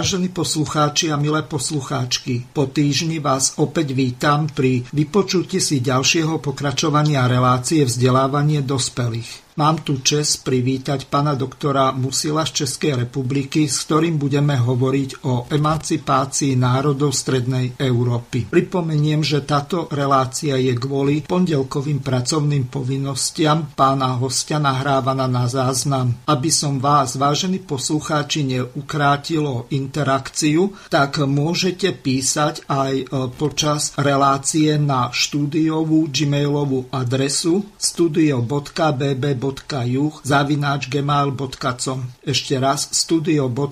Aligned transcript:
Vážení 0.00 0.32
poslucháči 0.32 1.12
a 1.12 1.20
milé 1.20 1.44
poslucháčky, 1.44 2.48
po 2.56 2.64
týždni 2.64 3.20
vás 3.20 3.60
opäť 3.60 3.92
vítam 3.92 4.48
pri 4.48 4.80
vypočutí 4.96 5.60
si 5.60 5.84
ďalšieho 5.84 6.40
pokračovania 6.40 7.28
relácie 7.28 7.84
vzdelávanie 7.84 8.64
dospelých. 8.64 9.49
Mám 9.60 9.84
tu 9.84 10.00
čest 10.00 10.40
privítať 10.40 11.12
pana 11.12 11.36
doktora 11.36 11.92
Musila 11.92 12.48
z 12.48 12.64
Českej 12.64 13.04
republiky, 13.04 13.68
s 13.68 13.84
ktorým 13.84 14.16
budeme 14.16 14.56
hovoriť 14.56 15.20
o 15.28 15.44
emancipácii 15.52 16.56
národov 16.56 17.12
Strednej 17.12 17.76
Európy. 17.76 18.48
Pripomeniem, 18.48 19.20
že 19.20 19.44
táto 19.44 19.84
relácia 19.92 20.56
je 20.56 20.72
kvôli 20.72 21.20
pondelkovým 21.28 22.00
pracovným 22.00 22.72
povinnostiam 22.72 23.68
pána 23.76 24.16
hostia 24.16 24.56
nahrávaná 24.56 25.28
na 25.28 25.44
záznam. 25.44 26.16
Aby 26.24 26.48
som 26.48 26.80
vás, 26.80 27.20
vážení 27.20 27.60
poslucháči, 27.60 28.48
neukrátilo 28.48 29.68
interakciu, 29.68 30.72
tak 30.88 31.20
môžete 31.20 31.92
písať 32.00 32.64
aj 32.64 32.92
e, 32.96 33.04
počas 33.36 33.92
relácie 34.00 34.80
na 34.80 35.12
štúdiovú 35.12 36.08
gmailovú 36.08 36.88
adresu 36.96 37.68
studio.bb 37.76 39.49
studio.juh 39.50 40.22
zavináč 40.22 40.86
gmail.com 40.86 42.00
Ešte 42.22 42.54
raz 42.62 42.86
studio.bb.juh 42.94 43.66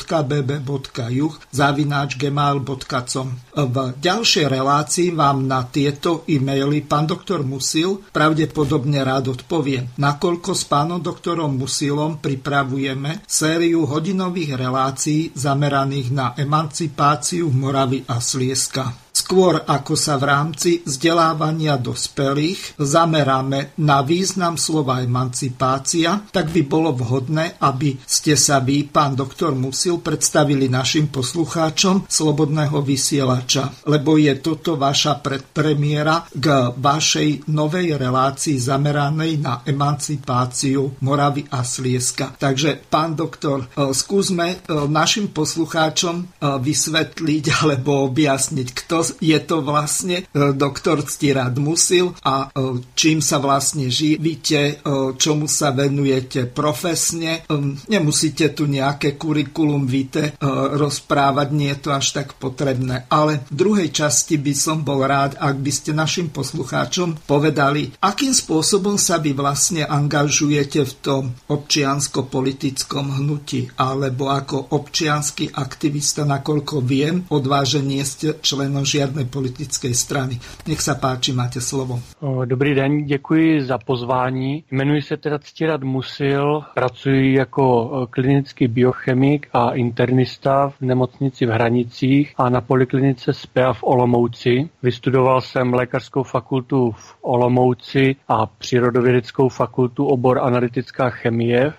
zavináč 1.55 2.11
gmail.com 2.19 3.29
V 3.55 3.77
ďalšej 3.99 4.47
relácii 4.51 5.15
vám 5.15 5.47
na 5.47 5.63
tieto 5.71 6.27
e-maily 6.27 6.83
pán 6.83 7.07
doktor 7.07 7.47
Musil 7.47 8.03
pravdepodobne 8.11 9.03
rád 9.07 9.39
odpovie, 9.39 9.87
nakoľko 9.99 10.51
s 10.55 10.65
pánom 10.67 10.99
doktorom 10.99 11.55
Musilom 11.55 12.19
pripravujeme 12.19 13.23
sériu 13.25 13.87
hodinových 13.87 14.59
relácií 14.59 15.31
zameraných 15.35 16.09
na 16.11 16.27
emancipáciu 16.35 17.51
Moravy 17.51 18.03
a 18.11 18.19
Slieska. 18.19 19.08
Skôr 19.19 19.67
ako 19.67 19.99
sa 19.99 20.15
v 20.15 20.31
rámci 20.31 20.71
vzdelávania 20.87 21.75
dospelých 21.75 22.79
zameráme 22.79 23.75
na 23.83 23.99
význam 24.07 24.55
slova 24.55 25.03
emancipácia, 25.03 26.23
tak 26.31 26.55
by 26.55 26.63
bolo 26.63 26.95
vhodné, 26.95 27.59
aby 27.59 27.99
ste 28.07 28.39
sa 28.39 28.63
vy, 28.63 28.87
pán 28.87 29.19
doktor 29.19 29.59
Musil, 29.59 29.99
predstavili 29.99 30.71
našim 30.71 31.11
poslucháčom 31.11 32.07
Slobodného 32.07 32.79
vysielača, 32.79 33.91
lebo 33.91 34.15
je 34.23 34.39
toto 34.39 34.79
vaša 34.79 35.19
predpremiera 35.19 36.23
k 36.31 36.79
vašej 36.79 37.51
novej 37.51 37.99
relácii 37.99 38.55
zameranej 38.55 39.43
na 39.43 39.67
emancipáciu 39.67 40.95
Moravy 41.03 41.43
a 41.51 41.67
Slieska. 41.67 42.39
Takže, 42.39 42.87
pán 42.87 43.19
doktor, 43.19 43.67
e, 43.67 43.91
skúsme 43.91 44.47
e, 44.55 44.57
našim 44.87 45.35
poslucháčom 45.35 46.17
e, 46.23 46.25
vysvetliť 46.63 47.45
alebo 47.67 48.07
objasniť, 48.07 48.69
kto 48.79 49.08
je 49.17 49.39
to 49.41 49.65
vlastne 49.65 50.23
e, 50.23 50.53
doktor 50.53 51.01
Ctirad 51.05 51.57
Musil 51.57 52.13
a 52.25 52.49
e, 52.53 52.83
čím 52.93 53.25
sa 53.25 53.41
vlastne 53.41 53.89
živíte, 53.89 54.61
e, 54.61 54.75
čomu 55.17 55.49
sa 55.49 55.73
venujete 55.73 56.51
profesne. 56.51 57.45
Nemusíte 57.89 58.53
tu 58.53 58.69
nejaké 58.69 59.17
kurikulum 59.17 59.89
vitae 59.89 60.35
rozprávať, 60.75 61.49
nie 61.53 61.71
je 61.73 61.81
to 61.81 61.91
až 61.95 62.07
tak 62.21 62.37
potrebné. 62.37 63.09
Ale 63.09 63.45
v 63.49 63.55
druhej 63.55 63.89
časti 63.93 64.37
by 64.41 64.55
som 64.55 64.83
bol 64.83 65.05
rád, 65.05 65.37
ak 65.39 65.57
by 65.61 65.73
ste 65.73 65.91
našim 65.97 66.29
poslucháčom 66.33 67.25
povedali, 67.25 67.93
akým 68.01 68.33
spôsobom 68.33 68.97
sa 69.01 69.21
vy 69.21 69.33
vlastne 69.35 69.85
angažujete 69.85 70.85
v 70.85 70.93
tom 71.01 71.23
občiansko-politickom 71.49 73.21
hnutí, 73.21 73.73
alebo 73.77 74.33
ako 74.33 74.75
občiansky 74.75 75.51
aktivista, 75.53 76.25
nakoľko 76.25 76.83
viem, 76.85 77.25
odváženie 77.29 78.03
ste 78.05 78.39
členom 78.41 78.85
žiadnej 78.99 79.31
politické 79.31 79.95
strany. 79.95 80.43
Nech 80.67 80.83
sa 80.83 80.99
páči, 80.99 81.31
máte 81.31 81.63
slovo. 81.63 82.03
Dobrý 82.45 82.75
den, 82.75 83.07
děkuji 83.07 83.63
za 83.63 83.79
pozvání. 83.79 84.65
Jmenuji 84.71 85.03
se 85.03 85.17
teda 85.17 85.39
Ctirad 85.39 85.83
Musil, 85.83 86.63
pracuji 86.75 87.35
jako 87.35 87.65
klinický 88.11 88.69
biochemik 88.69 89.49
a 89.53 89.71
internista 89.71 90.69
v 90.69 90.81
nemocnici 90.81 91.47
v 91.47 91.51
Hranicích 91.51 92.35
a 92.37 92.51
na 92.51 92.61
poliklinice 92.61 93.33
SPEA 93.33 93.73
v 93.73 93.83
Olomouci. 93.83 94.69
Vystudoval 94.83 95.41
jsem 95.41 95.75
lékařskou 95.75 96.23
fakultu 96.23 96.91
v 96.91 97.17
Olomouci 97.23 98.17
a 98.29 98.47
přírodovědeckou 98.47 99.49
fakultu 99.49 100.07
obor 100.07 100.39
analytická 100.43 101.11
chemie 101.11 101.73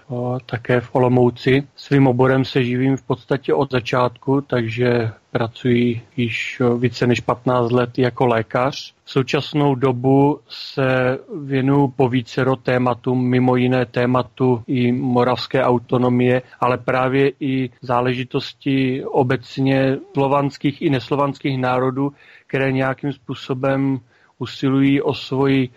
také 0.46 0.82
v 0.82 0.90
Olomouci. 0.96 1.64
Svým 1.76 2.08
oborem 2.08 2.46
se 2.46 2.64
živím 2.64 2.98
v 2.98 3.04
podstatě 3.04 3.54
od 3.54 3.72
začátku, 3.72 4.42
takže 4.42 5.12
pracuji 5.32 6.02
již 6.18 6.62
více 6.78 7.08
než 7.08 7.20
15 7.20 7.72
let 7.72 7.98
jako 7.98 8.26
lékař. 8.26 8.94
V 9.04 9.12
současnou 9.12 9.76
dobu 9.76 10.40
se 10.50 11.18
věnuju 11.44 11.88
po 11.88 12.10
vícero 12.10 12.56
tématům, 12.56 13.30
mimo 13.30 13.56
jiné 13.56 13.86
tématu 13.86 14.64
i 14.68 14.92
moravské 14.92 15.64
autonomie, 15.64 16.42
ale 16.60 16.78
právě 16.78 17.32
i 17.40 17.70
záležitosti 17.82 19.06
obecně 19.06 19.98
slovanských 20.14 20.82
i 20.82 20.90
neslovanských 20.90 21.60
národů, 21.60 22.14
které 22.48 22.72
nějakým 22.72 23.14
způsobem 23.14 24.00
usilují 24.40 25.02
o 25.02 25.14
svoji 25.14 25.70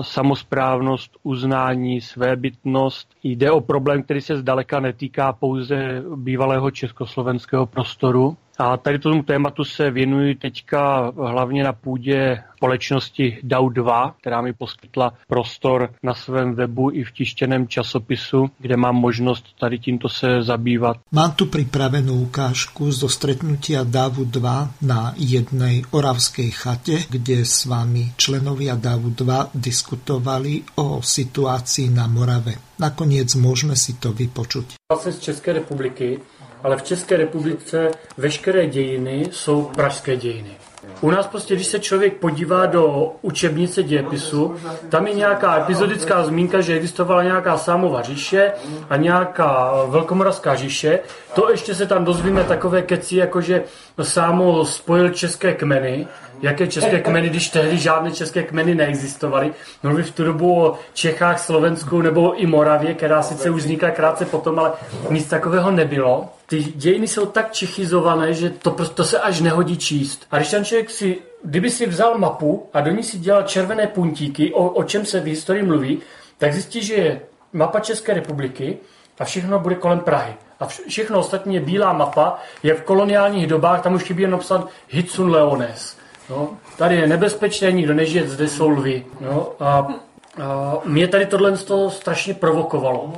samosprávnost, 0.00 1.16
uznání, 1.22 2.00
svébytnost. 2.00 3.08
Jde 3.22 3.50
o 3.50 3.60
problém, 3.60 4.02
který 4.02 4.20
se 4.20 4.36
zdaleka 4.36 4.80
netýká 4.80 5.32
pouze 5.32 6.02
bývalého 6.16 6.70
československého 6.70 7.66
prostoru, 7.66 8.36
a 8.58 8.76
tady 8.76 8.98
tomu 8.98 9.22
tématu 9.22 9.64
se 9.64 9.90
věnuji 9.90 10.34
teďka 10.34 11.12
hlavně 11.16 11.64
na 11.64 11.72
půdě 11.72 12.42
společnosti 12.56 13.38
DAO2, 13.44 14.12
která 14.20 14.40
mi 14.40 14.52
poskytla 14.52 15.12
prostor 15.28 15.90
na 16.02 16.14
svém 16.14 16.54
webu 16.54 16.90
i 16.90 17.04
v 17.04 17.12
tištěném 17.12 17.68
časopisu, 17.68 18.50
kde 18.58 18.76
mám 18.76 18.94
možnost 18.96 19.44
tady 19.60 19.78
tímto 19.78 20.08
se 20.08 20.42
zabývat. 20.42 20.96
Mám 21.12 21.32
tu 21.32 21.46
připravenou 21.46 22.14
ukážku 22.14 22.92
zo 22.92 23.08
stretnutia 23.08 23.84
DAVu 23.84 24.24
2 24.24 24.70
na 24.82 25.14
jednej 25.16 25.82
oravskej 25.90 26.50
chate, 26.50 26.92
kde 27.10 27.44
s 27.44 27.64
vámi 27.64 28.12
členovia 28.16 28.74
DAVu 28.74 29.10
2 29.10 29.50
diskutovali 29.54 30.62
o 30.74 31.02
situaci 31.02 31.90
na 31.90 32.06
Morave. 32.06 32.54
Nakoniec 32.78 33.34
můžeme 33.34 33.76
si 33.76 33.92
to 33.92 34.12
vypočuť. 34.12 34.66
Jsem 34.98 35.12
z 35.12 35.18
České 35.18 35.52
republiky 35.52 36.20
ale 36.62 36.76
v 36.76 36.82
České 36.82 37.16
republice 37.16 37.90
veškeré 38.16 38.66
dějiny 38.66 39.28
jsou 39.30 39.62
pražské 39.62 40.16
dějiny. 40.16 40.50
U 41.00 41.10
nás 41.10 41.26
prostě, 41.26 41.54
když 41.54 41.66
se 41.66 41.78
člověk 41.78 42.16
podívá 42.16 42.66
do 42.66 43.12
učebnice 43.22 43.82
dějepisu, 43.82 44.54
tam 44.88 45.06
je 45.06 45.14
nějaká 45.14 45.58
epizodická 45.58 46.24
zmínka, 46.24 46.60
že 46.60 46.74
existovala 46.74 47.22
nějaká 47.22 47.58
sámova 47.58 48.02
říše 48.02 48.52
a 48.90 48.96
nějaká 48.96 49.72
velkomoravská 49.86 50.54
říše. 50.54 50.98
To 51.34 51.50
ještě 51.50 51.74
se 51.74 51.86
tam 51.86 52.04
dozvíme 52.04 52.44
takové 52.44 52.82
keci, 52.82 53.16
jako 53.16 53.40
že 53.40 53.62
sámo 54.02 54.64
spojil 54.64 55.10
české 55.10 55.54
kmeny, 55.54 56.06
jaké 56.42 56.66
české 56.66 57.00
kmeny, 57.00 57.28
když 57.28 57.48
tehdy 57.48 57.78
žádné 57.78 58.10
české 58.10 58.42
kmeny 58.42 58.74
neexistovaly. 58.74 59.52
Mluví 59.82 60.02
v 60.02 60.10
tu 60.10 60.24
dobu 60.24 60.62
o 60.62 60.78
Čechách, 60.94 61.38
Slovensku 61.38 62.02
nebo 62.02 62.42
i 62.42 62.46
Moravě, 62.46 62.94
která 62.94 63.22
sice 63.22 63.50
už 63.50 63.62
vznikla 63.62 63.90
krátce 63.90 64.24
potom, 64.24 64.58
ale 64.58 64.72
nic 65.10 65.28
takového 65.28 65.70
nebylo. 65.70 66.28
Ty 66.46 66.62
dějiny 66.62 67.08
jsou 67.08 67.26
tak 67.26 67.52
čechizované, 67.52 68.34
že 68.34 68.50
to, 68.50 68.70
prostě, 68.70 68.94
to 68.94 69.04
se 69.04 69.20
až 69.20 69.40
nehodí 69.40 69.76
číst. 69.78 70.26
A 70.30 70.36
když 70.36 70.50
ten 70.50 70.64
člověk 70.64 70.90
si, 70.90 71.18
kdyby 71.44 71.70
si 71.70 71.86
vzal 71.86 72.18
mapu 72.18 72.68
a 72.72 72.80
do 72.80 72.90
ní 72.90 73.02
si 73.02 73.18
dělal 73.18 73.42
červené 73.42 73.86
puntíky, 73.86 74.52
o, 74.52 74.68
o 74.68 74.84
čem 74.84 75.06
se 75.06 75.20
v 75.20 75.24
historii 75.26 75.62
mluví, 75.62 76.00
tak 76.38 76.52
zjistí, 76.52 76.82
že 76.82 76.94
je 76.94 77.20
mapa 77.52 77.80
České 77.80 78.14
republiky 78.14 78.78
a 79.18 79.24
všechno 79.24 79.58
bude 79.58 79.74
kolem 79.74 80.00
Prahy. 80.00 80.34
A 80.60 80.66
všechno 80.66 81.18
ostatní 81.18 81.54
je 81.54 81.60
bílá 81.60 81.92
mapa, 81.92 82.38
je 82.62 82.74
v 82.74 82.82
koloniálních 82.82 83.46
dobách, 83.46 83.82
tam 83.82 83.94
už 83.94 84.02
chybí 84.02 84.22
jen 84.22 84.30
napsat 84.30 84.68
Hitsun 84.88 85.30
Leones. 85.30 85.96
No, 86.30 86.50
tady 86.76 86.96
je 86.96 87.06
nebezpečné, 87.06 87.72
nikdo 87.72 87.94
nežije, 87.94 88.28
zde 88.28 88.48
jsou 88.48 88.68
lvy. 88.68 89.06
No, 89.20 89.52
a, 89.60 89.68
a 90.42 90.78
mě 90.84 91.08
tady 91.08 91.26
tohle 91.26 91.52
to 91.52 91.90
strašně 91.90 92.34
provokovalo. 92.34 93.12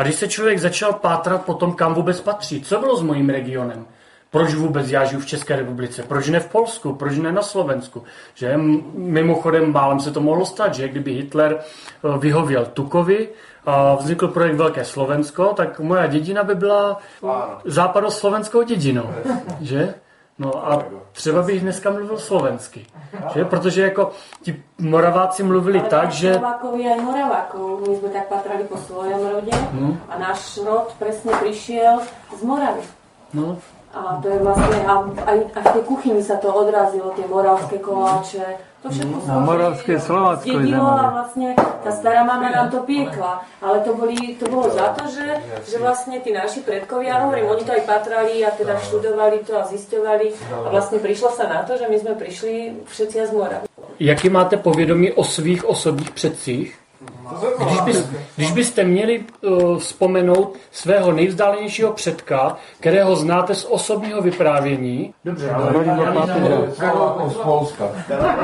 A 0.00 0.02
když 0.02 0.14
se 0.14 0.28
člověk 0.28 0.58
začal 0.58 0.92
pátrat 0.92 1.44
po 1.44 1.54
tom, 1.54 1.72
kam 1.72 1.94
vůbec 1.94 2.20
patří, 2.20 2.62
co 2.62 2.78
bylo 2.78 2.96
s 2.96 3.02
mojím 3.02 3.30
regionem, 3.30 3.86
proč 4.30 4.54
vůbec 4.54 4.90
já 4.90 5.04
žiju 5.04 5.20
v 5.20 5.26
České 5.26 5.56
republice, 5.56 6.02
proč 6.02 6.28
ne 6.28 6.40
v 6.40 6.48
Polsku, 6.48 6.94
proč 6.94 7.18
ne 7.18 7.32
na 7.32 7.42
Slovensku. 7.42 8.02
Že 8.34 8.56
mimochodem 8.94 9.72
málem 9.72 10.00
se 10.00 10.10
to 10.10 10.20
mohlo 10.20 10.46
stát, 10.46 10.74
že 10.74 10.88
kdyby 10.88 11.12
Hitler 11.12 11.58
eh, 11.58 12.18
vyhověl 12.18 12.66
Tukovi 12.66 13.28
a 13.66 13.94
vznikl 13.94 14.28
projekt 14.28 14.56
Velké 14.56 14.84
Slovensko, 14.84 15.52
tak 15.56 15.80
moja 15.80 16.06
dědina 16.06 16.44
by 16.44 16.54
byla 16.54 16.98
západoslovenskou 17.64 18.62
dědinou. 18.62 19.10
Že? 19.60 19.94
No 20.40 20.72
a 20.72 20.84
třeba 21.12 21.42
bych 21.42 21.60
dneska 21.60 21.90
mluvil 21.90 22.18
slovensky, 22.18 22.86
že? 23.34 23.44
Protože 23.44 23.82
jako 23.82 24.10
ti 24.42 24.62
Moraváci 24.78 25.42
mluvili 25.42 25.80
Ale 25.80 25.88
tak, 25.88 26.10
že... 26.10 26.34
Slovákovi 26.34 26.88
aj 26.88 27.00
Moravákov, 27.00 27.88
my 27.88 27.96
jsme 27.96 28.08
tak 28.08 28.28
patrali 28.28 28.64
po 28.64 28.76
svojom 28.76 29.20
rode 29.28 29.52
hmm. 29.52 30.00
a 30.08 30.18
náš 30.18 30.56
rod 30.56 30.94
přesně 31.00 31.32
přišel 31.32 32.00
z 32.38 32.42
Moravy. 32.42 32.80
No, 33.34 33.58
A 33.94 34.22
to 34.22 34.28
je 34.28 34.38
vlastne, 34.38 34.86
a 34.86 35.02
aj, 35.26 35.38
aj 35.50 35.62
v 35.66 35.72
tej 35.74 35.82
kuchyni 35.82 36.22
sa 36.22 36.38
to 36.38 36.54
odrazilo, 36.54 37.10
tie 37.18 37.26
moravské 37.26 37.82
koláče, 37.82 38.46
to 38.82 38.88
všetko 38.88 39.16
Na 39.28 39.38
Moravské 39.44 40.00
Slovácko 40.00 40.48
zdedilo 40.48 40.88
a 40.88 41.06
vlastne 41.12 41.52
tá 41.84 41.90
stará 41.92 42.24
mama 42.24 42.48
nám 42.48 42.68
to 42.72 42.80
piekla. 42.88 43.44
Ale 43.60 43.84
to, 43.84 43.92
boli, 43.92 44.40
to 44.40 44.48
bolo 44.48 44.72
za 44.72 44.96
to, 44.96 45.04
že, 45.08 45.28
že 45.68 45.76
vlastne 45.76 46.16
tí 46.24 46.32
naši 46.32 46.64
predkovia, 46.64 47.20
hovorím, 47.20 47.52
oni 47.52 47.62
to 47.64 47.72
aj 47.76 47.84
patrali 47.84 48.40
a 48.40 48.50
teda 48.56 48.80
študovali 48.80 49.44
to 49.44 49.52
a 49.56 49.68
zisťovali 49.68 50.26
a 50.64 50.68
vlastne 50.72 50.96
prišlo 50.96 51.28
sa 51.32 51.44
na 51.44 51.60
to, 51.68 51.76
že 51.76 51.88
my 51.92 51.96
sme 52.00 52.12
prišli 52.16 52.84
všetci 52.88 53.16
z 53.28 53.32
Moravy. 53.36 53.66
Jaký 54.00 54.28
máte 54.28 54.56
povědomí 54.56 55.12
o 55.12 55.24
svých 55.24 55.64
osobních 55.64 56.10
předcích? 56.10 56.79
Když, 57.66 57.80
bys, 57.80 58.08
když 58.36 58.52
byste 58.52 58.84
měli 58.84 59.24
uh, 59.42 59.78
vzpomenout 59.78 60.56
svého 60.70 61.12
nejvzdálenějšího 61.12 61.92
předka, 61.92 62.56
kterého 62.80 63.16
znáte 63.16 63.54
z 63.54 63.64
osobního 63.64 64.22
vyprávění, 64.22 65.14
dobře, 65.24 65.50
ale 65.50 65.72
z 67.30 67.36
Polska. 67.36 67.84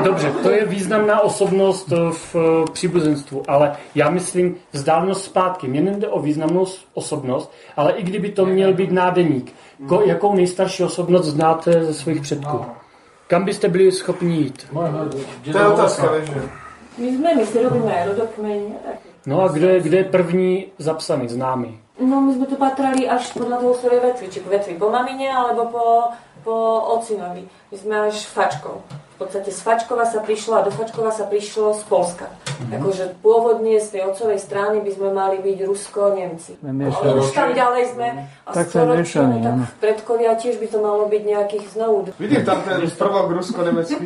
dobře, 0.03 0.31
to 0.43 0.51
je 0.51 0.65
významná 0.65 1.19
osobnost 1.19 1.91
uh, 1.91 2.11
v 2.11 2.35
uh, 2.35 2.41
příbuzenstvu, 2.65 3.43
ale 3.47 3.75
já 3.95 4.09
myslím 4.09 4.55
vzdálenost 4.71 5.23
zpátky. 5.23 5.67
Mně 5.67 5.81
nejde 5.81 6.07
o 6.07 6.19
významnou 6.19 6.65
osobnost, 6.93 7.51
ale 7.75 7.91
i 7.91 8.03
kdyby 8.03 8.29
to 8.29 8.45
měl 8.45 8.73
být 8.73 8.91
nádeník, 8.91 9.53
ko, 9.87 10.01
jakou 10.05 10.35
nejstarší 10.35 10.83
osobnost 10.83 11.25
znáte 11.25 11.83
ze 11.83 11.93
svých 11.93 12.21
předků? 12.21 12.65
Kam 13.27 13.45
byste 13.45 13.67
byli 13.67 13.91
schopni 13.91 14.35
jít? 14.35 14.67
To 15.51 15.57
je 15.57 15.67
otázka, 15.67 16.19
že... 16.19 16.66
My 16.97 17.09
sme, 17.13 17.29
my 17.37 17.45
si 17.45 17.57
robíme 17.61 17.93
rodokmeň. 18.09 18.61
No 19.29 19.45
a 19.45 19.53
kdo 19.53 19.69
je, 19.69 19.79
kdo 19.85 19.95
je 19.97 20.03
první 20.03 20.51
zapsaný, 20.81 21.29
známý? 21.29 21.77
No 22.01 22.21
my 22.21 22.33
sme 22.33 22.45
to 22.49 22.57
patrali 22.57 23.05
až 23.05 23.37
podľa 23.37 23.57
toho 23.61 23.73
svojej 23.73 24.01
vetvy, 24.01 24.25
či 24.33 24.39
vetvy 24.41 24.73
po 24.81 24.89
mamine 24.89 25.29
alebo 25.29 25.69
po, 25.69 25.85
po 26.41 26.55
ocinovi. 26.97 27.45
My 27.69 27.75
sme 27.77 27.95
až 28.09 28.25
fačkou. 28.29 28.81
V 29.17 29.25
podstate 29.25 29.49
z 29.49 29.61
Fačkova 29.65 30.05
sa 30.05 30.21
prišlo 30.21 30.53
a 30.55 30.61
do 30.61 30.69
Fačkova 30.69 31.09
sa 31.09 31.25
prišlo 31.25 31.73
z 31.73 31.81
Polska. 31.89 32.29
Akože 32.69 33.17
pôvodne 33.25 33.81
z 33.81 33.97
tej 33.97 34.01
otcovej 34.13 34.37
strany 34.37 34.77
by 34.85 34.91
sme 34.93 35.09
mali 35.09 35.41
byť 35.41 35.57
Rusko-Nemci. 35.65 36.61
Sme 36.61 36.69
miešaní. 36.69 37.01
Ale 37.01 37.21
už 37.25 37.29
tam 37.33 37.49
ďalej 37.49 37.83
sme 37.97 38.07
a 38.45 38.49
Tak 38.53 38.65
Toročanu, 38.69 38.93
miešaní, 39.01 39.37
tak 39.41 39.53
áno. 39.57 39.65
predkovia 39.81 40.31
tiež 40.37 40.61
by 40.61 40.67
to 40.69 40.77
malo 40.85 41.09
byť 41.09 41.21
nejakých 41.25 41.65
znovu 41.73 41.97
Vidím 42.19 42.45
tam 42.45 42.61
ten 42.61 42.81
prvok 42.97 43.27
rusko-nemecký. 43.31 44.05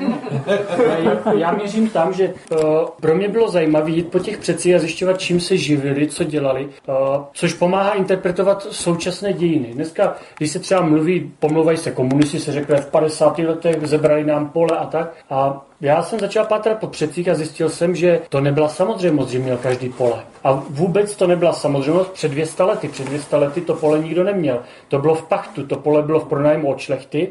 Já, 1.03 1.33
já 1.43 1.51
měřím 1.51 1.89
tam, 1.89 2.13
že 2.13 2.33
uh, 2.51 2.59
pro 2.99 3.15
mě 3.15 3.27
bylo 3.27 3.49
zajímavé 3.51 3.89
jít 3.89 4.11
po 4.11 4.19
těch 4.19 4.37
přeci 4.37 4.75
a 4.75 4.79
zjišťovat, 4.79 5.19
čím 5.19 5.39
se 5.39 5.57
živili, 5.57 6.07
co 6.07 6.23
dělali, 6.23 6.65
uh, 6.65 6.95
což 7.33 7.53
pomáhá 7.53 7.93
interpretovat 7.93 8.67
současné 8.71 9.33
dějiny. 9.33 9.67
Dneska, 9.73 10.15
když 10.37 10.51
se 10.51 10.59
třeba 10.59 10.81
mluví, 10.81 11.31
pomluvají 11.39 11.77
se 11.77 11.91
komunisti, 11.91 12.39
se 12.39 12.51
řekne 12.51 12.77
v 12.77 12.87
50. 12.87 13.37
letech 13.39 13.87
zebrali 13.87 14.23
nám 14.23 14.49
pole 14.49 14.77
a 14.77 14.85
tak. 14.85 15.00
A 15.29 15.65
já 15.81 16.03
jsem 16.03 16.19
začal 16.19 16.45
pátrat 16.45 16.79
po 16.79 16.87
předcích 16.87 17.29
a 17.29 17.35
zjistil 17.35 17.69
jsem, 17.69 17.95
že 17.95 18.21
to 18.29 18.41
nebyla 18.41 18.69
samozřejmost, 18.69 19.29
že 19.29 19.39
měl 19.39 19.57
každý 19.57 19.89
pole. 19.89 20.23
A 20.43 20.51
vůbec 20.69 21.15
to 21.15 21.27
nebyla 21.27 21.53
samozřejmost 21.53 22.11
před 22.11 22.31
200 22.31 22.63
lety. 22.63 22.87
Před 22.87 23.05
200 23.05 23.35
lety 23.35 23.61
to 23.61 23.73
pole 23.73 23.99
nikdo 23.99 24.23
neměl. 24.23 24.59
To 24.87 24.99
bylo 24.99 25.15
v 25.15 25.23
pachtu, 25.23 25.65
to 25.67 25.75
pole 25.75 26.01
bylo 26.01 26.19
v 26.19 26.27
pronájmu 26.27 26.69
od 26.69 26.79
šlechty 26.79 27.29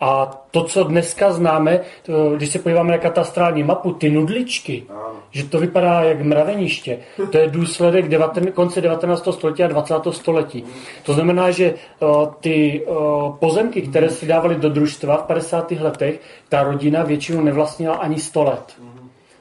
a 0.00 0.42
to, 0.50 0.64
co 0.64 0.84
dneska 0.84 1.32
známe, 1.32 1.80
to, 2.02 2.30
když 2.36 2.50
se 2.50 2.58
podíváme 2.58 2.90
na 2.90 2.98
katastrální 2.98 3.62
mapu, 3.62 3.92
ty 3.92 4.10
nudličky, 4.10 4.84
že 5.30 5.44
to 5.44 5.58
vypadá 5.58 6.02
jak 6.02 6.22
mraveniště, 6.22 6.98
to 7.30 7.38
je 7.38 7.46
důsledek 7.46 8.08
devaten, 8.08 8.52
konce 8.52 8.80
19. 8.80 9.28
století 9.30 9.62
a 9.62 9.68
20. 9.68 9.94
století. 10.10 10.64
To 11.02 11.12
znamená, 11.12 11.50
že 11.50 11.74
o, 11.98 12.34
ty 12.40 12.82
o, 12.86 13.36
pozemky, 13.40 13.82
které 13.82 14.10
si 14.10 14.26
dávali 14.26 14.54
do 14.54 14.68
družstva 14.68 15.16
v 15.16 15.22
50. 15.22 15.70
letech, 15.70 16.20
ta 16.48 16.62
rodina 16.62 17.02
většinou 17.02 17.40
nevlastnila 17.40 17.94
ani 17.94 18.18
100 18.18 18.44
let. 18.44 18.76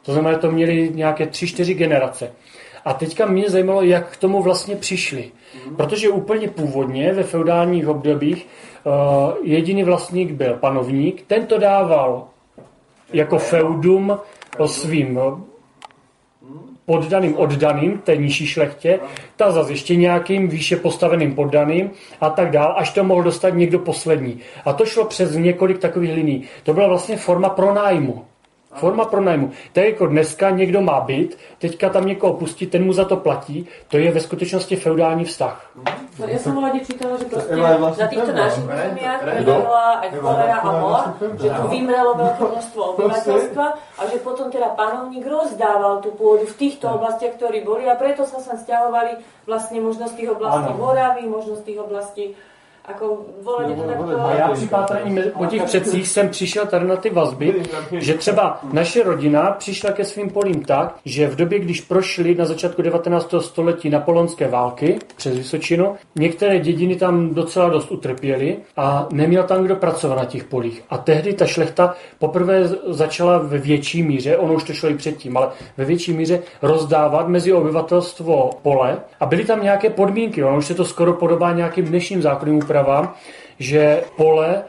To 0.06 0.14
znamená, 0.14 0.34
že 0.34 0.40
to 0.40 0.52
měli 0.52 0.92
nějaké 0.94 1.26
3-4 1.26 1.74
generace. 1.74 2.32
A 2.86 2.94
teďka 2.94 3.26
mě 3.26 3.50
zajímalo, 3.50 3.82
jak 3.82 4.12
k 4.12 4.18
tomu 4.18 4.42
vlastně 4.42 4.76
přišli. 4.76 5.32
Protože 5.78 6.10
úplně 6.10 6.48
původně 6.48 7.14
ve 7.14 7.24
feudálních 7.24 7.88
obdobích 7.88 8.48
uh, 8.84 8.94
jediný 9.44 9.84
vlastník 9.84 10.32
byl 10.32 10.54
panovník, 10.54 11.24
ten 11.28 11.46
to 11.46 11.58
dával 11.58 12.28
jako 13.14 13.38
feudum 13.38 14.18
o 14.58 14.68
svým 14.68 15.18
uh, 15.18 15.40
poddaným 16.90 17.38
oddaným, 17.38 17.98
té 17.98 18.18
nižší 18.18 18.48
šlechtě, 18.48 19.00
ta 19.36 19.52
zase 19.52 19.72
ještě 19.72 19.96
nějakým 19.96 20.48
výše 20.48 20.76
postaveným 20.76 21.36
poddaným 21.36 21.92
a 22.22 22.30
tak 22.30 22.52
dál, 22.52 22.74
až 22.78 22.94
to 22.94 23.04
mohl 23.04 23.24
dostat 23.24 23.50
někdo 23.50 23.80
poslední. 23.80 24.40
A 24.66 24.74
to 24.74 24.86
šlo 24.86 25.06
přes 25.06 25.36
několik 25.36 25.78
takových 25.78 26.14
liní. 26.14 26.44
To 26.64 26.74
byla 26.74 26.88
vlastně 26.88 27.18
forma 27.18 27.50
pronájmu. 27.50 28.26
Forma 28.76 29.06
pronájmu. 29.06 29.52
To 29.74 29.80
je 29.80 29.86
jako 29.90 30.08
dneska 30.08 30.50
někdo 30.50 30.82
má 30.82 31.02
byt, 31.02 31.38
teďka 31.58 31.90
tam 31.90 32.06
někoho 32.06 32.34
pustí, 32.34 32.68
ten 32.68 32.86
mu 32.86 32.94
za 32.94 33.06
to 33.06 33.18
platí, 33.18 33.68
to 33.88 33.98
je 33.98 34.12
ve 34.12 34.20
skutečnosti 34.20 34.76
feudální 34.76 35.26
vztah. 35.26 35.72
No, 36.20 36.28
ja 36.28 36.36
som 36.36 36.52
veľa 36.52 36.84
čítala, 36.84 37.16
že 37.16 37.32
je 37.32 37.80
vlastne 37.80 38.04
na 38.04 38.12
týchto 38.12 38.32
téma. 38.36 38.44
našich 38.44 38.66
územiach 38.68 39.20
vymrela 39.24 39.86
aj 40.04 40.10
cholera 40.20 40.58
a 40.60 40.72
mor, 40.76 41.04
že 41.40 41.48
tu 41.48 41.64
vymrelo 41.72 42.12
veľké 42.20 42.44
množstvo 42.44 42.82
obyvateľstva 42.94 43.66
a 43.72 44.02
že 44.04 44.18
potom 44.20 44.48
teda 44.52 44.76
panovník 44.76 45.24
rozdával 45.24 46.04
tú 46.04 46.12
pôdu 46.20 46.44
v 46.44 46.56
týchto 46.60 46.92
oblastiach, 46.92 47.40
ktorí 47.40 47.64
boli 47.64 47.88
a 47.88 47.96
preto 47.96 48.28
sa 48.28 48.44
sem 48.44 48.60
stiahovali 48.60 49.24
vlastne 49.48 49.80
možno 49.80 50.12
z 50.12 50.20
tých 50.20 50.30
oblastí 50.36 50.70
Áno. 50.76 50.78
Moravy, 50.78 51.24
možno 51.24 51.56
z 51.56 51.64
tých 51.64 51.80
oblastí 51.80 52.26
ako 52.90 53.26
volenie 53.44 53.76
to 53.76 53.84
takto... 53.84 54.22
A 54.22 54.34
já 54.34 54.48
při 54.52 54.68
pátrání 54.68 55.18
po 55.38 55.46
těch 55.46 55.64
předcích 55.64 56.08
jsem 56.08 56.30
přišel 56.30 56.66
tady 56.66 56.88
na 56.88 56.96
ty 56.96 57.10
vazby, 57.10 57.64
že 57.92 58.14
třeba 58.14 58.60
naše 58.74 59.04
rodina 59.04 59.52
přišla 59.52 59.92
ke 59.92 60.06
svým 60.06 60.30
polím 60.30 60.64
tak, 60.64 60.96
že 61.06 61.28
v 61.28 61.36
době, 61.36 61.60
když 61.60 61.82
prošly 61.82 62.36
na 62.36 62.46
začátku 62.46 62.82
19. 62.82 63.34
století 63.40 63.90
napoleonské 63.90 64.48
války 64.48 65.00
přes 65.16 65.38
Vysočinu, 65.38 65.96
některé 66.16 66.60
dědiny 66.60 66.96
tam 66.96 67.34
docela 67.34 67.70
dost 67.70 67.92
utrpěly 67.92 68.58
a 68.78 69.08
neměl 69.12 69.44
tam 69.44 69.64
kdo 69.64 69.76
pracovat 69.76 70.16
na 70.16 70.26
těch 70.26 70.44
polích. 70.44 70.84
A 70.90 70.98
tehdy 70.98 71.34
ta 71.34 71.46
šlechta 71.46 71.96
poprvé 72.20 72.68
začala 72.88 73.38
ve 73.38 73.58
větší 73.58 74.04
míře, 74.04 74.38
ono 74.38 74.54
už 74.54 74.64
to 74.64 74.74
šlo 74.74 74.90
i 74.90 74.94
předtím, 74.94 75.38
ale 75.38 75.50
ve 75.78 75.86
větší 75.86 76.14
míře 76.14 76.40
rozdávat 76.62 77.28
mezi 77.28 77.54
obyvatelstvo 77.54 78.50
pole 78.62 78.98
a 79.20 79.26
byly 79.26 79.46
tam 79.46 79.64
nějaké 79.64 79.90
podmínky, 79.90 80.44
ono 80.44 80.58
už 80.58 80.66
se 80.66 80.76
to 80.76 80.86
skoro 80.86 81.14
podobá 81.14 81.54
nějakým 81.54 81.86
dnešním 81.86 82.22
zákonným 82.22 82.60
úpravám, 82.80 83.14
že 83.60 84.04
pole 84.16 84.64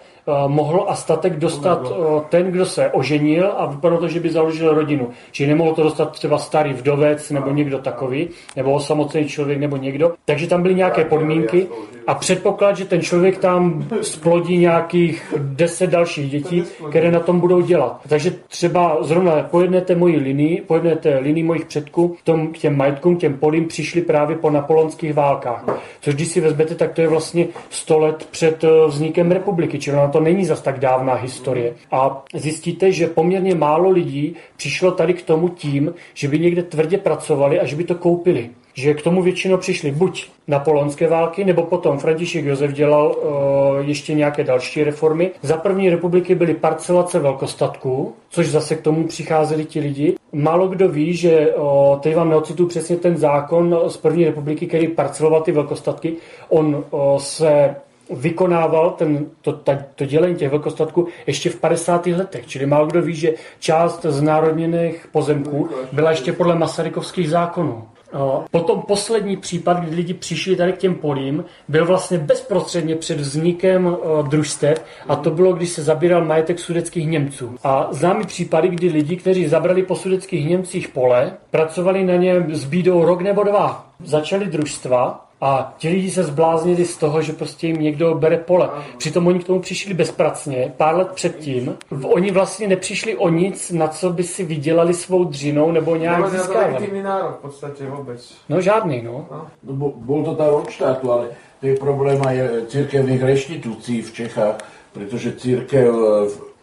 mohl 0.47 0.85
a 0.89 0.95
statek 0.95 1.37
dostat 1.37 1.93
eh, 1.93 2.21
ten, 2.29 2.51
kdo 2.51 2.67
se 2.67 2.91
oženil 2.91 3.53
a 3.57 3.67
vypadalo 3.67 4.01
to, 4.01 4.09
že 4.09 4.21
by 4.21 4.31
založil 4.31 4.75
rodinu. 4.75 5.09
Čili 5.33 5.49
nemohl 5.49 5.75
to 5.75 5.83
dostat 5.83 6.13
třeba 6.13 6.39
starý 6.39 6.73
vdovec 6.73 7.31
nebo 7.31 7.51
někdo 7.51 7.79
takový, 7.79 8.29
nebo 8.57 8.73
osamocený 8.73 9.29
člověk 9.29 9.59
nebo 9.59 9.77
někdo. 9.77 10.13
Takže 10.25 10.47
tam 10.47 10.63
byly 10.63 10.75
nějaké 10.75 11.05
podmínky 11.05 11.67
a 12.07 12.15
předpoklad, 12.15 12.77
že 12.77 12.85
ten 12.85 13.01
člověk 13.01 13.39
tam 13.39 13.85
splodí 14.03 14.59
nějakých 14.59 15.35
deset 15.39 15.91
dalších 15.91 16.31
dětí, 16.31 16.65
které 16.89 17.11
na 17.11 17.21
tom 17.21 17.41
budou 17.41 17.61
dělat. 17.61 18.01
Takže 18.09 18.33
třeba 18.49 18.97
zrovna 19.01 19.33
po 19.51 19.61
jedné 19.61 19.81
té 19.81 19.95
mojí 19.95 20.17
linii, 20.17 20.61
po 20.67 20.75
jedné 20.75 20.97
té 20.97 21.19
linii 21.19 21.45
mojich 21.45 21.65
předků, 21.65 22.17
tom, 22.25 22.53
k 22.53 22.59
těm 22.59 22.77
majetkům, 22.77 23.17
těm 23.17 23.35
polím 23.35 23.69
přišli 23.69 24.03
právě 24.03 24.37
po 24.37 24.51
napoleonských 24.51 25.15
válkách. 25.15 25.65
Což 26.01 26.15
když 26.15 26.29
si 26.29 26.41
vezmete, 26.41 26.75
tak 26.75 26.93
to 26.93 27.01
je 27.01 27.09
vlastně 27.09 27.47
100 27.71 27.99
let 27.99 28.29
před 28.31 28.65
eh, 28.65 28.69
vznikem 28.87 29.31
republiky, 29.31 29.79
čili 29.79 29.97
na 29.97 30.09
to 30.09 30.20
není 30.21 30.45
zas 30.45 30.61
tak 30.61 30.79
dávná 30.79 31.15
historie. 31.15 31.75
A 31.91 32.25
zjistíte, 32.35 32.93
že 32.93 33.07
poměrně 33.07 33.55
málo 33.55 33.91
lidí 33.91 34.37
přišlo 34.57 34.91
tady 34.91 35.15
k 35.15 35.23
tomu 35.23 35.49
tím, 35.49 35.95
že 36.15 36.29
by 36.29 36.39
někde 36.39 36.63
tvrdě 36.63 36.99
pracovali 36.99 37.61
a 37.61 37.67
že 37.67 37.77
by 37.77 37.85
to 37.85 37.95
koupili 37.95 38.51
že 38.75 38.95
k 38.95 39.03
tomu 39.03 39.23
většinou 39.23 39.57
přišli 39.57 39.91
buď 39.91 40.27
napoleonské 40.49 41.09
války, 41.09 41.45
nebo 41.45 41.63
potom 41.63 41.99
František 41.99 42.45
Josef 42.45 42.73
dělal 42.73 43.07
uh, 43.09 43.89
ještě 43.89 44.15
nějaké 44.15 44.45
další 44.45 44.85
reformy. 44.85 45.31
Za 45.43 45.57
první 45.57 45.91
republiky 45.91 46.35
byly 46.35 46.55
parcelace 46.55 47.19
velkostatků, 47.19 48.15
což 48.31 48.49
zase 48.49 48.77
k 48.77 48.81
tomu 48.81 49.07
přicházeli 49.07 49.65
ti 49.65 49.81
lidi. 49.81 50.15
Málo 50.33 50.69
kdo 50.69 50.89
ví, 50.89 51.15
že 51.15 51.55
uh, 51.55 51.99
teď 51.99 52.17
vám 52.17 52.31
neocitu 52.31 52.67
přesně 52.67 52.97
ten 52.97 53.17
zákon 53.17 53.81
z 53.87 53.97
první 53.97 54.25
republiky, 54.25 54.67
který 54.67 54.89
parceloval 54.89 55.43
ty 55.43 55.53
velkostatky. 55.53 56.13
On 56.49 56.85
uh, 56.91 57.19
se 57.19 57.75
vykonával 58.13 58.91
ten, 58.91 59.27
to, 59.43 59.53
ta, 59.53 59.79
to 59.95 60.05
dělení 60.05 60.37
těch 60.37 60.51
velkostatků 60.51 61.07
ještě 61.27 61.51
v 61.51 61.57
50. 61.57 62.07
letech. 62.07 62.47
Čili 62.47 62.67
málo 62.67 62.87
kdo 62.87 63.03
ví, 63.03 63.15
že 63.15 63.33
část 63.59 64.03
znárodněných 64.03 65.09
pozemků 65.13 65.69
byla 65.93 66.11
ještě 66.11 66.33
podle 66.33 66.55
Masarykovských 66.55 67.31
zákonů. 67.31 67.85
O, 68.13 68.45
Potom 68.51 68.83
poslední 68.83 69.37
případ, 69.37 69.81
kdy 69.81 69.97
lidi 69.97 70.15
přišli 70.15 70.57
tady 70.57 70.73
k 70.73 70.79
těm 70.79 70.95
polím, 70.95 71.45
byl 71.69 71.87
vlastně 71.87 72.19
bezprostředně 72.19 72.97
před 72.97 73.21
vznikem 73.21 73.87
o, 73.87 74.23
družstev 74.23 74.85
a 75.09 75.17
to 75.17 75.31
bylo, 75.31 75.53
když 75.53 75.71
se 75.71 75.83
zabíral 75.83 76.25
majetek 76.25 76.59
sudeckých 76.59 77.09
Němců. 77.09 77.55
A 77.65 77.89
známý 77.91 78.27
případy, 78.27 78.69
kdy 78.69 78.89
lidi, 78.89 79.17
kteří 79.17 79.49
zabrali 79.49 79.83
po 79.83 79.97
sudeckých 79.97 80.49
Němcích 80.49 80.89
pole, 80.89 81.33
pracovali 81.51 82.05
na 82.05 82.17
něm 82.17 82.55
s 82.55 82.65
bídou 82.65 83.05
rok 83.05 83.23
nebo 83.23 83.45
dva. 83.45 83.87
Začali 84.05 84.47
družstva, 84.47 85.30
A 85.41 85.75
ti 85.79 85.89
lidi 85.89 86.11
se 86.11 86.25
zbláznili 86.25 86.85
z 86.85 86.97
toho, 86.97 87.23
že 87.23 87.33
prostě 87.33 87.67
jim 87.67 87.81
někdo 87.81 88.15
bere 88.15 88.37
pole. 88.37 88.71
Přitom 88.99 89.27
oni 89.27 89.39
k 89.39 89.45
tomu 89.45 89.61
přišli 89.61 89.95
bezpracně, 89.95 90.73
pár 90.77 90.97
let 90.97 91.09
předtím. 91.15 91.77
Oni 92.03 92.31
vlastně 92.31 92.69
nepřišli 92.69 93.17
o 93.17 93.29
nic, 93.29 93.71
na 93.71 93.89
co 93.89 94.11
by 94.11 94.23
si 94.23 94.45
vydělali 94.45 94.95
svou 94.95 95.25
dřinou 95.25 95.73
nebo 95.73 95.97
nějak 95.97 96.31
získávali. 96.31 97.03
nárok 97.03 97.39
v 97.39 97.43
podstatě 97.43 97.85
vůbec. 97.87 98.35
No 98.49 98.61
žádný, 98.61 99.03
no. 99.03 99.27
no 99.63 99.73
bol 99.97 100.25
to 100.25 100.35
tak 100.35 100.53
od 100.53 100.71
štátu, 100.71 101.13
ale 101.13 101.27
to 101.61 101.67
je 101.67 101.77
problém 101.77 102.23
aj 102.27 102.37
církevných 102.73 103.23
reštitúcií 103.23 104.03
v 104.03 104.13
Čechách, 104.13 104.57
pretože 104.93 105.33
církev 105.33 105.93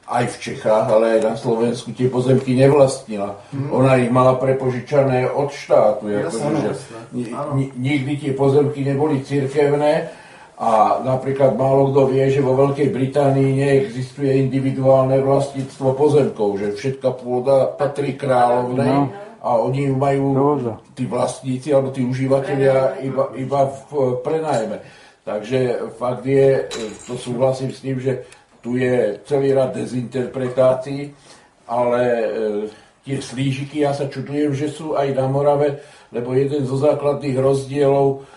aj 0.07 0.25
v 0.31 0.37
Čechách, 0.39 0.87
ale 0.87 1.19
aj 1.19 1.21
na 1.27 1.35
Slovensku 1.35 1.91
tie 1.91 2.07
pozemky 2.07 2.55
nevlastnila. 2.55 3.43
Mm. 3.51 3.69
Ona 3.75 3.91
ich 3.99 4.11
mala 4.11 4.39
prepožičané 4.39 5.27
od 5.27 5.51
štátu. 5.51 6.07
Jasne, 6.07 6.63
že 6.63 6.71
nikdy 7.75 8.13
tie 8.15 8.31
pozemky 8.31 8.87
neboli 8.87 9.19
církevné 9.27 10.07
a 10.57 11.03
napríklad 11.05 11.53
málo 11.53 11.93
kto 11.93 12.09
vie, 12.09 12.33
že 12.33 12.41
vo 12.41 12.55
Veľkej 12.55 12.89
Británii 12.89 13.61
neexistuje 13.61 14.41
individuálne 14.41 15.19
vlastníctvo 15.21 15.93
pozemkov, 15.93 16.57
že 16.57 16.73
všetka 16.73 17.13
pôda 17.19 17.69
patrí 17.77 18.17
kráľovnej 18.17 18.89
no. 18.89 19.13
a 19.43 19.59
oni 19.59 19.91
ju 19.91 19.95
majú, 19.99 20.25
tí 20.97 21.05
vlastníci 21.05 21.69
alebo 21.75 21.93
tí 21.93 22.01
užívateľia 22.01 23.05
iba, 23.05 23.29
iba 23.37 23.59
v 23.69 24.23
prenajme. 24.25 24.81
Takže 25.27 25.91
fakt 25.99 26.23
je, 26.23 26.71
to 27.03 27.19
súhlasím 27.19 27.75
s 27.75 27.83
tým, 27.83 27.99
že 27.99 28.23
tu 28.67 28.75
je 28.75 29.23
celý 29.23 29.55
rad 29.55 29.71
dezinterpretácií, 29.71 31.15
ale 31.71 32.03
tie 33.07 33.23
slížiky, 33.23 33.87
ja 33.87 33.95
sa 33.95 34.11
čudujem, 34.11 34.51
že 34.51 34.67
sú 34.67 34.99
aj 34.99 35.15
na 35.15 35.31
Morave, 35.31 35.79
lebo 36.11 36.35
jeden 36.35 36.67
zo 36.67 36.75
základných 36.75 37.39
rozdielov 37.39 38.27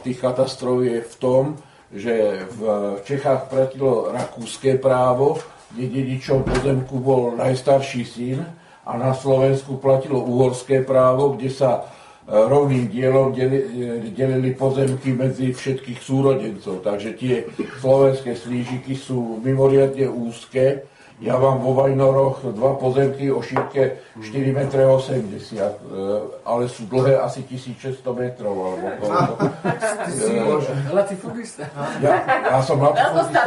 tých 0.00 0.16
katastrof 0.16 0.80
je 0.80 1.04
v 1.04 1.14
tom, 1.20 1.60
že 1.92 2.40
v 2.56 2.60
Čechách 3.04 3.52
platilo 3.52 4.08
rakúske 4.16 4.80
právo, 4.80 5.36
kde 5.76 5.92
dedičom 5.92 6.40
pozemku 6.40 6.96
bol 7.04 7.36
najstarší 7.36 8.02
syn 8.08 8.40
a 8.88 8.96
na 8.96 9.12
Slovensku 9.12 9.76
platilo 9.76 10.24
uhorské 10.24 10.80
právo, 10.80 11.36
kde 11.36 11.52
sa 11.52 11.84
rovným 12.24 12.88
dielom 12.88 13.36
delili 14.16 14.56
pozemky 14.56 15.12
medzi 15.12 15.52
všetkých 15.52 16.00
súrodencov. 16.00 16.80
Takže 16.80 17.10
tie 17.20 17.44
slovenské 17.80 18.32
slížiky 18.32 18.96
sú 18.96 19.40
mimoriadne 19.44 20.08
úzke 20.08 20.88
ja 21.22 21.38
mám 21.38 21.62
vo 21.62 21.78
Vajnoroch 21.78 22.42
dva 22.58 22.74
pozemky 22.74 23.30
o 23.30 23.38
šírke 23.38 24.02
4,80 24.18 24.50
m, 24.50 24.58
ale 26.42 26.66
sú 26.66 26.90
dlhé 26.90 27.22
asi 27.22 27.46
1600 27.46 28.02
metrov. 28.18 28.58
Alebo 28.58 28.86
koľko. 28.98 29.46
Latifundista. 30.90 31.70
Ja, 32.02 32.18
ja 32.26 32.58
som 32.66 32.82
latifundista. 32.82 33.46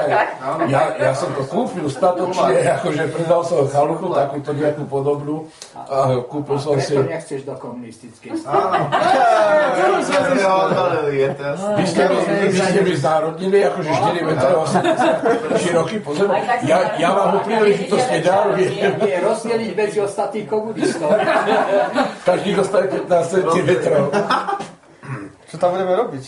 Ja, 0.72 0.96
ja 0.96 1.12
som 1.12 1.28
to 1.36 1.44
kúpil 1.44 1.92
statočne, 1.92 2.56
akože 2.80 3.04
predal 3.12 3.44
som 3.44 3.68
chalupu, 3.68 4.16
takúto 4.16 4.56
nejakú 4.56 4.88
podobnú. 4.88 5.52
A 5.76 6.24
kúpil 6.24 6.64
som 6.64 6.80
si... 6.80 6.96
Preto 6.96 7.12
nechceš 7.12 7.44
do 7.44 7.52
komunistickej 7.60 8.48
strany. 8.48 8.80
Vy 11.78 11.86
ste 11.86 12.82
mi, 12.82 12.94
znárodnili 12.96 13.60
akože 13.68 13.92
4 13.92 14.24
m 14.24 14.32
široký 15.60 16.00
pozemok. 16.00 16.64
Ja, 16.64 16.96
ja 16.96 17.12
vám 17.12 17.38
ho 17.38 17.40
príležitostne 17.58 18.20
darujem. 18.22 18.94
Je 19.02 19.18
rozdeliť 19.22 19.72
medzi 19.74 19.98
ostatných 20.02 20.48
komunistov. 20.48 21.10
Každý 22.28 22.50
dostane 22.54 22.88
15 23.08 23.34
cm. 23.34 23.70
Čo 25.48 25.56
tam 25.56 25.70
budeme 25.74 25.94
robiť? 25.96 26.24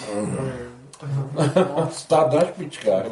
Stát 1.91 2.27
na 2.33 2.43
špičkách. 2.43 3.05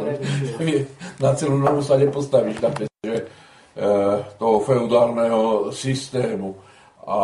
Na 1.23 1.31
celú 1.35 1.55
novu 1.55 1.79
sa 1.79 1.95
nepostavíš 1.95 2.59
na 2.59 2.69
že 2.75 3.23
eh, 3.23 4.15
toho 4.35 4.57
feudálneho 4.59 5.71
systému 5.71 6.59
a 7.07 7.19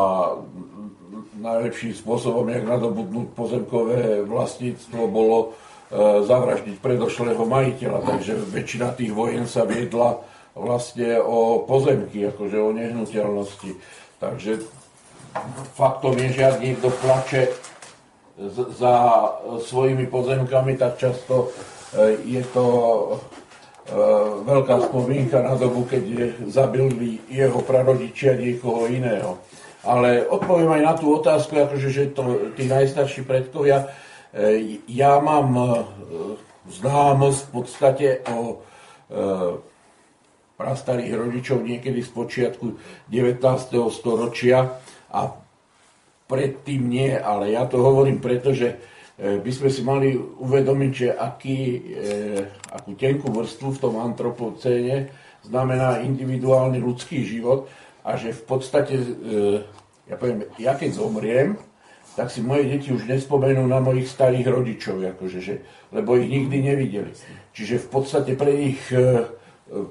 najlepším 1.44 1.92
spôsobom, 1.92 2.48
jak 2.48 2.64
nadobudnúť 2.64 3.28
pozemkové 3.36 4.24
vlastníctvo, 4.24 5.00
bolo 5.12 5.52
eh, 5.52 6.24
zavraždiť 6.24 6.80
predošlého 6.80 7.44
majiteľa. 7.44 8.00
Takže 8.00 8.34
väčšina 8.48 8.96
tých 8.96 9.12
vojen 9.12 9.44
sa 9.44 9.68
viedla 9.68 10.24
vlastne 10.54 11.18
o 11.18 11.66
pozemky, 11.66 12.30
akože 12.30 12.58
o 12.62 12.70
nehnuteľnosti. 12.72 13.72
Takže 14.22 14.62
faktom 15.74 16.14
je, 16.18 16.30
že 16.30 16.44
ak 16.46 16.58
niekto 16.62 16.90
plače 17.02 17.50
za 18.74 18.96
svojimi 19.62 20.10
pozemkami, 20.10 20.78
tak 20.78 20.98
často 20.98 21.50
e, 21.94 22.18
je 22.26 22.42
to 22.50 22.66
e, 22.66 23.10
veľká 24.42 24.90
spomienka 24.90 25.38
na 25.42 25.54
dobu, 25.54 25.86
keď 25.86 26.34
zabili 26.50 27.22
jeho 27.30 27.62
prarodičia 27.62 28.34
niekoho 28.34 28.90
iného. 28.90 29.38
Ale 29.86 30.26
odpoviem 30.26 30.82
aj 30.82 30.82
na 30.82 30.94
tú 30.98 31.14
otázku, 31.14 31.60
akože, 31.62 31.90
že 31.94 32.14
to 32.16 32.54
tí 32.58 32.66
najstarší 32.66 33.22
predkovia, 33.22 33.86
e, 34.34 34.82
ja 34.90 35.22
mám 35.22 35.54
známosť 36.70 37.42
v 37.42 37.52
podstate 37.54 38.08
o 38.34 38.66
prastarých 40.58 41.18
rodičov 41.18 41.66
niekedy 41.66 42.06
z 42.06 42.10
počiatku 42.14 42.78
19. 43.10 43.42
storočia 43.90 44.78
a 45.10 45.20
predtým 46.30 46.88
nie, 46.88 47.14
ale 47.14 47.54
ja 47.54 47.66
to 47.66 47.82
hovorím 47.82 48.22
preto, 48.22 48.54
že 48.54 48.78
e, 49.18 49.42
by 49.42 49.52
sme 49.52 49.70
si 49.70 49.82
mali 49.82 50.16
uvedomiť, 50.18 50.92
že 50.94 51.08
aký, 51.14 51.60
e, 51.60 51.80
akú 52.70 52.94
tenkú 52.94 53.34
vrstvu 53.34 53.70
v 53.76 53.82
tom 53.82 53.96
antropocéne 54.02 55.10
znamená 55.44 56.06
individuálny 56.06 56.80
ľudský 56.80 57.26
život 57.28 57.68
a 58.06 58.16
že 58.16 58.32
v 58.32 58.44
podstate, 58.46 58.96
e, 58.98 59.06
ja 60.10 60.16
poviem, 60.16 60.48
ja 60.62 60.74
keď 60.78 60.90
zomriem, 60.96 61.58
tak 62.14 62.30
si 62.30 62.46
moje 62.46 62.70
deti 62.70 62.94
už 62.94 63.10
nespomenú 63.10 63.66
na 63.66 63.82
mojich 63.82 64.06
starých 64.06 64.46
rodičov, 64.46 65.02
akože, 65.18 65.40
že, 65.42 65.66
lebo 65.90 66.14
ich 66.14 66.30
nikdy 66.30 66.62
nevideli. 66.62 67.10
Čiže 67.58 67.82
v 67.82 67.88
podstate 67.90 68.38
pre 68.38 68.54
nich 68.54 68.78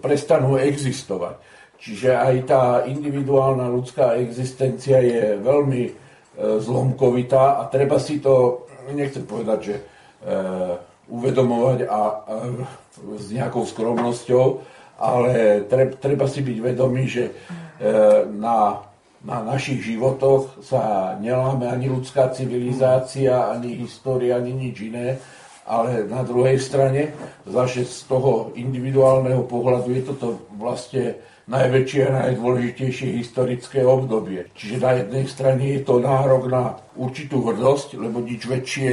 prestanú 0.00 0.56
existovať. 0.60 1.40
Čiže 1.82 2.14
aj 2.14 2.36
tá 2.46 2.62
individuálna 2.86 3.66
ľudská 3.66 4.14
existencia 4.22 5.02
je 5.02 5.34
veľmi 5.42 5.82
e, 5.82 5.92
zlomkovitá 6.62 7.58
a 7.58 7.66
treba 7.66 7.98
si 7.98 8.22
to, 8.22 8.66
nechcem 8.94 9.26
povedať, 9.26 9.58
že 9.66 9.74
e, 9.74 9.82
uvedomovať 11.10 11.78
a, 11.90 11.90
a 11.90 12.00
s 13.18 13.34
nejakou 13.34 13.66
skromnosťou, 13.66 14.62
ale 15.02 15.66
treba, 15.98 16.30
si 16.30 16.46
byť 16.46 16.58
vedomý, 16.62 17.10
že 17.10 17.24
e, 17.26 17.32
na, 18.30 18.86
na 19.26 19.42
našich 19.42 19.82
životoch 19.82 20.62
sa 20.62 21.18
neláme 21.18 21.66
ani 21.66 21.90
ľudská 21.90 22.30
civilizácia, 22.30 23.50
ani 23.50 23.74
história, 23.82 24.38
ani 24.38 24.54
nič 24.54 24.86
iné 24.86 25.18
ale 25.66 26.06
na 26.10 26.26
druhej 26.26 26.58
strane, 26.58 27.14
zase 27.46 27.86
z 27.86 28.10
toho 28.10 28.50
individuálneho 28.58 29.46
pohľadu 29.46 29.88
je 29.94 30.02
toto 30.02 30.26
vlastne 30.58 31.18
najväčšie 31.46 32.00
a 32.06 32.14
najdôležitejšie 32.26 33.18
historické 33.18 33.82
obdobie. 33.82 34.46
Čiže 34.54 34.76
na 34.78 34.90
jednej 35.02 35.26
strane 35.26 35.64
je 35.78 35.80
to 35.82 35.98
nárok 35.98 36.46
na 36.50 36.78
určitú 36.94 37.42
hrdosť, 37.46 37.98
lebo 37.98 38.22
nič 38.22 38.46
väčšie 38.46 38.90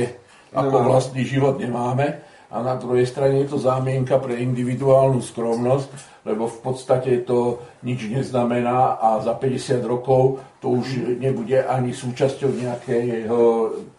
ako 0.49 0.77
vlastný 0.81 1.25
život 1.25 1.61
nemáme, 1.61 2.28
a 2.49 2.65
na 2.65 2.73
druhej 2.75 3.05
strane 3.05 3.45
je 3.45 3.53
to 3.53 3.61
zámienka 3.61 4.17
pre 4.17 4.41
individuálnu 4.41 5.21
skromnosť, 5.21 5.89
lebo 6.25 6.49
v 6.49 6.57
podstate 6.65 7.21
to 7.21 7.61
nič 7.85 8.09
neznamená 8.09 8.97
a 8.97 9.21
za 9.21 9.37
50 9.37 9.85
rokov 9.85 10.41
to 10.57 10.81
už 10.81 11.17
nebude 11.21 11.61
ani 11.61 11.93
súčasťou 11.93 12.49
nejakého 12.49 13.37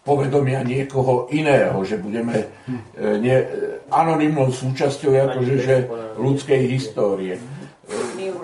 povedomia 0.03 0.67
niekoho 0.67 1.31
iného, 1.31 1.79
že 1.87 1.97
budeme 1.97 2.37
e, 2.37 2.45
ne, 3.23 3.35
anonimnou 3.87 4.51
súčasťou 4.51 5.15
akože, 5.31 5.55
že 5.57 5.75
ľudskej 6.19 6.61
histórie. 6.69 7.39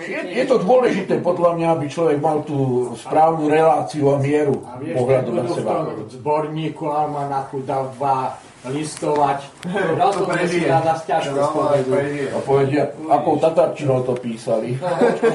Je, 0.07 0.19
je 0.33 0.43
to 0.47 0.59
dôležité 0.59 1.23
podľa 1.23 1.55
mňa, 1.55 1.67
aby 1.77 1.85
človek 1.87 2.19
mal 2.19 2.43
tú 2.43 2.91
správnu 2.99 3.47
reláciu 3.47 4.11
a 4.11 4.19
mieru 4.19 4.59
pohľadu 4.65 5.29
na 5.31 5.43
seba. 5.47 5.87
V 5.87 6.11
zborníku 6.19 6.83
Almanachu 6.89 7.63
dal 7.63 7.91
dva 7.95 8.35
listovať. 8.65 9.39
Rozhodne 9.97 10.47
si 10.49 10.65
rada 10.65 10.97
z 10.97 11.03
ťažko 11.05 11.39
spovedu. 11.53 11.91
A 12.33 12.39
povedia, 12.41 12.89
akou 13.09 13.37
tatarčinou 13.37 14.01
to 14.01 14.17
písali. 14.17 14.79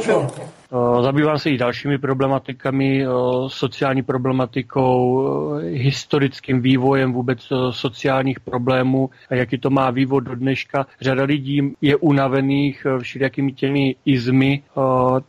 Čo? 0.02 0.26
Eh, 0.73 1.02
Zabývám 1.02 1.38
se 1.38 1.50
i 1.50 1.59
dalšími 1.59 1.99
problematikami, 1.99 3.05
eh, 3.05 3.09
sociální 3.47 4.02
problematikou, 4.02 5.26
eh, 5.59 5.69
historickým 5.69 6.61
vývojem 6.61 7.12
vůbec 7.12 7.49
sociálních 7.71 8.41
problémů 8.41 9.11
a 9.31 9.35
jaký 9.35 9.59
to 9.59 9.71
má 9.71 9.91
vývoj 9.91 10.21
do 10.21 10.35
dneška. 10.35 10.87
Řada 11.00 11.25
lidí 11.25 11.73
je 11.81 11.97
unavených 11.97 12.87
všelijakými 13.02 13.52
těmi 13.52 13.97
izmy, 14.05 14.62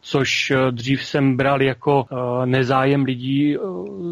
což 0.02 0.54
dřív 0.72 1.04
jsem 1.04 1.38
bral 1.38 1.62
jako 1.62 2.06
nezájem 2.46 3.04
lidí 3.04 3.58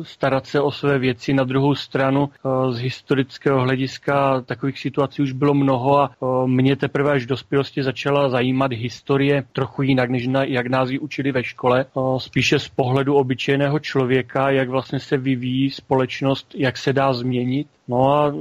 starat 0.01 0.45
se 0.45 0.61
o 0.61 0.71
své 0.71 0.99
věci. 0.99 1.33
Na 1.33 1.43
druhou 1.43 1.75
stranu 1.75 2.29
z 2.69 2.77
historického 2.77 3.63
hlediska 3.71 4.41
takových 4.41 4.79
situací 4.79 5.21
už 5.21 5.31
bylo 5.31 5.53
mnoho 5.53 5.99
a 5.99 6.11
mě 6.45 6.75
teprve 6.75 7.11
až 7.11 7.23
v 7.23 7.27
dospělosti 7.27 7.83
začala 7.83 8.29
zajímat 8.29 8.71
historie 8.71 9.43
trochu 9.53 9.81
jinak, 9.81 10.09
než 10.09 10.27
na, 10.27 10.43
jak 10.43 10.67
nás 10.67 10.89
ji 10.89 10.99
učili 10.99 11.31
ve 11.31 11.43
škole, 11.43 11.85
spíše 12.17 12.59
z 12.59 12.67
pohledu 12.69 13.15
obyčejného 13.15 13.79
člověka, 13.79 14.49
jak 14.49 14.69
vlastně 14.69 14.99
se 14.99 15.17
vyvíjí 15.17 15.69
společnost, 15.69 16.55
jak 16.55 16.77
se 16.77 16.93
dá 16.93 17.13
změnit. 17.13 17.67
No 17.87 18.13
a 18.13 18.33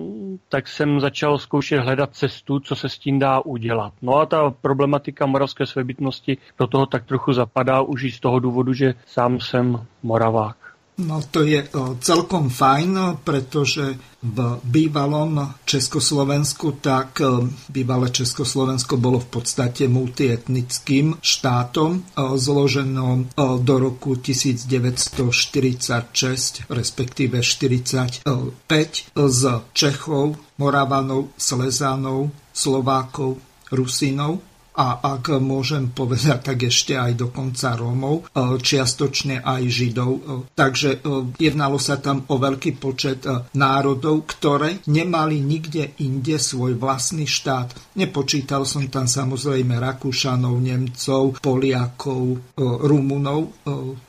tak 0.49 0.69
jsem 0.69 1.01
začal 1.01 1.39
zkoušet 1.39 1.81
hledat 1.81 2.15
cestu, 2.15 2.61
co 2.61 2.75
se 2.77 2.89
s 2.89 2.99
tím 2.99 3.19
dá 3.19 3.41
udělat. 3.41 3.93
No 4.03 4.17
a 4.17 4.27
ta 4.27 4.51
problematika 4.51 5.27
moravské 5.27 5.67
svébytnosti 5.67 6.37
do 6.59 6.67
toho 6.67 6.87
tak 6.87 7.05
trochu 7.05 7.33
zapadá 7.33 7.81
už 7.81 8.05
i 8.05 8.11
z 8.11 8.21
toho 8.21 8.39
důvodu, 8.39 8.73
že 8.73 8.95
sám 9.07 9.41
jsem 9.41 9.87
moravák. 10.03 10.57
No 11.01 11.25
to 11.31 11.43
je 11.43 11.69
celkom 12.05 12.51
fajn, 12.53 13.17
pretože 13.25 13.97
v 14.21 14.61
bývalom 14.61 15.57
Československu, 15.65 16.77
tak 16.85 17.25
bývalé 17.73 18.13
Československo 18.13 19.01
bolo 19.01 19.25
v 19.25 19.41
podstate 19.41 19.89
multietnickým 19.89 21.17
štátom, 21.25 22.05
zloženom 22.37 23.33
do 23.65 23.75
roku 23.81 24.21
1946, 24.21 26.69
respektíve 26.69 27.41
45 27.41 28.21
z 29.17 29.43
Čechov, 29.73 30.37
Moravanov, 30.61 31.33
Slezánov, 31.41 32.29
Slovákov, 32.53 33.41
Rusinov 33.73 34.50
a 34.71 35.19
ak 35.19 35.35
môžem 35.43 35.91
povedať, 35.91 36.39
tak 36.47 36.59
ešte 36.63 36.95
aj 36.95 37.19
dokonca 37.19 37.75
Rómov, 37.75 38.17
e, 38.17 38.55
čiastočne 38.63 39.43
aj 39.43 39.63
Židov. 39.67 40.13
E, 40.15 40.23
takže 40.55 40.91
e, 40.95 40.99
jednalo 41.43 41.77
sa 41.77 41.99
tam 41.99 42.23
o 42.31 42.39
veľký 42.39 42.79
počet 42.79 43.27
národov, 43.59 44.31
ktoré 44.31 44.81
nemali 44.87 45.43
nikde 45.43 45.99
inde 46.01 46.39
svoj 46.39 46.79
vlastný 46.79 47.27
štát. 47.27 47.99
Nepočítal 47.99 48.63
som 48.63 48.87
tam 48.87 49.11
samozrejme 49.11 49.77
Rakúšanov, 49.77 50.57
Nemcov, 50.63 51.43
Poliakov, 51.43 52.55
Rumunov, 52.61 53.41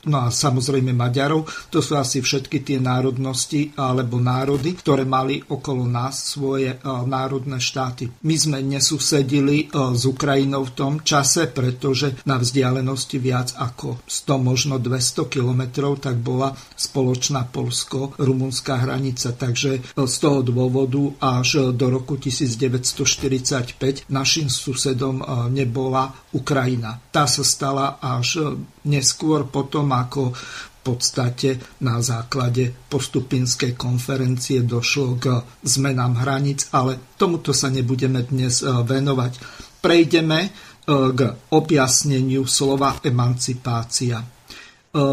no 0.06 0.16
a 0.16 0.28
samozrejme 0.30 0.94
Maďarov. 0.96 1.44
To 1.74 1.84
sú 1.84 1.98
asi 1.98 2.24
všetky 2.24 2.64
tie 2.64 2.78
národnosti 2.80 3.74
alebo 3.76 4.22
národy, 4.22 4.78
ktoré 4.78 5.04
mali 5.04 5.42
okolo 5.42 5.84
nás 5.84 6.32
svoje 6.32 6.78
národné 6.86 7.58
štáty. 7.60 8.08
My 8.24 8.36
sme 8.38 8.58
nesusedili 8.64 9.68
s 9.72 10.02
Ukrajinou 10.08 10.51
Ukrajinou 10.52 10.68
v 10.68 10.76
tom 10.76 10.94
čase, 11.00 11.48
pretože 11.48 12.20
na 12.28 12.36
vzdialenosti 12.36 13.16
viac 13.16 13.56
ako 13.56 14.04
100, 14.04 14.36
možno 14.36 14.76
200 14.76 15.32
kilometrov, 15.32 16.04
tak 16.04 16.20
bola 16.20 16.52
spoločná 16.76 17.48
polsko-rumunská 17.48 18.84
hranica. 18.84 19.32
Takže 19.32 19.96
z 19.96 20.16
toho 20.20 20.44
dôvodu 20.44 21.16
až 21.24 21.72
do 21.72 21.88
roku 21.88 22.20
1945 22.20 24.12
našim 24.12 24.52
susedom 24.52 25.24
e, 25.24 25.24
nebola 25.48 26.12
Ukrajina. 26.36 27.00
Tá 27.08 27.24
sa 27.24 27.40
stala 27.40 27.96
až 27.96 28.60
neskôr 28.84 29.48
potom, 29.48 29.88
ako 29.88 30.36
v 30.36 30.78
podstate 30.82 31.62
na 31.78 32.02
základe 32.02 32.74
postupinskej 32.90 33.78
konferencie 33.78 34.66
došlo 34.66 35.14
k 35.14 35.38
zmenám 35.62 36.18
hraníc, 36.26 36.66
ale 36.74 36.98
tomuto 37.14 37.54
sa 37.54 37.70
nebudeme 37.70 38.26
dnes 38.26 38.60
e, 38.60 38.68
venovať 38.68 39.62
prejdeme 39.82 40.40
e, 40.46 40.48
k 40.86 41.20
objasneniu 41.50 42.46
slova 42.46 43.02
emancipácia. 43.02 44.22
E, 44.22 44.26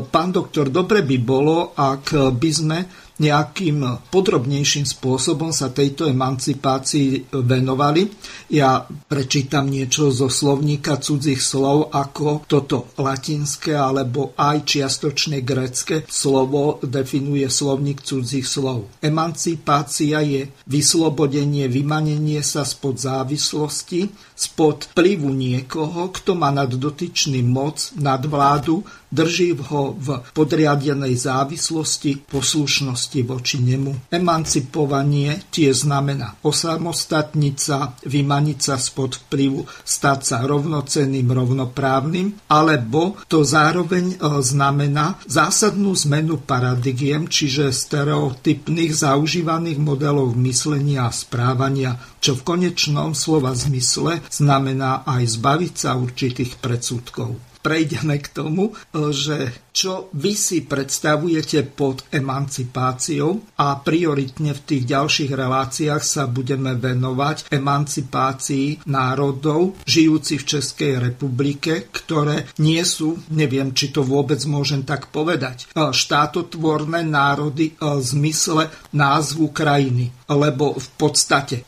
pán 0.06 0.30
doktor, 0.30 0.70
dobre 0.70 1.02
by 1.02 1.18
bolo, 1.18 1.74
ak 1.74 2.38
by 2.38 2.52
sme 2.54 3.09
nejakým 3.20 4.10
podrobnejším 4.10 4.88
spôsobom 4.88 5.52
sa 5.52 5.70
tejto 5.70 6.08
emancipácii 6.08 7.36
venovali. 7.36 8.08
Ja 8.56 8.88
prečítam 8.88 9.68
niečo 9.68 10.10
zo 10.10 10.32
slovníka 10.32 10.98
cudzích 10.98 11.44
slov, 11.44 11.92
ako 11.94 12.48
toto 12.48 12.90
latinské 12.98 13.76
alebo 13.76 14.34
aj 14.40 14.64
čiastočne 14.66 15.44
grecké 15.44 16.08
slovo 16.08 16.80
definuje 16.82 17.46
slovník 17.52 18.02
cudzích 18.02 18.48
slov. 18.48 18.88
Emancipácia 19.04 20.24
je 20.24 20.50
vyslobodenie, 20.66 21.68
vymanenie 21.68 22.40
sa 22.40 22.64
spod 22.64 22.98
závislosti, 22.98 24.08
spod 24.34 24.96
vplyvu 24.96 25.30
niekoho, 25.36 26.10
kto 26.16 26.34
má 26.40 26.50
nad 26.50 26.72
dotyčným 26.72 27.44
moc, 27.44 27.92
nad 28.00 28.24
vládu, 28.24 28.88
drží 29.10 29.58
ho 29.58 29.98
v 29.98 30.22
podriadenej 30.34 31.18
závislosti, 31.18 32.30
poslušnosti 32.30 33.20
voči 33.26 33.58
nemu. 33.60 34.14
Emancipovanie 34.14 35.50
tie 35.50 35.74
znamená 35.74 36.38
osamostatniť 36.46 37.56
sa, 37.58 37.94
vymaniť 38.06 38.60
sa 38.62 38.76
spod 38.78 39.28
vplyvu, 39.28 39.66
stať 39.84 40.20
sa 40.22 40.38
rovnocenným, 40.46 41.26
rovnoprávnym, 41.26 42.50
alebo 42.50 43.18
to 43.26 43.42
zároveň 43.42 44.16
e, 44.16 44.18
znamená 44.46 45.18
zásadnú 45.26 45.98
zmenu 46.06 46.42
paradigiem, 46.46 47.26
čiže 47.26 47.74
stereotypných 47.74 48.94
zaužívaných 48.94 49.80
modelov 49.82 50.38
myslenia 50.38 51.10
a 51.10 51.14
správania, 51.14 51.98
čo 52.22 52.38
v 52.38 52.46
konečnom 52.46 53.18
slova 53.18 53.56
zmysle 53.58 54.22
znamená 54.30 55.02
aj 55.08 55.40
zbaviť 55.40 55.74
sa 55.74 55.98
určitých 55.98 56.62
predsudkov 56.62 57.49
prejdeme 57.62 58.18
k 58.18 58.28
tomu, 58.28 58.74
že 59.12 59.52
čo 59.80 60.12
vy 60.12 60.36
si 60.36 60.68
predstavujete 60.68 61.64
pod 61.72 62.04
emancipáciou 62.12 63.56
a 63.64 63.80
prioritne 63.80 64.52
v 64.52 64.62
tých 64.68 64.84
ďalších 64.84 65.32
reláciách 65.32 66.04
sa 66.04 66.28
budeme 66.28 66.76
venovať 66.76 67.48
emancipácii 67.48 68.92
národov 68.92 69.80
žijúcich 69.88 70.44
v 70.44 70.50
Českej 70.52 70.94
republike, 71.00 71.88
ktoré 71.96 72.52
nie 72.60 72.84
sú, 72.84 73.24
neviem, 73.32 73.72
či 73.72 73.96
to 73.96 74.04
vôbec 74.04 74.44
môžem 74.44 74.84
tak 74.84 75.16
povedať, 75.16 75.72
e, 75.72 75.96
štátotvorné 75.96 77.08
národy 77.08 77.72
e, 77.72 77.74
v 77.80 78.04
zmysle 78.04 78.68
názvu 78.92 79.56
krajiny. 79.56 80.12
Lebo 80.30 80.78
v 80.78 80.90
podstate, 80.94 81.66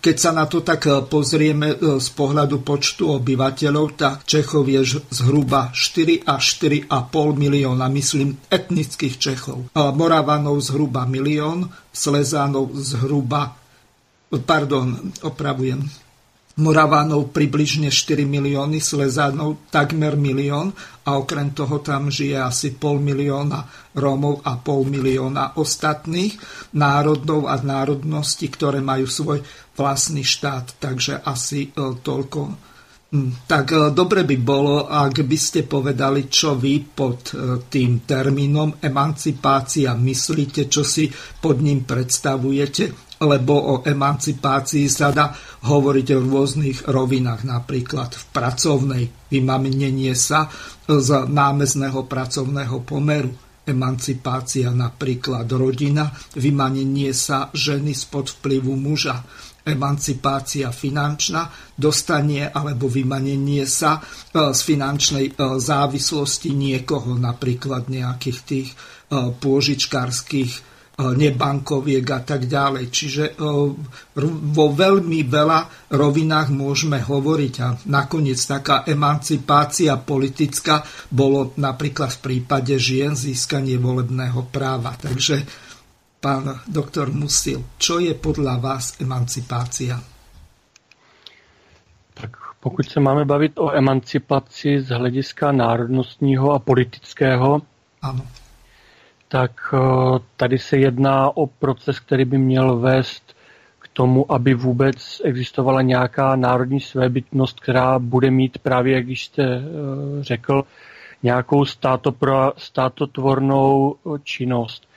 keď 0.00 0.16
sa 0.16 0.32
na 0.32 0.48
to 0.48 0.64
tak 0.64 0.88
pozrieme 1.12 2.00
z 2.00 2.08
pohľadu 2.16 2.64
počtu 2.64 3.20
obyvateľov, 3.20 3.86
tak 3.92 4.24
Čechov 4.24 4.64
je 4.72 5.04
zhruba 5.12 5.68
4 5.76 6.24
až 6.24 6.42
4,5 6.88 7.39
milióna, 7.40 7.88
myslím, 7.88 8.36
etnických 8.52 9.16
Čechov. 9.16 9.72
Moravanov 9.72 10.60
zhruba 10.60 11.08
milión, 11.08 11.72
Slezánov 11.88 12.76
zhruba, 12.76 13.56
pardon, 14.44 15.00
opravujem, 15.24 15.80
Moravanov 16.60 17.32
približne 17.32 17.88
4 17.88 18.28
milióny, 18.28 18.84
Slezánov 18.84 19.72
takmer 19.72 20.12
milión 20.20 20.76
a 21.08 21.16
okrem 21.16 21.56
toho 21.56 21.80
tam 21.80 22.12
žije 22.12 22.36
asi 22.36 22.76
pol 22.76 23.00
milióna 23.00 23.64
Rómov 23.96 24.44
a 24.44 24.60
pol 24.60 24.84
milióna 24.84 25.56
ostatných 25.56 26.36
národov 26.76 27.48
a 27.48 27.56
národností, 27.56 28.52
ktoré 28.52 28.84
majú 28.84 29.08
svoj 29.08 29.40
vlastný 29.72 30.20
štát. 30.20 30.76
Takže 30.76 31.24
asi 31.24 31.72
e, 31.72 31.96
toľko 31.96 32.69
tak 33.46 33.74
e, 33.74 33.90
dobre 33.90 34.22
by 34.22 34.36
bolo, 34.38 34.86
ak 34.86 35.26
by 35.26 35.38
ste 35.38 35.66
povedali, 35.66 36.30
čo 36.30 36.54
vy 36.54 36.78
pod 36.94 37.34
e, 37.34 37.58
tým 37.66 38.06
termínom 38.06 38.78
emancipácia 38.78 39.90
myslíte, 39.98 40.70
čo 40.70 40.86
si 40.86 41.10
pod 41.42 41.58
ním 41.58 41.82
predstavujete, 41.82 43.18
lebo 43.20 43.54
o 43.58 43.74
emancipácii 43.82 44.86
sa 44.86 45.10
dá 45.10 45.34
hovoriť 45.66 46.06
v 46.14 46.22
rôznych 46.22 46.78
rovinách, 46.86 47.42
napríklad 47.50 48.14
v 48.14 48.24
pracovnej, 48.30 49.04
vymanenie 49.26 50.14
sa 50.14 50.46
z 50.86 51.26
námezného 51.26 52.06
pracovného 52.06 52.78
pomeru, 52.86 53.34
emancipácia 53.66 54.72
napríklad 54.72 55.50
rodina, 55.52 56.08
vymanenie 56.38 57.12
sa 57.12 57.52
ženy 57.52 57.92
spod 57.92 58.40
vplyvu 58.40 58.72
muža, 58.72 59.20
emancipácia 59.64 60.72
finančná, 60.72 61.52
dostanie 61.76 62.48
alebo 62.48 62.88
vymanenie 62.88 63.64
sa 63.68 64.00
e, 64.00 64.00
z 64.52 64.60
finančnej 64.64 65.26
e, 65.30 65.32
závislosti 65.60 66.52
niekoho, 66.52 67.16
napríklad 67.16 67.88
nejakých 67.88 68.38
tých 68.44 68.68
e, 68.72 68.76
pôžičkárskych 69.36 70.68
nebankoviek 71.00 72.04
a 72.12 72.20
tak 72.20 72.44
ďalej. 72.44 72.92
Čiže 72.92 73.24
vo 74.52 74.66
veľmi 74.68 75.24
veľa 75.24 75.88
rovinách 75.96 76.52
môžeme 76.52 77.00
hovoriť 77.00 77.54
a 77.64 77.72
nakoniec 77.88 78.36
taká 78.36 78.84
emancipácia 78.84 79.96
politická 79.96 80.84
bolo 81.08 81.56
napríklad 81.56 82.20
v 82.20 82.20
prípade 82.20 82.76
žien 82.76 83.16
získanie 83.16 83.80
volebného 83.80 84.44
práva. 84.52 84.92
Takže 84.92 85.69
pán 86.20 86.60
doktor 86.68 87.12
Musil, 87.12 87.64
čo 87.78 87.98
je 87.98 88.14
podľa 88.14 88.60
vás 88.60 89.00
emancipácia? 89.00 90.00
Tak 92.14 92.36
pokud 92.60 92.88
se 92.90 93.00
máme 93.00 93.24
bavit 93.24 93.58
o 93.58 93.72
emancipaci 93.72 94.80
z 94.80 94.88
hlediska 94.88 95.52
národnostního 95.52 96.52
a 96.52 96.58
politického, 96.58 97.62
ano. 98.02 98.26
tak 99.28 99.74
eh, 99.74 99.78
tady 100.36 100.58
se 100.58 100.76
jedná 100.76 101.36
o 101.36 101.46
proces, 101.46 102.00
který 102.00 102.24
by 102.24 102.38
měl 102.38 102.76
vést 102.76 103.34
tomu, 103.92 104.32
aby 104.32 104.54
vůbec 104.54 105.22
existovala 105.24 105.82
nějaká 105.82 106.36
národní 106.36 106.80
svébytnost, 106.80 107.60
která 107.60 107.98
bude 107.98 108.30
mít 108.30 108.58
právě, 108.58 108.94
jak 108.94 109.08
jste 109.08 109.42
eh, 109.42 109.60
řekl, 110.20 110.64
nějakou 111.22 111.64
státopro, 111.64 112.52
státotvornou 112.56 113.94
eh, 113.94 114.18
činnost. 114.24 114.89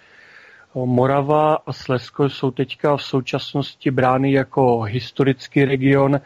Morava 0.75 1.55
a 1.55 1.73
Slezsko 1.73 2.29
jsou 2.29 2.51
teďka 2.51 2.97
v 2.97 3.03
současnosti 3.03 3.91
brány 3.91 4.31
jako 4.31 4.81
historický 4.81 5.65
region, 5.65 6.19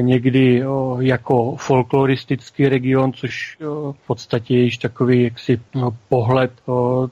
někdy 0.00 0.62
jako 1.00 1.56
folkloristický 1.56 2.68
region, 2.68 3.12
což 3.12 3.58
v 3.92 4.06
podstatě 4.06 4.54
je 4.54 4.62
již 4.62 4.78
takový 4.78 5.22
jaksi 5.22 5.60
pohled 6.08 6.52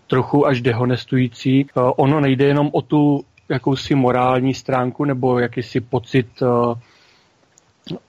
trochu 0.07 0.47
až 0.47 0.61
dehonestující. 0.61 1.67
Ono 1.75 2.21
nejde 2.21 2.45
jenom 2.45 2.71
o 2.73 2.83
tu 2.83 3.25
jakousi 3.49 3.95
morální 3.95 4.55
stránku 4.55 5.05
nebo 5.05 5.39
jakýsi 5.39 5.81
pocit 5.81 6.27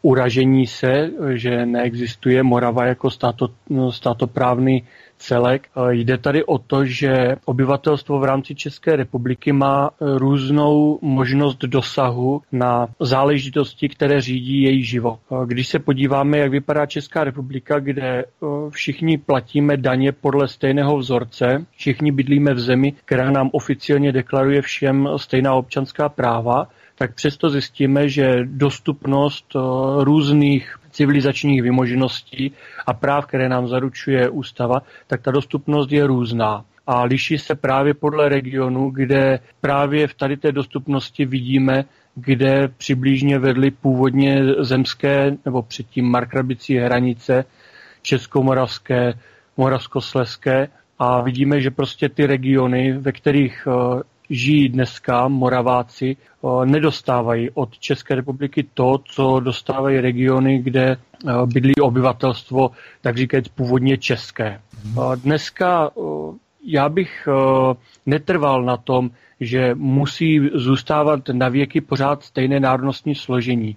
uražení 0.01 0.67
se, 0.67 1.09
že 1.33 1.65
neexistuje 1.65 2.43
Morava 2.43 2.85
jako 2.85 3.09
státo, 3.09 3.47
no, 3.69 3.91
státoprávný 3.91 4.83
celek. 5.17 5.67
Jde 5.89 6.17
tady 6.17 6.43
o 6.43 6.57
to, 6.57 6.85
že 6.85 7.35
obyvatelstvo 7.45 8.19
v 8.19 8.23
rámci 8.23 8.55
České 8.55 8.95
republiky 8.95 9.51
má 9.51 9.89
různou 10.01 10.99
možnost 11.01 11.57
dosahu 11.57 12.41
na 12.51 12.87
záležitosti, 12.99 13.89
které 13.89 14.21
řídí 14.21 14.61
její 14.61 14.83
život. 14.83 15.19
Když 15.45 15.67
se 15.67 15.79
podíváme, 15.79 16.37
jak 16.37 16.51
vypadá 16.51 16.85
Česká 16.85 17.23
republika, 17.23 17.79
kde 17.79 18.25
všichni 18.69 19.17
platíme 19.17 19.77
daně 19.77 20.11
podle 20.11 20.47
stejného 20.47 20.97
vzorce, 20.97 21.65
všichni 21.77 22.11
bydlíme 22.11 22.53
v 22.53 22.59
zemi, 22.59 22.93
která 23.05 23.31
nám 23.31 23.49
oficiálně 23.51 24.11
deklaruje 24.11 24.61
všem 24.61 25.09
stejná 25.17 25.53
občanská 25.53 26.09
práva, 26.09 26.67
tak 27.03 27.15
přesto 27.15 27.49
zjistíme, 27.49 28.09
že 28.09 28.39
dostupnost 28.43 29.55
různých 29.99 30.75
civilizačních 30.91 31.61
vymožeností 31.61 32.51
a 32.85 32.93
práv, 32.93 33.25
které 33.25 33.49
nám 33.49 33.67
zaručuje 33.67 34.29
ústava, 34.29 34.81
tak 35.07 35.21
ta 35.21 35.31
dostupnost 35.31 35.91
je 35.91 36.07
různá. 36.07 36.65
A 36.87 37.03
liší 37.03 37.37
se 37.37 37.55
právě 37.55 37.93
podle 37.93 38.29
regionu, 38.29 38.89
kde 38.89 39.39
právě 39.61 40.07
v 40.07 40.13
tady 40.13 40.37
té 40.37 40.51
dostupnosti 40.51 41.25
vidíme, 41.25 41.85
kde 42.15 42.67
přibližně 42.77 43.39
vedly 43.39 43.71
původně 43.71 44.43
zemské 44.59 45.31
nebo 45.45 45.61
předtím 45.61 46.05
markrabicí 46.05 46.77
hranice 46.77 47.45
českomoravské, 48.01 49.13
moravskosleské 49.57 50.67
a 50.99 51.21
vidíme, 51.21 51.61
že 51.61 51.71
prostě 51.71 52.09
ty 52.09 52.25
regiony, 52.25 52.93
ve 52.93 53.11
kterých 53.11 53.67
eh, 53.67 54.03
žijí 54.29 54.69
dneska 54.69 55.27
Moraváci, 55.27 56.17
nedostávají 56.65 57.49
od 57.53 57.79
České 57.79 58.15
republiky 58.15 58.65
to, 58.73 58.99
co 59.03 59.39
dostávají 59.39 59.99
regiony, 59.99 60.59
kde 60.59 60.97
bydlí 61.45 61.73
obyvatelstvo, 61.81 62.71
tak 63.01 63.17
říkajíc 63.17 63.47
původně 63.47 63.97
české. 63.97 64.61
Dneska 65.15 65.91
já 66.65 66.89
bych 66.89 67.27
netrval 68.05 68.63
na 68.63 68.77
tom, 68.77 69.09
že 69.39 69.75
musí 69.75 70.49
zůstávat 70.53 71.19
na 71.31 71.49
věky 71.49 71.81
pořád 71.81 72.23
stejné 72.23 72.59
národnostní 72.59 73.15
složení. 73.15 73.75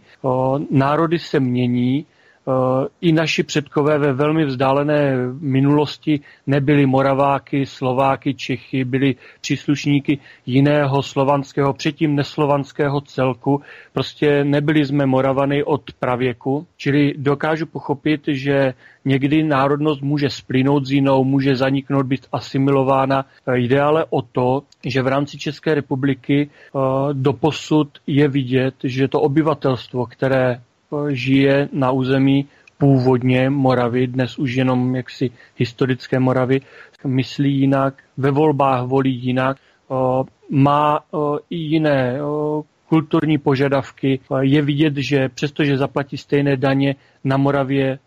Národy 0.70 1.18
se 1.18 1.40
mění, 1.40 2.06
i 3.00 3.12
naši 3.12 3.42
předkové 3.42 3.98
ve 3.98 4.12
velmi 4.12 4.44
vzdálené 4.44 5.16
minulosti 5.40 6.20
nebyli 6.46 6.86
Moraváky, 6.86 7.66
Slováky, 7.66 8.34
Čechy, 8.34 8.84
byli 8.84 9.14
příslušníky 9.40 10.18
jiného 10.46 11.02
slovanského, 11.02 11.72
předtím 11.72 12.14
neslovanského 12.14 13.00
celku. 13.00 13.62
Prostě 13.92 14.44
nebyli 14.44 14.84
jsme 14.84 15.06
Moravany 15.06 15.64
od 15.64 15.82
pravěku, 15.98 16.66
čili 16.76 17.14
dokážu 17.16 17.66
pochopit, 17.66 18.20
že 18.28 18.74
někdy 19.04 19.42
národnost 19.42 20.02
může 20.02 20.30
splynout 20.30 20.86
s 20.86 20.90
jinou, 20.90 21.24
může 21.24 21.56
zaniknout, 21.56 22.06
být 22.06 22.26
asimilována. 22.32 23.24
Jde 23.54 23.80
ale 23.80 24.04
o 24.10 24.22
to, 24.22 24.62
že 24.86 25.02
v 25.02 25.06
rámci 25.06 25.38
České 25.38 25.74
republiky 25.74 26.50
doposud 27.12 27.88
je 28.06 28.28
vidět, 28.28 28.74
že 28.84 29.08
to 29.08 29.20
obyvatelstvo, 29.20 30.06
které 30.06 30.60
žije 31.08 31.68
na 31.72 31.90
území 31.90 32.46
původně 32.78 33.50
Moravy, 33.50 34.06
dnes 34.06 34.38
už 34.38 34.54
jenom 34.54 34.96
jaksi 34.96 35.30
historické 35.56 36.20
Moravy, 36.20 36.60
myslí 37.06 37.60
jinak, 37.60 37.94
ve 38.16 38.30
volbách 38.30 38.86
volí 38.86 39.14
jinak, 39.14 39.56
má 40.50 41.00
i 41.50 41.56
jiné 41.56 42.18
kulturní 42.88 43.38
požadavky. 43.38 44.20
Je 44.40 44.62
vidět, 44.62 44.96
že 44.96 45.28
přestože 45.28 45.76
zaplatí 45.76 46.16
stejné 46.16 46.56
daně, 46.56 46.94
na 47.24 47.36
Moravě 47.36 47.98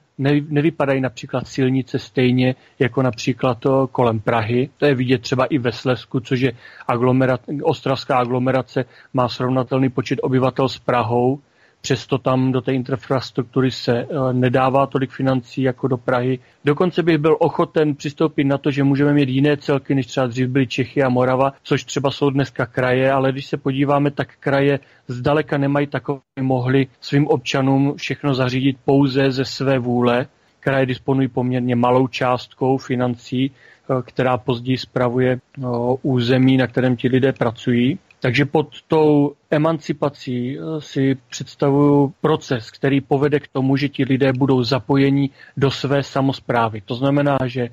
nevypadají 0.49 1.01
například 1.01 1.47
silnice 1.47 1.99
stejně 1.99 2.55
jako 2.79 3.01
například 3.01 3.57
kolem 3.91 4.19
Prahy. 4.19 4.69
To 4.77 4.85
je 4.85 4.95
vidět 4.95 5.21
třeba 5.21 5.45
i 5.45 5.57
ve 5.57 5.71
Slesku, 5.71 6.19
což 6.19 6.39
je 6.39 6.51
aglomerat, 6.87 7.41
ostravská 7.63 8.17
aglomerace, 8.17 8.85
má 9.13 9.27
srovnatelný 9.27 9.89
počet 9.89 10.19
obyvatel 10.21 10.69
s 10.69 10.79
Prahou, 10.79 11.39
přesto 11.81 12.17
tam 12.17 12.51
do 12.51 12.61
té 12.61 12.73
infrastruktury 12.73 13.71
se 13.71 13.97
eh, 13.97 14.07
nedává 14.33 14.85
tolik 14.85 15.11
financí 15.11 15.61
jako 15.61 15.87
do 15.87 15.97
Prahy. 15.97 16.39
Dokonce 16.65 17.03
bych 17.03 17.17
byl 17.17 17.37
ochoten 17.39 17.95
přistoupit 17.95 18.43
na 18.43 18.57
to, 18.57 18.71
že 18.71 18.83
můžeme 18.83 19.13
mít 19.13 19.29
jiné 19.29 19.57
celky, 19.57 19.95
než 19.95 20.05
třeba 20.05 20.27
dřív 20.27 20.47
byly 20.47 20.67
Čechy 20.67 21.03
a 21.03 21.09
Morava, 21.09 21.53
což 21.63 21.83
třeba 21.83 22.11
jsou 22.11 22.29
dneska 22.29 22.65
kraje, 22.65 23.11
ale 23.11 23.31
když 23.31 23.45
se 23.45 23.57
podíváme, 23.57 24.11
tak 24.11 24.27
kraje 24.39 24.79
zdaleka 25.07 25.57
nemají 25.57 25.87
takové, 25.87 26.19
mohli 26.41 26.87
svým 27.01 27.27
občanům 27.27 27.93
všechno 27.97 28.35
zařídit 28.35 28.77
pouze 28.85 29.31
ze 29.31 29.45
své 29.45 29.79
vůle. 29.79 30.27
Kraje 30.59 30.85
disponují 30.85 31.27
poměrně 31.27 31.75
malou 31.75 32.07
částkou 32.07 32.77
financí, 32.77 33.51
eh, 33.51 34.01
která 34.01 34.37
později 34.37 34.77
spravuje 34.77 35.31
eh, 35.31 35.61
území, 36.01 36.57
na 36.57 36.67
kterém 36.67 36.95
ti 36.95 37.07
lidé 37.07 37.33
pracují. 37.33 37.99
Takže 38.21 38.45
pod 38.45 38.81
tou 38.87 39.33
emancipací 39.51 40.57
eh, 40.57 40.81
si 40.81 41.17
představuju 41.29 42.13
proces, 42.21 42.71
který 42.71 43.01
povede 43.01 43.39
k 43.39 43.47
tomu, 43.47 43.77
že 43.77 43.89
ti 43.89 44.03
lidé 44.03 44.33
budou 44.33 44.63
zapojeni 44.63 45.29
do 45.57 45.71
své 45.71 46.03
samozprávy. 46.03 46.81
To 46.81 46.95
znamená, 46.95 47.37
že 47.45 47.61
eh, 47.61 47.71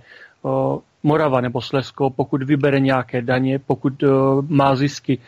Morava 1.02 1.40
nebo 1.40 1.60
Slesko, 1.60 2.10
pokud 2.10 2.42
vybere 2.42 2.80
nějaké 2.80 3.22
daně, 3.22 3.58
pokud 3.58 4.02
eh, 4.02 4.08
má 4.48 4.76
zisky 4.76 5.18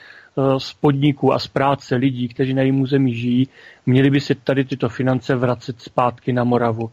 z 0.59 0.75
podniků 0.75 1.33
a 1.33 1.39
z 1.39 1.47
práce 1.47 1.97
lidí, 1.97 2.29
kteří 2.29 2.55
na 2.55 2.63
jejím 2.63 2.81
území 2.81 3.15
žijí, 3.15 3.49
měli 3.87 4.11
by 4.11 4.21
se 4.21 4.35
tady 4.35 4.65
tyto 4.65 4.89
finance 4.89 5.37
vracet 5.37 5.81
zpátky 5.81 6.33
na 6.33 6.45
Moravu. 6.45 6.91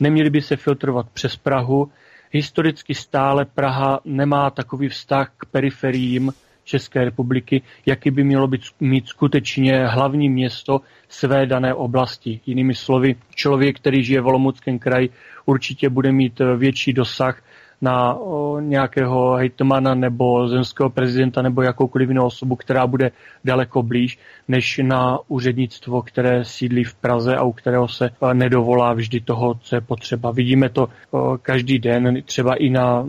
Neměli 0.00 0.30
by 0.30 0.42
se 0.42 0.56
filtrovat 0.56 1.06
přes 1.12 1.36
Prahu. 1.36 1.90
Historicky 2.30 2.94
stále 2.94 3.44
Praha 3.44 4.00
nemá 4.04 4.50
takový 4.50 4.88
vztah 4.88 5.30
k 5.36 5.46
periferiím, 5.46 6.32
České 6.68 7.04
republiky, 7.04 7.62
jaký 7.86 8.10
by 8.10 8.24
mělo 8.24 8.46
být, 8.46 8.60
mít 8.80 9.08
skutečně 9.08 9.86
hlavní 9.86 10.28
město 10.28 10.80
své 11.08 11.46
dané 11.46 11.74
oblasti. 11.74 12.40
Jinými 12.46 12.74
slovy, 12.74 13.16
člověk, 13.34 13.76
který 13.76 14.04
žije 14.04 14.20
v 14.20 14.26
Olomouckém 14.26 14.78
kraji, 14.78 15.10
určitě 15.46 15.88
bude 15.88 16.12
mít 16.12 16.40
větší 16.56 16.92
dosah 16.92 17.42
na 17.80 18.18
nějakého 18.60 19.34
hejtmana 19.34 19.94
nebo 19.94 20.48
zemského 20.48 20.90
prezidenta 20.90 21.42
nebo 21.42 21.62
jakoukoliv 21.62 22.08
jinou 22.08 22.26
osobu, 22.26 22.56
která 22.56 22.86
bude 22.86 23.10
daleko 23.44 23.82
blíž, 23.82 24.18
než 24.48 24.80
na 24.82 25.18
úřednictvo, 25.28 26.02
které 26.02 26.44
sídlí 26.44 26.84
v 26.84 26.94
Praze 26.94 27.36
a 27.36 27.42
u 27.44 27.52
kterého 27.52 27.88
se 27.88 28.10
nedovolá 28.32 28.92
vždy 28.92 29.20
toho, 29.20 29.54
co 29.54 29.74
je 29.74 29.80
potřeba. 29.80 30.30
Vidíme 30.30 30.68
to 30.68 30.88
o, 31.10 31.38
každý 31.42 31.78
den, 31.78 32.22
třeba 32.24 32.54
i 32.54 32.70
na 32.70 33.06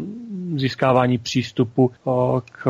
získávání 0.55 1.17
přístupu 1.17 1.91
k 2.51 2.67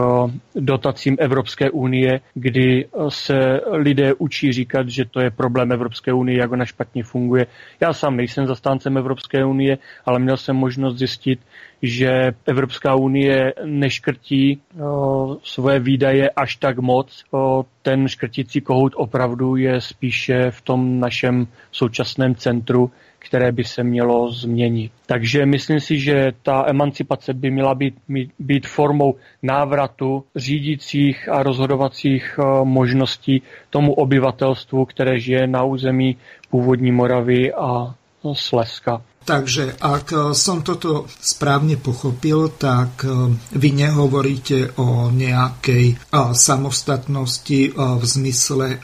dotacím 0.56 1.18
Evropské 1.20 1.70
unie, 1.70 2.20
kdy 2.34 2.86
se 3.10 3.62
lidé 3.72 4.14
učí 4.14 4.54
říkat, 4.54 4.90
že 4.90 5.06
to 5.06 5.20
je 5.20 5.32
problém 5.32 5.72
Evropské 5.72 6.14
unie, 6.14 6.40
jak 6.40 6.52
ona 6.52 6.66
špatně 6.66 7.04
funguje. 7.04 7.48
Já 7.82 7.94
sám 7.94 8.16
nejsem 8.16 8.48
zastáncem 8.48 8.98
Evropské 8.98 9.46
unie, 9.46 9.78
ale 10.06 10.20
měl 10.20 10.38
jsem 10.38 10.56
možnost 10.56 10.98
zjistit, 10.98 11.40
že 11.82 12.32
Evropská 12.46 12.96
unie 12.96 13.54
neškrtí 13.66 14.62
o, 14.82 15.38
svoje 15.44 15.80
výdaje 15.80 16.30
až 16.30 16.56
tak 16.56 16.80
moc. 16.80 17.24
O, 17.32 17.66
ten 17.82 18.08
škrtící 18.08 18.62
kohout 18.62 18.94
opravdu 18.96 19.56
je 19.56 19.82
spíše 19.82 20.52
v 20.52 20.62
tom 20.62 21.00
našem 21.00 21.48
současném 21.72 22.36
centru, 22.36 22.92
které 23.20 23.52
by 23.52 23.64
se 23.64 23.84
mělo 23.84 24.32
změnit. 24.32 24.92
Takže 25.06 25.46
myslím 25.46 25.80
si, 25.80 26.00
že 26.00 26.32
ta 26.44 26.66
emancipace 26.70 27.34
by 27.34 27.52
měla 27.52 27.76
být, 27.76 27.96
být 28.40 28.68
formou 28.68 29.16
návratu 29.44 30.24
řídících 30.36 31.30
a 31.30 31.44
rozhodovacích 31.44 32.40
možností 32.64 33.42
tomu 33.70 33.94
obyvatelstvu, 33.94 34.86
které 34.86 35.20
žije 35.20 35.48
na 35.48 35.64
území 35.64 36.18
původní 36.50 36.92
Moravy 36.92 37.54
a 37.54 37.96
Slezska. 38.34 39.02
Takže 39.30 39.78
ak 39.78 40.34
som 40.34 40.66
toto 40.66 41.06
správne 41.22 41.78
pochopil, 41.78 42.50
tak 42.58 43.06
e, 43.06 43.30
vy 43.54 43.70
nehovoríte 43.78 44.74
o 44.82 45.14
nejakej 45.14 45.86
e, 45.94 45.96
samostatnosti 46.34 47.78
v 47.78 48.04
zmysle 48.04 48.82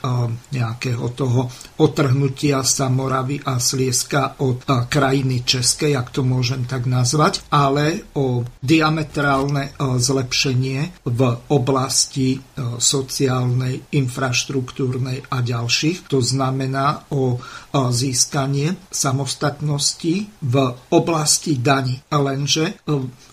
nejakého 0.54 1.06
toho 1.18 1.50
otrhnutia 1.82 2.62
sa 2.62 2.86
Moravy 2.86 3.42
a 3.42 3.58
Slieska 3.58 4.38
od 4.38 4.62
krajiny 4.66 5.42
Českej, 5.42 5.98
ak 5.98 6.14
to 6.14 6.22
môžem 6.22 6.68
tak 6.68 6.86
nazvať, 6.86 7.42
ale 7.50 8.06
o 8.14 8.46
diametrálne 8.60 9.74
zlepšenie 9.80 11.06
v 11.08 11.20
oblasti 11.50 12.38
sociálnej, 12.78 13.82
infraštruktúrnej 13.96 15.26
a 15.32 15.40
ďalších. 15.40 16.12
To 16.12 16.20
znamená 16.20 17.08
o 17.12 17.40
získanie 17.72 18.76
samostatnosti 18.92 20.35
v 20.42 20.74
oblasti 20.88 21.56
daní. 21.58 22.00
Lenže 22.10 22.74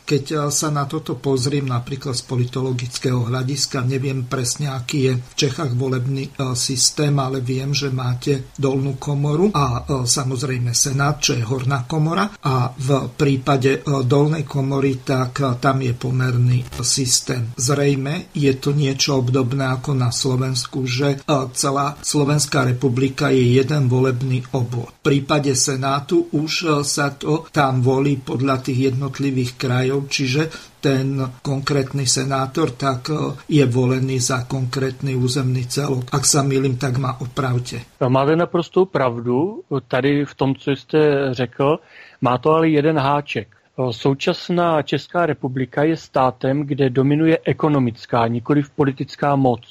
keď 0.03 0.23
eh, 0.31 0.39
sa 0.51 0.69
na 0.69 0.85
toto 0.85 1.17
pozriem 1.17 1.65
napríklad 1.65 2.13
z 2.13 2.23
politologického 2.27 3.27
hľadiska, 3.27 3.87
neviem 3.87 4.27
presne, 4.27 4.69
aký 4.69 4.99
je 5.09 5.13
v 5.17 5.33
Čechách 5.35 5.73
volebný 5.73 6.29
eh, 6.29 6.53
systém, 6.53 7.15
ale 7.17 7.39
viem, 7.39 7.71
že 7.71 7.89
máte 7.89 8.53
dolnú 8.59 8.99
komoru 8.99 9.49
a 9.55 9.83
eh, 9.83 10.03
samozrejme 10.03 10.75
Senát, 10.75 11.23
čo 11.23 11.33
je 11.39 11.43
horná 11.43 11.87
komora 11.87 12.27
a 12.43 12.71
v 12.75 13.09
prípade 13.15 13.85
dolnej 14.03 14.43
komory, 14.43 14.99
tak 15.05 15.39
tam 15.61 15.79
je 15.79 15.93
pomerný 15.95 16.65
systém. 16.81 17.55
Zrejme 17.55 18.33
je 18.35 18.51
to 18.59 18.75
niečo 18.75 19.23
obdobné 19.23 19.63
ako 19.79 19.95
na 19.95 20.09
Slovensku, 20.11 20.83
že 20.83 21.23
celá 21.53 21.95
Slovenská 22.01 22.67
republika 22.67 23.29
je 23.29 23.61
jeden 23.61 23.87
volebný 23.87 24.43
obvod. 24.51 24.91
V 24.91 25.01
prípade 25.05 25.53
Senátu 25.55 26.27
už 26.33 26.83
sa 26.83 27.13
to 27.15 27.47
tam 27.53 27.79
volí 27.85 28.19
podľa 28.19 28.65
tých 28.65 28.93
jednotlivých 28.93 29.51
krajov 29.55 30.02
čiže 30.09 30.49
ten 30.83 31.31
konkrétny 31.41 32.03
senátor 32.03 32.75
tak 32.75 33.09
e, 33.09 33.15
je 33.47 33.65
volený 33.65 34.19
za 34.19 34.43
konkrétny 34.43 35.15
územný 35.15 35.63
celok. 35.71 36.11
Ak 36.11 36.27
sa 36.27 36.43
milím, 36.43 36.75
tak 36.75 36.99
ma 36.99 37.15
opravte. 37.23 37.87
Máte 38.03 38.35
naprostou 38.35 38.85
pravdu 38.85 39.63
tady 39.87 40.25
v 40.25 40.33
tom, 40.35 40.55
co 40.55 40.71
jste 40.71 40.99
řekl. 41.31 41.79
Má 42.21 42.37
to 42.37 42.51
ale 42.51 42.69
jeden 42.69 42.99
háček. 42.99 43.47
E, 43.47 43.93
současná 43.93 44.81
Česká 44.81 45.25
republika 45.25 45.83
je 45.83 45.97
státem, 45.97 46.67
kde 46.67 46.89
dominuje 46.89 47.39
ekonomická, 47.43 48.27
nikoli 48.27 48.63
politická 48.75 49.35
moc. 49.35 49.61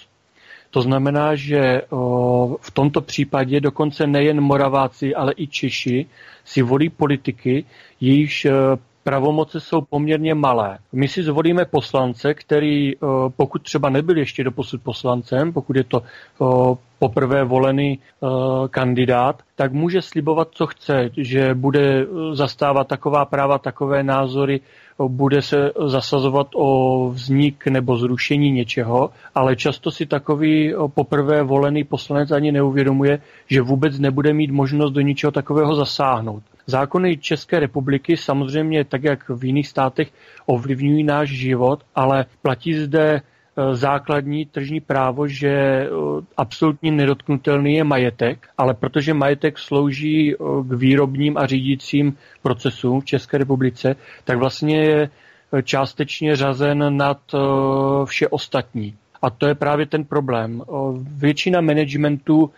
To 0.71 0.83
znamená, 0.83 1.35
že 1.35 1.59
e, 1.59 1.83
v 2.61 2.71
tomto 2.73 3.01
případě 3.01 3.61
dokonce 3.61 4.07
nejen 4.07 4.41
Moraváci, 4.41 5.15
ale 5.15 5.33
i 5.37 5.47
Češi 5.47 6.07
si 6.45 6.63
volí 6.63 6.89
politiky, 6.89 7.65
jejichž 8.01 8.47
pravomoce 9.05 9.61
jsou 9.61 9.81
poměrně 9.81 10.35
malé. 10.35 10.79
My 10.93 11.09
si 11.09 11.23
zvolíme 11.23 11.65
poslance, 11.65 12.35
který 12.35 12.95
eh, 12.95 12.99
pokud 13.37 13.63
třeba 13.63 13.89
nebyl 13.89 14.19
ještě 14.19 14.45
doposud 14.45 14.83
poslancem, 14.83 15.53
pokud 15.53 15.77
je 15.77 15.85
to 15.85 16.03
eh, 16.03 16.45
poprvé 16.99 17.45
volený 17.45 17.99
eh, 17.99 18.27
kandidát, 18.69 19.43
tak 19.57 19.73
může 19.73 20.03
slibovat, 20.03 20.49
co 20.51 20.67
chce, 20.67 21.11
že 21.17 21.55
bude 21.55 22.07
zastávat 22.33 22.89
taková 22.89 23.25
práva, 23.25 23.59
takové 23.59 24.03
názory, 24.03 24.61
bude 25.09 25.43
se 25.43 25.71
zasazovat 25.87 26.47
o 26.55 27.09
vznik 27.11 27.67
nebo 27.67 27.97
zrušení 27.97 28.51
něčeho, 28.51 29.11
ale 29.35 29.57
často 29.57 29.91
si 29.91 30.07
takový 30.07 30.75
poprvé 30.95 31.43
volený 31.43 31.85
poslanec 31.85 32.31
ani 32.31 32.53
neuvědomuje, 32.53 33.19
že 33.47 33.63
vůbec 33.63 33.99
nebude 33.99 34.33
mít 34.33 34.51
možnost 34.51 34.93
do 34.93 35.01
ničeho 35.01 35.31
takového 35.31 35.75
zasáhnout. 35.75 36.43
Zákony 36.67 37.17
České 37.17 37.61
republiky 37.61 38.17
samozřejmě, 38.17 38.85
tak 38.85 39.05
jak 39.05 39.29
v 39.29 39.45
jiných 39.45 39.69
státech, 39.69 40.09
ovlivňují 40.47 41.05
náš 41.05 41.29
život, 41.29 41.81
ale 41.95 42.27
platí 42.43 42.75
zde 42.75 43.15
e, 43.15 43.21
základní 43.77 44.47
tržní 44.47 44.81
právo, 44.81 45.27
že 45.29 45.49
e, 45.49 45.89
absolutně 46.37 46.93
nedotknutelný 46.93 47.75
je 47.75 47.85
majetek, 47.85 48.49
ale 48.59 48.75
protože 48.75 49.15
majetek 49.15 49.59
slouží 49.59 50.33
e, 50.33 50.37
k 50.63 50.73
výrobním 50.73 51.37
a 51.37 51.47
řídícím 51.47 52.17
procesům 52.43 53.01
v 53.01 53.05
České 53.05 53.39
republice, 53.39 53.97
tak 54.25 54.39
vlastně 54.39 54.81
je 54.85 55.11
částečně 55.63 56.37
řazen 56.37 56.97
nad 56.97 57.21
vše 58.05 58.29
ostatní. 58.29 58.95
A 59.23 59.31
to 59.31 59.47
je 59.47 59.55
právě 59.55 59.87
ten 59.87 60.05
problém. 60.05 60.63
Většina 61.17 61.61
managementu 61.61 62.51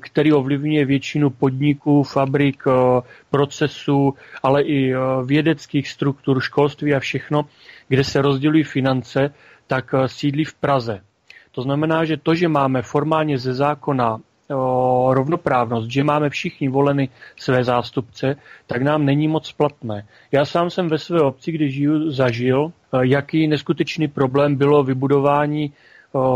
který 0.00 0.32
ovlivňuje 0.32 0.84
většinu 0.84 1.30
podniků, 1.30 2.02
fabrik, 2.02 2.62
eh, 2.66 2.72
procesů, 3.30 4.14
ale 4.42 4.62
i 4.62 4.94
eh, 4.94 4.98
vědeckých 5.24 5.88
struktur, 5.88 6.40
školství 6.40 6.94
a 6.94 7.00
všechno, 7.00 7.42
kde 7.88 8.04
se 8.04 8.22
rozdělují 8.22 8.64
finance, 8.64 9.34
tak 9.66 9.94
sídlí 10.06 10.44
v 10.44 10.54
Praze. 10.54 11.00
To 11.52 11.62
znamená, 11.62 12.04
že 12.04 12.16
to, 12.16 12.34
že 12.34 12.48
máme 12.48 12.82
formálně 12.82 13.38
ze 13.38 13.54
zákona 13.54 14.20
rovnoprávnost, 15.10 15.90
že 15.90 16.04
máme 16.04 16.30
všichni 16.30 16.68
voleny 16.68 17.08
své 17.36 17.64
zástupce, 17.64 18.36
tak 18.66 18.82
nám 18.82 19.04
není 19.04 19.28
moc 19.28 19.52
platné. 19.52 20.06
Já 20.32 20.44
sám 20.44 20.70
jsem 20.70 20.88
ve 20.88 20.98
své 20.98 21.20
obci, 21.20 21.52
kde 21.52 21.68
žiju, 21.68 22.10
zažil, 22.10 22.72
jaký 23.00 23.46
neskutečný 23.46 24.08
problém 24.08 24.56
bylo 24.56 24.82
vybudování 24.82 25.72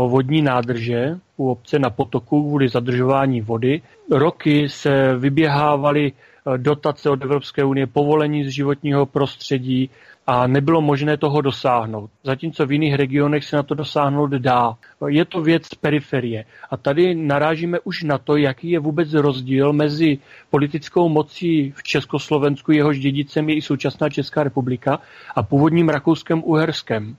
vodní 0.07 0.41
nádrže 0.41 1.19
u 1.37 1.49
obce 1.49 1.79
na 1.79 1.89
potoku 1.89 2.43
kvůli 2.43 2.69
zadržování 2.69 3.41
vody. 3.41 3.81
Roky 4.11 4.69
se 4.69 5.15
vyběhávaly 5.17 6.11
dotace 6.57 7.09
od 7.09 7.23
Evropské 7.23 7.63
unie, 7.63 7.87
povolení 7.87 8.43
z 8.43 8.49
životního 8.49 9.05
prostředí 9.05 9.89
a 10.27 10.47
nebylo 10.47 10.81
možné 10.81 11.17
toho 11.17 11.41
dosáhnout. 11.41 12.09
Zatímco 12.23 12.65
v 12.65 12.71
jiných 12.71 12.95
regionech 12.95 13.43
se 13.43 13.55
na 13.55 13.63
to 13.63 13.75
dosáhnout 13.75 14.31
dá. 14.31 14.73
Je 15.07 15.25
to 15.25 15.41
věc 15.41 15.67
periferie. 15.81 16.45
A 16.71 16.77
tady 16.77 17.15
narážíme 17.15 17.79
už 17.83 18.03
na 18.03 18.17
to, 18.17 18.37
jaký 18.37 18.71
je 18.71 18.79
vůbec 18.79 19.13
rozdíl 19.13 19.73
mezi 19.73 20.17
politickou 20.49 21.09
mocí 21.09 21.73
v 21.75 21.83
Československu, 21.83 22.71
jehož 22.71 22.99
dědicem 22.99 23.49
je 23.49 23.55
i 23.55 23.61
současná 23.61 24.09
Česká 24.09 24.43
republika, 24.43 24.99
a 25.35 25.43
původním 25.43 25.89
Rakouskem 25.89 26.43
Uherskem. 26.43 27.15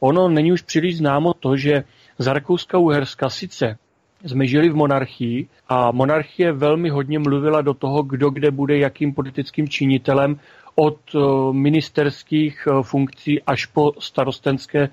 Ono 0.00 0.28
není 0.28 0.52
už 0.52 0.62
příliš 0.62 0.98
známo 0.98 1.34
to, 1.34 1.56
že 1.56 1.84
za 2.20 2.32
Rakouska-Uherska 2.32 3.28
sice 3.30 3.78
jsme 4.24 4.46
žili 4.46 4.68
v 4.68 4.74
monarchii 4.76 5.48
a 5.68 5.90
monarchie 5.92 6.52
velmi 6.52 6.88
hodně 6.90 7.18
mluvila 7.18 7.60
do 7.62 7.74
toho, 7.74 8.02
kdo 8.02 8.30
kde 8.30 8.50
bude 8.50 8.78
jakým 8.78 9.14
politickým 9.14 9.68
činitelem 9.68 10.40
od 10.74 10.98
eh, 11.14 11.18
ministerských 11.52 12.66
eh, 12.66 12.82
funkcí 12.82 13.42
až 13.42 13.66
po 13.66 13.92
starostenské 13.98 14.80
eh, 14.82 14.90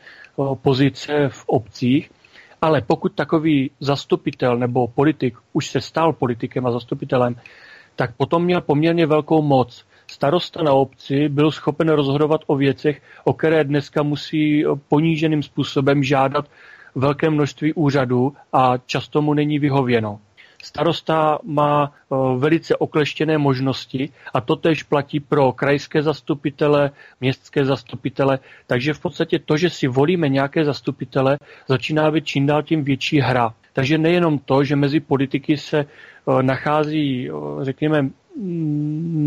pozice 0.62 1.30
v 1.30 1.44
obcích. 1.48 2.12
Ale 2.62 2.82
pokud 2.82 3.14
takový 3.14 3.72
zastupitel 3.80 4.58
nebo 4.58 4.88
politik 4.88 5.38
už 5.54 5.68
se 5.68 5.82
stal 5.82 6.14
politikem 6.14 6.66
a 6.66 6.72
zastupitelem, 6.72 7.36
tak 7.96 8.16
potom 8.16 8.44
měl 8.44 8.62
poměrně 8.62 9.06
velkou 9.06 9.42
moc 9.42 9.86
starosta 10.12 10.64
na 10.64 10.74
obci 10.74 11.30
byl 11.30 11.52
schopen 11.52 11.90
rozhodovat 11.90 12.42
o 12.48 12.56
věcech, 12.56 13.02
o 13.24 13.34
které 13.34 13.64
dneska 13.64 14.04
musí 14.04 14.64
poníženým 14.88 15.44
způsobem 15.44 16.04
žádat 16.04 16.46
velké 16.98 17.30
množství 17.30 17.74
úřadů 17.74 18.34
a 18.54 18.78
často 18.78 19.22
mu 19.22 19.34
není 19.34 19.60
vyhověno. 19.60 20.20
Starosta 20.64 21.40
má 21.44 21.94
velice 22.38 22.76
okleštěné 22.76 23.38
možnosti 23.38 24.10
a 24.34 24.42
to 24.42 24.56
tež 24.56 24.84
platí 24.84 25.20
pro 25.20 25.52
krajské 25.52 26.02
zastupitele, 26.04 26.92
městské 27.22 27.66
zastupitele, 27.66 28.40
takže 28.68 28.94
v 28.94 29.00
podstatě 29.00 29.40
to, 29.40 29.58
že 29.58 29.70
si 29.70 29.88
volíme 29.88 30.30
nějaké 30.30 30.66
zastupitele, 30.66 31.38
začíná 31.68 32.12
být 32.12 32.26
čím 32.26 32.46
dál 32.46 32.64
tím 32.64 32.84
větší 32.84 33.20
hra. 33.20 33.54
Takže 33.74 33.98
nejenom 33.98 34.40
to, 34.40 34.64
že 34.64 34.76
mezi 34.76 35.00
politiky 35.00 35.58
se 35.58 35.86
nachází, 36.42 37.30
řekněme, 37.62 38.10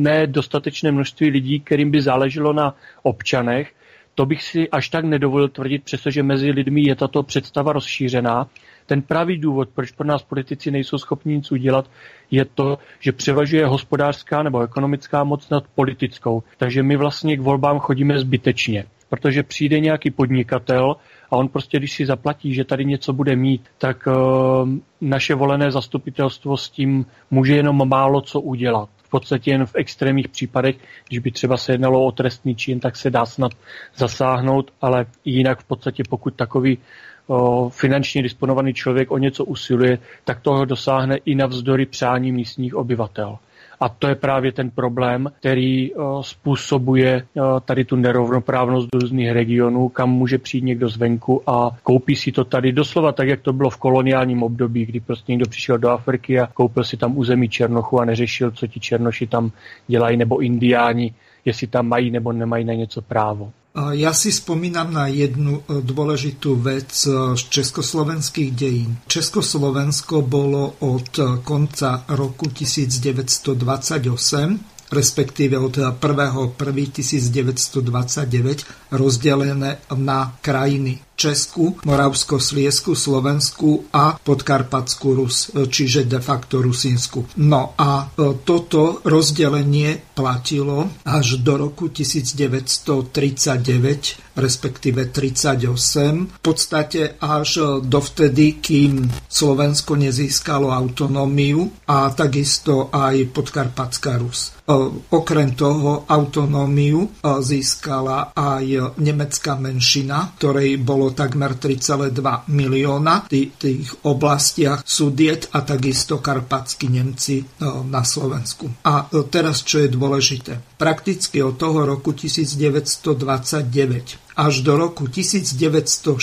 nedostatečné 0.03 0.93
množství 0.93 1.31
lidí, 1.31 1.61
kterým 1.61 1.91
by 1.91 2.03
záleželo 2.03 2.53
na 2.53 2.75
občanech, 3.03 3.73
To 4.15 4.27
bych 4.27 4.43
si 4.43 4.71
až 4.71 4.89
tak 4.89 5.05
nedovolil 5.05 5.49
tvrdit, 5.49 5.85
přestože 5.85 6.23
mezi 6.23 6.51
lidmi 6.51 6.83
je 6.83 6.97
tato 6.97 7.23
představa 7.23 7.73
rozšířená. 7.73 8.47
Ten 8.87 9.03
pravý 9.03 9.39
důvod, 9.39 9.69
proč 9.75 9.91
pro 9.91 10.07
nás 10.07 10.23
politici 10.23 10.71
nejsou 10.71 10.99
schopni 10.99 11.37
nic 11.37 11.53
udělat, 11.53 11.91
je 12.31 12.45
to, 12.45 12.79
že 13.01 13.13
převažuje 13.13 13.67
hospodářská 13.67 14.43
nebo 14.43 14.61
ekonomická 14.61 15.25
moc 15.25 15.49
nad 15.49 15.65
politickou. 15.75 16.43
Takže 16.57 16.83
my 16.83 16.97
vlastně 16.97 17.37
k 17.37 17.41
volbám 17.41 17.79
chodíme 17.79 18.19
zbytečně, 18.19 18.85
protože 19.09 19.43
přijde 19.43 19.81
nějaký 19.81 20.11
podnikatel 20.11 20.97
a 21.31 21.37
on 21.37 21.49
prostě, 21.49 21.79
když 21.79 21.93
si 21.93 22.07
zaplatí, 22.07 22.55
že 22.55 22.65
tady 22.65 22.85
něco 22.85 23.13
bude 23.13 23.37
mít, 23.37 23.63
tak 23.79 24.07
uh, 24.07 24.69
naše 25.01 25.35
volené 25.35 25.71
zastupitelstvo 25.71 26.57
s 26.57 26.71
tím 26.71 27.07
může 27.31 27.57
jenom 27.57 27.89
málo 27.89 28.21
co 28.21 28.41
udělat. 28.41 28.89
V 29.11 29.19
podstatě 29.19 29.51
jen 29.51 29.67
v 29.67 29.75
extrémních 29.75 30.29
případech, 30.29 30.77
když 31.09 31.19
by 31.19 31.31
třeba 31.31 31.57
se 31.57 31.73
jednalo 31.73 32.05
o 32.05 32.13
trestný 32.13 32.55
čin, 32.55 32.81
tak 32.81 32.97
se 32.97 33.11
dá 33.11 33.27
snad 33.27 33.53
zasáhnout, 33.97 34.71
ale 34.81 35.07
jinak 35.25 35.61
v 35.61 35.65
podstatě 35.65 36.03
pokud 36.09 36.35
takový 36.35 36.79
o, 37.27 37.69
finančně 37.69 38.23
disponovaný 38.23 38.75
člověk 38.75 39.11
o 39.11 39.19
něco 39.19 39.45
usiluje, 39.45 39.99
tak 40.25 40.41
toho 40.41 40.65
dosáhne 40.65 41.17
i 41.17 41.35
navzdory 41.35 41.87
přání 41.87 42.33
místních 42.33 42.75
obyvatel. 42.75 43.39
A 43.81 43.89
to 43.89 44.09
je 44.09 44.15
právě 44.15 44.53
ten 44.53 44.71
problém, 44.71 45.29
který 45.39 45.91
způsobuje 46.21 47.27
tady 47.65 47.85
tu 47.85 47.97
nerovnoprávnost 47.97 48.89
do 48.93 48.99
různých 49.01 49.31
regionů, 49.31 49.89
kam 49.89 50.11
může 50.11 50.39
přijít 50.39 50.65
někdo 50.65 50.89
zvenku 50.89 51.43
a 51.51 51.71
koupí 51.83 52.17
si 52.17 52.33
to 52.33 52.45
tady 52.45 52.73
doslova 52.73 53.13
tak, 53.13 53.29
jak 53.29 53.41
to 53.41 53.53
bylo 53.53 53.71
v 53.71 53.77
koloniálním 53.77 54.43
období, 54.43 54.87
kdy 54.87 55.01
prostě 55.01 55.33
někdo 55.33 55.47
přišel 55.51 55.79
do 55.79 55.89
Afriky 55.89 56.41
a 56.41 56.47
koupil 56.47 56.85
si 56.85 56.97
tam 56.97 57.19
území 57.19 57.49
Černochu 57.49 58.01
a 58.01 58.05
neřešil, 58.05 58.51
co 58.51 58.67
ti 58.67 58.81
Černoši 58.81 59.27
tam 59.27 59.51
dělají, 59.87 60.17
nebo 60.17 60.39
Indiáni, 60.39 61.15
jestli 61.45 61.67
tam 61.67 61.89
mají 61.89 62.11
nebo 62.11 62.33
nemají 62.33 62.65
na 62.65 62.75
něco 62.75 63.03
právo. 63.03 63.53
Ja 63.97 64.13
si 64.13 64.29
spomínam 64.35 64.93
na 64.93 65.09
jednu 65.09 65.65
e, 65.65 65.81
dôležitú 65.81 66.61
vec 66.61 66.93
e, 67.07 67.39
z 67.39 67.43
československých 67.49 68.51
dejín. 68.53 68.99
Československo 69.07 70.21
bolo 70.27 70.75
od 70.85 71.09
e, 71.17 71.39
konca 71.41 72.05
roku 72.13 72.51
1928 72.51 74.59
respektíve 74.91 75.55
od 75.55 76.03
1.1.1929 76.03 78.91
rozdelené 78.91 79.79
na 79.95 80.35
krajiny 80.43 80.99
Česku, 81.21 81.77
Moravsko, 81.85 82.41
Sliesku, 82.41 82.97
Slovensku 82.97 83.93
a 83.93 84.17
Podkarpatskú 84.17 85.21
Rus, 85.21 85.53
čiže 85.53 86.09
de 86.09 86.17
facto 86.17 86.65
Rusinsku. 86.65 87.37
No 87.45 87.77
a 87.77 88.09
e, 88.09 88.41
toto 88.41 89.05
rozdelenie 89.05 90.01
platilo 90.17 90.89
až 91.05 91.45
do 91.45 91.61
roku 91.61 91.93
1939, 91.93 94.33
respektíve 94.41 95.13
38, 95.13 96.41
v 96.41 96.43
podstate 96.45 97.21
až 97.21 97.85
dovtedy, 97.85 98.65
kým 98.65 99.05
Slovensko 99.29 100.01
nezískalo 100.01 100.73
autonómiu 100.73 101.69
a 101.85 102.09
takisto 102.17 102.89
aj 102.89 103.29
Podkarpatská 103.29 104.17
Rus. 104.17 104.57
E, 104.65 104.73
okrem 105.13 105.53
toho 105.53 106.09
autonómiu 106.09 107.05
e, 107.05 107.09
získala 107.45 108.33
aj 108.33 108.97
nemecká 108.97 109.61
menšina, 109.61 110.33
ktorej 110.41 110.81
bolo 110.81 111.10
takmer 111.13 111.55
3,2 111.57 112.41
milióna 112.51 113.25
v 113.31 113.51
tých 113.55 113.95
oblastiach 114.07 114.83
Sudiet 114.87 115.49
a 115.53 115.61
takisto 115.63 116.19
karpatskí 116.19 116.89
Nemci 116.89 117.41
e, 117.41 117.45
na 117.87 118.03
Slovensku. 118.03 118.71
A 118.87 119.07
teraz, 119.29 119.63
čo 119.63 119.79
je 119.85 119.89
dôležité. 119.93 120.61
Prakticky 120.79 121.43
od 121.45 121.57
toho 121.61 121.87
roku 121.87 122.13
1929 122.17 124.31
až 124.41 124.65
do 124.65 124.73
roku 124.73 125.05
1946 125.05 126.17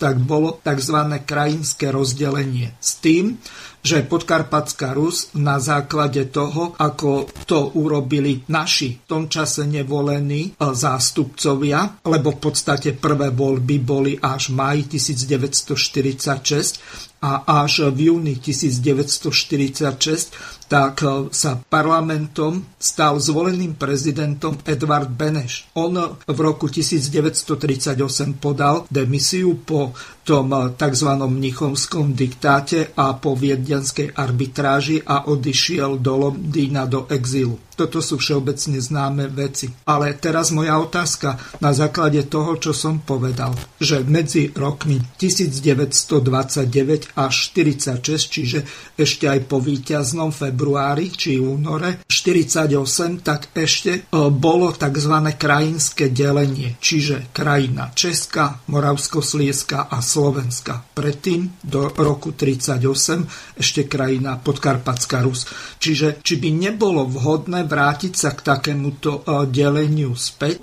tak 0.00 0.16
bolo 0.16 0.64
tzv. 0.64 0.96
krajinské 1.28 1.92
rozdelenie. 1.92 2.72
S 2.80 3.04
tým, 3.04 3.36
že 3.82 4.06
Podkarpatská 4.06 4.94
Rus 4.94 5.34
na 5.34 5.58
základe 5.58 6.30
toho, 6.30 6.78
ako 6.78 7.26
to 7.50 7.74
urobili 7.74 8.46
naši 8.46 9.02
v 9.02 9.06
tom 9.10 9.26
čase 9.26 9.66
nevolení 9.66 10.54
e, 10.54 10.70
zástupcovia, 10.70 11.98
lebo 12.06 12.30
v 12.30 12.38
podstate 12.38 12.94
prvé 12.94 13.34
voľby 13.34 13.82
boli 13.82 14.14
až 14.14 14.54
v 14.54 14.56
maji 14.62 14.86
1946 14.86 16.78
a 17.22 17.46
až 17.62 17.86
v 17.90 18.10
júni 18.10 18.34
1946 18.38 20.70
tak 20.70 21.02
e, 21.02 21.26
sa 21.34 21.58
parlamentom 21.58 22.62
stal 22.78 23.18
zvoleným 23.18 23.74
prezidentom 23.74 24.62
Edvard 24.62 25.10
Beneš. 25.10 25.66
On 25.74 25.90
v 26.22 26.38
roku 26.38 26.70
1938 26.70 27.98
podal 28.38 28.86
demisiu 28.88 29.58
po 29.58 29.90
tom 30.22 30.54
tzv. 30.78 31.10
mnichovskom 31.18 32.14
diktáte 32.14 32.94
a 32.94 33.18
po 33.18 33.34
viedňanskej 33.34 34.14
arbitráži 34.14 35.02
a 35.02 35.26
odišiel 35.26 35.98
do 35.98 36.30
Londýna 36.30 36.86
do 36.86 37.10
exílu. 37.10 37.58
Toto 37.72 38.04
sú 38.04 38.20
všeobecne 38.20 38.78
známe 38.78 39.32
veci. 39.32 39.66
Ale 39.88 40.12
teraz 40.20 40.52
moja 40.52 40.76
otázka 40.76 41.40
na 41.64 41.72
základe 41.72 42.28
toho, 42.28 42.60
čo 42.60 42.76
som 42.76 43.00
povedal, 43.00 43.56
že 43.80 44.04
medzi 44.04 44.52
rokmi 44.52 45.00
1929 45.16 47.16
až 47.16 47.34
46, 47.50 48.28
čiže 48.28 48.60
ešte 48.94 49.24
aj 49.26 49.40
po 49.48 49.58
víťaznom 49.58 50.30
februári 50.30 51.10
či 51.10 51.40
únore 51.40 52.04
48, 52.06 53.24
tak 53.24 53.50
ešte 53.56 54.04
e, 54.04 54.30
bolo 54.30 54.70
tzv. 54.76 55.14
krajinské 55.34 56.12
delenie, 56.12 56.76
čiže 56.78 57.32
krajina 57.32 57.90
Česka, 57.96 58.68
Moravsko-Slieska 58.68 59.88
a 59.88 59.98
Slovenska. 60.12 60.84
Predtým 60.92 61.64
do 61.64 61.88
roku 61.88 62.36
38 62.36 63.56
ešte 63.56 63.88
krajina 63.88 64.36
Podkarpatská 64.36 65.24
Rus. 65.24 65.48
Čiže 65.80 66.20
či 66.20 66.36
by 66.36 66.50
nebolo 66.52 67.08
vhodné 67.08 67.64
vrátiť 67.64 68.12
sa 68.12 68.36
k 68.36 68.44
takémuto 68.44 69.24
e, 69.24 69.48
deleniu 69.48 70.12
späť, 70.12 70.60
e, 70.60 70.62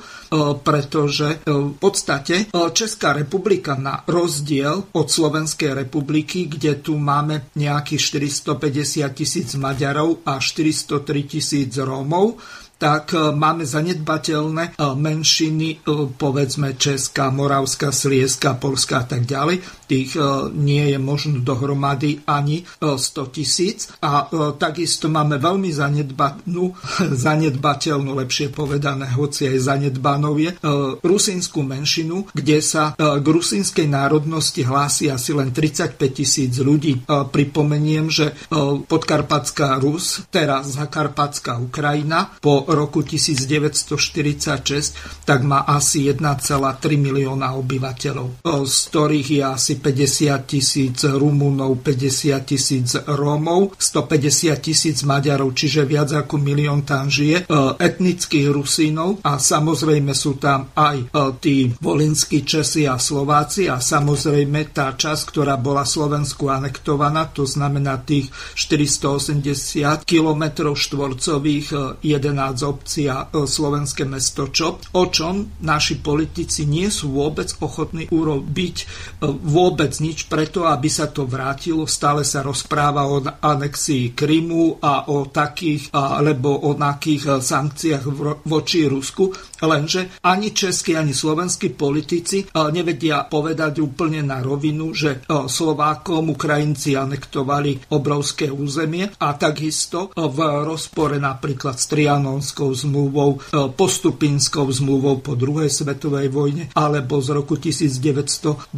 pretože 0.61 1.41
e, 1.41 1.49
v 1.49 1.73
podstate 1.81 2.53
Česká 2.53 3.17
republika 3.17 3.73
na 3.73 4.05
rozdiel 4.05 4.93
od 4.93 5.07
Slovenskej 5.09 5.73
republiky, 5.73 6.45
kde 6.45 6.77
tu 6.85 6.93
máme 6.99 7.49
nejakých 7.57 8.21
450 8.53 9.17
tisíc 9.17 9.49
Maďarov 9.57 10.21
a 10.29 10.37
403 10.37 11.01
tisíc 11.25 11.73
Rómov, 11.73 12.37
tak 12.79 13.11
e, 13.11 13.35
máme 13.35 13.67
zanedbateľné 13.67 14.73
e, 14.79 14.87
menšiny, 14.95 15.83
e, 15.83 16.07
povedzme 16.15 16.79
Česká, 16.79 17.27
Moravská, 17.27 17.91
Slieska, 17.91 18.55
Polska 18.55 19.03
a 19.03 19.05
tak 19.05 19.27
ďalej. 19.27 19.59
Tých 19.89 20.13
nie 20.53 20.93
je 20.93 21.01
možno 21.01 21.41
dohromady 21.41 22.21
ani 22.29 22.61
100 22.77 23.33
tisíc. 23.33 23.89
A 24.05 24.29
takisto 24.61 25.09
máme 25.09 25.41
veľmi 25.41 25.73
zanedbanú, 25.73 26.77
zanedbateľnú, 27.25 28.13
lepšie 28.13 28.53
povedané, 28.53 29.09
hoci 29.17 29.49
aj 29.49 29.57
zanedbanou 29.65 30.37
je, 30.37 30.53
rusínsku 31.01 31.65
menšinu, 31.65 32.29
kde 32.29 32.61
sa 32.61 32.93
k 32.93 33.25
rusínskej 33.25 33.89
národnosti 33.89 34.61
hlási 34.61 35.09
asi 35.09 35.33
len 35.33 35.49
35 35.49 35.97
tisíc 36.13 36.53
ľudí. 36.61 37.01
Pripomeniem, 37.09 38.13
že 38.13 38.37
podkarpatská 38.85 39.81
Rus, 39.81 40.21
teraz 40.29 40.77
Zakarpatská 40.77 41.57
Ukrajina, 41.57 42.37
po 42.37 42.69
roku 42.69 43.01
1946 43.01 45.25
tak 45.25 45.41
má 45.41 45.65
asi 45.65 46.05
1,3 46.11 46.99
milióna 46.99 47.55
obyvateľov, 47.57 48.45
z 48.45 48.77
ktorých 48.91 49.29
je 49.39 49.43
asi 49.43 49.78
50 49.79 50.45
tisíc 50.45 51.01
Rumunov, 51.07 51.81
50 51.81 52.43
tisíc 52.45 52.93
Rómov, 53.07 53.73
150 53.79 54.59
tisíc 54.61 55.01
Maďarov, 55.01 55.55
čiže 55.57 55.87
viac 55.87 56.13
ako 56.13 56.37
milión 56.37 56.85
tam 56.85 57.09
žije, 57.09 57.49
etnických 57.79 58.51
Rusínov 58.53 59.23
a 59.25 59.41
samozrejme 59.41 60.13
sú 60.13 60.37
tam 60.37 60.69
aj 60.75 61.09
tí 61.41 61.71
volinskí 61.79 62.45
Česi 62.45 62.85
a 62.85 62.99
Slováci 62.99 63.71
a 63.71 63.81
samozrejme 63.81 64.75
tá 64.75 64.93
časť, 64.93 65.23
ktorá 65.31 65.55
bola 65.55 65.87
Slovensku 65.87 66.51
anektovaná, 66.51 67.31
to 67.31 67.47
znamená 67.47 68.03
tých 68.03 68.29
480 68.55 70.03
km 70.03 70.75
štvorcových 70.75 71.99
11 72.03 72.59
z 72.59 72.63
obcí 72.67 73.03
a 73.07 73.31
e, 73.31 73.47
slovenské 73.47 74.03
mesto 74.03 74.51
Čo, 74.51 74.83
o 74.97 75.03
čom 75.07 75.63
naši 75.63 76.01
politici 76.01 76.67
nie 76.67 76.91
sú 76.91 77.15
vôbec 77.15 77.55
ochotní 77.63 78.11
urobiť 78.11 78.75
e, 78.81 78.85
vôbec 79.29 79.68
vôbec 79.69 79.93
nič 80.01 80.25
preto, 80.25 80.65
aby 80.65 80.89
sa 80.89 81.13
to 81.13 81.29
vrátilo. 81.29 81.85
Stále 81.85 82.25
sa 82.25 82.41
rozpráva 82.41 83.05
o 83.05 83.21
anexii 83.21 84.17
Krymu 84.17 84.81
a 84.81 85.13
o 85.13 85.29
takých 85.29 85.93
alebo 85.93 86.65
o 86.65 86.73
nakých 86.73 87.37
sankciách 87.37 88.03
voči 88.49 88.89
Rusku, 88.89 89.29
lenže 89.61 90.17
ani 90.25 90.57
českí, 90.57 90.97
ani 90.97 91.13
slovenskí 91.13 91.77
politici 91.77 92.49
nevedia 92.73 93.21
povedať 93.29 93.77
úplne 93.77 94.25
na 94.25 94.41
rovinu, 94.41 94.89
že 94.97 95.21
Slovákom 95.29 96.33
Ukrajinci 96.33 96.97
anektovali 96.97 97.93
obrovské 97.93 98.49
územie 98.49 99.05
a 99.21 99.37
takisto 99.37 100.09
v 100.17 100.39
rozpore 100.65 101.21
napríklad 101.21 101.77
s 101.77 101.85
Trianonskou 101.93 102.73
zmluvou, 102.73 103.37
postupinskou 103.77 104.65
zmluvou 104.65 105.21
po 105.21 105.37
druhej 105.37 105.69
svetovej 105.69 106.33
vojne 106.33 106.73
alebo 106.73 107.21
z 107.21 107.29
roku 107.37 107.53
1920 107.61 108.73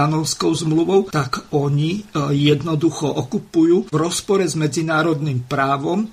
Trianonskou 0.00 0.56
zmluvou, 0.56 1.12
tak 1.12 1.52
oni 1.52 2.00
jednoducho 2.32 3.04
okupujú 3.20 3.92
v 3.92 3.96
rozpore 4.00 4.48
s 4.48 4.56
medzinárodným 4.56 5.44
právom 5.44 6.08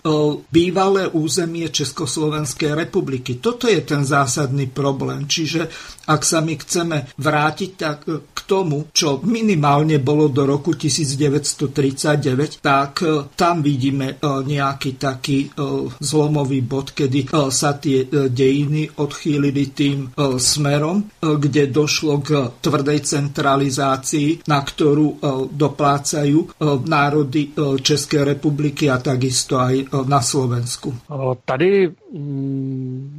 bývalé 0.52 1.08
územie 1.08 1.72
Československej 1.72 2.76
republiky. 2.76 3.40
Toto 3.40 3.72
je 3.72 3.80
ten 3.88 4.04
zásadný 4.04 4.68
problém. 4.68 5.24
Čiže 5.24 5.72
ak 6.04 6.22
sa 6.28 6.44
my 6.44 6.60
chceme 6.60 6.98
vrátiť 7.16 7.72
tak 7.80 8.00
k 8.08 8.40
tomu, 8.48 8.88
čo 8.96 9.20
minimálne 9.28 10.00
bolo 10.00 10.32
do 10.32 10.48
roku 10.48 10.72
1939, 10.72 12.64
tak 12.64 13.04
e, 13.04 13.28
tam 13.36 13.60
vidíme 13.60 14.16
e, 14.16 14.28
nejaký 14.48 14.96
taký 14.96 15.40
e, 15.44 15.48
zlomový 16.00 16.64
bod, 16.64 16.96
kedy 16.96 17.30
sa 17.52 17.76
tie 17.76 18.08
dejiny 18.08 18.88
odchýlili 19.04 19.64
tým 19.76 20.08
smerom, 20.40 21.04
kde 21.20 21.68
došlo 21.68 22.24
k 22.24 22.30
tvrdej 22.64 23.04
centralizácii, 23.04 23.77
na 24.50 24.60
ktorú 24.66 25.22
doplácajú 25.54 26.60
národy 26.84 27.54
Českej 27.80 28.34
republiky 28.36 28.90
a 28.90 28.98
takisto 28.98 29.62
aj 29.62 29.94
na 30.10 30.20
Slovensku. 30.20 30.94
Tady 31.46 31.94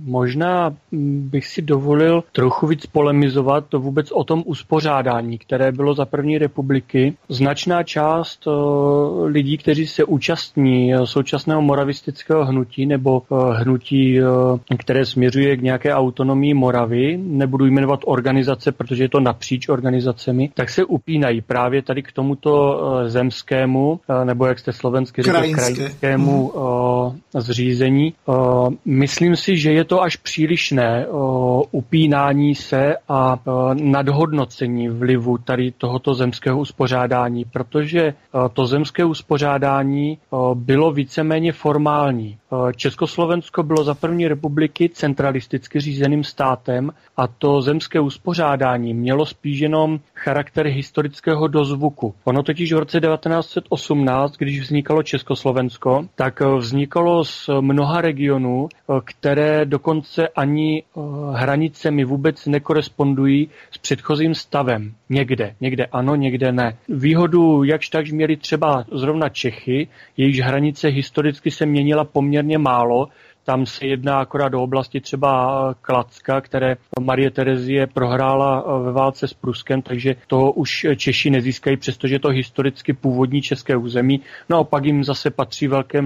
možná 0.05 0.77
bych 0.93 1.47
si 1.47 1.63
dovolil 1.63 2.25
trochu 2.33 2.67
víc 2.67 2.87
polemizovat 2.87 3.65
to 3.69 3.81
vůbec 3.81 4.13
o 4.13 4.25
tom 4.25 4.43
uspořádání, 4.47 5.39
které 5.39 5.73
bylo 5.73 5.95
za 5.95 6.05
první 6.05 6.39
republiky. 6.39 7.15
Značná 7.29 7.83
část 7.83 8.47
eh, 8.47 8.51
lidí, 9.25 9.59
kteří 9.59 9.87
se 9.87 10.05
účastní 10.05 10.95
eh, 10.95 11.07
současného 11.07 11.63
moravistického 11.63 12.45
hnutí 12.45 12.87
nebo 12.87 13.23
eh, 13.23 13.35
hnutí, 13.63 14.21
které 14.79 15.07
směřuje 15.07 15.57
k 15.57 15.63
nějaké 15.63 15.95
autonomii 15.95 16.55
Moravy, 16.55 17.17
nebudu 17.23 17.67
jmenovat 17.67 18.01
organizace, 18.05 18.73
protože 18.73 19.05
je 19.05 19.09
to 19.09 19.21
napříč 19.21 19.69
organizacemi, 19.69 20.51
tak 20.55 20.71
se 20.71 20.85
upínají 20.85 21.41
právě 21.41 21.83
tady 21.83 22.03
k 22.03 22.13
tomuto 22.13 22.83
zemskému, 23.07 24.01
nebo 24.25 24.47
jak 24.47 24.59
jste 24.59 24.73
slovensky 24.73 25.23
řekl, 25.23 25.53
krajinskému 25.53 26.53
mm. 27.35 27.41
zřízení. 27.41 28.15
Myslím 28.85 29.37
si, 29.37 29.57
že 29.57 29.73
je 29.73 29.85
to 29.85 30.03
až 30.03 30.17
přílišné 30.17 31.07
upínání 31.71 32.55
se 32.55 32.97
a 33.09 33.39
nadhodnocení 33.75 34.89
vlivu 34.89 35.39
tady 35.39 35.71
tohoto 35.73 36.15
zemského 36.15 36.59
uspořádání, 36.59 37.45
protože 37.45 38.15
to 38.53 38.67
zemské 38.67 39.05
uspořádání 39.05 40.19
bylo 40.55 40.93
víceméně 40.93 41.53
formální. 41.53 42.39
Československo 42.77 43.63
bylo 43.63 43.85
za 43.85 43.95
první 43.95 44.29
republiky 44.29 44.89
centralisticky 44.89 45.81
řízeným 45.81 46.25
státem 46.25 46.91
a 47.17 47.27
to 47.27 47.63
zemské 47.63 48.01
uspořádání 48.01 48.95
mělo 48.95 49.27
spíš 49.27 49.59
jenom 49.59 50.01
charakter 50.15 50.67
historického 50.67 51.49
dozvuku. 51.49 52.15
Ono 52.25 52.43
totiž 52.43 52.73
v 52.73 52.79
roce 52.79 53.01
1918, 53.01 54.37
když 54.37 54.61
vznikalo 54.61 55.03
Československo, 55.03 56.07
tak 56.15 56.41
vznikalo 56.41 57.25
z 57.25 57.51
mnoha 57.61 58.01
regionů, 58.01 58.69
které 59.05 59.65
dokonce 59.65 60.29
ani 60.29 60.83
hranicemi 61.33 62.05
vůbec 62.05 62.47
nekorespondují 62.47 63.49
s 63.71 63.79
předchozím 63.79 64.35
stavem. 64.35 64.95
Někde, 65.11 65.55
někde 65.61 65.87
ano, 65.87 66.15
někde 66.15 66.53
ne. 66.53 66.77
Výhodu 66.89 67.65
jakž 67.65 67.89
takž 67.89 68.13
měli 68.13 68.37
třeba 68.37 68.85
zrovna 68.93 69.29
Čechy, 69.29 69.89
jejichž 70.17 70.41
hranice 70.41 70.89
historicky 70.89 71.51
se 71.51 71.67
měnila 71.67 72.05
poměrně 72.05 72.59
málo, 72.59 73.09
tam 73.49 73.67
se 73.67 73.87
jedná 73.87 74.19
akorát 74.19 74.49
do 74.49 74.63
oblasti 74.63 75.01
třeba 75.01 75.75
Klacka, 75.83 76.41
které 76.41 76.77
Marie 77.01 77.31
Terezie 77.31 77.87
prohrála 77.87 78.79
ve 78.79 78.93
válce 78.93 79.29
s 79.29 79.35
Pruskem, 79.35 79.83
takže 79.83 80.15
to 80.27 80.53
už 80.53 80.87
Češi 80.97 81.31
nezískají, 81.31 81.77
přestože 81.77 82.19
to 82.19 82.29
historicky 82.29 82.93
původní 82.93 83.43
české 83.43 83.77
území. 83.77 84.21
No 84.49 84.59
a 84.59 84.65
pak 84.65 84.85
jim 84.85 85.05
zase 85.05 85.31
patří 85.31 85.69
velké 85.69 86.01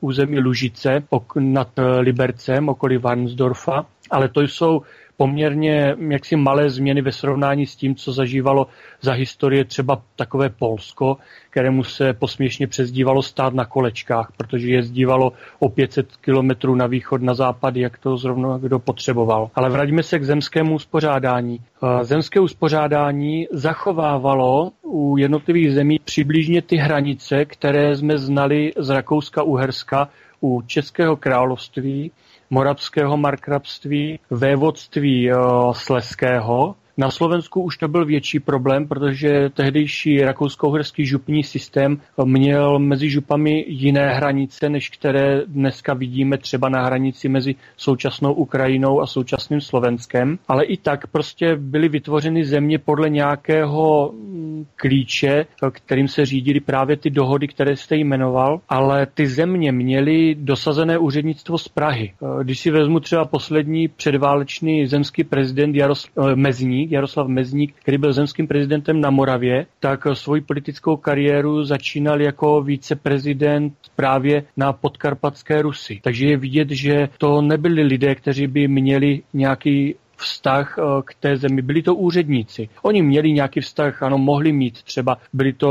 území 0.00 0.38
Lužice 0.38 1.02
nad 1.38 1.68
Libercem, 1.98 2.68
okolí 2.68 2.98
Varnsdorfa, 2.98 3.86
ale 4.10 4.28
to 4.28 4.40
jsou 4.40 4.82
poměrně 5.18 5.96
jaksi 6.08 6.36
malé 6.36 6.70
změny 6.70 7.02
ve 7.02 7.12
srovnání 7.12 7.66
s 7.66 7.76
tím, 7.76 7.94
co 7.94 8.12
zažívalo 8.12 8.66
za 9.00 9.12
historie 9.12 9.64
třeba 9.64 10.02
takové 10.16 10.48
Polsko, 10.48 11.16
kterému 11.50 11.84
se 11.84 12.12
posměšně 12.12 12.66
přezdívalo 12.66 13.22
stát 13.22 13.54
na 13.54 13.64
kolečkách, 13.64 14.32
protože 14.36 14.68
jezdívalo 14.68 15.32
o 15.58 15.68
500 15.68 16.16
kilometrů 16.16 16.74
na 16.74 16.86
východ, 16.86 17.22
na 17.22 17.34
západ, 17.34 17.76
jak 17.76 17.98
to 17.98 18.16
zrovna 18.16 18.58
kdo 18.58 18.78
potřeboval. 18.78 19.50
Ale 19.54 19.70
vraťme 19.70 20.02
se 20.02 20.18
k 20.18 20.24
zemskému 20.24 20.74
uspořádání. 20.74 21.60
Eh, 22.00 22.04
zemské 22.04 22.40
uspořádání 22.40 23.46
zachovávalo 23.52 24.70
u 24.82 25.16
jednotlivých 25.16 25.72
zemí 25.72 25.98
přibližně 26.04 26.62
ty 26.62 26.76
hranice, 26.76 27.44
které 27.44 27.96
jsme 27.96 28.18
znali 28.18 28.72
z 28.78 28.90
Rakouska-Uherska 28.90 30.08
u 30.40 30.62
Českého 30.66 31.16
království, 31.16 32.10
moravského 32.50 33.16
markrabství, 33.16 34.20
vévodství 34.30 35.30
eh, 35.30 35.34
Sleského 35.72 36.74
na 36.98 37.10
Slovensku 37.10 37.62
už 37.62 37.76
to 37.76 37.88
byl 37.88 38.04
větší 38.04 38.40
problém, 38.40 38.88
protože 38.88 39.50
tehdejší 39.54 40.24
rakousko-uherský 40.24 41.06
župní 41.06 41.44
systém 41.44 42.00
měl 42.24 42.78
mezi 42.78 43.10
župami 43.10 43.64
jiné 43.68 44.14
hranice, 44.14 44.68
než 44.68 44.90
které 44.90 45.42
dneska 45.46 45.94
vidíme 45.94 46.38
třeba 46.38 46.68
na 46.68 46.84
hranici 46.84 47.28
mezi 47.28 47.54
současnou 47.76 48.32
Ukrajinou 48.32 49.00
a 49.00 49.06
současným 49.06 49.60
Slovenskem. 49.60 50.38
Ale 50.48 50.64
i 50.64 50.76
tak 50.76 51.06
prostě 51.06 51.56
byly 51.56 51.88
vytvořeny 51.88 52.44
země 52.44 52.78
podle 52.78 53.10
nějakého 53.10 54.12
mm, 54.12 54.66
klíče, 54.76 55.46
kterým 55.72 56.08
se 56.08 56.26
řídily 56.26 56.60
právě 56.60 56.96
ty 56.96 57.10
dohody, 57.10 57.48
které 57.48 57.76
jste 57.76 57.96
jmenoval, 57.96 58.60
ale 58.68 59.06
ty 59.06 59.26
země 59.26 59.72
měly 59.72 60.34
dosazené 60.34 60.98
úřednictvo 60.98 61.58
z 61.58 61.68
Prahy. 61.68 62.12
Když 62.42 62.58
si 62.58 62.70
vezmu 62.70 63.00
třeba 63.00 63.24
poslední 63.24 63.88
předválečný 63.88 64.86
zemský 64.86 65.24
prezident 65.24 65.76
Jaroslav 65.76 66.36
Mezník, 66.36 66.87
Jaroslav 66.92 67.28
Mezník, 67.28 67.74
který 67.82 67.98
byl 67.98 68.12
zemským 68.12 68.46
prezidentem 68.46 69.00
na 69.00 69.10
Moravě, 69.10 69.66
tak 69.80 70.06
svoji 70.12 70.40
politickou 70.40 70.96
kariéru 70.96 71.64
začínal 71.64 72.20
jako 72.20 72.62
viceprezident 72.62 73.74
právě 73.96 74.44
na 74.56 74.72
podkarpatské 74.72 75.62
Rusy. 75.62 76.00
Takže 76.02 76.26
je 76.26 76.36
vidět, 76.36 76.70
že 76.70 77.08
to 77.18 77.42
nebyli 77.42 77.82
lidé, 77.82 78.14
kteří 78.14 78.46
by 78.46 78.68
měli 78.68 79.22
nějaký 79.34 79.94
vztah 80.18 80.78
eh, 80.78 80.82
k 81.04 81.14
té 81.14 81.36
zemi. 81.36 81.62
Byli 81.62 81.82
to 81.82 81.94
úředníci. 81.94 82.68
Oni 82.82 83.02
měli 83.02 83.32
nějaký 83.32 83.60
vztah, 83.60 84.02
ano, 84.02 84.18
mohli 84.18 84.52
mít 84.52 84.82
třeba, 84.82 85.16
byli 85.32 85.52
to 85.52 85.70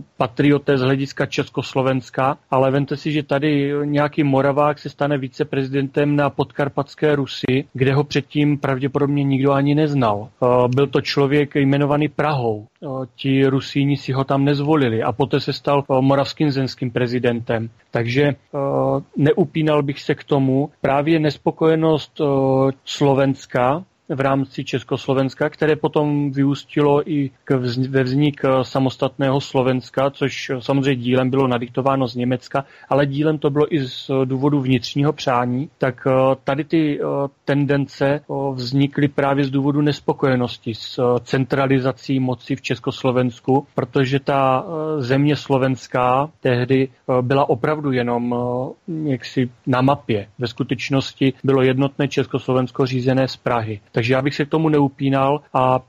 eh, 0.00 0.04
patrioté 0.16 0.78
z 0.78 0.80
hlediska 0.80 1.26
Československa, 1.26 2.36
ale 2.50 2.70
vente 2.70 2.96
si, 2.96 3.12
že 3.12 3.22
tady 3.22 3.72
nějaký 3.84 4.24
Moravák 4.24 4.78
se 4.78 4.88
stane 4.88 5.18
viceprezidentem 5.18 6.16
na 6.16 6.30
podkarpatské 6.30 7.16
Rusy, 7.16 7.64
kde 7.72 7.94
ho 7.94 8.04
předtím 8.04 8.58
pravděpodobně 8.58 9.24
nikdo 9.24 9.52
ani 9.52 9.74
neznal. 9.74 10.28
Eh, 10.28 10.46
byl 10.74 10.86
to 10.86 11.00
člověk 11.00 11.54
jmenovaný 11.54 12.08
Prahou. 12.08 12.66
Ti 13.16 13.46
Rusíni 13.46 13.96
si 13.96 14.12
ho 14.12 14.24
tam 14.24 14.44
nezvolili 14.44 15.02
a 15.02 15.12
poté 15.12 15.40
se 15.40 15.52
stal 15.52 15.84
moravským 16.00 16.50
zemským 16.50 16.90
prezidentem. 16.90 17.70
Takže 17.90 18.34
neupínal 19.16 19.82
bych 19.82 20.00
se 20.00 20.14
k 20.14 20.24
tomu. 20.24 20.70
Právě 20.80 21.18
nespokojenost 21.18 22.20
Slovenska 22.84 23.67
v 24.08 24.20
rámci 24.20 24.64
Československa, 24.64 25.50
které 25.50 25.76
potom 25.76 26.30
vyústilo 26.32 27.10
i 27.10 27.30
k 27.44 27.56
vz, 27.56 27.76
ve 27.76 28.02
vznik 28.02 28.40
eh, 28.44 28.64
samostatného 28.64 29.40
Slovenska, 29.40 30.10
což 30.10 30.50
eh, 30.50 30.60
samozřejmě 30.60 30.96
dílem 30.96 31.30
bylo 31.30 31.48
nadiktováno 31.48 32.08
z 32.08 32.14
Německa, 32.14 32.64
ale 32.88 33.06
dílem 33.06 33.38
to 33.38 33.50
bylo 33.50 33.74
i 33.74 33.88
z 33.88 34.10
důvodu 34.24 34.60
vnitřního 34.60 35.12
přání, 35.12 35.70
tak 35.78 36.06
eh, 36.06 36.36
tady 36.44 36.64
ty 36.64 37.00
tendence 37.44 38.20
vznikly 38.54 39.08
právě 39.08 39.44
z 39.44 39.50
důvodu 39.50 39.80
nespokojenosti 39.80 40.74
s 40.74 41.18
centralizací 41.20 42.20
moci 42.20 42.56
v 42.56 42.62
Československu, 42.62 43.66
protože 43.74 44.20
ta 44.20 44.64
země 44.98 45.36
slovenská 45.36 46.30
tehdy 46.40 46.88
byla 47.20 47.48
opravdu 47.48 47.92
jenom 47.92 48.34
jaksi 49.04 49.50
na 49.66 49.80
mapě. 49.80 50.28
Ve 50.38 50.46
skutečnosti 50.46 51.32
bylo 51.44 51.62
jednotné 51.62 52.08
Československo 52.08 52.86
řízené 52.86 53.28
z 53.28 53.36
Prahy. 53.36 53.80
Takže 53.98 54.14
já 54.14 54.22
bych 54.22 54.34
se 54.34 54.44
k 54.44 54.48
tomu 54.48 54.68
neupínal 54.68 55.40
a 55.54 55.80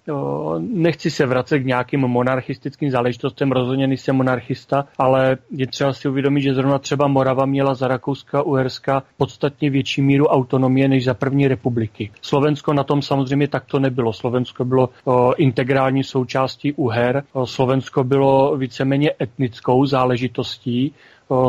nechci 0.60 1.12
se 1.12 1.26
vracet 1.26 1.60
k 1.60 1.66
nějakým 1.66 2.00
monarchistickým 2.00 2.92
záležitostem, 2.92 3.52
rozhodně 3.52 3.88
nejsem 3.88 4.16
monarchista, 4.16 4.86
ale 4.98 5.38
je 5.52 5.68
třeba 5.68 5.94
si 5.94 6.10
uvědomit, 6.10 6.42
že 6.42 6.54
zrovna 6.54 6.80
třeba 6.80 7.08
Morava 7.08 7.46
měla 7.46 7.74
za 7.74 7.88
Rakouska, 7.88 8.42
Uherska 8.42 9.04
podstatně 9.18 9.70
větší 9.70 10.02
míru 10.02 10.26
autonomie 10.26 10.88
než 10.88 11.06
za 11.06 11.14
první 11.14 11.48
republiky. 11.48 12.12
Slovensko 12.22 12.74
na 12.74 12.84
tom 12.84 13.02
samozřejmě 13.02 13.48
takto 13.48 13.80
nebylo. 13.80 14.14
Slovensko 14.14 14.66
bylo 14.66 14.90
integrální 15.38 16.04
součástí 16.04 16.74
Uher, 16.74 17.24
Slovensko 17.44 18.04
bylo 18.04 18.58
víceméně 18.58 19.12
etnickou 19.22 19.86
záležitostí, 19.86 20.94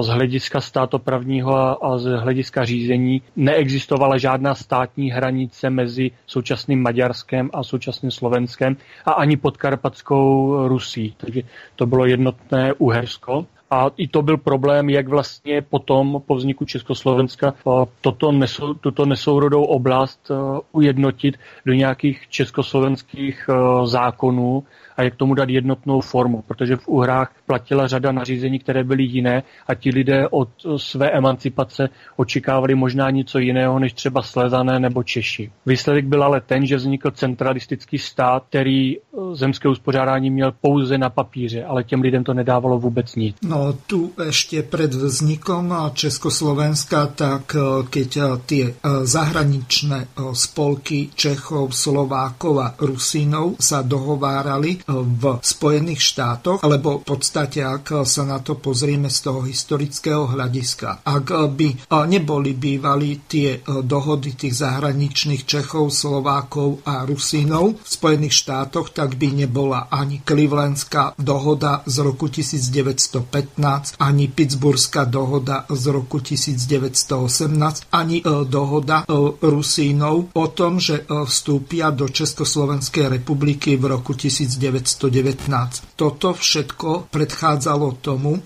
z 0.01 0.07
hlediska 0.07 0.61
státopravního 0.61 1.85
a 1.85 1.99
z 1.99 2.05
hlediska 2.05 2.65
řízení 2.65 3.23
neexistovala 3.37 4.19
žádná 4.19 4.55
státní 4.55 5.11
hranice 5.11 5.71
mezi 5.71 6.11
současným 6.27 6.83
Maďarskem 6.83 7.51
a 7.53 7.63
současným 7.63 8.11
Slovenskem 8.11 8.77
a 9.05 9.13
ani 9.13 9.37
podkarpatskou 9.37 10.69
Rusí. 10.69 11.15
Takže 11.17 11.43
to 11.77 11.87
bylo 11.87 12.07
jednotné 12.07 12.73
Uhersko. 12.73 13.47
A 13.71 13.91
i 13.97 14.09
to 14.09 14.23
byl 14.23 14.37
problém, 14.37 14.91
jak 14.91 15.09
vlastně 15.09 15.63
potom 15.63 16.23
po 16.27 16.35
vzniku 16.35 16.65
Československa 16.65 17.55
toto 18.01 18.33
nesou, 18.33 18.75
tuto 18.75 19.07
nesourodou 19.07 19.65
oblast 19.65 20.31
ujednotit 20.73 21.37
do 21.67 21.73
nějakých 21.73 22.29
československých 22.29 23.51
zákonů 23.85 24.65
a 25.01 25.03
jak 25.03 25.17
tomu 25.17 25.35
dát 25.35 25.49
jednotnou 25.49 26.01
formu, 26.01 26.43
protože 26.47 26.77
v 26.77 26.89
Uhrách 26.89 27.33
platila 27.47 27.87
řada 27.87 28.13
nařízení, 28.13 28.59
které 28.59 28.85
byly 28.85 29.03
jiné 29.03 29.43
a 29.67 29.75
ti 29.75 29.91
lidé 29.91 30.29
od 30.29 30.49
své 30.77 31.11
emancipace 31.11 31.89
očekávali 32.17 32.75
možná 32.75 33.11
něco 33.11 33.39
jiného 33.39 33.79
než 33.79 33.93
třeba 33.93 34.23
Slezané 34.23 34.81
nebo 34.81 35.03
Češi. 35.03 35.51
Výsledek 35.67 36.05
byl 36.05 36.25
ale 36.25 36.41
ten, 36.41 36.67
že 36.67 36.77
vznikl 36.77 37.11
centralistický 37.11 37.99
stát, 37.99 38.45
který 38.49 38.97
eh, 38.97 39.01
zemské 39.33 39.69
uspořádání 39.69 40.31
měl 40.31 40.53
pouze 40.61 40.99
na 40.99 41.11
papíře, 41.11 41.65
ale 41.65 41.85
těm 41.85 42.01
lidem 42.01 42.25
to 42.25 42.35
nedávalo 42.35 42.79
vůbec 42.79 43.17
nic. 43.17 43.37
No 43.43 43.60
tu 43.87 44.13
ještě 44.27 44.63
před 44.63 44.95
vznikom 44.95 45.75
Československa, 45.95 47.07
tak 47.07 47.57
keď 47.91 48.19
ty 48.47 48.75
zahraničné 49.03 50.09
spolky 50.33 51.11
Čechov, 51.15 51.75
Slovákov 51.75 52.55
a 52.61 52.75
Rusínov 52.79 53.57
sa 53.61 53.83
dohovárali 53.83 54.81
v 54.89 55.25
Spojených 55.43 56.01
štátoch, 56.01 56.59
alebo 56.63 56.99
v 57.01 57.05
podstate, 57.05 57.65
ak 57.65 58.05
sa 58.05 58.25
na 58.25 58.39
to 58.39 58.55
pozrieme 58.55 59.11
z 59.11 59.19
toho 59.21 59.41
historického 59.43 60.27
hľadiska, 60.31 61.05
ak 61.05 61.27
by 61.57 61.91
neboli 62.07 62.55
bývali 62.55 63.27
tie 63.29 63.61
dohody 63.67 64.35
tých 64.35 64.55
zahraničných 64.61 65.45
Čechov, 65.47 65.91
Slovákov 65.91 66.85
a 66.87 67.05
Rusínov 67.05 67.83
v 67.83 67.89
Spojených 67.89 68.35
štátoch, 68.47 68.91
tak 68.95 69.15
by 69.19 69.47
nebola 69.47 69.91
ani 69.91 70.23
Clevelandská 70.23 71.15
dohoda 71.19 71.83
z 71.87 71.97
roku 72.05 72.29
1915, 72.29 73.50
ani 73.99 74.29
Pittsburghská 74.29 75.05
dohoda 75.05 75.65
z 75.71 75.85
roku 75.91 76.21
1918, 76.21 77.91
ani 77.93 78.21
e, 78.21 78.25
dohoda 78.45 79.03
e, 79.03 79.05
Rusínov 79.43 80.35
o 80.35 80.47
tom, 80.51 80.79
že 80.79 81.03
e, 81.03 81.25
vstúpia 81.27 81.91
do 81.91 82.07
Československej 82.11 83.09
republiky 83.09 83.75
v 83.75 83.97
roku 83.97 84.13
1918 84.13 84.61
1919. 84.71 85.97
Toto 85.97 86.33
všetko 86.33 87.13
predchádzalo 87.13 88.01
tomu, 88.01 88.41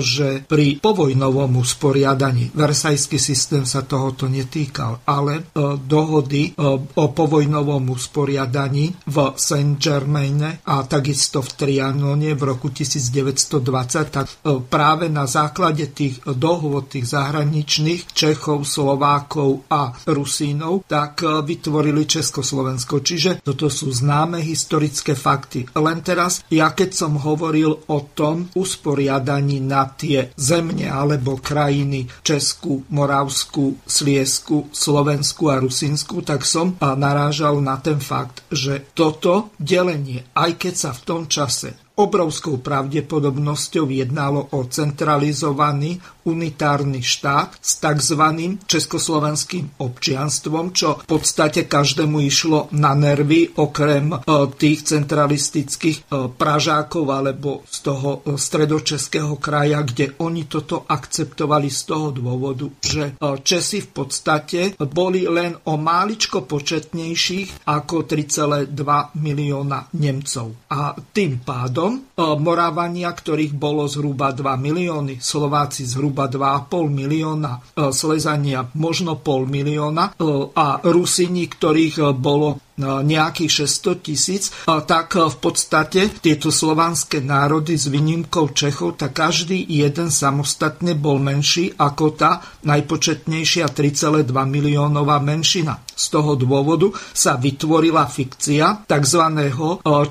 že 0.00 0.42
pri 0.48 0.80
povojnovom 0.80 1.60
usporiadaní, 1.60 2.56
Versajský 2.56 3.20
systém 3.20 3.68
sa 3.68 3.84
tohoto 3.84 4.24
netýkal, 4.26 5.04
ale 5.04 5.52
dohody 5.84 6.56
o 6.96 7.04
povojnovom 7.12 7.92
usporiadaní 7.92 8.96
v 9.04 9.16
Saint-Germaine 9.36 10.64
a 10.64 10.80
takisto 10.88 11.44
v 11.44 11.50
Trianone 11.52 12.32
v 12.32 12.42
roku 12.42 12.72
1920, 12.72 13.60
tak 14.08 14.26
práve 14.44 15.08
na 15.08 15.24
základe 15.24 15.88
tých 15.92 16.20
dohod 16.26 16.90
tých 16.90 17.08
zahraničných 17.10 18.10
Čechov, 18.12 18.66
Slovákov 18.66 19.66
a 19.70 19.94
Rusínov, 20.06 20.86
tak 20.86 21.22
vytvorili 21.22 22.06
Československo. 22.06 23.00
Čiže 23.02 23.30
toto 23.42 23.70
sú 23.70 23.90
známe 23.90 24.42
historické 24.42 25.14
fakty. 25.14 25.66
Len 25.74 25.98
teraz, 26.02 26.46
ja 26.50 26.74
keď 26.74 26.90
som 26.94 27.18
hovoril 27.18 27.74
o 27.90 27.98
tom 28.14 28.50
usporiadaní 28.54 29.62
na 29.62 29.88
tie 29.90 30.30
zemne 30.34 30.90
alebo 30.90 31.38
krajiny 31.38 32.06
Česku, 32.22 32.86
Moravsku, 32.90 33.82
Sliesku, 33.86 34.70
Slovensku 34.70 35.50
a 35.50 35.62
Rusinsku, 35.62 36.22
tak 36.22 36.42
som 36.46 36.78
narážal 36.80 37.58
na 37.62 37.78
ten 37.78 37.98
fakt, 38.02 38.46
že 38.50 38.90
toto 38.94 39.54
delenie, 39.58 40.26
aj 40.34 40.50
keď 40.58 40.74
sa 40.74 40.90
v 40.94 41.04
tom 41.04 41.22
čase 41.30 41.85
obrovskou 41.96 42.60
pravdepodobnosťou 42.60 43.88
jednalo 43.88 44.52
o 44.52 44.68
centralizovaný 44.68 45.96
unitárny 46.26 47.00
štát 47.00 47.54
s 47.62 47.78
tzv. 47.78 48.22
československým 48.66 49.78
občianstvom, 49.78 50.74
čo 50.74 50.98
v 51.00 51.06
podstate 51.06 51.70
každému 51.70 52.18
išlo 52.26 52.66
na 52.74 52.98
nervy, 52.98 53.54
okrem 53.54 54.10
e, 54.10 54.18
tých 54.58 54.90
centralistických 54.90 55.98
e, 56.10 56.28
Pražákov 56.34 57.04
alebo 57.06 57.62
z 57.70 57.78
toho 57.86 58.10
e, 58.26 58.34
stredočeského 58.34 59.38
kraja, 59.38 59.86
kde 59.86 60.18
oni 60.18 60.50
toto 60.50 60.82
akceptovali 60.82 61.70
z 61.70 61.80
toho 61.86 62.08
dôvodu, 62.10 62.66
že 62.82 63.14
Česi 63.46 63.84
v 63.84 63.90
podstate 63.92 64.74
boli 64.78 65.28
len 65.28 65.54
o 65.70 65.78
máličko 65.78 66.48
početnejších 66.48 67.68
ako 67.68 68.08
3,2 68.08 68.74
milióna 69.20 69.92
Nemcov. 69.94 70.66
A 70.72 70.96
tým 70.96 71.44
pádom 71.44 72.16
Moravania, 72.16 73.12
ktorých 73.12 73.52
bolo 73.52 73.84
zhruba 73.84 74.32
2 74.32 74.56
milióny, 74.56 75.20
Slováci 75.20 75.84
zhruba 75.84 76.15
2,5 76.24 76.88
milióna, 76.88 77.60
Slezania 77.92 78.64
možno 78.72 79.20
pol 79.20 79.44
milióna 79.44 80.16
a 80.56 80.66
Rusini, 80.80 81.44
ktorých 81.44 82.16
bolo 82.16 82.65
nejakých 82.80 83.64
600 83.66 84.04
tisíc, 84.04 84.52
tak 84.64 85.16
v 85.16 85.36
podstate 85.40 86.12
tieto 86.20 86.52
slovanské 86.52 87.24
národy 87.24 87.74
s 87.76 87.88
výnimkou 87.88 88.52
Čechov, 88.52 89.00
tak 89.00 89.16
každý 89.16 89.64
jeden 89.64 90.12
samostatne 90.12 90.92
bol 90.92 91.16
menší 91.16 91.72
ako 91.74 92.04
tá 92.12 92.44
najpočetnejšia 92.68 93.72
3,2 93.72 94.28
miliónová 94.28 95.16
menšina. 95.24 95.80
Z 95.96 96.12
toho 96.12 96.36
dôvodu 96.36 96.92
sa 97.16 97.40
vytvorila 97.40 98.04
fikcia 98.04 98.84
tzv. 98.84 99.22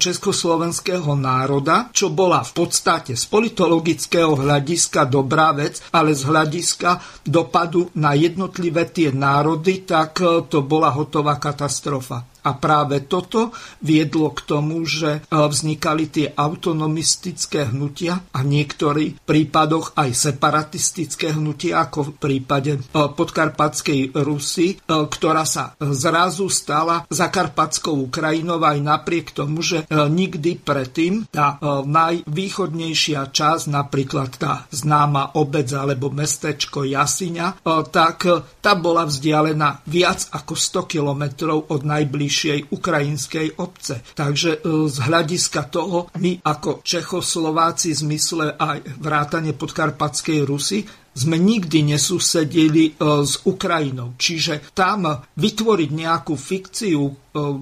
československého 0.02 1.14
národa, 1.14 1.94
čo 1.94 2.10
bola 2.10 2.42
v 2.42 2.66
podstate 2.66 3.14
z 3.14 3.24
politologického 3.30 4.34
hľadiska 4.34 5.06
dobrá 5.06 5.54
vec, 5.54 5.86
ale 5.94 6.18
z 6.18 6.26
hľadiska 6.26 7.22
dopadu 7.30 7.94
na 8.02 8.18
jednotlivé 8.18 8.90
tie 8.90 9.14
národy, 9.14 9.86
tak 9.86 10.18
to 10.50 10.66
bola 10.66 10.90
hotová 10.90 11.38
katastrofa. 11.38 12.35
A 12.46 12.54
práve 12.54 13.02
toto 13.10 13.50
viedlo 13.82 14.30
k 14.30 14.46
tomu, 14.46 14.86
že 14.86 15.18
e, 15.18 15.20
vznikali 15.34 16.06
tie 16.14 16.28
autonomistické 16.38 17.74
hnutia 17.74 18.22
a 18.30 18.46
v 18.46 18.62
niektorých 18.62 19.26
prípadoch 19.26 19.98
aj 19.98 20.14
separatistické 20.14 21.34
hnutia, 21.34 21.82
ako 21.82 22.14
v 22.14 22.22
prípade 22.22 22.72
e, 22.78 22.80
podkarpatskej 22.94 24.14
Rusy, 24.14 24.78
e, 24.78 24.86
ktorá 24.86 25.42
sa 25.50 25.74
zrazu 25.82 26.46
stala 26.54 27.10
zakarpatskou 27.10 27.98
Ukrajinou 28.14 28.62
aj 28.62 28.78
napriek 28.78 29.34
tomu, 29.34 29.66
že 29.66 29.88
nikdy 29.90 30.62
predtým 30.62 31.28
tá 31.34 31.58
najvýchodnejšia 31.86 33.30
časť, 33.34 33.66
napríklad 33.72 34.30
tá 34.38 34.66
známa 34.70 35.38
obec 35.38 35.68
alebo 35.74 36.14
mestečko 36.14 36.86
Jasiňa, 36.86 37.66
tak 37.90 38.26
tá 38.62 38.74
bola 38.78 39.08
vzdialená 39.08 39.86
viac 39.90 40.30
ako 40.32 40.54
100 40.54 40.92
kilometrov 40.92 41.72
od 41.72 41.82
najbližších 41.86 42.35
najbližšej 42.36 42.76
ukrajinskej 42.76 43.48
obce. 43.64 44.04
Takže 44.14 44.60
e, 44.60 44.90
z 44.92 44.98
hľadiska 45.00 45.72
toho 45.72 46.12
my 46.20 46.44
ako 46.44 46.84
Čechoslováci 46.84 47.96
v 47.96 48.02
zmysle 48.04 48.46
aj 48.60 49.00
vrátane 49.00 49.56
podkarpatskej 49.56 50.44
Rusy 50.44 50.84
sme 51.16 51.40
nikdy 51.40 51.96
nesúsedili 51.96 52.92
e, 52.92 52.94
s 53.24 53.40
Ukrajinou. 53.48 54.20
Čiže 54.20 54.76
tam 54.76 55.08
vytvoriť 55.40 55.90
nejakú 55.96 56.36
fikciu, 56.36 57.02
e, 57.08 57.14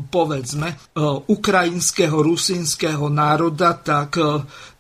povedzme, 0.10 0.98
ukrajinského, 1.30 2.18
rusínskeho 2.18 3.06
národa, 3.14 3.78
tak 3.78 4.18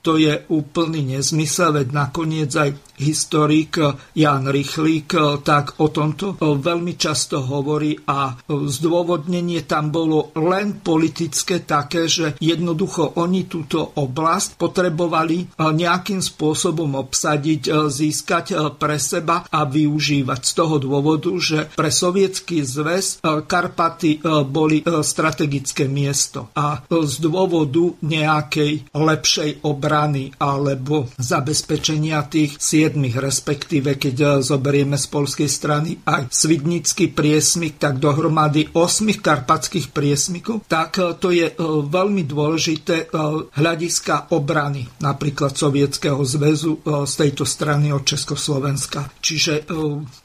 to 0.03 0.19
je 0.19 0.33
úplný 0.51 1.17
nezmysel, 1.17 1.73
veď 1.79 1.87
nakoniec 1.95 2.51
aj 2.53 2.69
historik 3.03 3.75
Jan 4.15 4.47
Rychlík 4.47 5.43
tak 5.43 5.83
o 5.83 5.91
tomto 5.91 6.39
veľmi 6.39 6.95
často 6.95 7.43
hovorí 7.43 7.99
a 8.07 8.31
zdôvodnenie 8.47 9.67
tam 9.67 9.91
bolo 9.91 10.31
len 10.39 10.79
politické 10.79 11.67
také, 11.67 12.07
že 12.07 12.39
jednoducho 12.39 13.19
oni 13.19 13.45
túto 13.51 13.83
oblasť 13.99 14.55
potrebovali 14.55 15.59
nejakým 15.59 16.23
spôsobom 16.23 16.95
obsadiť, 16.95 17.91
získať 17.91 18.77
pre 18.79 18.95
seba 18.95 19.43
a 19.51 19.67
využívať 19.67 20.41
z 20.41 20.51
toho 20.55 20.79
dôvodu, 20.79 21.31
že 21.35 21.67
pre 21.75 21.91
sovietský 21.91 22.63
zväz 22.63 23.19
Karpaty 23.23 24.23
boli 24.47 24.85
strategické 25.03 25.89
miesto. 25.89 26.53
A 26.55 26.79
z 26.87 27.15
dôvodu 27.19 27.97
nejakej 28.05 28.93
lepšej 28.93 29.65
obrany 29.65 30.31
alebo 30.37 31.09
zabezpečenia 31.17 32.23
tých 32.29 32.61
siedmých, 32.93 33.17
respektíve 33.17 33.97
keď 33.97 34.45
zoberieme 34.45 35.01
z 35.01 35.09
polskej 35.09 35.49
strany 35.49 35.97
aj 36.05 36.29
Svidnický 36.29 37.09
priesmik, 37.09 37.81
tak 37.81 37.97
dohromady 37.97 38.69
osmých 38.69 39.17
karpatských 39.17 39.89
priesmikov, 39.89 40.69
tak 40.69 41.01
to 41.17 41.33
je 41.33 41.57
veľmi 41.89 42.21
dôležité 42.21 43.09
hľadiska 43.57 44.29
obrany 44.37 44.85
napríklad 45.01 45.57
Sovietskeho 45.57 46.21
zväzu 46.21 46.85
z 46.85 47.13
tejto 47.17 47.49
strany 47.49 47.89
od 47.89 48.05
Československa. 48.05 49.09
Čiže 49.17 49.65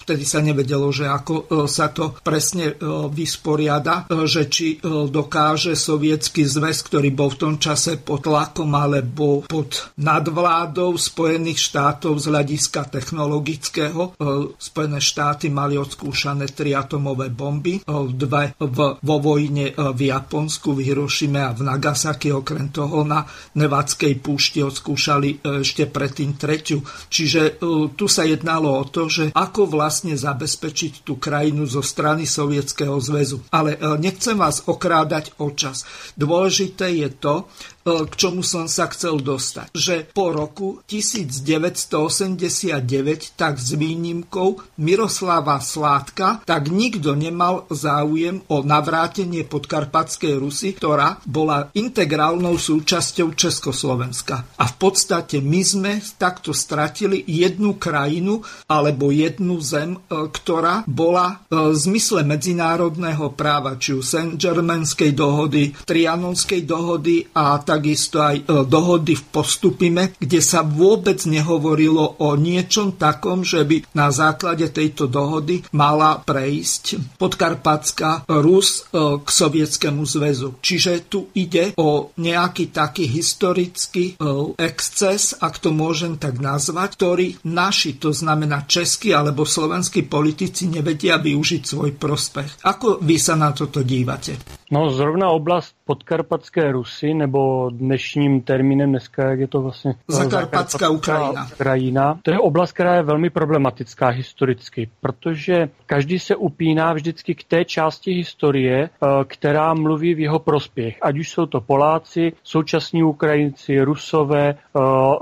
vtedy 0.08 0.24
sa 0.24 0.40
nevedelo, 0.40 0.88
že 0.88 1.04
ako 1.04 1.68
sa 1.68 1.92
to 1.92 2.16
presne 2.24 2.72
vysporiada, 3.12 4.08
že 4.24 4.48
či 4.48 4.80
dokáže 5.12 5.76
sovietský 5.76 6.48
zväz, 6.48 6.80
ktorý 6.88 7.12
bol 7.12 7.28
v 7.28 7.40
tom 7.44 7.54
čase 7.60 8.00
pod 8.00 8.24
tlakom 8.24 8.72
alebo 8.72 9.44
pod 9.44 9.92
nadvládou 10.00 10.96
Spojených 10.96 11.60
štátov 11.60 12.16
z 12.16 12.24
hľadiska 12.32 12.88
technologického. 12.88 14.16
Spojené 14.56 14.96
štáty 15.04 15.52
mali 15.52 15.76
odskúšané 15.76 16.48
tri 16.56 16.72
atomové 16.72 17.28
bomby, 17.28 17.84
dve 18.16 18.56
vo 19.04 19.16
vojne 19.20 19.76
v 19.76 20.00
Japonsku, 20.08 20.72
v 20.72 20.88
Hirošime 20.88 21.44
a 21.44 21.52
v 21.52 21.68
Nagasaki, 21.68 22.32
okrem 22.32 22.72
toho 22.72 23.04
na 23.04 23.28
Nevadskej 23.60 24.16
púšti 24.24 24.64
odskúšali 24.64 25.44
ešte 25.60 25.84
predtým 25.84 26.38
treťu. 26.38 26.80
Čiže 27.12 27.60
tu 27.92 28.06
sa 28.08 28.22
jednalo 28.24 28.72
o 28.72 28.88
to, 28.88 29.10
že 29.10 29.34
ako 29.34 29.66
vlastne 29.66 29.96
zabezpečiť 30.14 31.02
tú 31.02 31.18
krajinu 31.18 31.66
zo 31.66 31.82
strany 31.82 32.28
Sovietskeho 32.28 32.94
zväzu. 33.02 33.42
Ale 33.50 33.74
nechcem 33.98 34.38
vás 34.38 34.62
okrádať 34.68 35.34
o 35.42 35.50
čas. 35.50 35.82
Dôležité 36.14 36.94
je 36.94 37.08
to, 37.10 37.34
E, 37.77 37.77
k 38.08 38.14
čomu 38.14 38.42
som 38.44 38.68
sa 38.68 38.86
chcel 38.92 39.20
dostať. 39.20 39.72
Že 39.72 39.96
po 40.12 40.32
roku 40.34 40.68
1989, 40.88 43.32
tak 43.34 43.56
s 43.56 43.72
výnimkou 43.74 44.60
Miroslava 44.78 45.60
Sládka, 45.62 46.42
tak 46.44 46.68
nikto 46.68 47.14
nemal 47.14 47.64
záujem 47.72 48.42
o 48.48 48.62
navrátenie 48.62 49.44
podkarpatskej 49.48 50.34
Rusy, 50.38 50.72
ktorá 50.76 51.18
bola 51.24 51.70
integrálnou 51.74 52.58
súčasťou 52.58 53.34
Československa. 53.34 54.44
A 54.58 54.66
v 54.66 54.74
podstate 54.76 55.38
my 55.38 55.62
sme 55.62 55.92
takto 56.18 56.50
stratili 56.50 57.22
jednu 57.26 57.78
krajinu 57.78 58.42
alebo 58.66 59.14
jednu 59.14 59.62
zem, 59.62 59.94
e, 59.94 59.98
ktorá 60.08 60.82
bola 60.88 61.46
e, 61.46 61.54
v 61.54 61.76
zmysle 61.76 62.24
medzinárodného 62.24 63.30
práva, 63.36 63.78
či 63.78 63.94
už 63.94 64.04
Saint-Germainskej 64.04 65.14
dohody, 65.14 65.76
Trianonskej 65.86 66.66
dohody 66.66 67.28
a 67.36 67.60
tak 67.62 67.77
takisto 67.78 68.18
aj 68.18 68.36
e, 68.42 68.44
dohody 68.66 69.14
v 69.14 69.24
postupime, 69.30 70.02
kde 70.18 70.42
sa 70.42 70.66
vôbec 70.66 71.22
nehovorilo 71.24 72.18
o 72.18 72.34
niečom 72.34 72.98
takom, 72.98 73.46
že 73.46 73.62
by 73.62 73.86
na 73.94 74.10
základe 74.10 74.66
tejto 74.74 75.06
dohody 75.06 75.62
mala 75.70 76.18
prejsť 76.18 77.16
podkarpatská 77.22 78.26
Rus 78.42 78.90
e, 78.90 79.22
k 79.22 79.28
Sovietskému 79.30 80.02
zväzu. 80.02 80.58
Čiže 80.58 81.06
tu 81.06 81.30
ide 81.38 81.72
o 81.78 82.10
nejaký 82.18 82.74
taký 82.74 83.06
historický 83.06 84.18
e, 84.18 84.24
exces, 84.58 85.38
ak 85.38 85.62
to 85.62 85.70
môžem 85.70 86.18
tak 86.18 86.42
nazvať, 86.42 86.98
ktorý 86.98 87.26
naši, 87.46 87.96
to 87.96 88.10
znamená 88.10 88.66
českí 88.66 89.14
alebo 89.14 89.46
slovenskí 89.46 90.10
politici 90.10 90.66
nevedia 90.66 91.22
využiť 91.22 91.62
svoj 91.62 91.94
prospech. 91.94 92.66
Ako 92.66 92.98
vy 93.00 93.16
sa 93.22 93.38
na 93.38 93.54
toto 93.54 93.86
dívate? 93.86 94.34
No 94.68 94.92
zrovna 94.92 95.32
oblast 95.32 95.77
podkarpatské 95.88 96.72
Rusy, 96.72 97.14
nebo 97.14 97.70
dnešním 97.70 98.40
termínem 98.40 98.90
dneska, 98.90 99.30
jak 99.30 99.40
je 99.40 99.48
to 99.48 99.60
vlastně... 99.60 99.94
Zakarpatská 100.08 100.90
Ukrajina. 100.90 101.46
Ukrajina. 101.52 102.18
To 102.22 102.30
je 102.30 102.38
oblast, 102.38 102.72
která 102.72 102.94
je 102.94 103.02
velmi 103.02 103.30
problematická 103.30 104.08
historicky, 104.08 104.90
protože 105.00 105.68
každý 105.86 106.18
se 106.18 106.36
upíná 106.36 106.92
vždycky 106.92 107.34
k 107.34 107.44
té 107.44 107.64
části 107.64 108.12
historie, 108.12 108.84
eh, 108.84 109.06
která 109.24 109.74
mluví 109.74 110.14
v 110.14 110.20
jeho 110.20 110.38
prospěch. 110.38 110.98
Ať 111.02 111.18
už 111.18 111.30
jsou 111.30 111.46
to 111.46 111.60
Poláci, 111.60 112.32
současní 112.42 113.02
Ukrajinci, 113.02 113.80
Rusové, 113.80 114.48
eh, 114.48 114.80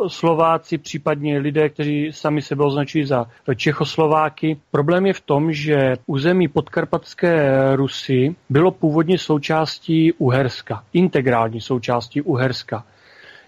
Slováci, 0.09 0.79
případně 0.79 1.39
lidé, 1.39 1.69
kteří 1.69 2.13
sami 2.13 2.43
sebe 2.43 2.65
označují 2.65 3.05
za 3.05 3.27
Čechoslováky. 3.57 4.57
Problém 4.71 5.07
je 5.07 5.13
v 5.13 5.21
tom, 5.21 5.53
že 5.53 5.95
území 6.07 6.49
podkarpatské 6.49 7.53
Rusy 7.77 8.35
bylo 8.51 8.71
původně 8.71 9.19
sou 9.19 9.37
součástí 9.37 10.13
Uherska, 10.13 10.56
integrální 10.93 11.61
součástí 11.61 12.23
Uherska. 12.23 12.85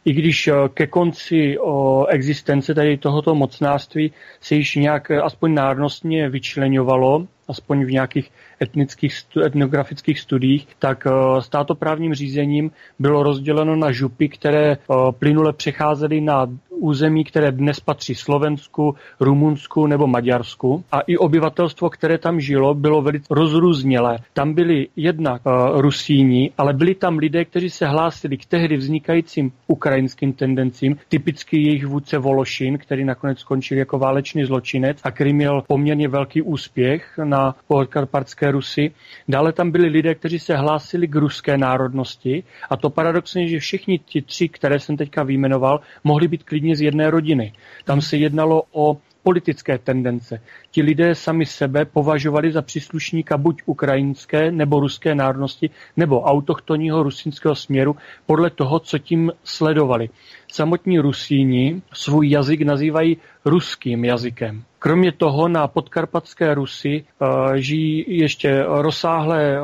I 0.04 0.12
když 0.12 0.48
eh, 0.48 0.52
ke 0.74 0.86
konci 0.86 1.58
o 1.58 2.06
existence 2.06 2.74
tady 2.74 2.96
tohoto 2.96 3.34
mocnářství 3.34 4.12
se 4.40 4.54
již 4.54 4.74
nějak 4.74 5.10
eh, 5.10 5.20
aspoň 5.20 5.54
národnostně 5.54 6.28
vyčlenovalo, 6.28 7.26
aspoň 7.48 7.84
v 7.84 7.90
nějakých 7.90 8.30
etnických, 8.62 9.14
etnografických 9.46 10.20
studiích, 10.20 10.68
tak 10.78 11.06
eh, 11.06 11.42
státoprávním 11.42 12.14
řízením 12.14 12.70
bylo 12.98 13.22
rozděleno 13.22 13.76
na 13.76 13.92
župy, 13.92 14.28
které 14.28 14.76
plynule 15.18 15.52
přecházely 15.52 16.20
na 16.20 16.46
území, 16.78 17.24
které 17.24 17.52
dnes 17.52 17.80
patří 17.80 18.14
Slovensku, 18.14 18.94
Rumunsku 19.20 19.86
nebo 19.86 20.06
Maďarsku. 20.06 20.84
A 20.92 21.00
i 21.00 21.16
obyvatelstvo, 21.16 21.90
které 21.90 22.18
tam 22.18 22.40
žilo, 22.40 22.74
bylo 22.74 23.02
velice 23.02 23.26
rozrůznělé. 23.30 24.18
Tam 24.32 24.54
byli 24.54 24.86
jednak 24.96 25.42
uh, 25.46 25.80
Rusíni, 25.80 26.50
ale 26.58 26.72
byli 26.72 26.94
tam 26.94 27.18
lidé, 27.18 27.44
kteří 27.44 27.70
se 27.70 27.86
hlásili 27.86 28.36
k 28.36 28.46
tehdy 28.46 28.76
vznikajícím 28.76 29.52
ukrajinským 29.66 30.32
tendencím, 30.32 30.96
typicky 31.08 31.62
jejich 31.62 31.86
vůdce 31.86 32.18
Vološin, 32.18 32.78
který 32.78 33.04
nakonec 33.04 33.38
skončil 33.38 33.78
jako 33.78 33.98
válečný 33.98 34.44
zločinec 34.44 34.98
a 35.04 35.10
který 35.10 35.32
měl 35.32 35.62
poměrně 35.66 36.08
velký 36.08 36.42
úspěch 36.42 37.18
na 37.24 37.54
podkarpatské 37.68 38.50
Rusy. 38.50 38.90
Dále 39.28 39.52
tam 39.52 39.70
byli 39.70 39.88
lidé, 39.88 40.14
kteří 40.14 40.38
se 40.38 40.56
hlásili 40.56 41.08
k 41.08 41.14
ruské 41.14 41.58
národnosti 41.58 42.42
a 42.70 42.76
to 42.76 42.90
paradoxně, 42.90 43.48
že 43.48 43.58
všichni 43.58 43.98
ti 43.98 44.22
tři, 44.22 44.48
které 44.48 44.80
jsem 44.80 44.96
teďka 44.96 45.22
vyjmenoval, 45.22 45.80
mohli 46.04 46.28
být 46.28 46.42
klidně 46.42 46.67
z 46.76 46.80
jedné 46.80 47.10
rodiny. 47.10 47.52
Tam 47.84 48.00
se 48.00 48.16
jednalo 48.16 48.62
o 48.72 48.98
politické 49.22 49.78
tendence. 49.78 50.40
Ti 50.70 50.82
lidé 50.82 51.14
sami 51.14 51.46
sebe 51.46 51.84
považovali 51.84 52.52
za 52.52 52.62
příslušníka 52.62 53.38
buď 53.38 53.62
ukrajinské 53.66 54.52
nebo 54.52 54.80
ruské 54.80 55.14
národnosti, 55.14 55.70
nebo 55.96 56.20
autochtonního 56.20 57.02
rusínského 57.02 57.54
směru 57.54 57.96
podle 58.26 58.50
toho, 58.50 58.78
co 58.78 58.98
tím 58.98 59.32
sledovali. 59.44 60.08
Samotní 60.52 60.98
Rusíni 60.98 61.82
svůj 61.92 62.30
jazyk 62.30 62.62
nazývají 62.62 63.16
ruským 63.44 64.04
jazykem. 64.04 64.64
Kromě 64.78 65.12
toho 65.12 65.48
na 65.48 65.68
podkarpatské 65.68 66.54
Rusy 66.54 67.04
eh, 67.04 67.26
žijí 67.60 68.04
ještě 68.08 68.64
rozsáhlé 68.66 69.56
eh, 69.56 69.60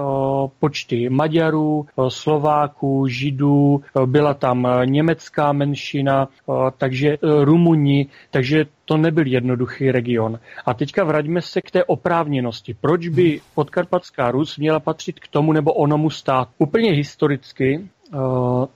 počty 0.61 1.09
Maďarů, 1.09 1.87
eh, 1.87 2.03
Slováků, 2.09 3.07
Židů, 3.09 3.83
byla 4.07 4.35
tam 4.35 4.69
německá 4.85 5.53
menšina, 5.53 6.29
takže 6.79 7.19
Rumuni, 7.43 8.07
takže 8.31 8.65
to 8.85 8.97
nebyl 8.97 9.27
jednoduchý 9.27 9.91
region. 9.91 10.39
A 10.67 10.75
teďka 10.95 11.05
vraťme 11.05 11.43
se 11.43 11.61
k 11.61 11.71
té 11.71 11.85
oprávněnosti. 11.85 12.75
Proč 12.75 13.09
by 13.09 13.41
podkarpatská 13.55 14.31
Rus 14.31 14.59
měla 14.59 14.81
patřit 14.81 15.21
k 15.21 15.29
tomu 15.29 15.53
nebo 15.53 15.73
onomu 15.73 16.11
stát? 16.11 16.49
Úplně 16.59 16.93
historicky 16.93 17.89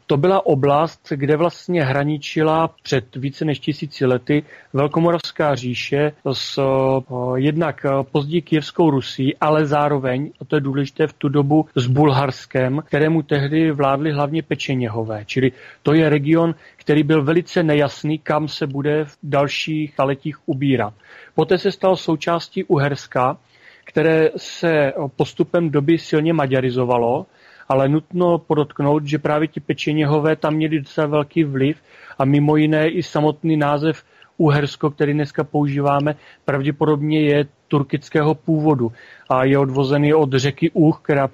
to 0.06 0.16
byla 0.16 0.46
oblast, 0.46 1.12
kde 1.16 1.36
vlastně 1.36 1.84
hraničila 1.84 2.70
před 2.82 3.16
více 3.16 3.44
než 3.44 3.58
tisíci 3.58 4.06
lety 4.06 4.42
Velkomoravská 4.72 5.54
říše 5.54 6.12
s 6.32 6.58
eh, 6.58 7.40
jednak 7.40 7.86
později 8.12 8.42
Kijevskou 8.42 8.90
Rusí, 8.90 9.36
ale 9.36 9.66
zároveň, 9.66 10.32
a 10.40 10.44
to 10.44 10.56
je 10.56 10.60
důležité 10.60 11.06
v 11.06 11.12
tu 11.12 11.28
dobu, 11.28 11.66
s 11.74 11.86
Bulharskem, 11.86 12.82
kterému 12.86 13.22
tehdy 13.22 13.70
vládli 13.70 14.12
hlavně 14.12 14.42
pečeněhové. 14.42 15.24
Čili 15.24 15.52
to 15.82 15.94
je 15.94 16.08
region, 16.08 16.54
který 16.76 17.02
byl 17.02 17.24
velice 17.24 17.62
nejasný, 17.62 18.18
kam 18.18 18.48
se 18.48 18.66
bude 18.66 19.04
v 19.04 19.16
dalších 19.22 19.92
staletích 19.92 20.36
ubírat. 20.46 20.94
Poté 21.34 21.58
se 21.58 21.72
stal 21.72 21.96
součástí 21.96 22.64
Uherska, 22.64 23.36
které 23.84 24.30
se 24.36 24.92
postupem 25.16 25.70
doby 25.70 25.98
silně 25.98 26.32
maďarizovalo, 26.32 27.26
ale 27.68 27.88
nutno 27.88 28.38
podotknout, 28.38 29.06
že 29.06 29.18
právě 29.18 29.48
ti 29.48 29.60
pečeněhové 29.60 30.36
tam 30.36 30.54
měli 30.54 30.78
docela 30.78 31.06
velký 31.06 31.44
vliv 31.44 31.82
a 32.18 32.24
mimo 32.24 32.56
jiné 32.56 32.88
i 32.88 33.02
samotný 33.02 33.56
název 33.56 34.04
Uhersko, 34.36 34.90
který 34.90 35.12
dneska 35.12 35.44
používáme, 35.44 36.14
pravděpodobně 36.44 37.20
je 37.20 37.46
turkického 37.68 38.34
původu 38.34 38.92
a 39.28 39.44
je 39.44 39.58
odvozený 39.58 40.14
od 40.14 40.32
řeky 40.32 40.70
Úh, 40.70 41.00
která 41.02 41.28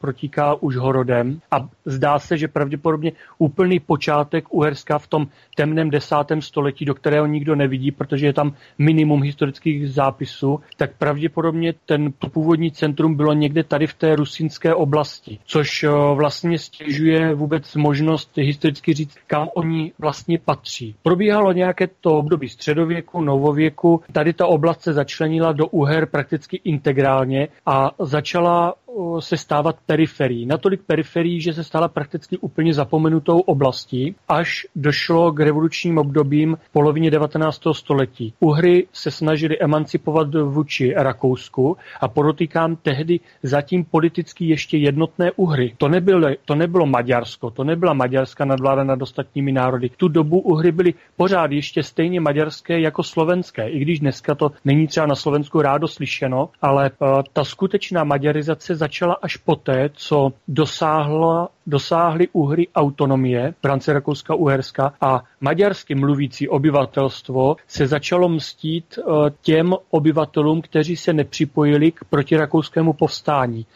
protíká 0.00 0.54
už 0.54 0.76
horodem. 0.76 1.40
A 1.50 1.68
zdá 1.84 2.18
se, 2.18 2.38
že 2.38 2.48
pravděpodobně 2.48 3.12
úplný 3.38 3.80
počátek 3.80 4.44
Uherska 4.54 4.98
v 4.98 5.06
tom 5.06 5.26
temném 5.56 5.90
desátém 5.90 6.42
století, 6.42 6.84
do 6.84 6.94
kterého 6.94 7.26
nikdo 7.26 7.54
nevidí, 7.54 7.90
protože 7.90 8.26
je 8.26 8.32
tam 8.32 8.52
minimum 8.78 9.22
historických 9.22 9.90
zápisů, 9.90 10.60
tak 10.76 10.90
pravděpodobně 10.98 11.74
ten 11.86 12.12
původní 12.32 12.70
centrum 12.70 13.14
bylo 13.14 13.32
někde 13.32 13.64
tady 13.64 13.86
v 13.86 13.94
té 13.94 14.16
rusínské 14.16 14.74
oblasti, 14.74 15.38
což 15.46 15.84
eh, 15.84 15.88
vlastně 16.14 16.58
stěžuje 16.58 17.34
vůbec 17.34 17.74
možnost 17.74 18.30
historicky 18.36 18.94
říct, 18.94 19.16
kam 19.26 19.48
oni 19.54 19.92
vlastně 19.98 20.38
patří. 20.38 20.94
Probíhalo 21.02 21.52
nějaké 21.52 21.88
to 22.00 22.18
období 22.18 22.48
středověku, 22.48 23.20
novověku, 23.20 24.02
tady 24.12 24.32
ta 24.32 24.46
oblast 24.46 24.80
se 24.80 24.92
začlenila 24.92 25.52
do 25.52 25.66
Uher 25.78 26.06
prakticky 26.06 26.60
integrálně 26.64 27.48
a 27.66 27.90
začala 27.98 28.74
se 29.18 29.36
stávat 29.36 29.76
periferií. 29.86 30.46
Natolik 30.46 30.82
periferií, 30.86 31.40
že 31.40 31.52
se 31.52 31.64
stala 31.64 31.88
prakticky 31.88 32.38
úplně 32.38 32.74
zapomenutou 32.74 33.38
oblastí, 33.40 34.14
až 34.28 34.66
došlo 34.76 35.32
k 35.32 35.40
revolučním 35.40 35.98
obdobím 35.98 36.56
v 36.62 36.72
polovině 36.72 37.10
19. 37.10 37.60
století. 37.72 38.34
Uhry 38.40 38.86
se 38.92 39.10
snažili 39.10 39.58
emancipovat 39.58 40.34
vůči 40.34 40.94
Rakousku 40.96 41.76
a 42.00 42.08
podotýkám 42.08 42.76
tehdy 42.76 43.20
zatím 43.42 43.84
politicky 43.84 44.44
ještě 44.44 44.76
jednotné 44.76 45.30
Uhry. 45.36 45.74
To 45.78 45.88
nebylo, 45.88 46.28
to 46.44 46.54
nebylo 46.54 46.86
Maďarsko, 46.86 47.50
to 47.50 47.64
nebyla 47.64 47.92
maďarská 47.92 48.44
nadvláda 48.44 48.84
nad 48.84 49.02
ostatními 49.02 49.52
národy. 49.52 49.90
Tu 49.96 50.08
dobu 50.08 50.40
Uhry 50.40 50.72
byly 50.72 50.94
pořád 51.16 51.52
ještě 51.52 51.82
stejně 51.82 52.20
maďarské 52.20 52.80
jako 52.80 53.02
slovenské, 53.02 53.68
i 53.68 53.78
když 53.78 54.00
dneska 54.00 54.34
to 54.34 54.50
není 54.64 54.86
třeba 54.86 55.06
na 55.06 55.14
Slovensku 55.14 55.62
rádo 55.68 55.88
slyšeno, 55.88 56.48
ale 56.62 56.90
uh, 56.90 57.22
ta 57.32 57.44
skutečná 57.44 58.04
maďarizace 58.04 58.74
začala 58.74 59.14
až 59.22 59.36
poté, 59.36 59.90
co 59.92 60.32
dosáhla, 60.48 61.48
dosáhly 61.66 62.28
Uhry 62.32 62.68
autonomie 62.74 63.54
v 63.62 63.66
rámci 63.66 63.92
Rakouska-Uherska 63.92 64.92
a 65.00 65.22
maďarsky 65.40 65.94
mluvící 65.94 66.48
obyvatelstvo 66.48 67.56
se 67.66 67.86
začalo 67.86 68.28
mstít 68.28 68.98
eh, 68.98 69.02
těm 69.42 69.74
obyvatelům, 69.90 70.62
kteří 70.62 70.96
se 70.96 71.12
nepřipojili 71.12 71.92
k 71.92 72.04
protirakouskému 72.10 72.92
povstání. 72.92 73.66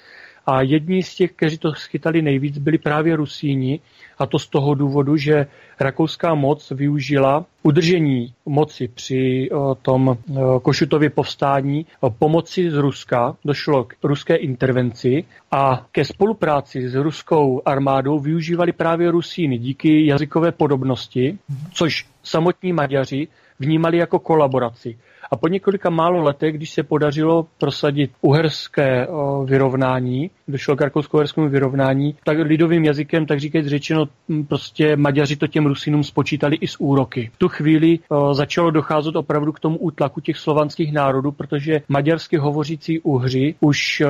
A 0.47 0.63
jedni 0.63 1.03
z 1.03 1.15
těch, 1.15 1.33
kteří 1.33 1.59
to 1.59 1.73
schytali 1.75 2.23
nejvíc, 2.23 2.59
byli 2.59 2.79
právě 2.79 3.17
Rusíni, 3.17 3.81
a 4.19 4.27
to 4.27 4.39
z 4.39 4.47
toho 4.47 4.75
důvodu, 4.75 5.17
že 5.17 5.47
rakouská 5.81 6.35
moc 6.35 6.71
využila 6.71 7.45
udržení 7.63 8.35
moci 8.47 8.89
při 8.89 9.49
eh, 9.53 9.57
tom 9.83 10.17
eh, 10.17 10.35
Košutově 10.63 11.11
povstání 11.11 11.87
eh, 11.87 12.11
pomoci 12.19 12.71
z 12.71 12.75
Ruska. 12.75 13.37
Došlo 13.45 13.85
k 13.85 13.95
ruské 14.03 14.37
intervenci 14.37 15.25
a 15.51 15.87
ke 15.93 16.05
spolupráci 16.05 16.89
s 16.89 16.95
ruskou 16.95 17.63
armádou 17.65 18.19
využívali 18.19 18.73
právě 18.73 19.11
Rusíny 19.11 19.59
díky 19.59 20.07
jazykové 20.07 20.53
podobnosti, 20.53 21.39
což 21.73 22.07
samotní 22.23 22.73
Maďaři 22.73 23.29
vnímali 23.59 23.99
jako 23.99 24.19
kolaboraci. 24.19 24.99
A 25.33 25.37
po 25.37 25.49
několika 25.49 25.91
málo 25.91 26.23
letech, 26.23 26.55
když 26.55 26.71
se 26.71 26.83
podařilo 26.83 27.47
prosadit 27.59 28.11
uherské 28.21 29.07
vyrovnání, 29.45 30.31
došlo 30.53 30.77
k 30.77 30.81
rakousko-uherskému 30.81 31.49
vyrovnání, 31.49 32.15
tak 32.25 32.39
lidovým 32.39 32.85
jazykem, 32.85 33.27
tak 33.27 33.41
říkajíc 33.41 33.67
řečeno, 33.67 34.05
prostě 34.49 34.97
Maďaři 34.97 35.37
to 35.37 35.47
těm 35.47 35.67
Rusinům 35.67 36.03
spočítali 36.05 36.57
i 36.57 36.67
z 36.67 36.77
úroky. 36.79 37.31
V 37.35 37.39
tu 37.39 37.49
chvíli 37.49 37.99
začalo 38.33 38.71
docházet 38.71 39.17
opravdu 39.17 39.53
k 39.53 39.61
tomu 39.61 39.79
útlaku 39.79 40.21
těch 40.21 40.37
slovanských 40.37 40.93
národů, 40.93 41.33
protože 41.33 41.81
maďarsky 41.89 42.37
hovořící 42.37 43.01
Uhři 43.01 43.55
už 43.61 44.03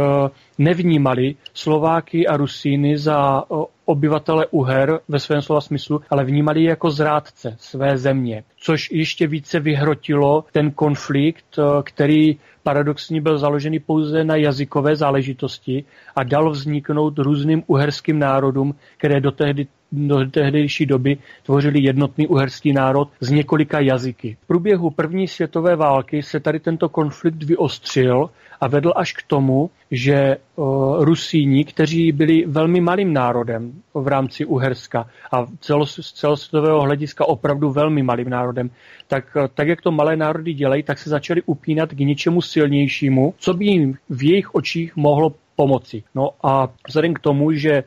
nevnímali 0.58 1.34
Slováky 1.54 2.26
a 2.26 2.36
Rusíny 2.36 2.98
za 2.98 3.42
obyvatele 3.84 4.46
Uher 4.50 5.00
ve 5.08 5.18
svém 5.18 5.42
slova 5.42 5.60
smyslu, 5.60 6.00
ale 6.10 6.24
vnímali 6.24 6.62
je 6.62 6.68
jako 6.68 6.90
zrádce 6.90 7.56
své 7.58 7.98
země, 7.98 8.44
což 8.56 8.90
ještě 8.90 9.26
více 9.26 9.60
vyhrotilo 9.60 10.44
ten 10.52 10.70
konflikt, 10.70 11.58
který 11.84 12.36
paradoxně 12.62 13.20
byl 13.20 13.38
založený 13.38 13.78
pouze 13.80 14.24
na 14.24 14.36
jazykové 14.36 14.96
záležitosti 14.96 15.84
a 16.16 16.22
dal 16.22 16.50
vzniknout 16.50 17.18
různým 17.18 17.62
uherským 17.66 18.18
národům, 18.18 18.74
které 18.98 19.20
do 19.20 19.30
tehdy 19.30 19.66
do 19.92 20.30
tehdejší 20.30 20.86
doby 20.86 21.16
tvořili 21.42 21.82
jednotný 21.82 22.26
uherský 22.26 22.72
národ 22.72 23.08
z 23.20 23.30
několika 23.30 23.80
jazyky. 23.80 24.36
V 24.40 24.46
průběhu 24.46 24.90
první 24.90 25.28
světové 25.28 25.76
války 25.76 26.22
se 26.22 26.40
tady 26.40 26.60
tento 26.60 26.88
konflikt 26.88 27.42
vyostřil 27.42 28.30
a 28.60 28.68
vedl 28.68 28.92
až 28.96 29.12
k 29.12 29.22
tomu, 29.26 29.70
že 29.90 30.36
uh, 30.56 31.04
Rusíni, 31.04 31.64
kteří 31.64 32.12
byli 32.12 32.44
velmi 32.46 32.80
malým 32.80 33.12
národem 33.12 33.72
v 33.94 34.08
rámci 34.08 34.44
Uherska 34.44 35.06
a 35.32 35.46
celos, 35.60 36.00
z 36.02 36.12
celosvětového 36.12 36.80
hlediska 36.80 37.28
opravdu 37.28 37.70
velmi 37.70 38.02
malým 38.02 38.30
národem, 38.30 38.70
tak, 39.08 39.36
tak 39.54 39.68
jak 39.68 39.80
to 39.80 39.92
malé 39.92 40.16
národy 40.16 40.54
dělají, 40.54 40.82
tak 40.82 40.98
se 40.98 41.10
začali 41.10 41.42
upínat 41.46 41.90
k 41.90 41.98
něčemu 41.98 42.40
silnějšímu, 42.40 43.34
co 43.38 43.54
by 43.54 43.64
jim 43.64 43.94
v 44.08 44.22
jejich 44.22 44.54
očích 44.54 44.96
mohlo 44.96 45.34
pomoci. 45.62 46.02
No 46.14 46.30
a 46.42 46.68
vzhledem 46.88 47.14
k 47.14 47.18
tomu, 47.18 47.52
že 47.52 47.82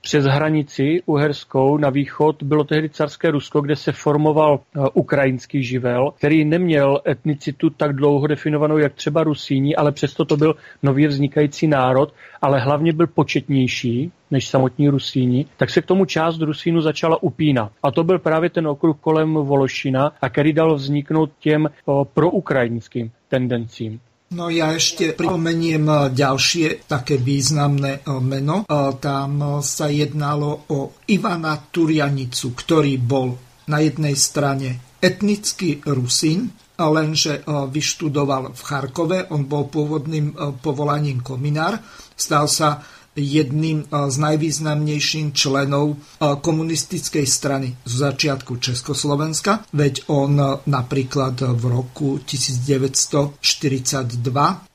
přes 0.00 0.24
hranici 0.24 1.02
uherskou 1.06 1.76
na 1.76 1.90
východ 1.90 2.42
bylo 2.42 2.64
tehdy 2.64 2.88
carské 2.88 3.30
Rusko, 3.30 3.60
kde 3.60 3.76
se 3.76 3.92
formoval 3.92 4.60
ukrajinský 4.94 5.62
živel, 5.62 6.10
který 6.18 6.44
neměl 6.44 7.00
etnicitu 7.08 7.70
tak 7.70 7.96
dlouho 7.96 8.26
definovanou 8.26 8.78
jak 8.78 8.94
třeba 8.94 9.24
Rusíni, 9.24 9.76
ale 9.76 9.92
přesto 9.92 10.24
to 10.24 10.36
byl 10.36 10.54
nově 10.82 11.08
vznikající 11.08 11.66
národ, 11.66 12.12
ale 12.42 12.60
hlavně 12.60 12.92
byl 12.92 13.06
početnější 13.06 14.12
než 14.30 14.48
samotní 14.48 14.88
Rusíni, 14.88 15.46
tak 15.56 15.70
se 15.70 15.82
k 15.82 15.86
tomu 15.86 16.04
část 16.04 16.38
Rusínu 16.38 16.80
začala 16.80 17.22
upínat. 17.22 17.72
A 17.82 17.90
to 17.90 18.04
byl 18.04 18.18
právě 18.18 18.50
ten 18.50 18.66
okruh 18.66 18.96
kolem 19.00 19.34
Vološina, 19.34 20.12
a 20.22 20.28
který 20.28 20.52
dal 20.52 20.74
vzniknout 20.74 21.30
těm 21.38 21.68
proukrajinským 22.14 23.10
tendencím. 23.28 24.00
No 24.34 24.50
ja 24.50 24.74
ešte 24.74 25.14
pripomeniem 25.14 25.86
eh, 25.86 25.98
ďalšie 26.10 26.90
také 26.90 27.14
významné 27.14 28.02
eh, 28.02 28.18
meno. 28.18 28.66
Eh, 28.66 28.74
tam 28.98 29.62
sa 29.62 29.86
jednalo 29.86 30.66
o 30.74 30.98
Ivana 31.06 31.54
Turianicu, 31.70 32.50
ktorý 32.50 32.98
bol 32.98 33.38
na 33.70 33.78
jednej 33.78 34.18
strane 34.18 34.98
etnický 34.98 35.82
Rusín, 35.86 36.54
lenže 36.76 37.40
vyštudoval 37.48 38.52
v 38.52 38.60
Charkove, 38.62 39.18
on 39.32 39.48
bol 39.48 39.66
pôvodným 39.66 40.36
povolaním 40.60 41.24
kominár, 41.24 41.80
stal 42.14 42.46
sa 42.46 42.78
jedným 43.16 43.88
z 43.88 44.16
najvýznamnejších 44.20 45.32
členov 45.32 45.96
komunistickej 46.20 47.26
strany 47.26 47.76
z 47.82 47.92
začiatku 47.96 48.56
Československa, 48.60 49.64
veď 49.72 50.06
on 50.12 50.36
napríklad 50.68 51.40
v 51.56 51.64
roku 51.64 52.20
1942 52.20 53.40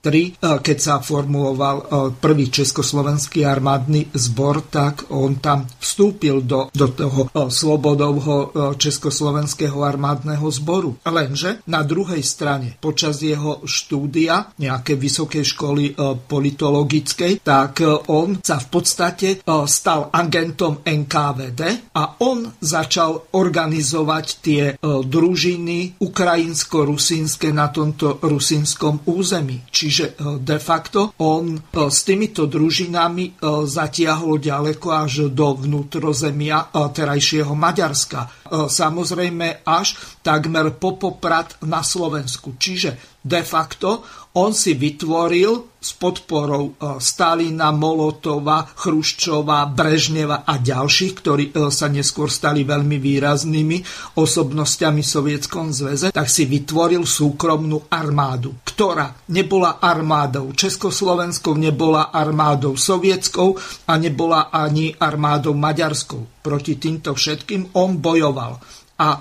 3, 0.02 0.42
keď 0.42 0.78
sa 0.82 0.98
formuloval 0.98 2.10
prvý 2.18 2.50
československý 2.50 3.46
armádny 3.46 4.10
zbor, 4.18 4.66
tak 4.66 5.14
on 5.14 5.38
tam 5.38 5.70
vstúpil 5.78 6.42
do, 6.42 6.74
do 6.74 6.90
toho 6.90 7.30
slobodovho 7.54 8.50
československého 8.82 9.78
armádneho 9.78 10.50
zboru. 10.50 10.98
Lenže 11.06 11.62
na 11.70 11.86
druhej 11.86 12.26
strane, 12.26 12.82
počas 12.82 13.22
jeho 13.22 13.62
štúdia 13.62 14.50
nejaké 14.58 14.98
vysokej 14.98 15.46
školy 15.46 15.94
politologickej, 16.26 17.46
tak 17.46 17.86
on 18.10 18.42
sa 18.42 18.58
v 18.58 18.68
podstate 18.74 19.46
stal 19.70 20.10
agentom 20.10 20.82
NKVD 20.82 21.94
a 21.94 22.18
on 22.26 22.50
začal 22.58 23.30
organizovať 23.38 24.26
tie 24.42 24.64
družiny 24.82 26.02
ukrajinsko-rusínske 26.02 27.54
na 27.54 27.70
tomto 27.70 28.18
rusínskom 28.26 29.06
území. 29.06 29.62
Čiže 29.70 29.91
e, 30.00 30.08
de 30.40 30.58
facto 30.62 31.12
on 31.20 31.60
s 31.72 32.00
týmito 32.08 32.48
družinami 32.48 33.42
zatiahol 33.68 34.40
ďaleko 34.40 34.88
až 34.92 35.28
do 35.32 35.58
vnútrozemia 35.58 36.72
terajšieho 36.72 37.52
Maďarska. 37.52 38.48
Samozrejme 38.52 39.64
až 39.64 39.96
takmer 40.22 40.76
po 40.76 41.00
poprat 41.00 41.58
na 41.66 41.82
Slovensku. 41.82 42.56
Čiže 42.60 43.21
de 43.22 43.42
facto 43.46 44.02
on 44.32 44.56
si 44.56 44.80
vytvoril 44.80 45.76
s 45.76 45.92
podporou 45.98 46.72
e, 46.72 46.74
Stalina, 47.04 47.74
Molotova, 47.76 48.64
Chruščova, 48.64 49.68
Brežneva 49.76 50.48
a 50.48 50.56
ďalších, 50.56 51.14
ktorí 51.20 51.44
e, 51.52 51.68
sa 51.68 51.92
neskôr 51.92 52.32
stali 52.32 52.64
veľmi 52.64 52.96
výraznými 52.96 53.84
osobnostiami 54.16 55.04
v 55.04 55.12
Sovietskom 55.12 55.76
zväze, 55.76 56.16
tak 56.16 56.32
si 56.32 56.48
vytvoril 56.48 57.04
súkromnú 57.04 57.92
armádu, 57.92 58.56
ktorá 58.64 59.12
nebola 59.36 59.84
armádou 59.84 60.56
Československou, 60.56 61.60
nebola 61.60 62.14
armádou 62.16 62.80
sovietskou 62.80 63.60
a 63.92 63.94
nebola 64.00 64.48
ani 64.48 64.96
armádou 64.96 65.58
maďarskou. 65.58 66.40
Proti 66.40 66.80
týmto 66.80 67.12
všetkým 67.12 67.76
on 67.76 68.00
bojoval. 68.00 68.64
A 69.02 69.18
e, 69.18 69.20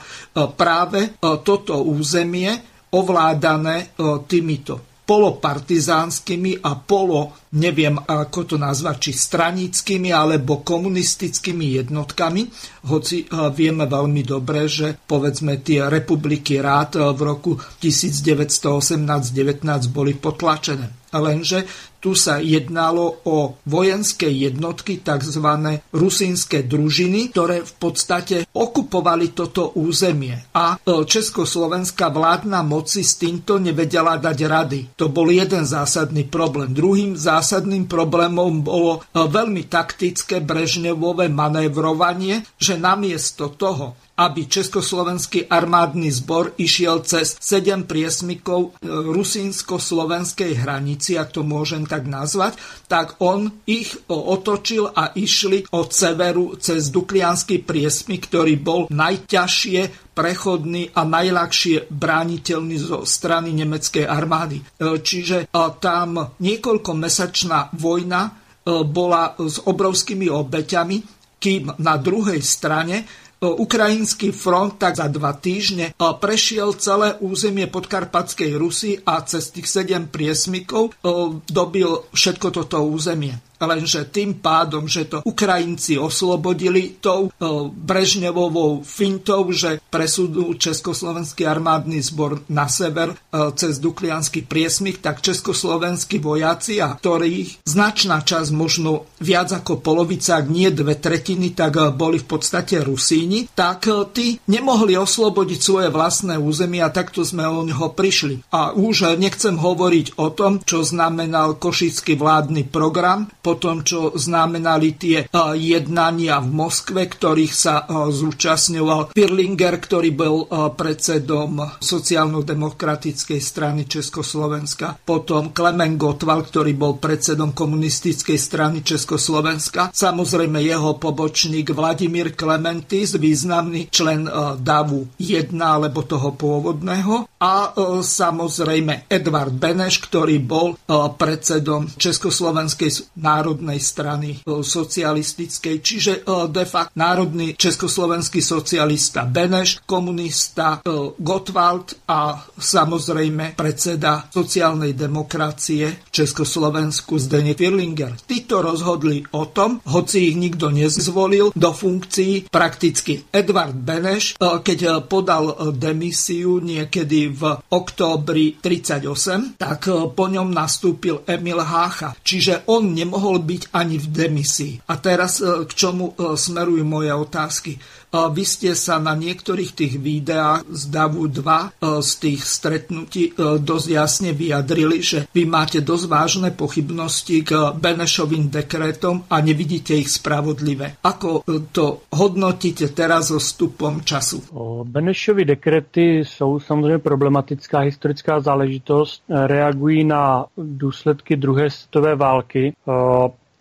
práve 0.55 1.18
toto 1.18 1.82
územie 1.82 2.70
ovládané 2.95 3.95
týmito 4.26 4.91
polopartizánskymi 5.11 6.62
a 6.62 6.78
polo, 6.78 7.34
neviem 7.59 7.99
ako 7.99 8.55
to 8.55 8.55
nazvať, 8.55 9.11
či 9.11 9.18
stranickými 9.18 10.14
alebo 10.14 10.62
komunistickými 10.62 11.82
jednotkami, 11.82 12.47
hoci 12.86 13.26
vieme 13.51 13.91
veľmi 13.91 14.22
dobre, 14.22 14.70
že 14.70 14.95
povedzme 14.95 15.66
tie 15.66 15.91
republiky 15.91 16.62
rád 16.62 17.18
v 17.18 17.20
roku 17.26 17.59
1918-19 17.59 19.66
boli 19.91 20.14
potlačené. 20.14 21.11
Lenže 21.11 21.89
tu 22.01 22.16
sa 22.16 22.40
jednalo 22.40 23.20
o 23.28 23.61
vojenské 23.68 24.32
jednotky, 24.32 25.05
tzv. 25.05 25.46
rusínske 25.92 26.64
družiny, 26.64 27.30
ktoré 27.30 27.61
v 27.61 27.72
podstate 27.76 28.36
okupovali 28.51 29.36
toto 29.36 29.76
územie. 29.76 30.48
A 30.57 30.80
e, 30.80 31.05
československá 31.05 32.09
vládna 32.09 32.64
moci 32.64 33.05
s 33.05 33.20
týmto 33.20 33.61
nevedela 33.61 34.16
dať 34.16 34.38
rady. 34.48 34.80
To 34.96 35.12
bol 35.12 35.28
jeden 35.28 35.68
zásadný 35.68 36.24
problém. 36.26 36.72
Druhým 36.72 37.14
zásadným 37.14 37.84
problémom 37.84 38.64
bolo 38.64 38.98
e, 38.98 39.20
veľmi 39.20 39.68
taktické 39.68 40.40
brežnevové 40.40 41.28
manévrovanie, 41.28 42.42
že 42.57 42.80
namiesto 42.80 43.53
toho, 43.53 43.94
aby 44.20 44.44
Československý 44.44 45.48
armádny 45.48 46.12
zbor 46.12 46.52
išiel 46.60 47.00
cez 47.08 47.40
7 47.40 47.88
priesmykov 47.88 48.60
e, 48.60 48.70
rusínsko-slovenskej 48.84 50.60
hranici, 50.60 51.16
ak 51.16 51.32
to 51.32 51.40
môžem 51.40 51.88
tak 51.88 52.04
nazvať, 52.04 52.60
tak 52.84 53.16
on 53.24 53.48
ich 53.64 53.96
otočil 54.12 54.92
a 54.92 55.16
išli 55.16 55.64
od 55.72 55.88
severu 55.88 56.60
cez 56.60 56.92
Duklianský 56.92 57.64
priesmyk, 57.64 58.28
ktorý 58.28 58.60
bol 58.60 58.80
najťažšie 58.92 60.12
prechodný 60.12 60.92
a 60.92 61.00
najľahšie 61.08 61.88
brániteľný 61.88 62.76
zo 62.76 63.08
strany 63.08 63.56
nemeckej 63.56 64.04
armády. 64.04 64.60
E, 64.60 64.64
čiže 65.00 65.48
e, 65.48 65.56
tam 65.80 66.36
niekoľkomesačná 66.36 67.72
vojna 67.80 68.36
bola 68.70 69.34
s 69.40 69.56
obrovskými 69.64 70.28
obeťami, 70.28 70.96
kým 71.40 71.80
na 71.80 71.96
druhej 71.96 72.44
strane 72.44 73.08
Ukrajinský 73.41 74.36
front 74.36 74.76
tak 74.76 75.01
za 75.01 75.09
dva 75.09 75.32
týždne 75.32 75.97
prešiel 75.97 76.76
celé 76.76 77.16
územie 77.24 77.64
podkarpatskej 77.72 78.53
Rusy 78.61 79.01
a 79.01 79.24
cez 79.24 79.49
tých 79.49 79.64
sedem 79.64 80.12
priesmykov 80.12 81.01
dobil 81.49 82.05
všetko 82.12 82.53
toto 82.53 82.84
územie 82.84 83.49
lenže 83.61 84.08
tým 84.08 84.40
pádom, 84.40 84.88
že 84.88 85.04
to 85.06 85.20
Ukrajinci 85.22 86.00
oslobodili 86.00 86.96
tou 87.00 87.28
e, 87.28 87.30
Brežnevovou 87.68 88.80
fintou, 88.80 89.52
že 89.52 89.80
presudú 89.92 90.56
Československý 90.56 91.44
armádny 91.44 92.00
zbor 92.00 92.40
na 92.48 92.66
sever 92.66 93.12
e, 93.12 93.16
cez 93.54 93.76
Duklianský 93.76 94.48
priesmik, 94.48 95.04
tak 95.04 95.20
československí 95.20 96.18
vojaci, 96.18 96.80
a 96.80 96.96
ktorých 96.96 97.68
značná 97.68 98.24
časť, 98.24 98.50
možno 98.56 99.08
viac 99.20 99.52
ako 99.52 99.84
polovica, 99.84 100.40
ak 100.40 100.46
nie 100.48 100.72
dve 100.72 100.96
tretiny, 100.96 101.52
tak 101.52 101.76
e, 101.76 101.92
boli 101.92 102.16
v 102.16 102.26
podstate 102.26 102.80
Rusíni, 102.80 103.52
tak 103.52 103.84
tí 104.16 104.40
nemohli 104.48 104.96
oslobodiť 104.96 105.61
svoje 105.61 105.88
vlastné 105.92 106.40
územie 106.40 106.80
a 106.80 106.92
takto 106.92 107.22
sme 107.22 107.44
o 107.44 107.61
neho 107.62 107.92
prišli. 107.92 108.40
A 108.56 108.72
už 108.72 109.20
nechcem 109.20 109.61
hovoriť 109.61 110.16
o 110.16 110.32
tom, 110.32 110.64
čo 110.64 110.80
znamenal 110.80 111.61
košický 111.61 112.16
vládny 112.16 112.66
program, 112.68 113.28
tom, 113.57 113.80
čo 113.80 114.12
znamenali 114.14 114.94
tie 115.01 115.24
jednania 115.57 116.38
v 116.44 116.53
Moskve, 116.53 117.09
ktorých 117.09 117.55
sa 117.57 117.88
zúčastňoval 117.88 119.16
Pirlinger, 119.16 119.80
ktorý 119.80 120.11
bol 120.12 120.44
predsedom 120.76 121.80
sociálno-demokratickej 121.80 123.40
strany 123.40 123.88
Československa, 123.88 125.01
potom 125.01 125.57
Klemen 125.57 125.96
Gotwal, 125.96 126.44
ktorý 126.44 126.76
bol 126.76 127.01
predsedom 127.01 127.57
komunistickej 127.57 128.36
strany 128.36 128.84
Československa, 128.84 129.94
samozrejme 129.94 130.61
jeho 130.61 131.01
pobočník 131.01 131.72
Vladimír 131.72 132.36
Klementis, 132.36 133.16
významný 133.16 133.88
člen 133.88 134.28
DAVu 134.61 135.16
1 135.16 135.55
alebo 135.57 136.05
toho 136.05 136.36
pôvodného. 136.36 137.30
A 137.40 137.72
samozrejme 138.05 139.09
Edvard 139.09 139.57
Beneš, 139.57 140.05
ktorý 140.05 140.44
bol 140.44 140.76
predsedom 141.16 141.88
Československej 141.96 143.16
národnej 143.16 143.39
národnej 143.41 143.80
strany 143.80 144.36
e, 144.36 144.61
socialistickej, 144.61 145.80
čiže 145.80 146.12
e, 146.20 146.22
de 146.53 146.68
facto 146.68 146.93
národný 146.93 147.57
československý 147.57 148.45
socialista 148.45 149.24
Beneš, 149.24 149.80
komunista 149.88 150.84
e, 150.84 151.16
Gottwald 151.16 152.05
a 152.05 152.36
samozrejme 152.53 153.57
predseda 153.57 154.28
sociálnej 154.28 154.93
demokracie 154.93 156.05
Československu 156.12 157.16
Zdeněk 157.16 157.57
Firlinger. 157.57 158.12
Títo 158.28 158.61
rozhodli 158.61 159.24
o 159.32 159.49
tom, 159.49 159.80
hoci 159.88 160.28
ich 160.28 160.36
nikto 160.36 160.68
nezvolil 160.68 161.57
do 161.57 161.70
funkcií 161.72 162.53
prakticky 162.53 163.24
Edvard 163.32 163.72
Beneš, 163.72 164.36
keď 164.41 165.05
podal 165.05 165.72
demisiu 165.76 166.61
niekedy 166.61 167.32
v 167.32 167.57
októbri 167.68 168.61
38, 168.61 169.61
tak 169.61 169.80
po 169.93 170.24
ňom 170.28 170.49
nastúpil 170.51 171.22
Emil 171.28 171.61
Hácha. 171.62 172.16
Čiže 172.20 172.66
on 172.66 172.91
nemohol 172.91 173.29
nemohol 173.30 173.46
byť 173.46 173.62
ani 173.70 173.96
v 174.02 174.06
demisii. 174.10 174.74
A 174.90 174.98
teraz 174.98 175.38
e, 175.38 175.62
k 175.62 175.72
čomu 175.72 176.12
e, 176.18 176.34
smerujú 176.34 176.82
moje 176.82 177.14
otázky. 177.14 177.78
Vy 178.11 178.42
ste 178.42 178.74
sa 178.74 178.98
na 178.98 179.14
niektorých 179.14 179.70
tých 179.70 179.94
videách 180.02 180.66
z 180.66 180.82
DAVu 180.90 181.30
2 181.30 181.46
e, 181.46 181.68
z 182.02 182.11
tých 182.18 182.40
stretnutí 182.42 183.22
e, 183.30 183.62
dosť 183.62 183.86
jasne 183.86 184.30
vyjadrili, 184.34 184.98
že 184.98 185.30
vy 185.30 185.46
máte 185.46 185.78
dosť 185.78 186.04
vážne 186.11 186.50
pochybnosti 186.50 187.46
k 187.46 187.70
Benešovým 187.78 188.50
dekretom 188.50 189.30
a 189.30 189.38
nevidíte 189.38 189.94
ich 189.94 190.11
spravodlivé. 190.11 190.98
Ako 191.06 191.46
e, 191.46 191.70
to 191.70 192.02
hodnotíte 192.11 192.90
teraz 192.90 193.30
so 193.30 193.38
stupom 193.38 194.02
času? 194.02 194.42
Benešovy 194.84 195.44
dekrety 195.44 196.26
jsou 196.26 196.61
samozřejmě 196.61 196.98
problematická 196.98 197.78
historická 197.78 198.40
záležitost, 198.40 199.22
reagují 199.28 200.04
na 200.04 200.46
důsledky 200.56 201.36
druhé 201.36 201.70
světové 201.70 202.16
války. 202.16 202.74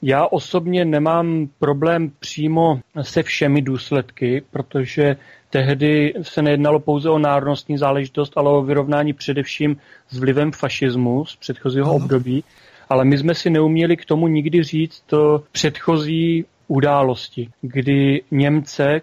Já 0.02 0.28
osobně 0.28 0.86
nemám 0.86 1.50
problém 1.60 2.12
přímo 2.20 2.80
se 3.02 3.24
všemi 3.24 3.62
důsledky, 3.62 4.44
protože 4.52 5.16
tehdy 5.50 6.14
se 6.22 6.42
nejednalo 6.42 6.80
pouze 6.80 7.10
o 7.10 7.20
národnostní 7.20 7.78
záležitost, 7.78 8.34
ale 8.36 8.50
o 8.50 8.62
vyrovnání 8.62 9.14
především 9.14 9.78
s 10.10 10.20
vlivem 10.20 10.52
fašismu 10.52 11.26
z 11.26 11.36
předchozího 11.36 11.94
období. 11.94 12.44
Ale 12.90 13.06
my 13.06 13.18
jsme 13.18 13.36
si 13.36 13.50
neuměli 13.50 13.98
k 13.98 14.06
tomu 14.06 14.28
nikdy 14.28 14.64
říct 14.64 15.04
to 15.06 15.44
předchozí 15.52 16.46
události, 16.68 17.50
kdy 17.62 18.22
Němce 18.32 19.02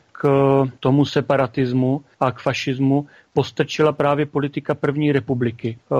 k 0.70 0.80
tomu 0.80 1.04
separatismu 1.04 2.00
a 2.20 2.32
k 2.32 2.40
fašismu 2.40 3.06
postrčila 3.36 3.92
právě 3.92 4.26
politika 4.26 4.74
první 4.74 5.12
republiky. 5.12 5.78
Eh, 5.92 5.96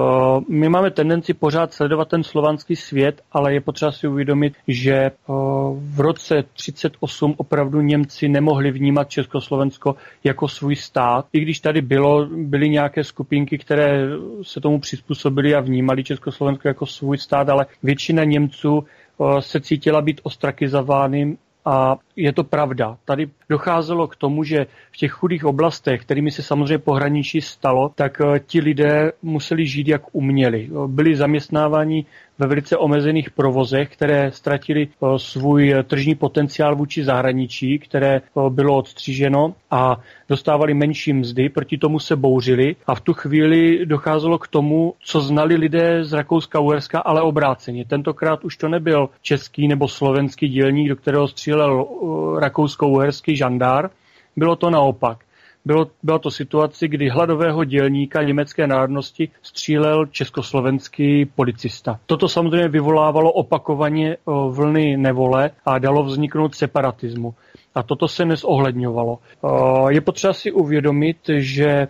my 0.48 0.68
máme 0.68 0.90
tendenci 0.90 1.34
pořád 1.34 1.72
sledovat 1.72 2.08
ten 2.08 2.22
slovanský 2.22 2.76
svět, 2.76 3.22
ale 3.32 3.54
je 3.54 3.60
potřeba 3.60 3.92
si 3.92 4.08
uvědomit, 4.08 4.54
že 4.68 4.94
eh, 4.94 5.12
v 5.76 6.00
roce 6.00 6.44
38 6.52 7.34
opravdu 7.36 7.80
Němci 7.80 8.28
nemohli 8.28 8.70
vnímat 8.70 9.10
Československo 9.10 9.96
jako 10.24 10.48
svůj 10.48 10.76
stát, 10.76 11.26
i 11.32 11.40
když 11.40 11.60
tady 11.60 11.82
bylo, 11.82 12.26
byly 12.26 12.68
nějaké 12.68 13.04
skupinky, 13.04 13.58
které 13.58 14.08
se 14.42 14.60
tomu 14.60 14.80
přizpůsobili 14.80 15.54
a 15.54 15.60
vnímali 15.60 16.04
Československo 16.04 16.68
jako 16.68 16.86
svůj 16.86 17.18
stát, 17.18 17.48
ale 17.48 17.66
většina 17.82 18.24
Němců 18.24 18.84
eh, 18.84 19.42
se 19.42 19.60
cítila 19.60 20.02
být 20.02 20.20
ostrakizovány 20.22 21.36
a 21.66 21.96
je 22.16 22.32
to 22.32 22.44
pravda. 22.44 22.96
Tady 23.04 23.30
docházelo 23.48 24.08
k 24.08 24.16
tomu, 24.16 24.44
že 24.44 24.66
v 24.92 24.96
těch 24.96 25.12
chudých 25.12 25.44
oblastech, 25.44 26.00
kterými 26.02 26.30
se 26.30 26.42
samozřejmě 26.42 26.78
pohraničí 26.78 27.40
stalo, 27.40 27.88
tak 27.94 28.20
eh, 28.20 28.40
ti 28.46 28.60
lidé 28.60 29.12
museli 29.22 29.66
žít 29.66 29.88
jak 29.88 30.02
uměli. 30.12 30.70
Byli 30.86 31.16
zaměstnáváni 31.16 32.06
ve 32.38 32.46
velice 32.46 32.76
omezených 32.76 33.30
provozech, 33.30 33.88
které 33.92 34.32
ztratili 34.32 34.88
eh, 34.88 35.06
svůj 35.18 35.74
tržní 35.86 36.14
potenciál 36.14 36.76
vůči 36.76 37.04
zahraničí, 37.04 37.78
které 37.78 38.16
eh, 38.16 38.50
bylo 38.50 38.76
odstříženo 38.76 39.54
a 39.70 39.96
dostávali 40.28 40.74
menší 40.74 41.12
mzdy, 41.12 41.48
proti 41.48 41.78
tomu 41.78 41.98
se 41.98 42.16
bouřili 42.16 42.76
a 42.86 42.94
v 42.94 43.00
tu 43.00 43.12
chvíli 43.12 43.86
docházelo 43.86 44.38
k 44.38 44.48
tomu, 44.48 44.94
co 45.04 45.20
znali 45.20 45.54
lidé 45.54 46.04
z 46.04 46.12
Rakouska-Uherska, 46.12 47.02
ale 47.04 47.22
obráceně. 47.22 47.84
Tentokrát 47.84 48.44
už 48.44 48.56
to 48.56 48.68
nebyl 48.68 49.08
český 49.22 49.68
nebo 49.68 49.88
slovenský 49.88 50.48
dělník, 50.48 50.88
do 50.88 50.96
kterého 50.96 51.28
střílel 51.28 51.86
eh, 51.86 52.40
rakousko-uherský 52.40 53.36
žandár, 53.36 53.90
bylo 54.36 54.56
to 54.56 54.70
naopak. 54.70 55.25
Bylo, 55.66 55.86
byla 56.02 56.18
to 56.18 56.30
situace, 56.30 56.88
kdy 56.88 57.08
hladového 57.08 57.64
dělníka 57.64 58.22
německé 58.22 58.66
národnosti 58.66 59.28
střílel 59.42 60.06
československý 60.06 61.24
policista. 61.24 61.98
Toto 62.06 62.28
samozřejmě 62.28 62.68
vyvolávalo 62.68 63.32
opakovaně 63.32 64.16
vlny 64.50 64.96
nevole 64.96 65.50
a 65.64 65.78
dalo 65.78 66.04
vzniknout 66.04 66.54
separatismu. 66.54 67.34
A 67.74 67.82
toto 67.82 68.08
se 68.08 68.24
nezohledňovalo. 68.24 69.18
Je 69.88 70.00
potřeba 70.00 70.32
si 70.32 70.52
uvědomit, 70.52 71.16
že 71.36 71.88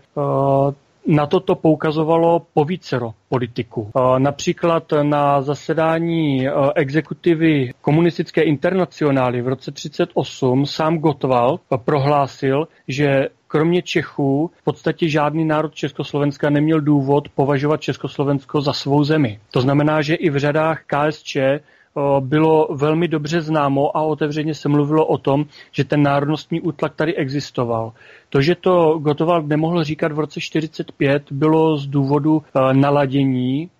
na 1.07 1.27
toto 1.27 1.55
poukazovalo 1.55 2.43
povícero 2.55 3.11
politiků. 3.29 3.91
Například 4.19 4.93
na 5.03 5.43
zasedání 5.43 6.47
exekutivy 6.75 7.71
komunistické 7.81 8.43
internacionály 8.43 9.43
v 9.43 9.49
roce 9.49 9.73
1938 9.73 10.67
sám 10.67 10.99
Gottwald 10.99 11.61
prohlásil, 11.85 12.69
že 12.89 13.29
kromě 13.57 13.83
Čechů 13.83 14.51
v 14.57 14.65
podstatě 14.65 15.09
žádný 15.09 15.45
národ 15.45 15.75
Československa 15.75 16.51
neměl 16.51 16.81
důvod 16.81 17.29
považovat 17.29 17.81
Československo 17.81 18.61
za 18.61 18.73
svou 18.73 19.05
zemi. 19.05 19.41
To 19.51 19.61
znamená, 19.61 20.03
že 20.03 20.15
i 20.15 20.31
v 20.31 20.37
řadách 20.39 20.83
KSČ 20.87 21.37
bylo 22.21 22.69
velmi 22.75 23.09
dobře 23.09 23.41
známo 23.41 23.97
a 23.97 24.03
otevřeně 24.03 24.55
se 24.55 24.69
mluvilo 24.69 25.07
o 25.07 25.19
tom, 25.19 25.45
že 25.73 25.85
ten 25.85 26.03
národnostní 26.03 26.61
útlak 26.61 26.95
tady 26.95 27.17
existoval. 27.17 27.93
To, 28.29 28.41
že 28.41 28.55
to 28.55 28.99
Gotovald 28.99 29.47
nemohl 29.47 29.85
říkat 29.85 30.13
v 30.13 30.19
roce 30.19 30.41
45, 30.41 31.33
bylo 31.33 31.77
z 31.77 31.87
důvodu 31.87 32.43
naladění 32.73 33.71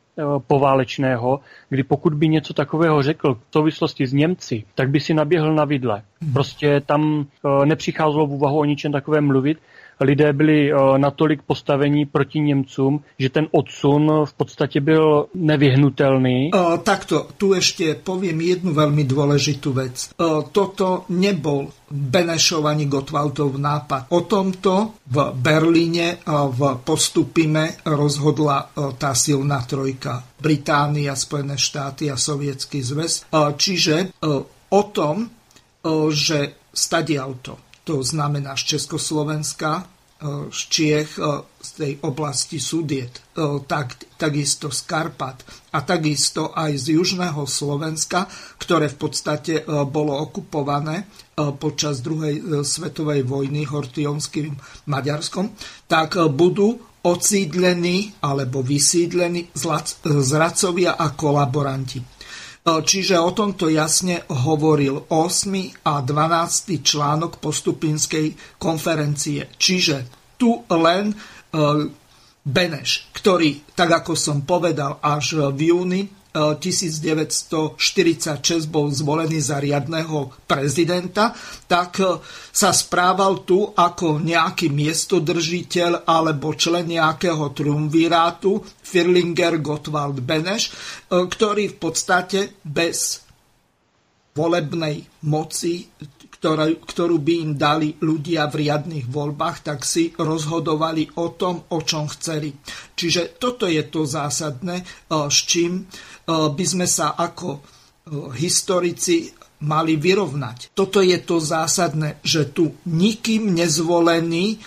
poválečného, 0.47 1.41
kdy 1.69 1.83
pokud 1.83 2.15
by 2.15 2.29
něco 2.29 2.55
takového 2.55 3.03
řekl 3.03 3.35
v 3.35 3.53
souvislosti 3.53 4.07
s 4.07 4.13
Němci, 4.13 4.65
tak 4.75 4.91
by 4.91 5.01
si 5.01 5.15
naběhl 5.15 5.55
na 5.55 5.65
vidle. 5.65 6.03
Prostě 6.33 6.81
tam 6.87 7.27
nepřicházelo 7.65 8.27
v 8.27 8.33
úvahu 8.33 8.59
o 8.59 8.65
ničem 8.65 8.93
takovém 8.93 9.27
mluvit 9.27 9.59
lidé 10.01 10.33
byli 10.33 10.73
eh, 10.73 10.99
natolik 10.99 11.43
postavení 11.43 12.07
proti 12.07 12.41
Němcům, 12.41 13.01
že 13.19 13.29
ten 13.29 13.49
odsun 13.51 14.13
v 14.25 14.33
podstatě 14.33 14.81
byl 14.81 15.27
nevyhnutelný. 15.35 16.51
O, 16.55 16.75
eh, 16.75 16.79
takto, 16.79 17.27
tu 17.37 17.55
ještě 17.55 17.95
povím 17.95 18.41
jednu 18.41 18.75
velmi 18.75 19.05
důležitou 19.05 19.73
věc. 19.73 20.11
Eh, 20.11 20.25
toto 20.53 21.05
nebol 21.09 21.69
Benešov 21.91 22.67
ani 22.67 22.91
Gottwaldov 22.91 23.57
nápad. 23.57 24.11
O 24.11 24.21
tomto 24.27 24.91
v 25.07 25.31
Berlíne 25.39 26.19
v 26.27 26.61
postupime 26.83 27.79
rozhodla 27.87 28.75
tá 28.99 29.15
silná 29.15 29.63
trojka. 29.63 30.27
Británia, 30.43 31.15
Spojené 31.15 31.55
štáty 31.55 32.11
a 32.11 32.19
Sovětský 32.19 32.83
zväz. 32.83 33.31
Čiže 33.31 34.19
o 34.75 34.83
tom, 34.91 35.31
že 36.11 36.59
stadialto 36.75 37.55
to 37.55 37.66
znamená 38.03 38.59
z 38.59 38.77
Československa, 38.77 39.83
e, 39.83 39.85
z 40.51 40.61
Čiech, 40.67 41.11
e, 41.19 41.23
z 41.63 41.71
tej 41.79 41.93
oblasti 42.03 42.59
Sudiet, 42.59 43.15
e, 43.15 43.23
tak, 43.67 43.95
takisto 44.19 44.75
z 44.75 44.81
Karpat 44.83 45.47
a 45.71 45.79
takisto 45.87 46.51
aj 46.51 46.73
z 46.75 46.99
južného 46.99 47.47
Slovenska, 47.47 48.27
ktoré 48.59 48.91
v 48.91 48.99
podstate 48.99 49.55
bolo 49.93 50.17
okupované 50.17 51.05
počas 51.61 52.01
druhej 52.01 52.65
svetovej 52.65 53.29
vojny 53.29 53.69
hortionským 53.69 54.57
Maďarskom, 54.89 55.53
tak 55.85 56.17
budú 56.33 56.81
odsídlení 57.05 58.17
alebo 58.25 58.65
vysídlení 58.65 59.53
zradcovia 60.01 60.97
a 60.97 61.13
kolaboranti. 61.13 62.16
E, 62.67 62.83
čiže 62.83 63.15
o 63.23 63.31
tomto 63.31 63.71
jasne 63.71 64.27
hovoril 64.27 65.07
8. 65.07 65.87
a 65.87 66.03
12. 66.03 66.83
článok 66.83 67.39
postupinskej 67.39 68.59
konferencie. 68.59 69.47
Čiže 69.55 70.11
tu 70.35 70.67
len 70.67 71.15
e, 71.15 71.17
Beneš, 72.43 73.11
ktorý, 73.15 73.71
tak 73.79 74.03
ako 74.03 74.19
som 74.19 74.43
povedal, 74.43 74.99
až 74.99 75.55
v 75.55 75.71
júni 75.71 76.03
1946 76.37 78.69
bol 78.69 78.93
zvolený 78.93 79.41
za 79.41 79.57
riadného 79.57 80.45
prezidenta, 80.45 81.33
tak 81.65 81.97
e, 82.05 82.21
sa 82.53 82.77
správal 82.77 83.41
tu 83.49 83.73
ako 83.73 84.21
nejaký 84.21 84.69
miestodržiteľ 84.69 86.05
alebo 86.05 86.53
člen 86.53 86.93
nejakého 86.93 87.57
triumvirátu 87.57 88.61
Firlinger 88.85 89.65
Gottwald 89.65 90.21
Beneš, 90.21 90.69
e, 90.69 90.73
ktorý 91.25 91.73
v 91.73 91.77
podstate 91.81 92.61
bez 92.61 93.25
volebnej 94.37 95.09
moci 95.25 95.89
ktorú, 96.37 96.85
ktorú 96.85 97.17
by 97.17 97.35
im 97.49 97.57
dali 97.57 97.97
ľudia 97.97 98.45
v 98.53 98.69
riadnych 98.69 99.09
voľbách, 99.09 99.73
tak 99.73 99.89
si 99.89 100.13
rozhodovali 100.13 101.17
o 101.17 101.33
tom, 101.33 101.65
o 101.73 101.81
čom 101.81 102.13
chceli. 102.13 102.53
Čiže 102.93 103.41
toto 103.41 103.65
je 103.65 103.81
to 103.89 104.05
zásadné, 104.05 104.85
e, 104.85 104.87
s 105.33 105.39
čím 105.49 105.89
Eh, 105.89 106.16
by 106.27 106.65
sme 106.67 106.87
sa 106.91 107.15
ako 107.15 107.49
eh, 107.55 107.61
historici 108.35 109.31
mali 109.57 109.97
vyrovnať. 109.97 110.77
Toto 110.77 111.01
je 111.01 111.17
to 111.25 111.41
zásadné, 111.41 112.21
že 112.21 112.53
tu 112.53 112.77
nikým 112.91 113.57
nezvolení 113.57 114.59
eh, 114.59 114.61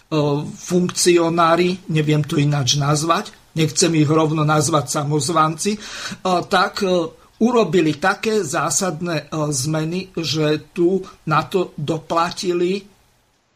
funkcionári, 0.47 1.91
neviem 1.91 2.23
to 2.23 2.39
ináč 2.39 2.79
nazvať, 2.79 3.35
nechcem 3.53 3.91
ich 3.99 4.07
rovno 4.07 4.45
nazvať 4.45 5.03
samozvanci, 5.03 5.75
tak 6.23 6.85
urobili 7.41 7.97
také 7.97 8.45
zásadné 8.45 9.27
zmeny, 9.33 10.13
že 10.15 10.69
tu 10.71 11.01
na 11.27 11.43
to 11.43 11.73
doplatili 11.75 12.85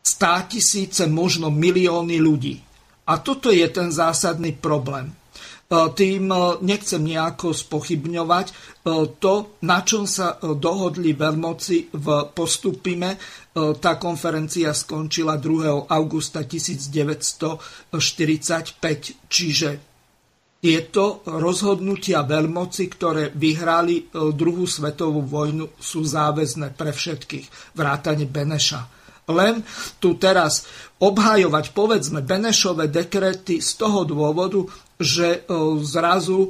stá 0.03 0.43
tisíce, 0.43 1.07
možno 1.07 1.47
milióny 1.47 2.19
ľudí. 2.19 2.59
A 3.07 3.19
toto 3.23 3.47
je 3.47 3.63
ten 3.71 3.91
zásadný 3.91 4.51
problém. 4.55 5.15
E, 5.73 5.89
tým 5.97 6.29
e, 6.29 6.37
nechcem 6.61 7.01
nejako 7.01 7.49
spochybňovať 7.49 8.45
e, 8.49 8.53
to, 9.17 9.57
na 9.65 9.81
čom 9.81 10.05
sa 10.05 10.37
dohodli 10.37 11.17
veľmoci 11.17 11.97
v 11.97 12.07
postupime. 12.33 13.17
Tá 13.53 14.01
konferencia 14.01 14.73
skončila 14.73 15.37
2. 15.37 15.85
augusta 15.85 16.41
1945, 16.41 17.93
čiže 19.29 19.69
tieto 20.57 21.21
rozhodnutia 21.29 22.25
veľmoci, 22.25 22.83
ktoré 22.89 23.29
vyhrali 23.29 24.09
druhú 24.09 24.65
svetovú 24.65 25.21
vojnu, 25.21 25.77
sú 25.77 26.01
záväzné 26.01 26.73
pre 26.73 26.89
všetkých, 26.97 27.77
vrátane 27.77 28.25
Beneša. 28.25 29.03
Len 29.29 29.63
tu 30.03 30.19
teraz 30.19 30.67
obhajovať, 30.99 31.71
povedzme, 31.71 32.19
Benešové 32.19 32.91
dekrety 32.91 33.63
z 33.63 33.71
toho 33.79 34.03
dôvodu, 34.03 34.67
že 34.99 35.45
e, 35.45 35.53
zrazu, 35.81 36.49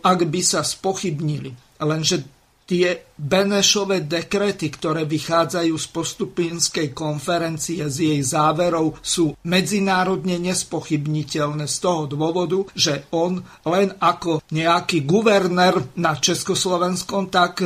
ak 0.00 0.20
by 0.28 0.40
sa 0.44 0.60
spochybnili, 0.64 1.52
lenže 1.80 2.24
tie 2.66 3.06
Benešové 3.16 4.04
dekrety, 4.04 4.68
ktoré 4.74 5.06
vychádzajú 5.06 5.72
z 5.78 5.86
postupinskej 5.94 6.92
konferencie 6.92 7.80
z 7.86 7.96
jej 8.12 8.20
záverov, 8.20 8.98
sú 9.00 9.38
medzinárodne 9.46 10.36
nespochybniteľné 10.42 11.70
z 11.70 11.76
toho 11.78 12.10
dôvodu, 12.10 12.66
že 12.74 13.06
on 13.14 13.40
len 13.64 13.94
ako 14.02 14.42
nejaký 14.50 15.06
guvernér 15.06 15.96
na 15.96 16.18
Československom, 16.18 17.30
tak 17.30 17.64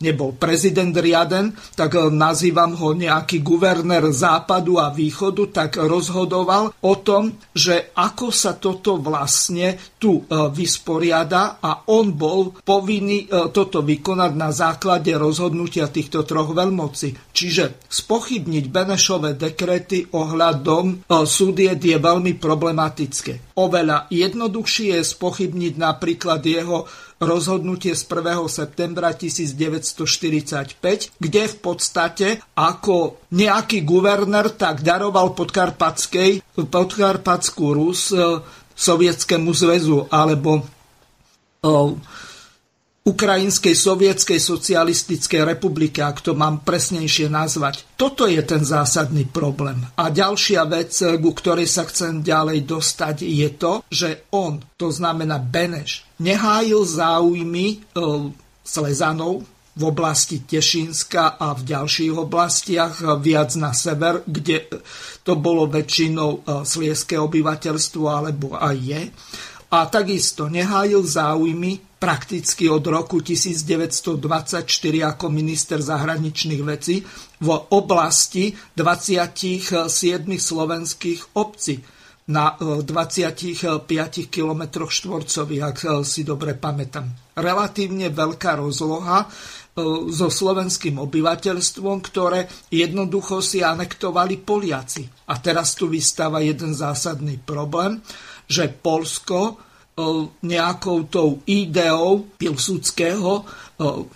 nebol 0.00 0.32
prezident 0.34 0.96
riaden, 0.96 1.52
tak 1.76 1.94
eh, 1.94 2.08
nazývam 2.08 2.74
ho 2.74 2.96
nejaký 2.96 3.44
guvernér 3.44 4.08
západu 4.10 4.80
a 4.80 4.90
východu, 4.90 5.52
tak 5.52 5.76
rozhodoval 5.76 6.72
o 6.80 6.94
tom, 7.04 7.36
že 7.52 7.92
ako 7.94 8.32
sa 8.32 8.56
toto 8.56 8.96
vlastne 8.96 9.76
tu 10.00 10.24
eh, 10.24 10.48
vysporiada 10.50 11.60
a 11.60 11.86
on 11.92 12.16
bol 12.16 12.56
povinný 12.64 13.28
eh, 13.28 13.52
toto 13.52 13.84
vykonať 13.84 14.32
na 14.34 14.50
základe 14.50 15.12
rozhodnutia 15.14 15.92
týchto 15.92 16.24
troch 16.24 16.56
veľmocí. 16.56 17.36
Čiže 17.36 17.84
spochybniť 17.86 18.64
Benešové 18.72 19.36
dekrety 19.36 20.12
ohľadom 20.16 21.04
súdiet 21.24 21.80
je 21.82 21.96
veľmi 21.96 22.36
problematické. 22.40 23.56
Oveľa 23.60 24.08
jednoduchšie 24.08 24.96
je 24.96 25.02
spochybniť 25.04 25.74
napríklad 25.76 26.40
jeho 26.40 26.88
rozhodnutie 27.20 27.92
z 27.92 28.08
1. 28.08 28.48
septembra 28.48 29.12
1945, 29.12 31.20
kde 31.20 31.42
v 31.52 31.56
podstate 31.60 32.40
ako 32.56 33.20
nejaký 33.36 33.84
guvernér 33.84 34.56
tak 34.56 34.80
daroval 34.80 35.36
podkarpatskej, 35.36 36.40
podkarpatskú 36.56 37.76
Rus 37.76 38.16
e, 38.16 38.40
Sovietskému 38.72 39.52
zväzu 39.52 40.08
alebo 40.08 40.64
o, 41.60 41.92
e, 41.92 42.00
Ukrajinskej 43.00 43.72
sovietskej 43.72 44.36
socialistickej 44.36 45.40
republike, 45.48 46.04
ak 46.04 46.20
to 46.20 46.36
mám 46.36 46.60
presnejšie 46.60 47.32
nazvať. 47.32 47.88
Toto 47.96 48.28
je 48.28 48.44
ten 48.44 48.60
zásadný 48.60 49.24
problém. 49.24 49.80
A 49.96 50.12
ďalšia 50.12 50.68
vec, 50.68 50.92
ku 51.00 51.32
ktorej 51.32 51.64
sa 51.64 51.88
chcem 51.88 52.20
ďalej 52.20 52.68
dostať, 52.68 53.24
je 53.24 53.48
to, 53.56 53.72
že 53.88 54.28
on, 54.36 54.60
to 54.76 54.92
znamená 54.92 55.40
Beneš, 55.40 56.04
nehájil 56.20 56.84
záujmy 56.84 57.66
e, 57.72 57.76
Slezanov 58.60 59.48
v 59.80 59.82
oblasti 59.88 60.44
Tešínska 60.44 61.40
a 61.40 61.56
v 61.56 61.72
ďalších 61.72 62.12
oblastiach 62.12 63.00
viac 63.22 63.56
na 63.56 63.72
sever, 63.72 64.20
kde 64.28 64.68
to 65.24 65.40
bolo 65.40 65.64
väčšinou 65.70 66.44
slieské 66.68 67.16
obyvateľstvo 67.16 68.04
alebo 68.04 68.58
aj 68.60 68.76
je. 68.76 69.02
A 69.70 69.86
takisto 69.86 70.50
nehájil 70.50 71.06
záujmy 71.06 71.78
prakticky 72.02 72.66
od 72.66 72.82
roku 72.82 73.22
1924 73.22 74.66
ako 75.04 75.26
minister 75.30 75.78
zahraničných 75.78 76.62
vecí 76.66 77.06
v 77.38 77.48
oblasti 77.70 78.50
27 78.74 79.86
slovenských 80.26 81.38
obcí. 81.38 81.76
na 82.30 82.54
25 82.54 83.90
km 84.30 84.62
štvorcových, 84.86 85.62
ak 85.66 85.76
si 86.06 86.22
dobre 86.22 86.54
pamätám. 86.54 87.10
Relatívne 87.34 88.06
veľká 88.14 88.54
rozloha 88.54 89.26
so 90.10 90.28
slovenským 90.30 90.98
obyvateľstvom, 91.02 91.98
ktoré 92.06 92.46
jednoducho 92.70 93.42
si 93.42 93.66
anektovali 93.66 94.38
Poliaci. 94.38 95.10
A 95.30 95.42
teraz 95.42 95.74
tu 95.74 95.90
vystáva 95.90 96.38
jeden 96.38 96.70
zásadný 96.70 97.38
problém, 97.42 97.98
že 98.50 98.66
Polsko 98.66 99.70
nejakou 100.40 101.12
tou 101.12 101.44
ideou 101.44 102.24
Pilsudského, 102.40 103.44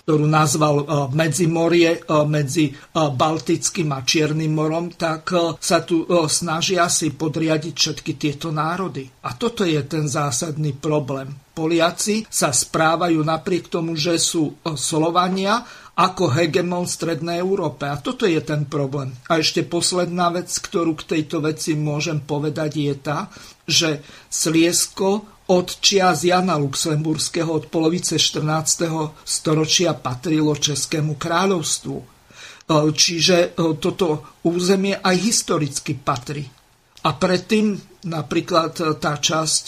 ktorú 0.00 0.24
nazval 0.24 1.08
Medzimorie 1.12 2.00
medzi 2.24 2.72
Baltickým 2.92 3.92
a 3.92 4.00
Čiernym 4.00 4.48
morom, 4.48 4.96
tak 4.96 5.36
sa 5.60 5.84
tu 5.84 6.08
snažia 6.24 6.88
si 6.88 7.12
podriadiť 7.12 7.74
všetky 7.76 8.16
tieto 8.16 8.48
národy. 8.48 9.04
A 9.28 9.36
toto 9.36 9.68
je 9.68 9.76
ten 9.84 10.08
zásadný 10.08 10.72
problém. 10.72 11.36
Poliaci 11.52 12.24
sa 12.32 12.48
správajú 12.48 13.20
napriek 13.20 13.68
tomu, 13.68 13.92
že 13.92 14.16
sú 14.16 14.56
Slovania, 14.74 15.68
ako 15.94 16.26
hegemon 16.26 16.90
Strednej 16.90 17.38
Európe. 17.38 17.86
A 17.86 17.94
toto 18.00 18.26
je 18.26 18.42
ten 18.42 18.66
problém. 18.66 19.14
A 19.30 19.38
ešte 19.38 19.62
posledná 19.62 20.26
vec, 20.34 20.50
ktorú 20.50 20.98
k 20.98 21.06
tejto 21.14 21.38
veci 21.38 21.78
môžem 21.78 22.18
povedať, 22.18 22.82
je 22.82 22.94
tá, 22.98 23.30
že 23.64 24.04
Sliesko 24.28 25.34
od 25.46 25.68
čias 25.80 26.24
Jana 26.24 26.56
Luxemburského 26.56 27.52
od 27.52 27.68
polovice 27.68 28.16
14. 28.16 29.12
storočia 29.24 29.92
patrilo 29.92 30.56
Českému 30.56 31.20
kráľovstvu. 31.20 31.96
E, 32.00 32.04
čiže 32.96 33.52
e, 33.52 33.76
toto 33.76 34.40
územie 34.48 34.96
aj 34.96 35.16
historicky 35.20 35.92
patrí. 36.00 36.48
A 37.04 37.12
predtým 37.12 37.76
napríklad 38.08 38.72
e, 38.80 38.84
tá 38.96 39.20
časť 39.20 39.64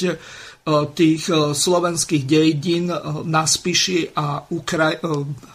tých 0.67 1.31
slovenských 1.55 2.27
dejín 2.27 2.91
na 3.27 3.47
Spiši 3.47 4.11
a 4.19 4.43
Ukraj, 4.51 4.99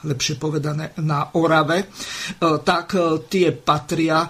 lepšie 0.07 0.35
povedané 0.39 0.95
na 1.03 1.35
Orave, 1.35 1.91
tak 2.39 2.95
tie 3.27 3.51
patria, 3.51 4.23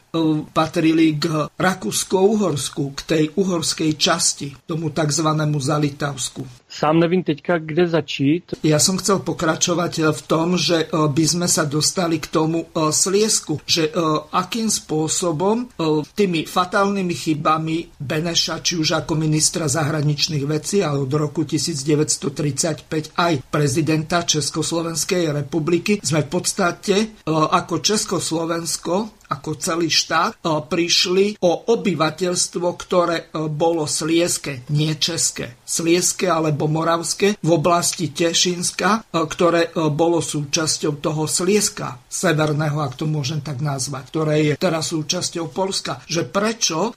patrili 0.50 1.22
k 1.22 1.46
Rakúsko-Uhorsku, 1.54 2.84
k 2.98 3.02
tej 3.06 3.24
uhorskej 3.38 3.92
časti, 3.94 4.48
tomu 4.66 4.90
tzv. 4.90 5.30
Zalitavsku. 5.62 6.61
Sám 6.72 7.04
nevím 7.04 7.20
teďka, 7.20 7.60
kde 7.60 7.84
začít. 7.84 8.56
Ja 8.64 8.80
som 8.80 8.96
chcel 8.96 9.20
pokračovať 9.20 10.16
v 10.16 10.22
tom, 10.24 10.56
že 10.56 10.88
by 10.88 11.26
sme 11.28 11.44
sa 11.52 11.68
dostali 11.68 12.16
k 12.16 12.32
tomu 12.32 12.72
sliesku, 12.72 13.60
že 13.68 13.92
akým 14.32 14.72
spôsobom 14.72 15.68
tými 16.16 16.48
fatálnymi 16.48 17.12
chybami 17.12 17.92
Beneša, 18.00 18.64
či 18.64 18.80
už 18.80 19.04
ako 19.04 19.20
ministra 19.20 19.68
zahraničných 19.68 20.48
vecí, 20.48 20.80
ale 20.80 21.04
od 21.04 21.12
roku 21.12 21.44
1935 21.44 23.20
aj 23.20 23.34
prezidenta 23.52 24.24
Československej 24.24 25.44
republiky, 25.44 26.00
sme 26.00 26.24
v 26.24 26.30
podstate 26.32 26.96
ako 27.28 27.84
Československo 27.84 29.21
ako 29.32 29.56
celý 29.56 29.88
štát 29.88 30.44
prišli 30.44 31.40
o 31.40 31.72
obyvateľstvo, 31.72 32.68
ktoré 32.76 33.32
bolo 33.32 33.88
slieske, 33.88 34.68
nie 34.76 34.92
české. 35.00 35.56
Slieske 35.64 36.28
alebo 36.28 36.68
moravské 36.68 37.40
v 37.40 37.50
oblasti 37.56 38.12
Tešinska, 38.12 39.08
ktoré 39.16 39.72
bolo 39.72 40.20
súčasťou 40.20 41.00
toho 41.00 41.24
Slieska, 41.32 42.04
severného, 42.12 42.84
ak 42.84 43.00
to 43.00 43.08
môžem 43.08 43.40
tak 43.40 43.64
nazvať, 43.64 44.04
ktoré 44.12 44.36
je 44.52 44.54
teraz 44.60 44.92
súčasťou 44.92 45.48
Polska. 45.56 46.04
Že 46.12 46.28
prečo 46.28 46.92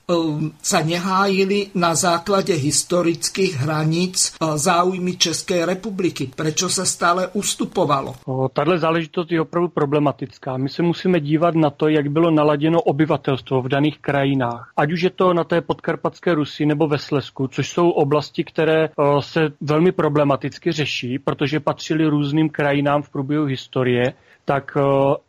sa 0.59 0.79
nehájili 0.83 1.71
na 1.79 1.95
základe 1.95 2.51
historických 2.51 3.63
hraníc 3.63 4.35
záujmy 4.43 5.15
Českej 5.15 5.63
republiky? 5.63 6.27
Prečo 6.35 6.67
sa 6.67 6.83
stále 6.83 7.31
ustupovalo? 7.31 8.19
Tato 8.51 8.75
záležitost 8.75 9.31
je 9.31 9.39
opravdu 9.39 9.71
problematická. 9.71 10.57
My 10.57 10.67
se 10.67 10.83
musíme 10.83 11.19
dívat 11.23 11.55
na 11.55 11.69
to, 11.69 11.87
jak 11.87 12.11
bylo 12.11 12.24
bylo 12.25 12.35
naladěno 12.35 12.81
obyvatelstvo 12.81 13.61
v 13.61 13.67
daných 13.67 13.99
krajinách. 13.99 14.73
Ať 14.77 14.91
už 14.91 15.01
je 15.01 15.09
to 15.09 15.33
na 15.33 15.43
té 15.43 15.61
podkarpatské 15.61 16.33
Rusi 16.33 16.65
nebo 16.65 16.87
ve 16.87 16.97
Slesku, 16.97 17.47
což 17.47 17.69
jsou 17.69 17.89
oblasti, 17.89 18.43
které 18.43 18.83
eh, 18.83 18.91
se 19.19 19.39
velmi 19.61 19.91
problematicky 19.91 20.71
řeší, 20.71 21.19
protože 21.19 21.59
patřily 21.59 22.05
různým 22.05 22.49
krajinám 22.49 23.01
v 23.01 23.09
průběhu 23.09 23.45
historie, 23.45 24.13
tak 24.45 24.77
eh, 24.77 24.81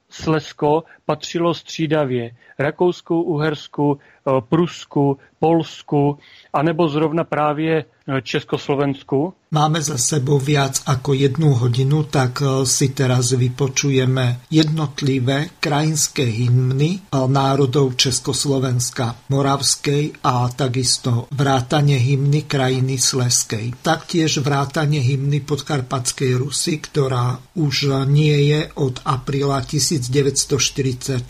Slesko 0.08 0.84
patřilo 1.06 1.54
střídavě 1.54 2.30
Rakousku, 2.58 3.22
Uhersku, 3.22 3.98
eh, 3.98 4.40
Prusku, 4.48 5.18
Polsku, 5.40 6.18
anebo 6.52 6.88
zrovna 6.88 7.24
právě 7.24 7.84
Československu. 8.06 9.34
Máme 9.46 9.78
za 9.78 9.94
sebou 9.98 10.42
viac 10.42 10.82
ako 10.86 11.14
jednu 11.14 11.54
hodinu, 11.54 12.02
tak 12.06 12.42
e, 12.42 12.66
si 12.66 12.90
teraz 12.90 13.30
vypočujeme 13.30 14.46
jednotlivé 14.50 15.54
krajinské 15.62 16.26
hymny 16.26 16.98
e, 16.98 17.00
národov 17.14 17.94
Československa, 17.94 19.30
Moravskej 19.30 20.22
a 20.26 20.50
takisto 20.50 21.30
vrátanie 21.30 21.94
hymny 21.94 22.42
krajiny 22.46 22.98
Sleskej. 22.98 23.86
Taktiež 23.86 24.42
vrátanie 24.42 24.98
hymny 24.98 25.42
Podkarpatskej 25.46 26.42
Rusy, 26.42 26.82
ktorá 26.82 27.38
už 27.54 28.06
nie 28.10 28.50
je 28.50 28.66
od 28.82 28.98
apríla 29.06 29.62
1946 29.62 31.22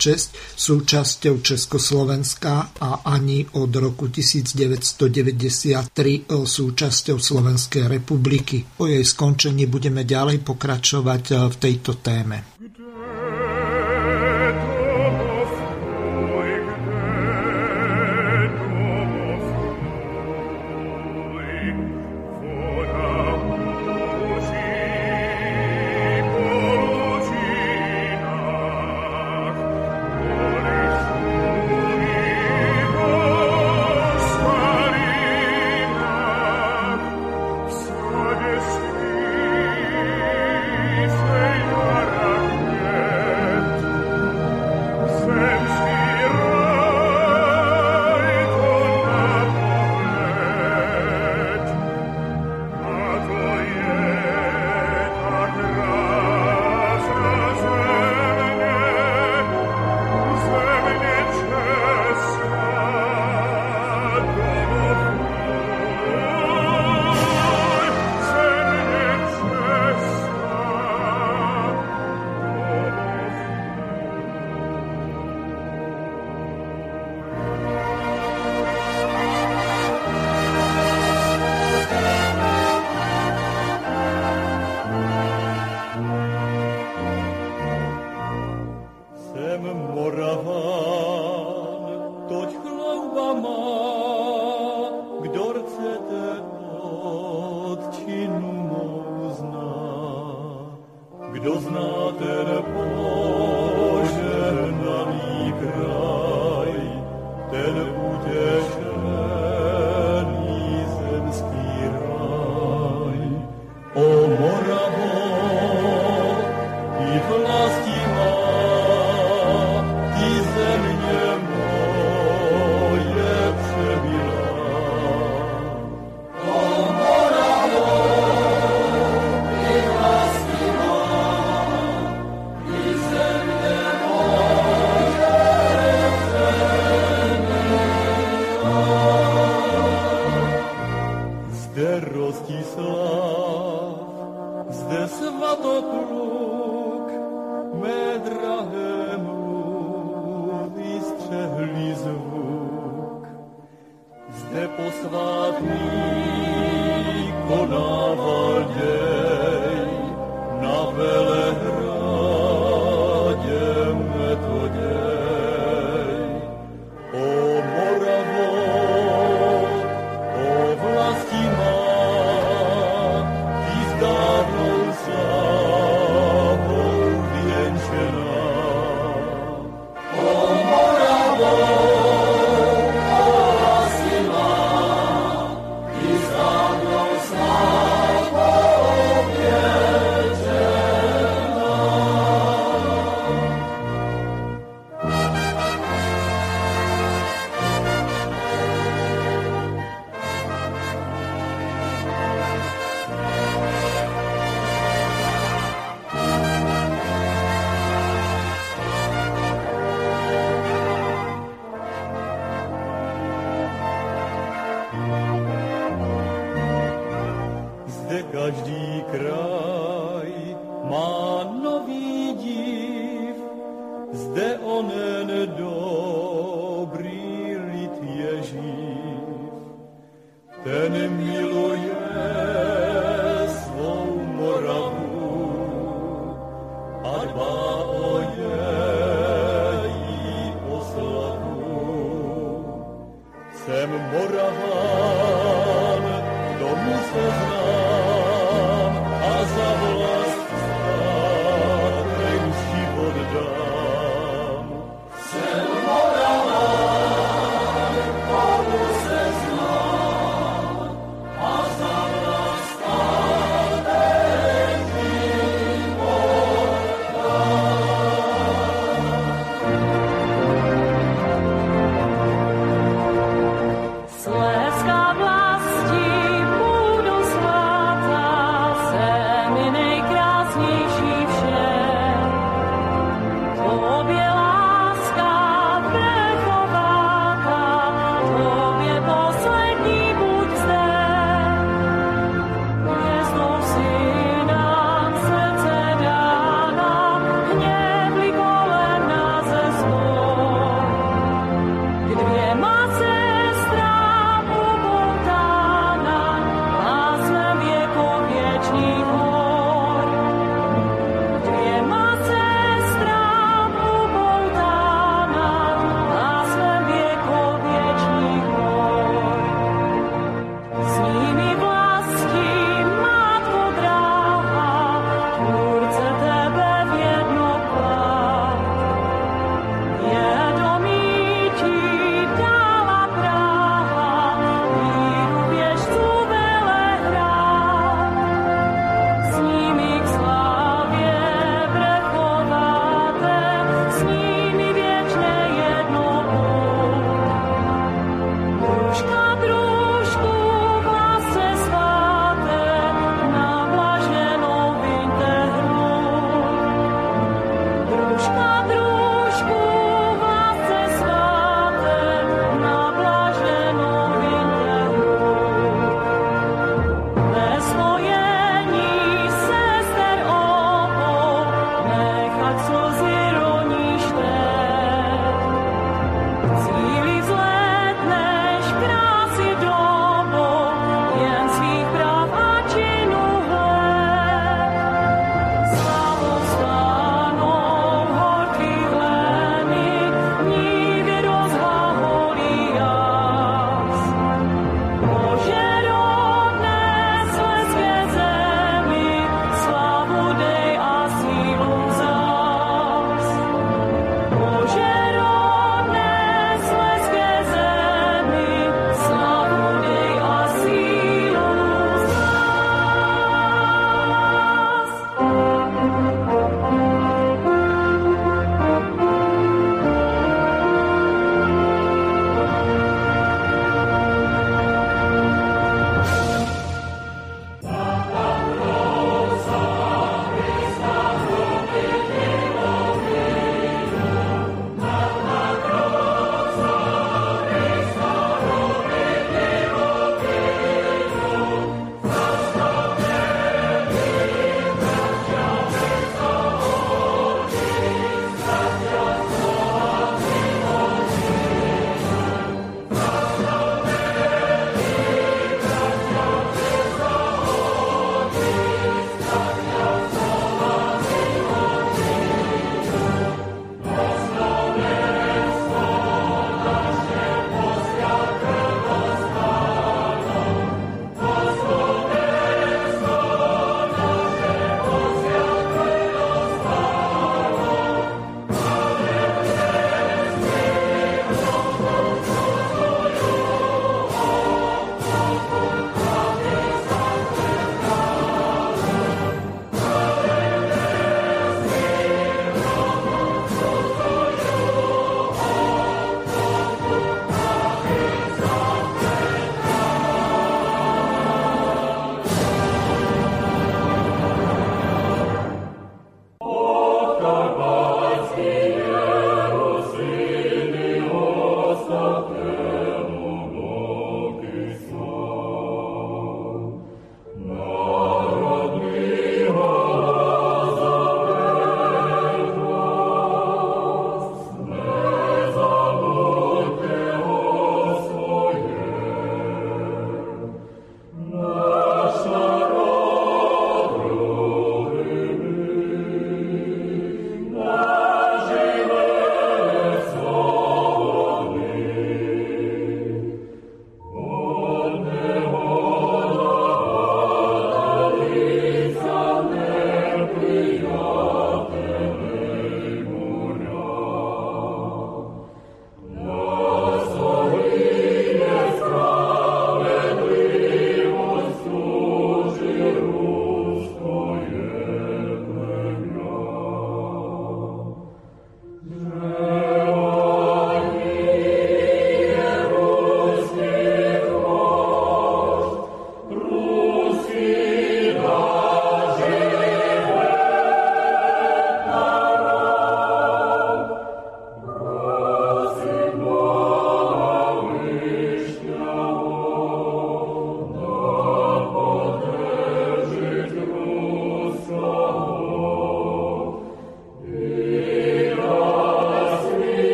súčasťou 0.57 1.35
Československa 1.41 2.73
a 2.81 3.05
ani 3.05 3.45
od 3.53 3.71
roku 3.77 4.09
1993 4.09 5.93
sú 6.43 6.66
súčasťou 6.67 7.15
Slovenskej 7.15 7.87
republiky. 7.87 8.67
O 8.83 8.91
jej 8.91 8.99
skončení 8.99 9.71
budeme 9.71 10.03
ďalej 10.03 10.43
pokračovať 10.43 11.23
eh, 11.31 11.35
v 11.47 11.55
tejto 11.55 12.03
téme. 12.03 12.56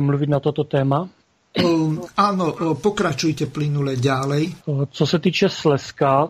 Mluvit 0.00 0.28
na 0.28 0.40
toto 0.40 0.64
téma? 0.64 1.08
Áno, 2.16 2.56
pokračujte 2.80 3.46
plynule 3.46 3.96
ďalej. 3.96 4.64
Co 4.90 5.06
se 5.06 5.18
týče 5.18 5.48
Slezska, 5.48 6.28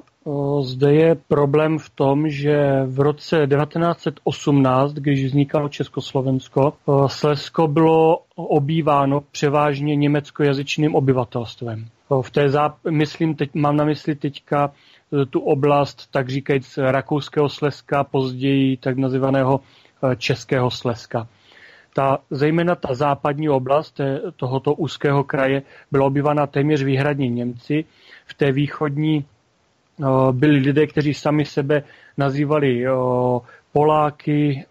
zde 0.62 0.94
je 0.94 1.14
problém 1.14 1.78
v 1.78 1.90
tom, 1.90 2.28
že 2.28 2.82
v 2.86 3.00
roce 3.00 3.46
1918, 3.46 4.92
když 4.92 5.24
vznikalo 5.24 5.68
Československo, 5.68 6.72
Slezsko 7.06 7.68
bylo 7.68 8.18
obýváno 8.36 9.20
převážně 9.20 9.96
německojazyčným 9.96 10.94
obyvatelstvem. 10.94 11.86
V 12.22 12.30
té 12.30 12.48
záp- 12.48 12.90
myslím, 12.90 13.34
teď, 13.34 13.54
mám 13.54 13.76
na 13.76 13.84
mysli 13.84 14.14
teďka 14.14 14.70
tu 15.30 15.40
oblast, 15.40 16.10
tak 16.10 16.28
říkajíc, 16.28 16.78
rakouského 16.78 17.48
Slezska, 17.48 18.04
později 18.04 18.76
tak 18.76 18.98
nazývaného 18.98 19.60
českého 20.16 20.70
Slezska. 20.70 21.28
Ta, 21.94 22.18
zejména 22.30 22.74
ta 22.74 22.94
západní 22.94 23.48
oblast 23.48 24.00
tohoto 24.36 24.74
úzkého 24.74 25.24
kraje 25.24 25.62
byla 25.90 26.06
obyvána 26.06 26.46
téměř 26.46 26.82
výhradně 26.82 27.28
Němci. 27.28 27.84
V 28.26 28.34
té 28.34 28.52
východní 28.52 29.24
byli 30.32 30.56
lidé, 30.58 30.86
kteří 30.86 31.14
sami 31.14 31.44
sebe 31.44 31.82
nazývali 32.18 32.84
Poláky, 33.72 34.64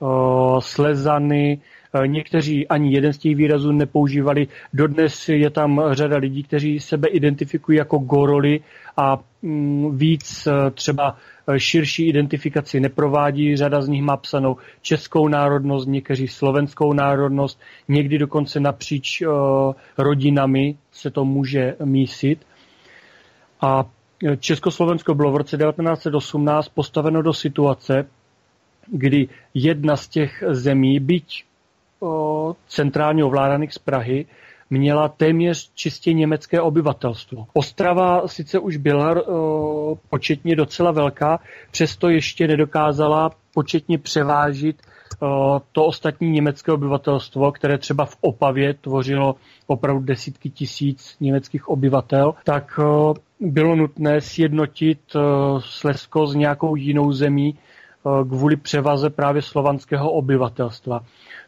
Slezany, 0.60 1.62
Někteří 2.06 2.68
ani 2.68 2.94
jeden 2.94 3.14
z 3.14 3.18
těch 3.18 3.36
výrazů 3.36 3.72
nepoužívali. 3.72 4.48
Dodnes 4.74 5.30
je 5.30 5.50
tam 5.50 5.82
řada 5.92 6.18
lidí, 6.18 6.44
kteří 6.44 6.80
sebe 6.80 7.08
identifikují 7.08 7.78
jako 7.78 7.98
goroly 7.98 8.60
a 8.98 9.20
mm, 9.42 9.98
víc 9.98 10.48
třeba 10.74 11.18
širší 11.58 12.08
identifikaci 12.08 12.80
neprovádí. 12.80 13.56
Řada 13.56 13.82
z 13.82 13.88
nich 13.88 14.04
má 14.04 14.18
psanou 14.18 14.58
českou 14.82 15.28
národnost, 15.28 15.88
někteří 15.88 16.28
slovenskou 16.28 16.94
národnost, 16.94 17.60
někdy 17.88 18.18
dokonce 18.18 18.60
napříč 18.60 19.24
rodinami 19.98 20.76
se 20.92 21.10
to 21.10 21.26
může 21.26 21.76
mísit. 21.84 22.40
A 23.62 23.86
Československo 24.40 25.16
bylo 25.16 25.32
v 25.32 25.36
roce 25.36 25.58
1918 25.58 26.68
postaveno 26.68 27.22
do 27.22 27.34
situace, 27.34 28.06
kdy 28.88 29.28
jedna 29.54 29.98
z 29.98 30.08
těch 30.08 30.44
zemí, 30.50 31.00
byť 31.00 31.44
centrálně 32.68 33.24
ovládaných 33.24 33.74
z 33.74 33.78
Prahy, 33.78 34.26
měla 34.70 35.10
téměř 35.10 35.72
čistě 35.74 36.14
německé 36.14 36.62
obyvatelstvo. 36.62 37.46
Ostrava 37.54 38.28
sice 38.28 38.60
už 38.60 38.78
byla 38.78 39.16
početně 40.10 40.56
docela 40.56 40.92
velká, 40.92 41.40
přesto 41.72 42.10
ještě 42.10 42.48
nedokázala 42.48 43.32
početně 43.54 43.98
převážit 43.98 44.82
to 45.72 45.86
ostatní 45.86 46.30
německé 46.30 46.72
obyvatelstvo, 46.72 47.52
které 47.52 47.78
třeba 47.78 48.06
v 48.06 48.18
Opavě 48.22 48.74
tvořilo 48.74 49.36
opravdu 49.68 50.04
desítky 50.04 50.50
tisíc 50.50 51.16
německých 51.20 51.70
obyvatel, 51.70 52.34
tak 52.44 52.80
bylo 53.40 53.76
nutné 53.76 54.22
sjednotit 54.22 55.00
Slezsko 55.60 56.28
s 56.28 56.36
nějakou 56.36 56.76
jinou 56.76 57.12
zemí 57.12 57.58
kvůli 58.30 58.56
převaze 58.56 59.10
právě 59.10 59.42
slovanského 59.42 60.12
obyvatelstva 60.12 61.02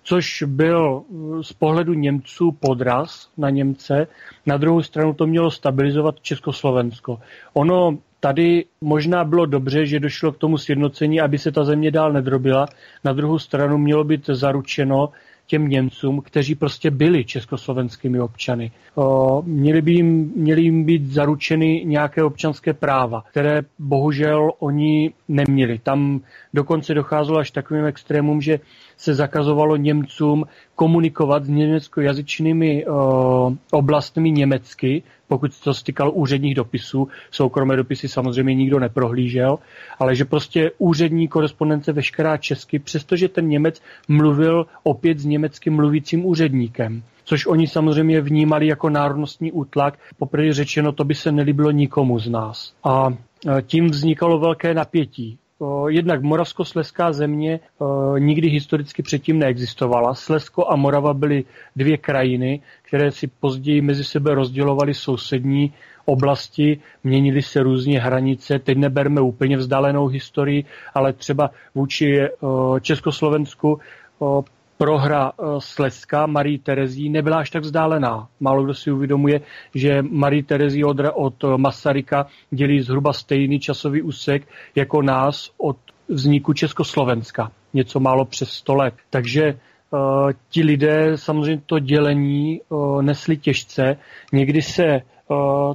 což 0.03 0.43
byl 0.47 1.03
z 1.41 1.53
pohledu 1.53 1.93
Němců 1.93 2.51
podraz 2.51 3.29
na 3.37 3.49
Němce. 3.49 4.07
Na 4.45 4.57
druhou 4.57 4.83
stranu 4.83 5.13
to 5.13 5.27
mělo 5.27 5.51
stabilizovat 5.51 6.19
Československo. 6.21 7.19
Ono 7.53 7.97
Tady 8.23 8.65
možná 8.81 9.23
bylo 9.23 9.45
dobře, 9.45 9.85
že 9.85 9.99
došlo 9.99 10.31
k 10.31 10.37
tomu 10.37 10.57
sjednocení, 10.57 11.21
aby 11.21 11.37
se 11.37 11.51
ta 11.51 11.63
země 11.63 11.91
dál 11.91 12.13
nedrobila. 12.13 12.65
Na 13.03 13.13
druhou 13.13 13.39
stranu 13.39 13.77
mělo 13.77 14.03
být 14.03 14.25
zaručeno 14.25 15.09
těm 15.47 15.67
Němcům, 15.67 16.21
kteří 16.21 16.55
prostě 16.55 16.91
byli 16.91 17.25
československými 17.25 18.19
občany. 18.19 18.71
Měli 19.43 19.81
by 19.81 19.91
jim, 19.91 20.31
měli 20.35 20.61
jim 20.61 20.83
být 20.85 21.05
zaručeny 21.05 21.83
nějaké 21.85 22.23
občanské 22.23 22.73
práva, 22.73 23.23
které 23.31 23.61
bohužel 23.79 24.51
oni 24.59 25.13
neměli. 25.27 25.79
Tam 25.83 26.21
dokonce 26.53 26.93
docházelo 26.93 27.37
až 27.39 27.51
takovým 27.51 27.85
extrémům, 27.85 28.41
že 28.41 28.59
se 28.97 29.13
zakazovalo 29.13 29.75
Němcům 29.75 30.43
komunikovat 30.75 31.43
s 31.45 31.49
německojazyčnými 31.49 32.85
oblastmi 33.71 34.31
německy, 34.31 35.03
pokud 35.27 35.59
to 35.59 35.73
stykal 35.73 36.11
úředních 36.13 36.55
dopisů. 36.55 37.07
Soukromé 37.31 37.75
dopisy 37.75 38.07
samozřejmě 38.07 38.55
nikdo 38.55 38.79
neprohlížel, 38.79 39.57
ale 39.99 40.15
že 40.15 40.25
prostě 40.25 40.71
úřední 40.77 41.27
korespondence 41.27 41.91
veškerá 41.91 42.37
česky, 42.37 42.79
přestože 42.79 43.27
ten 43.27 43.47
Němec 43.47 43.81
mluvil 44.07 44.65
opět 44.83 45.19
s 45.19 45.25
německy 45.25 45.69
mluvícím 45.69 46.25
úředníkem 46.25 47.03
což 47.25 47.45
oni 47.45 47.67
samozřejmě 47.67 48.21
vnímali 48.21 48.67
jako 48.67 48.89
národnostní 48.89 49.51
útlak. 49.51 49.99
Poprvé 50.17 50.53
řečeno, 50.53 50.91
to 50.91 51.03
by 51.03 51.15
se 51.15 51.31
nelíbilo 51.31 51.71
nikomu 51.71 52.19
z 52.19 52.29
nás. 52.29 52.73
A 52.83 53.07
e, 53.09 53.61
tím 53.61 53.87
vznikalo 53.87 54.39
velké 54.39 54.73
napětí. 54.73 55.37
Jednak 55.87 56.21
moravskosleská 56.23 57.13
země 57.13 57.59
nikdy 58.19 58.47
historicky 58.47 59.03
předtím 59.03 59.39
neexistovala. 59.39 60.13
Slesko 60.13 60.67
a 60.69 60.75
Morava 60.75 61.13
byly 61.13 61.43
dvě 61.75 61.97
krajiny, 61.97 62.61
které 62.81 63.11
si 63.11 63.27
později 63.27 63.81
mezi 63.81 64.03
sebe 64.03 64.35
rozdělovaly 64.35 64.93
sousední 64.93 65.73
oblasti, 66.05 66.79
měnily 67.03 67.41
se 67.41 67.63
různě 67.63 67.99
hranice, 67.99 68.59
teď 68.59 68.77
neberme 68.77 69.21
úplně 69.21 69.57
vzdálenou 69.57 70.07
historii, 70.07 70.65
ale 70.93 71.13
třeba 71.13 71.49
vůči 71.75 72.21
Československu 72.81 73.79
prohra 74.83 75.31
eh, 75.31 75.43
Slezska 75.59 76.25
Marie 76.25 76.59
Terezí 76.59 77.09
nebyla 77.09 77.37
až 77.37 77.49
tak 77.49 77.63
vzdálená. 77.63 78.27
Málo 78.39 78.63
kdo 78.63 78.73
si 78.73 78.91
uvědomuje, 78.91 79.41
že 79.75 80.01
Marie 80.01 80.43
Terezí 80.43 80.83
od, 80.83 80.97
od 81.13 81.43
Masaryka 81.57 82.27
dělí 82.51 82.81
zhruba 82.81 83.13
stejný 83.13 83.59
časový 83.59 84.01
úsek 84.01 84.47
jako 84.75 85.01
nás 85.01 85.51
od 85.57 85.77
vzniku 86.07 86.53
Československa. 86.53 87.51
Něco 87.73 87.99
málo 87.99 88.25
přes 88.25 88.49
100 88.49 88.75
let. 88.75 88.93
Takže 89.09 89.53
uh, 89.53 90.31
ti 90.49 90.63
lidé 90.63 91.11
samozřejmě 91.15 91.61
to 91.65 91.79
dělení 91.79 92.61
uh, 92.69 93.01
nesli 93.01 93.37
těžce. 93.37 93.97
Někdy 94.33 94.61
se 94.61 95.01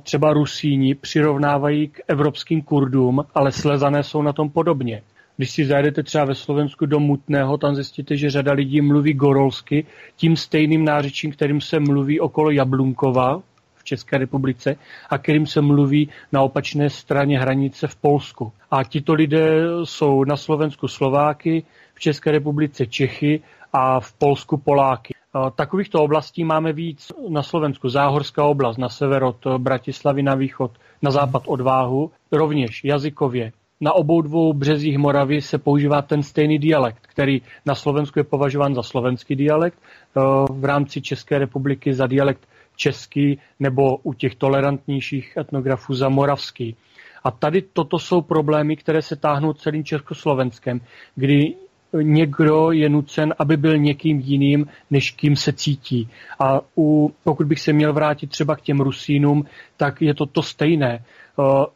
třeba 0.02 0.32
Rusíni 0.32 0.94
přirovnávají 0.94 1.88
k 1.88 2.00
evropským 2.08 2.62
Kurdům, 2.62 3.24
ale 3.34 3.52
Slezané 3.52 4.02
jsou 4.02 4.22
na 4.22 4.32
tom 4.32 4.50
podobně. 4.50 5.02
Když 5.38 5.50
si 5.50 5.64
zajdete 5.64 6.02
třeba 6.02 6.24
ve 6.24 6.34
Slovensku 6.34 6.86
do 6.86 7.00
Mutného, 7.00 7.58
tam 7.58 7.74
zjistíte, 7.74 8.16
že 8.16 8.30
řada 8.30 8.52
lidí 8.52 8.80
mluví 8.80 9.12
gorolsky, 9.12 9.86
tím 10.16 10.36
stejným 10.36 10.84
nářečím, 10.84 11.32
kterým 11.32 11.60
se 11.60 11.80
mluví 11.80 12.20
okolo 12.20 12.50
Jablunkova 12.50 13.42
v 13.74 13.84
České 13.84 14.18
republice 14.18 14.76
a 15.10 15.18
kterým 15.18 15.46
se 15.46 15.60
mluví 15.60 16.08
na 16.32 16.42
opačné 16.42 16.90
straně 16.90 17.38
hranice 17.38 17.86
v 17.86 17.96
Polsku. 17.96 18.52
A 18.70 18.84
tito 18.84 19.14
lidé 19.14 19.62
jsou 19.84 20.24
na 20.24 20.36
Slovensku 20.36 20.88
Slováky, 20.88 21.62
v 21.94 22.00
České 22.00 22.30
republice 22.30 22.86
Čechy 22.86 23.42
a 23.72 24.00
v 24.00 24.12
Polsku 24.12 24.56
Poláky. 24.56 25.14
Takovýchto 25.56 26.02
oblastí 26.02 26.44
máme 26.44 26.72
víc 26.72 27.12
na 27.28 27.42
Slovensku. 27.42 27.88
Záhorská 27.88 28.44
oblast 28.44 28.76
na 28.76 28.88
sever 28.88 29.24
od 29.24 29.46
Bratislavy 29.58 30.22
na 30.22 30.34
východ, 30.34 30.70
na 31.02 31.10
západ 31.10 31.42
od 31.46 31.60
Váhu, 31.60 32.10
rovněž 32.32 32.84
jazykově 32.84 33.52
na 33.80 33.92
obou 33.92 34.22
dvou 34.22 34.52
březích 34.52 34.98
Moravy 34.98 35.40
se 35.40 35.58
používá 35.58 36.02
ten 36.02 36.22
stejný 36.22 36.58
dialekt, 36.58 37.06
který 37.06 37.42
na 37.66 37.74
Slovensku 37.74 38.18
je 38.18 38.24
považován 38.24 38.74
za 38.74 38.82
slovenský 38.82 39.36
dialekt, 39.36 39.78
eh, 39.78 40.20
v 40.50 40.64
rámci 40.64 41.02
České 41.02 41.38
republiky 41.38 41.94
za 41.94 42.06
dialekt 42.06 42.48
český 42.76 43.38
nebo 43.60 43.96
u 43.96 44.12
těch 44.12 44.34
tolerantnějších 44.34 45.36
etnografů 45.36 45.94
za 45.94 46.08
moravský. 46.08 46.76
A 47.24 47.30
tady 47.30 47.62
toto 47.62 47.98
jsou 47.98 48.22
problémy, 48.22 48.76
které 48.76 49.02
se 49.02 49.16
táhnou 49.16 49.52
celým 49.52 49.84
Československem, 49.84 50.80
kdy 51.14 51.54
někdo 52.02 52.72
je 52.72 52.88
nucen, 52.88 53.34
aby 53.38 53.56
byl 53.56 53.78
někým 53.78 54.20
jiným, 54.20 54.66
než 54.90 55.10
kým 55.10 55.36
se 55.36 55.52
cítí. 55.52 56.08
A 56.40 56.60
u, 56.78 57.14
pokud 57.24 57.46
bych 57.46 57.60
se 57.60 57.72
měl 57.72 57.92
vrátit 57.92 58.30
třeba 58.30 58.56
k 58.56 58.60
těm 58.60 58.80
Rusínům, 58.80 59.44
tak 59.76 60.02
je 60.02 60.14
to 60.14 60.26
to 60.26 60.42
stejné. 60.42 61.04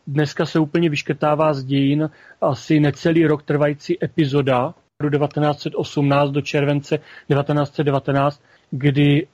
Dneska 0.07 0.47
se 0.47 0.59
úplně 0.59 0.89
vyškrtává 0.89 1.55
z 1.55 1.65
dějin 1.65 2.11
asi 2.41 2.81
necelý 2.81 3.27
rok 3.27 3.43
trvající 3.43 4.05
epizoda 4.05 4.75
1918 5.11 6.31
do 6.31 6.41
července 6.41 6.99
1919, 6.99 8.43
kdy 8.71 9.27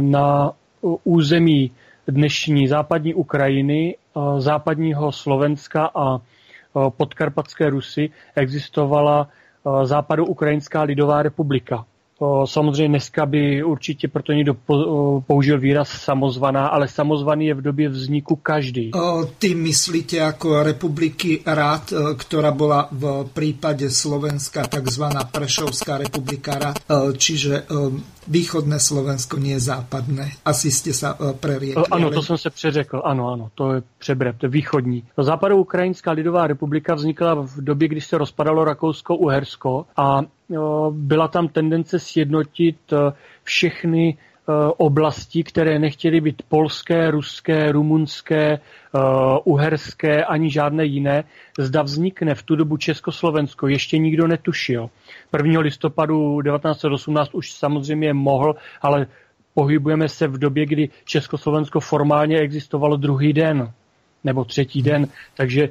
na 0.00 0.52
území 1.04 1.70
dnešní 2.08 2.68
západní 2.68 3.14
Ukrajiny, 3.14 3.96
západního 4.38 5.12
Slovenska 5.12 5.90
a 5.94 6.20
podkarpatské 6.96 7.70
Rusy 7.70 8.10
existovala 8.34 9.28
západoukrajinská 9.84 10.82
lidová 10.82 11.22
republika. 11.22 11.84
Samozřejmě 12.44 12.88
dneska 12.88 13.26
by 13.26 13.64
určitě 13.64 14.08
proto 14.08 14.32
někdo 14.32 14.56
použil 15.26 15.58
výraz 15.60 15.88
samozvaná, 15.88 16.66
ale 16.66 16.88
samozvaný 16.88 17.46
je 17.46 17.54
v 17.54 17.62
době 17.62 17.88
vzniku 17.88 18.36
každý. 18.36 18.90
Ty 19.38 19.54
myslíte 19.54 20.16
jako 20.16 20.62
republiky 20.62 21.42
rád, 21.46 21.92
která 22.16 22.50
byla 22.50 22.88
v 22.92 23.28
případě 23.34 23.90
Slovenska 23.90 24.66
takzvaná 24.66 25.24
Prešovská 25.24 25.98
republika 25.98 26.54
rád, 26.58 26.78
čiže 27.16 27.62
východné 28.28 28.80
Slovensko, 28.80 29.38
nie 29.38 29.60
západné. 29.60 30.32
Asi 30.44 30.70
jste 30.70 30.92
se 30.92 31.06
preriekli. 31.40 31.84
Ano, 31.90 32.10
to 32.10 32.22
jsem 32.22 32.38
se 32.38 32.50
přeřekl, 32.50 33.02
ano, 33.04 33.28
ano, 33.28 33.50
to 33.54 33.72
je 33.72 33.82
přebrev, 33.98 34.36
to 34.38 34.46
je 34.46 34.50
východní. 34.50 35.02
Západoukrajinská 35.18 36.10
lidová 36.10 36.46
republika 36.46 36.94
vznikla 36.94 37.34
v 37.34 37.56
době, 37.56 37.88
kdy 37.88 38.00
se 38.00 38.18
rozpadalo 38.18 38.64
Rakousko-Uhersko 38.64 39.84
a 39.96 40.22
byla 40.90 41.28
tam 41.28 41.48
tendence 41.48 41.98
sjednotit 41.98 42.92
e, 42.92 42.96
všechny 43.42 44.08
e, 44.08 44.16
oblasti, 44.76 45.44
které 45.44 45.78
nechtěly 45.78 46.20
být 46.20 46.42
polské, 46.48 47.10
ruské, 47.10 47.72
rumunské, 47.72 48.58
uherské 49.44 50.24
ani 50.24 50.50
žádné 50.50 50.84
jiné. 50.84 51.24
Zda 51.58 51.82
vznikne 51.82 52.34
v 52.34 52.42
tu 52.42 52.56
dobu 52.56 52.76
Československo, 52.76 53.68
ještě 53.68 53.98
nikdo 53.98 54.26
netušil. 54.26 54.90
1. 55.36 55.60
listopadu 55.60 56.42
1918 56.42 57.34
už 57.34 57.52
samozřejmě 57.52 58.14
mohl, 58.14 58.54
ale 58.82 59.06
pohybujeme 59.54 60.08
se 60.08 60.28
v 60.28 60.38
době, 60.38 60.66
kdy 60.66 60.88
Československo 61.04 61.80
formálně 61.80 62.38
existovalo 62.38 62.96
druhý 62.96 63.32
den 63.32 63.72
nebo 64.26 64.44
třetí 64.44 64.82
den, 64.82 65.08
takže 65.36 65.68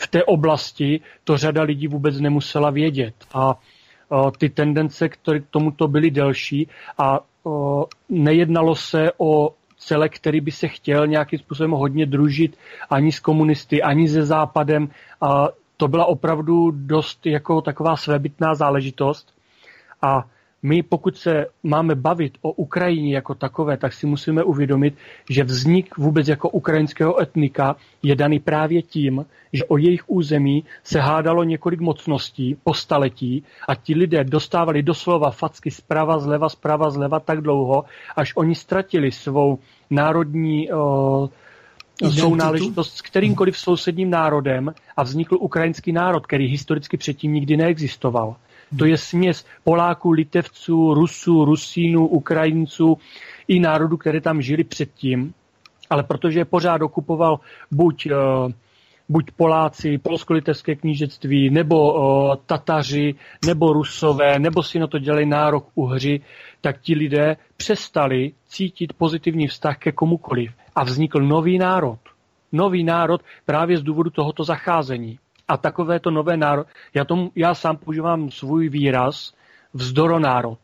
v 0.00 0.06
té 0.10 0.24
oblasti 0.24 1.00
to 1.24 1.36
řada 1.36 1.62
lidí 1.62 1.88
vůbec 1.88 2.20
nemusela 2.20 2.70
vědět. 2.70 3.14
A 3.34 3.54
ty 4.38 4.48
tendence 4.48 5.08
k 5.08 5.16
tomuto 5.50 5.88
byly 5.88 6.10
delší 6.10 6.68
a 6.98 7.20
nejednalo 8.08 8.74
se 8.74 9.12
o 9.18 9.54
celek, 9.78 10.16
který 10.16 10.40
by 10.40 10.50
se 10.50 10.68
chtěl 10.68 11.06
nějakým 11.06 11.38
způsobem 11.38 11.70
hodně 11.70 12.06
družit 12.06 12.56
ani 12.90 13.12
s 13.12 13.20
komunisty, 13.20 13.82
ani 13.82 14.08
se 14.08 14.22
západem. 14.24 14.88
A 15.20 15.48
to 15.76 15.88
byla 15.88 16.04
opravdu 16.04 16.70
dost 16.70 17.26
jako 17.26 17.60
taková 17.60 17.96
svébytná 17.96 18.54
záležitost. 18.54 19.34
A 20.02 20.24
my 20.66 20.82
pokud 20.82 21.16
se 21.16 21.46
máme 21.62 21.94
bavit 21.94 22.32
o 22.42 22.52
Ukrajině 22.52 23.14
jako 23.14 23.34
takové, 23.34 23.76
tak 23.76 23.92
si 23.92 24.06
musíme 24.06 24.44
uvědomit, 24.44 24.94
že 25.30 25.44
vznik 25.44 25.96
vůbec 25.96 26.28
jako 26.28 26.50
ukrajinského 26.50 27.20
etnika 27.22 27.76
je 28.02 28.16
daný 28.16 28.38
právě 28.38 28.82
tím, 28.82 29.26
že 29.52 29.64
o 29.64 29.78
jejich 29.78 30.10
území 30.10 30.64
se 30.84 31.00
hádalo 31.00 31.44
několik 31.44 31.80
mocností 31.80 32.56
po 32.64 32.74
staletí 32.74 33.44
a 33.68 33.74
ti 33.74 33.94
lidé 33.94 34.24
dostávali 34.24 34.82
doslova 34.82 35.30
facky 35.30 35.70
zprava, 35.70 36.18
zleva, 36.18 36.48
zprava, 36.48 36.90
zleva 36.90 37.20
tak 37.20 37.40
dlouho, 37.40 37.84
až 38.16 38.32
oni 38.36 38.54
ztratili 38.54 39.12
svou 39.12 39.58
národní 39.90 40.70
uh, 40.70 41.28
sounáležitost 42.10 42.96
s 42.96 43.02
kterýmkoliv 43.02 43.58
sousedním 43.58 44.10
národem 44.10 44.74
a 44.96 45.02
vznikl 45.02 45.36
ukrajinský 45.40 45.92
národ, 45.92 46.26
který 46.26 46.46
historicky 46.46 46.96
předtím 46.96 47.32
nikdy 47.32 47.56
neexistoval. 47.56 48.36
To 48.78 48.84
je 48.84 48.96
směs 48.98 49.46
Poláků, 49.64 50.10
Litevců, 50.10 50.94
Rusů, 50.94 51.44
Rusínů, 51.44 52.06
Ukrajinců 52.06 52.98
i 53.48 53.60
národů, 53.60 53.96
které 53.96 54.20
tam 54.20 54.42
žili 54.42 54.64
předtím, 54.64 55.34
ale 55.90 56.02
protože 56.02 56.40
je 56.40 56.44
pořád 56.44 56.82
okupoval 56.82 57.40
buď, 57.70 58.06
uh, 58.06 58.52
buď 59.08 59.30
Poláci, 59.36 59.98
polsko-litevské 59.98 60.74
knížectví, 60.74 61.50
nebo 61.50 61.92
uh, 61.92 62.34
Tataři, 62.46 63.14
nebo 63.46 63.72
Rusové, 63.72 64.38
nebo 64.38 64.62
si 64.62 64.78
na 64.78 64.86
to 64.86 64.98
dělali 64.98 65.26
nárok 65.26 65.68
Uhři, 65.74 66.20
tak 66.60 66.80
ti 66.80 66.94
lidé 66.94 67.36
přestali 67.56 68.32
cítit 68.46 68.92
pozitivní 68.92 69.46
vztah 69.46 69.78
ke 69.78 69.92
komukoliv. 69.92 70.52
A 70.74 70.84
vznikl 70.84 71.20
nový 71.20 71.58
národ. 71.58 71.98
Nový 72.52 72.84
národ 72.84 73.20
právě 73.44 73.78
z 73.78 73.82
důvodu 73.82 74.10
tohoto 74.10 74.44
zacházení. 74.44 75.18
A 75.48 75.56
takovéto 75.56 76.10
nové 76.10 76.36
národ, 76.36 76.66
já, 76.94 77.04
tomu, 77.04 77.32
já 77.34 77.54
sám 77.54 77.76
používám 77.76 78.30
svůj 78.30 78.68
výraz 78.68 79.34
vzdoronárod. 79.74 80.58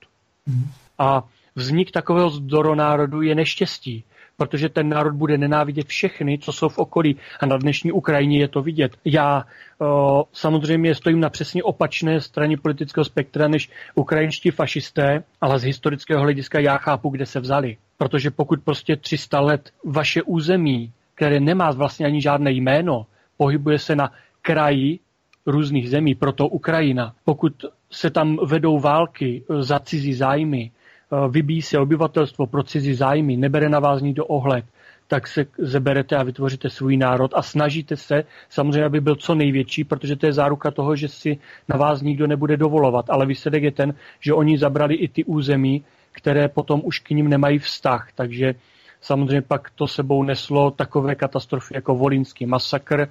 A 0.99 1.23
vznik 1.55 1.91
takového 1.91 2.31
zdoronárodu 2.31 3.23
je 3.23 3.35
neštěstí, 3.35 4.05
protože 4.37 4.69
ten 4.69 4.89
národ 4.89 5.15
bude 5.15 5.39
nenávidět 5.39 5.87
všechny, 5.87 6.39
co 6.39 6.53
jsou 6.53 6.69
v 6.69 6.79
okolí. 6.79 7.17
A 7.41 7.47
na 7.47 7.57
dnešní 7.57 7.93
Ukrajině 7.93 8.39
je 8.39 8.49
to 8.49 8.63
vidět. 8.63 8.97
Já 9.05 9.45
o, 9.79 10.25
samozřejmě 10.33 10.95
stojím 10.95 11.21
na 11.21 11.31
přesně 11.31 11.63
opačné 11.63 12.21
straně 12.21 12.57
politického 12.57 13.05
spektra 13.05 13.49
než 13.49 13.71
ukrajinští 13.95 14.51
fašisté, 14.51 15.25
ale 15.41 15.59
z 15.59 15.63
historického 15.63 16.23
hlediska 16.23 16.61
já 16.61 16.79
chápu, 16.79 17.09
kde 17.09 17.27
se 17.27 17.41
vzali. 17.41 17.77
Protože 17.99 18.31
pokud 18.31 18.61
prostě 18.65 18.97
300 18.97 19.41
let 19.41 19.71
vaše 19.85 20.23
území, 20.23 20.93
které 21.15 21.41
nemá 21.41 21.71
vlastně 21.71 22.07
ani 22.07 22.23
žádné 22.23 22.53
jméno, 22.53 23.07
pohybuje 23.37 23.79
se 23.79 23.97
na 23.97 24.13
kraji 24.43 24.99
různých 25.47 25.91
zemí, 25.91 26.15
proto 26.15 26.49
Ukrajina. 26.49 27.15
Pokud 27.25 27.53
se 27.91 28.11
tam 28.11 28.37
vedou 28.47 28.79
války 28.79 29.43
e, 29.51 29.63
za 29.63 29.79
cizí 29.79 30.15
zájmy, 30.15 30.71
e, 30.71 31.29
vybíjí 31.29 31.63
se 31.63 31.79
obyvatelstvo 31.79 32.47
pro 32.47 32.63
cizí 32.63 32.95
zájmy, 32.95 33.37
nebere 33.37 33.69
na 33.69 33.81
vás 33.81 34.03
nikdo 34.03 34.27
ohled, 34.27 34.65
tak 35.09 35.27
se 35.27 35.47
zeberete 35.59 36.17
a 36.17 36.23
vytvoříte 36.23 36.71
svůj 36.71 36.97
národ 36.97 37.31
a 37.35 37.43
snažíte 37.43 37.97
se 37.97 38.25
samozřejmě, 38.49 38.85
aby 38.85 39.01
byl 39.01 39.17
co 39.17 39.35
největší, 39.35 39.85
protože 39.85 40.17
to 40.17 40.27
je 40.27 40.33
záruka 40.33 40.71
toho, 40.71 40.97
že 40.97 41.09
si 41.09 41.39
na 41.69 41.77
vás 41.77 42.03
nikdo 42.03 42.27
nebude 42.27 42.57
dovolovat. 42.57 43.11
Ale 43.11 43.27
výsledek 43.27 43.63
je 43.63 43.71
ten, 43.71 43.95
že 44.21 44.35
oni 44.35 44.59
zabrali 44.59 44.95
i 44.95 45.09
ty 45.09 45.25
území, 45.25 45.85
které 46.13 46.49
potom 46.49 46.81
už 46.85 46.99
k 46.99 47.11
ním 47.11 47.29
nemají 47.29 47.59
vztah. 47.59 48.09
Takže 48.15 48.55
samozřejmě 49.01 49.43
pak 49.43 49.71
to 49.71 49.87
sebou 49.87 50.23
neslo 50.23 50.71
takové 50.71 51.15
katastrofy 51.15 51.75
jako 51.75 51.95
Volínský 51.95 52.47
masakr, 52.47 53.09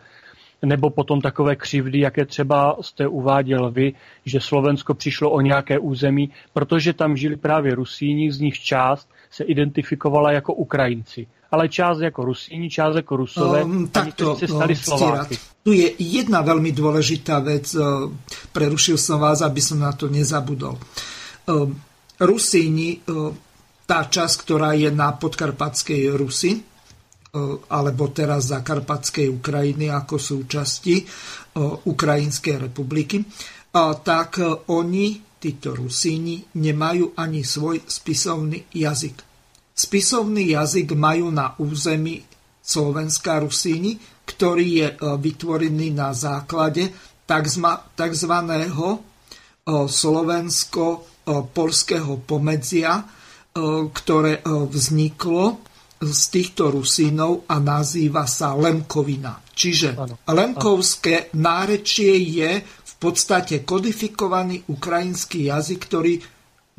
nebo 0.66 0.90
potom 0.90 1.22
takové 1.22 1.56
křivdy, 1.56 2.00
jaké 2.00 2.26
třeba 2.26 2.78
jste 2.82 3.08
uváděl 3.08 3.72
vy, 3.72 3.94
že 4.26 4.40
Slovensko 4.40 4.94
přišlo 4.94 5.30
o 5.30 5.42
nějaké 5.42 5.80
území, 5.80 6.30
protože 6.54 6.94
tam 6.94 7.18
žili 7.18 7.36
právě 7.36 7.76
Rusíni, 7.76 8.32
z 8.32 8.40
nich 8.40 8.60
část 8.60 9.10
se 9.32 9.44
identifikovala 9.44 10.32
jako 10.32 10.54
Ukrajinci. 10.54 11.28
Ale 11.52 11.70
část 11.70 12.00
jako 12.00 12.26
Rusíni, 12.26 12.70
část 12.70 12.96
jako 12.96 13.16
Rusové, 13.16 13.64
um, 13.64 13.90
to 14.16 14.36
se 14.36 14.48
stali 14.48 14.74
no, 14.74 14.98
Slováky. 14.98 15.38
Tu 15.64 15.72
je 15.72 15.92
jedna 16.00 16.42
velmi 16.42 16.72
důležitá 16.72 17.40
věc, 17.40 17.76
uh, 17.76 18.14
prerušil 18.52 18.98
jsem 18.98 19.20
vás, 19.20 19.42
aby 19.42 19.62
jsem 19.62 19.80
na 19.80 19.92
to 19.92 20.08
nezabudol. 20.08 20.78
Rusíni, 22.22 23.02
tá 23.90 24.06
časť, 24.06 24.46
ktorá 24.46 24.78
je 24.78 24.94
na 24.94 25.12
podkarpatskej 25.12 26.14
Rusi, 26.14 26.62
Eh, 26.62 26.71
alebo 27.72 28.12
teraz 28.12 28.52
Zakarpatskej 28.52 29.32
Ukrajiny 29.32 29.88
ako 29.88 30.20
súčasti 30.20 31.00
eh, 31.00 31.08
Ukrajinskej 31.88 32.68
republiky, 32.68 33.24
tak 34.04 34.44
eh, 34.44 34.52
oni, 34.68 35.40
títo 35.40 35.72
Rusíni, 35.72 36.44
nemajú 36.60 37.16
ani 37.16 37.48
svoj 37.48 37.88
spisovný 37.88 38.68
jazyk. 38.76 39.24
Spisovný 39.72 40.52
jazyk 40.52 40.92
majú 40.92 41.32
na 41.32 41.56
území 41.56 42.20
Slovenska 42.62 43.40
Rusíni, 43.40 43.96
ktorý 44.28 44.68
je 44.78 44.94
vytvorený 45.02 45.90
na 45.98 46.14
základe 46.14 46.94
tzv. 47.26 47.66
slovensko-polského 49.66 52.22
pomedzia, 52.22 53.02
ktoré 53.90 54.46
vzniklo 54.46 55.71
z 56.02 56.22
týchto 56.34 56.74
Rusínov 56.74 57.46
a 57.46 57.62
nazýva 57.62 58.26
sa 58.26 58.58
Lemkovina. 58.58 59.38
Čiže 59.54 59.94
ano. 59.94 60.18
lemkovské 60.26 61.30
nárečie 61.38 62.18
je 62.18 62.52
v 62.66 62.94
podstate 62.98 63.62
kodifikovaný 63.62 64.66
ukrajinský 64.66 65.54
jazyk, 65.54 65.80
ktorý 65.86 66.14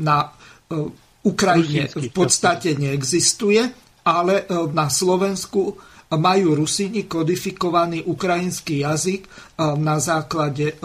na 0.03 0.27
uh, 0.27 0.91
Ukrajine 1.23 1.87
v 1.87 2.11
podstate 2.11 2.75
neexistuje, 2.75 3.63
ale 4.03 4.35
uh, 4.43 4.67
na 4.75 4.91
Slovensku 4.91 5.79
majú 6.13 6.59
Rusíni 6.59 7.07
kodifikovaný 7.07 8.03
ukrajinský 8.05 8.83
jazyk 8.83 9.23
uh, 9.25 9.79
na 9.79 10.03
základe 10.03 10.77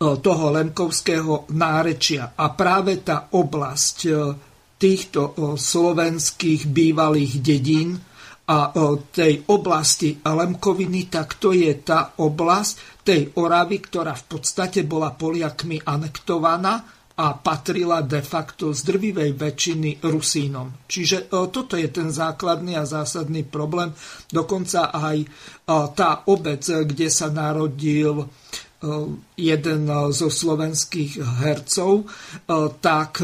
toho 0.00 0.48
lemkovského 0.48 1.44
nárečia. 1.52 2.32
A 2.32 2.56
práve 2.56 3.04
tá 3.04 3.28
oblasť 3.36 3.96
týchto 4.80 5.36
slovenských 5.60 6.72
bývalých 6.72 7.44
dedín 7.44 8.00
a 8.48 8.72
tej 9.12 9.44
oblasti 9.52 10.16
Lemkoviny, 10.24 11.12
tak 11.12 11.36
to 11.36 11.52
je 11.52 11.70
tá 11.84 12.16
oblasť 12.18 13.04
tej 13.04 13.30
Oravy, 13.36 13.78
ktorá 13.78 14.16
v 14.16 14.24
podstate 14.26 14.82
bola 14.88 15.12
Poliakmi 15.12 15.84
anektovaná 15.84 16.82
a 17.20 17.36
patrila 17.36 18.00
de 18.00 18.24
facto 18.24 18.72
z 18.72 18.80
drvivej 18.80 19.36
väčšiny 19.36 20.00
Rusínom. 20.00 20.88
Čiže 20.88 21.28
toto 21.28 21.76
je 21.76 21.92
ten 21.92 22.08
základný 22.08 22.80
a 22.80 22.88
zásadný 22.88 23.44
problém. 23.44 23.92
Dokonca 24.32 24.88
aj 24.88 25.28
tá 25.92 26.24
obec, 26.32 26.64
kde 26.64 27.12
sa 27.12 27.28
narodil 27.28 28.24
jeden 29.36 29.80
zo 30.16 30.28
slovenských 30.32 31.20
hercov, 31.44 32.08
tak 32.80 33.20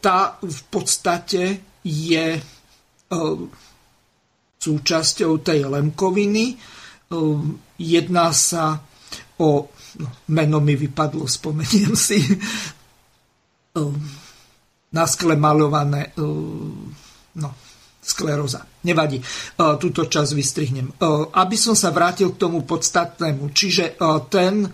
tá 0.00 0.40
v 0.40 0.60
podstate 0.72 1.42
je 1.84 2.26
súčasťou 4.58 5.32
tej 5.44 5.60
lemkoviny. 5.68 6.56
Jedná 7.78 8.28
sa 8.32 8.80
o, 9.38 9.68
no, 10.00 10.08
meno 10.32 10.58
mi 10.64 10.74
vypadlo, 10.74 11.28
spomeniem 11.28 11.94
si, 11.94 12.18
na 14.98 15.04
skle 15.04 15.36
malované, 15.36 16.16
no, 17.36 17.48
skleróza. 18.00 18.64
Nevadí, 18.88 19.20
túto 19.78 20.08
čas 20.08 20.32
vystrihnem. 20.32 20.96
Aby 21.36 21.56
som 21.60 21.76
sa 21.76 21.92
vrátil 21.92 22.32
k 22.34 22.40
tomu 22.40 22.64
podstatnému, 22.64 23.52
čiže 23.52 24.00
ten 24.32 24.64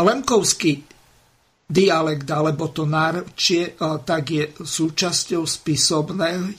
lemkovský 0.00 0.89
dialekt 1.70 2.26
alebo 2.26 2.74
to 2.74 2.82
náročie, 2.82 3.78
tak 3.78 4.24
je 4.34 4.50
súčasťou 4.58 5.46
spisovnej 5.46 6.50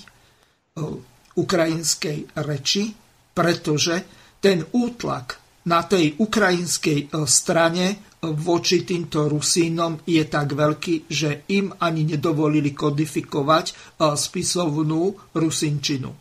ukrajinskej 1.36 2.40
reči, 2.40 2.96
pretože 3.36 3.96
ten 4.40 4.64
útlak 4.72 5.36
na 5.68 5.84
tej 5.84 6.16
ukrajinskej 6.16 7.12
strane 7.28 8.16
voči 8.22 8.86
týmto 8.88 9.28
Rusínom 9.28 10.00
je 10.08 10.24
tak 10.30 10.56
veľký, 10.56 11.12
že 11.12 11.44
im 11.52 11.76
ani 11.76 12.08
nedovolili 12.16 12.72
kodifikovať 12.72 13.98
spisovnú 14.00 15.34
rusinčinu. 15.36 16.21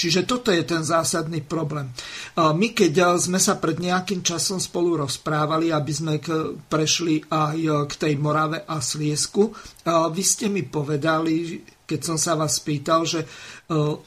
Čiže 0.00 0.24
toto 0.24 0.48
je 0.48 0.64
ten 0.64 0.80
zásadný 0.80 1.44
problém. 1.44 1.92
My, 2.40 2.72
keď 2.72 3.20
sme 3.20 3.36
sa 3.36 3.60
pred 3.60 3.76
nejakým 3.76 4.24
časom 4.24 4.56
spolu 4.56 5.04
rozprávali, 5.04 5.68
aby 5.68 5.92
sme 5.92 6.16
prešli 6.72 7.20
aj 7.28 7.84
k 7.84 7.92
tej 8.00 8.14
Morave 8.16 8.64
a 8.64 8.80
Sliesku, 8.80 9.52
vy 9.84 10.22
ste 10.24 10.48
mi 10.48 10.64
povedali, 10.64 11.60
keď 11.84 12.00
som 12.00 12.16
sa 12.16 12.32
vás 12.32 12.56
pýtal, 12.64 13.04
že 13.04 13.28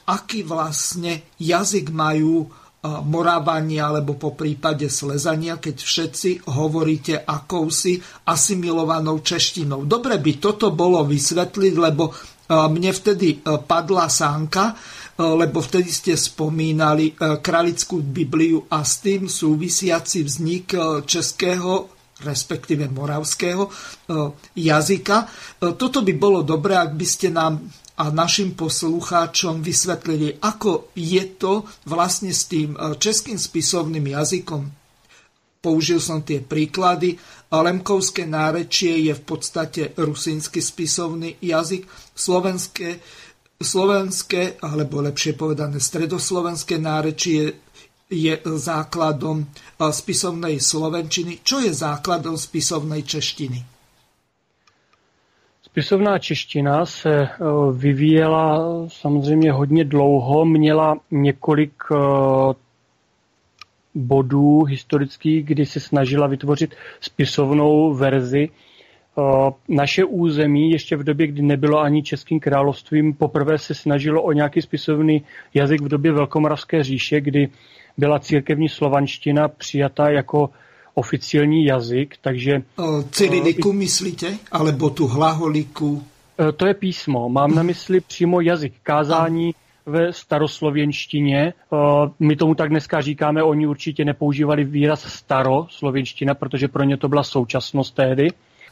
aký 0.10 0.42
vlastne 0.42 1.30
jazyk 1.38 1.94
majú 1.94 2.50
Morávania 2.84 3.88
alebo 3.88 4.20
po 4.20 4.36
prípade 4.36 4.92
Slezania, 4.92 5.56
keď 5.56 5.78
všetci 5.80 6.52
hovoríte 6.52 7.16
akousi 7.22 7.96
asimilovanou 8.28 9.24
češtinou. 9.24 9.88
Dobre 9.88 10.20
by 10.20 10.32
toto 10.42 10.74
bolo 10.76 11.00
vysvetliť, 11.08 11.74
lebo 11.80 12.12
mne 12.52 12.92
vtedy 12.92 13.40
padla 13.40 14.12
sánka, 14.12 14.76
lebo 15.18 15.62
vtedy 15.62 15.90
ste 15.94 16.14
spomínali 16.18 17.14
Kralickú 17.18 18.02
Bibliu 18.02 18.66
a 18.70 18.82
s 18.82 19.02
tým 19.06 19.30
súvisiaci 19.30 20.26
vznik 20.26 20.74
českého 21.06 21.94
respektíve 22.24 22.88
moravského 22.88 23.68
jazyka. 24.56 25.18
Toto 25.76 26.00
by 26.02 26.14
bolo 26.16 26.40
dobré, 26.40 26.80
ak 26.80 26.96
by 26.96 27.06
ste 27.06 27.28
nám 27.34 27.68
a 27.94 28.10
našim 28.10 28.58
poslucháčom 28.58 29.62
vysvetlili, 29.62 30.42
ako 30.42 30.90
je 30.98 31.24
to 31.38 31.62
vlastne 31.86 32.34
s 32.34 32.50
tým 32.50 32.74
českým 32.98 33.38
spisovným 33.38 34.18
jazykom. 34.18 34.66
Použil 35.62 36.02
som 36.02 36.26
tie 36.26 36.42
príklady. 36.42 37.22
Lemkovské 37.54 38.26
nárečie 38.26 38.98
je 39.08 39.14
v 39.14 39.24
podstate 39.24 39.82
rusínsky 39.94 40.58
spisovný 40.58 41.38
jazyk. 41.38 41.86
Slovenské 42.18 42.98
slovenské, 43.64 44.54
alebo 44.62 45.02
lepšie 45.02 45.34
povedané 45.34 45.80
stredoslovenské 45.80 46.78
nárečie 46.78 47.54
je 48.10 48.34
základom 48.46 49.48
spisovnej 49.80 50.60
slovenčiny. 50.60 51.40
Čo 51.44 51.60
je 51.60 51.74
základom 51.74 52.38
spisovnej 52.38 53.04
češtiny? 53.04 53.66
Spisovná 55.64 56.20
čeština 56.20 56.86
se 56.86 57.30
vyvíjela 57.74 58.62
samozřejmě 58.88 59.52
hodně 59.52 59.84
dlouho, 59.86 60.46
měla 60.46 60.98
několik 61.12 61.74
bodů 63.96 64.64
historických, 64.64 65.46
kdy 65.46 65.66
se 65.66 65.80
snažila 65.80 66.28
vytvořit 66.28 66.76
spisovnou 67.02 67.94
verzi 67.94 68.50
naše 69.70 70.06
území 70.06 70.72
ještě 70.72 70.98
v 70.98 71.04
době, 71.04 71.28
kdy 71.28 71.42
nebylo 71.42 71.80
ani 71.80 72.04
Českým 72.04 72.40
královstvím, 72.40 73.14
poprvé 73.14 73.58
se 73.58 73.76
snažilo 73.76 74.22
o 74.22 74.32
nějaký 74.32 74.62
spisovný 74.62 75.24
jazyk 75.54 75.82
v 75.82 75.88
době 75.88 76.12
Velkomoravské 76.12 76.84
říše, 76.84 77.22
kdy 77.22 77.50
byla 77.98 78.20
církevní 78.20 78.70
slovanština 78.70 79.48
přijata 79.48 80.10
jako 80.10 80.50
oficiální 80.94 81.66
jazyk, 81.66 82.16
takže... 82.22 82.62
Cyriliku 83.12 83.74
myslíte? 83.74 84.38
Alebo 84.52 84.90
tu 84.90 85.08
hlaholiku? 85.08 86.04
To 86.58 86.66
je 86.66 86.74
písmo. 86.74 87.30
Mám 87.30 87.56
na 87.56 87.64
mysli 87.64 88.02
přímo 88.02 88.42
jazyk 88.42 88.74
kázání 88.84 89.52
ve 89.86 90.14
staroslověnštině. 90.14 91.54
My 92.20 92.36
tomu 92.36 92.56
tak 92.56 92.70
dneska 92.70 93.02
říkáme, 93.02 93.44
oni 93.44 93.68
určitě 93.68 94.06
nepoužívali 94.06 94.64
výraz 94.64 95.02
staroslověnština, 95.02 96.34
protože 96.34 96.68
pro 96.68 96.84
ně 96.84 96.98
to 96.98 97.10
byla 97.10 97.24
současnost 97.24 97.96
tehdy 97.96 98.28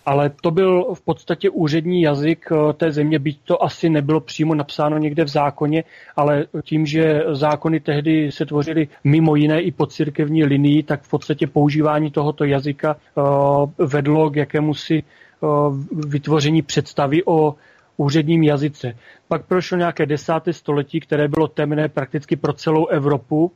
ale 0.05 0.31
to 0.41 0.51
byl 0.51 0.93
v 0.93 1.01
podstatě 1.01 1.49
úřední 1.49 2.01
jazyk 2.01 2.45
eh, 2.51 2.73
té 2.73 2.91
země, 2.91 3.19
byť 3.19 3.39
to 3.43 3.63
asi 3.63 3.89
nebylo 3.89 4.19
přímo 4.19 4.55
napsáno 4.55 4.97
někde 4.97 5.23
v 5.23 5.27
zákoně, 5.27 5.83
ale 6.15 6.45
tím, 6.63 6.85
že 6.85 7.23
zákony 7.31 7.79
tehdy 7.79 8.31
se 8.31 8.45
tvořily 8.45 8.87
mimo 9.03 9.35
jiné 9.35 9.61
i 9.61 9.71
po 9.71 9.85
církevní 9.85 10.43
linii, 10.43 10.83
tak 10.83 11.01
v 11.01 11.09
podstatě 11.09 11.47
používání 11.47 12.11
tohoto 12.11 12.43
jazyka 12.45 12.95
eh, 12.95 13.21
vedlo 13.85 14.29
k 14.29 14.35
jakémusi 14.35 15.03
eh, 15.03 15.47
vytvoření 16.07 16.61
představy 16.61 17.23
o 17.25 17.55
úředním 17.97 18.43
jazyce. 18.43 18.97
Pak 19.27 19.45
prošlo 19.45 19.77
nějaké 19.77 20.05
desáté 20.05 20.53
století, 20.53 20.99
které 20.99 21.27
bylo 21.27 21.47
temné 21.47 21.89
prakticky 21.89 22.35
pro 22.35 22.53
celou 22.53 22.87
Evropu 22.87 23.51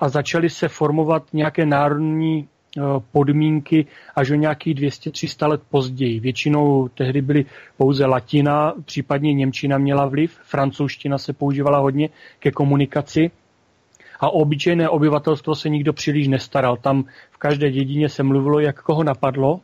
a 0.00 0.08
začaly 0.08 0.50
se 0.50 0.68
formovat 0.68 1.22
nějaké 1.32 1.66
národní 1.66 2.48
podmínky 3.12 3.86
až 4.16 4.30
o 4.30 4.34
nějakých 4.34 4.74
200-300 4.74 5.48
let 5.48 5.62
později. 5.70 6.20
Většinou 6.20 6.88
tehdy 6.88 7.22
byly 7.22 7.44
pouze 7.76 8.06
latina, 8.06 8.74
případně 8.84 9.34
Němčina 9.34 9.78
měla 9.78 10.06
vliv, 10.06 10.38
francouzština 10.42 11.18
se 11.18 11.32
používala 11.32 11.78
hodně 11.78 12.08
ke 12.38 12.50
komunikaci 12.50 13.30
a 14.20 14.30
obyčejné 14.30 14.88
obyvatelstvo 14.88 15.54
se 15.54 15.68
nikdo 15.68 15.92
příliš 15.92 16.28
nestaral. 16.28 16.76
Tam 16.76 17.04
v 17.30 17.38
každé 17.38 17.70
dědině 17.70 18.08
se 18.08 18.22
mluvilo, 18.22 18.60
jak 18.60 18.82
koho 18.82 19.04
napadlo 19.04 19.60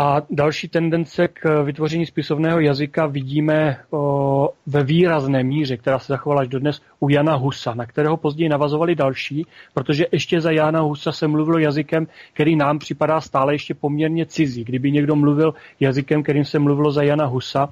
a 0.00 0.22
další 0.30 0.68
tendence 0.68 1.28
k 1.28 1.62
vytvoření 1.62 2.06
spisovného 2.06 2.60
jazyka 2.60 3.06
vidíme 3.06 3.78
o, 3.90 4.48
ve 4.66 4.84
výrazné 4.84 5.42
míře, 5.42 5.76
která 5.76 5.98
se 5.98 6.12
zachovala 6.12 6.42
až 6.42 6.48
dodnes 6.48 6.80
u 7.00 7.08
Jana 7.08 7.34
Husa, 7.34 7.74
na 7.74 7.86
kterého 7.86 8.16
později 8.16 8.48
navazovali 8.48 8.94
další, 8.94 9.46
protože 9.74 10.06
ještě 10.12 10.40
za 10.40 10.50
Jana 10.50 10.80
Husa 10.80 11.12
se 11.12 11.28
mluvilo 11.28 11.58
jazykem, 11.58 12.06
který 12.32 12.56
nám 12.56 12.78
připadá 12.78 13.20
stále 13.20 13.54
ještě 13.54 13.74
poměrně 13.74 14.26
cizí. 14.26 14.64
Kdyby 14.64 14.92
někdo 14.92 15.16
mluvil 15.16 15.54
jazykem, 15.80 16.22
kterým 16.22 16.44
se 16.44 16.58
mluvilo 16.58 16.90
za 16.90 17.02
Jana 17.02 17.26
Husa, 17.26 17.68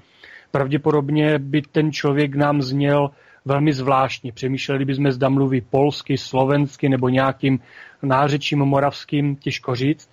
pravděpodobně 0.51 1.39
by 1.39 1.62
ten 1.62 1.93
člověk 1.93 2.35
nám 2.35 2.62
zněl 2.62 3.11
velmi 3.44 3.73
zvláštně. 3.73 4.32
Přemýšleli 4.32 4.85
bychom, 4.85 5.11
zda 5.12 5.28
mluví 5.28 5.61
polsky, 5.61 6.19
slovensky 6.19 6.89
nebo 6.89 7.09
nějakým 7.09 7.59
nářečím 8.03 8.59
moravským, 8.59 9.36
těžko 9.36 9.74
říct. 9.74 10.11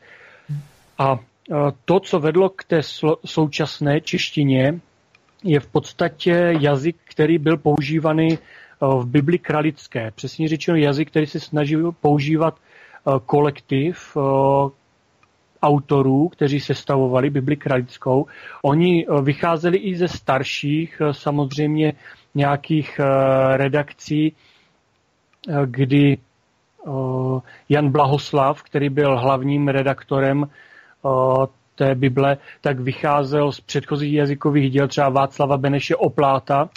A 0.98 1.19
to, 1.85 1.99
co 1.99 2.19
vedlo 2.19 2.49
k 2.49 2.63
té 2.63 2.81
současné 3.25 4.01
češtině, 4.01 4.79
je 5.43 5.59
v 5.59 5.67
podstatě 5.67 6.53
jazyk, 6.59 6.95
který 7.03 7.37
byl 7.37 7.57
používaný 7.57 8.37
v 8.81 9.05
Bibli 9.05 9.39
kralické. 9.39 10.11
Přesně 10.15 10.47
řečeno 10.47 10.77
jazyk, 10.77 11.09
který 11.09 11.25
se 11.25 11.39
snažil 11.39 11.91
používat 11.91 12.55
kolektiv 13.25 14.17
autorů, 15.61 16.29
kteří 16.29 16.59
sestavovali 16.59 17.29
Bibli 17.29 17.55
kralickou. 17.55 18.25
Oni 18.63 19.05
vycházeli 19.21 19.77
i 19.77 19.95
ze 19.95 20.07
starších 20.07 21.01
samozřejmě 21.11 21.93
nějakých 22.35 22.99
redakcí, 23.53 24.33
kdy 25.65 26.17
Jan 27.69 27.89
Blahoslav, 27.91 28.63
který 28.63 28.89
byl 28.89 29.19
hlavním 29.19 29.67
redaktorem 29.67 30.45
té 31.75 31.95
Bible, 31.95 32.38
tak 32.61 32.80
vycházel 32.80 33.51
z 33.51 33.59
předchozích 33.59 34.13
jazykových 34.13 34.71
děl 34.71 34.88
třeba 34.88 35.09
Václava 35.09 35.57
Beneše 35.57 35.95
Opláta, 35.95 36.69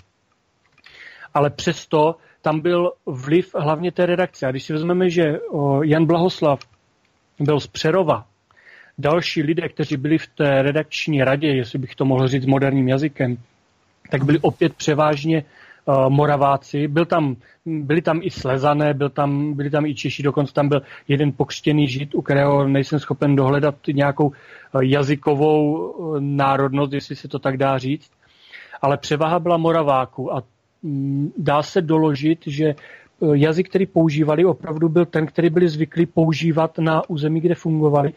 ale 1.35 1.51
přesto 1.51 2.17
tam 2.43 2.61
byl 2.61 2.93
vliv 3.07 3.55
hlavně 3.55 3.93
té 3.93 4.07
redakce. 4.07 4.47
A 4.47 4.51
když 4.51 4.63
si 4.63 4.73
vezmeme, 4.73 5.11
že 5.11 5.23
Jan 5.85 6.07
Blahoslav 6.07 6.61
byl 7.41 7.61
z 7.61 7.67
Přerova, 7.67 8.27
další 8.99 9.43
lidé, 9.43 9.69
kteří 9.69 9.97
byli 9.97 10.19
v 10.19 10.27
té 10.27 10.63
redakční 10.63 11.25
radě, 11.25 11.49
jestli 11.49 11.79
bych 11.79 11.95
to 11.95 12.05
mohl 12.05 12.29
říct 12.29 12.47
moderním 12.47 12.89
jazykem, 12.89 13.37
tak 14.11 14.25
byli 14.25 14.39
opět 14.39 14.75
převážně 14.75 15.45
Moraváci. 16.09 16.89
Byl 16.89 17.05
tam, 17.05 17.37
byli 17.67 18.03
tam 18.03 18.21
i 18.23 18.31
Slezané, 18.31 18.95
byl 18.95 19.09
tam, 19.11 19.55
byli 19.55 19.71
tam 19.71 19.87
i 19.87 19.95
Češi, 19.95 20.23
dokonce 20.23 20.53
tam 20.53 20.69
byl 20.69 20.83
jeden 21.09 21.33
pokřtěný 21.33 21.89
žid, 21.89 22.15
u 22.15 22.23
kterého 22.23 22.69
nejsem 22.69 22.99
schopen 22.99 23.37
dohledat 23.37 23.75
nějakou 23.93 24.33
jazykovou 24.83 25.95
národnost, 26.21 26.93
jestli 26.93 27.17
se 27.17 27.29
to 27.29 27.39
tak 27.39 27.57
dá 27.57 27.79
říct. 27.79 28.11
Ale 28.83 28.97
převaha 28.97 29.39
byla 29.39 29.57
Moraváků 29.57 30.35
a 30.35 30.43
mm, 30.83 31.33
dá 31.39 31.63
se 31.63 31.83
doložit, 31.83 32.39
že 32.47 32.75
jazyk, 33.35 33.69
který 33.69 33.87
používali, 33.87 34.45
opravdu 34.45 34.89
byl 34.89 35.05
ten, 35.05 35.27
který 35.27 35.51
byli 35.51 35.69
zvyklí 35.69 36.07
používat 36.07 36.79
na 36.79 37.11
území, 37.11 37.41
kde 37.41 37.55
fungovali, 37.55 38.13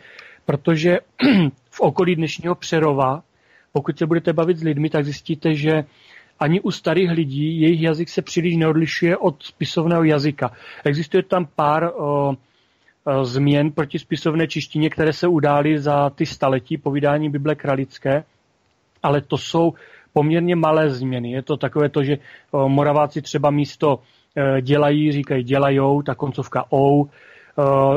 protože 0.46 0.98
v 1.70 1.80
okolí 1.80 2.16
dnešního 2.16 2.56
Přerova, 2.56 3.24
pokud 3.72 3.98
se 3.98 4.06
budete 4.06 4.34
bavit 4.34 4.58
s 4.58 4.64
lidmi, 4.64 4.90
tak 4.90 5.06
zjistíte, 5.06 5.56
že 5.56 5.84
ani 6.40 6.62
u 6.62 6.72
starých 6.72 7.12
lidí 7.12 7.62
jejich 7.62 7.82
jazyk 7.82 8.10
se 8.10 8.22
příliš 8.22 8.56
neodlišuje 8.56 9.18
od 9.18 9.44
spisovného 9.44 10.04
jazyka. 10.04 10.52
Existuje 10.86 11.24
tam 11.24 11.48
pár 11.56 11.92
o, 11.96 12.36
změn 13.24 13.72
proti 13.72 14.00
spisovné 14.00 14.48
češtině, 14.48 14.90
které 14.90 15.14
se 15.14 15.28
udály 15.28 15.80
za 15.80 16.10
ty 16.10 16.26
staletí 16.26 16.78
po 16.78 16.92
vydání 16.92 17.30
Bible 17.30 17.56
Kralické, 17.56 18.24
ale 19.04 19.22
to 19.22 19.38
jsou 19.38 19.74
poměrně 20.14 20.56
malé 20.56 20.90
změny. 20.90 21.32
Je 21.32 21.42
to 21.42 21.58
takové 21.58 21.90
to, 21.90 22.04
že 22.04 22.18
Moraváci 22.68 23.22
třeba 23.22 23.52
místo 23.52 24.00
e, 24.36 24.62
dělají, 24.62 25.12
říkají 25.12 25.44
dělajou, 25.44 26.02
ta 26.02 26.16
koncovka 26.16 26.66
ou, 26.74 27.06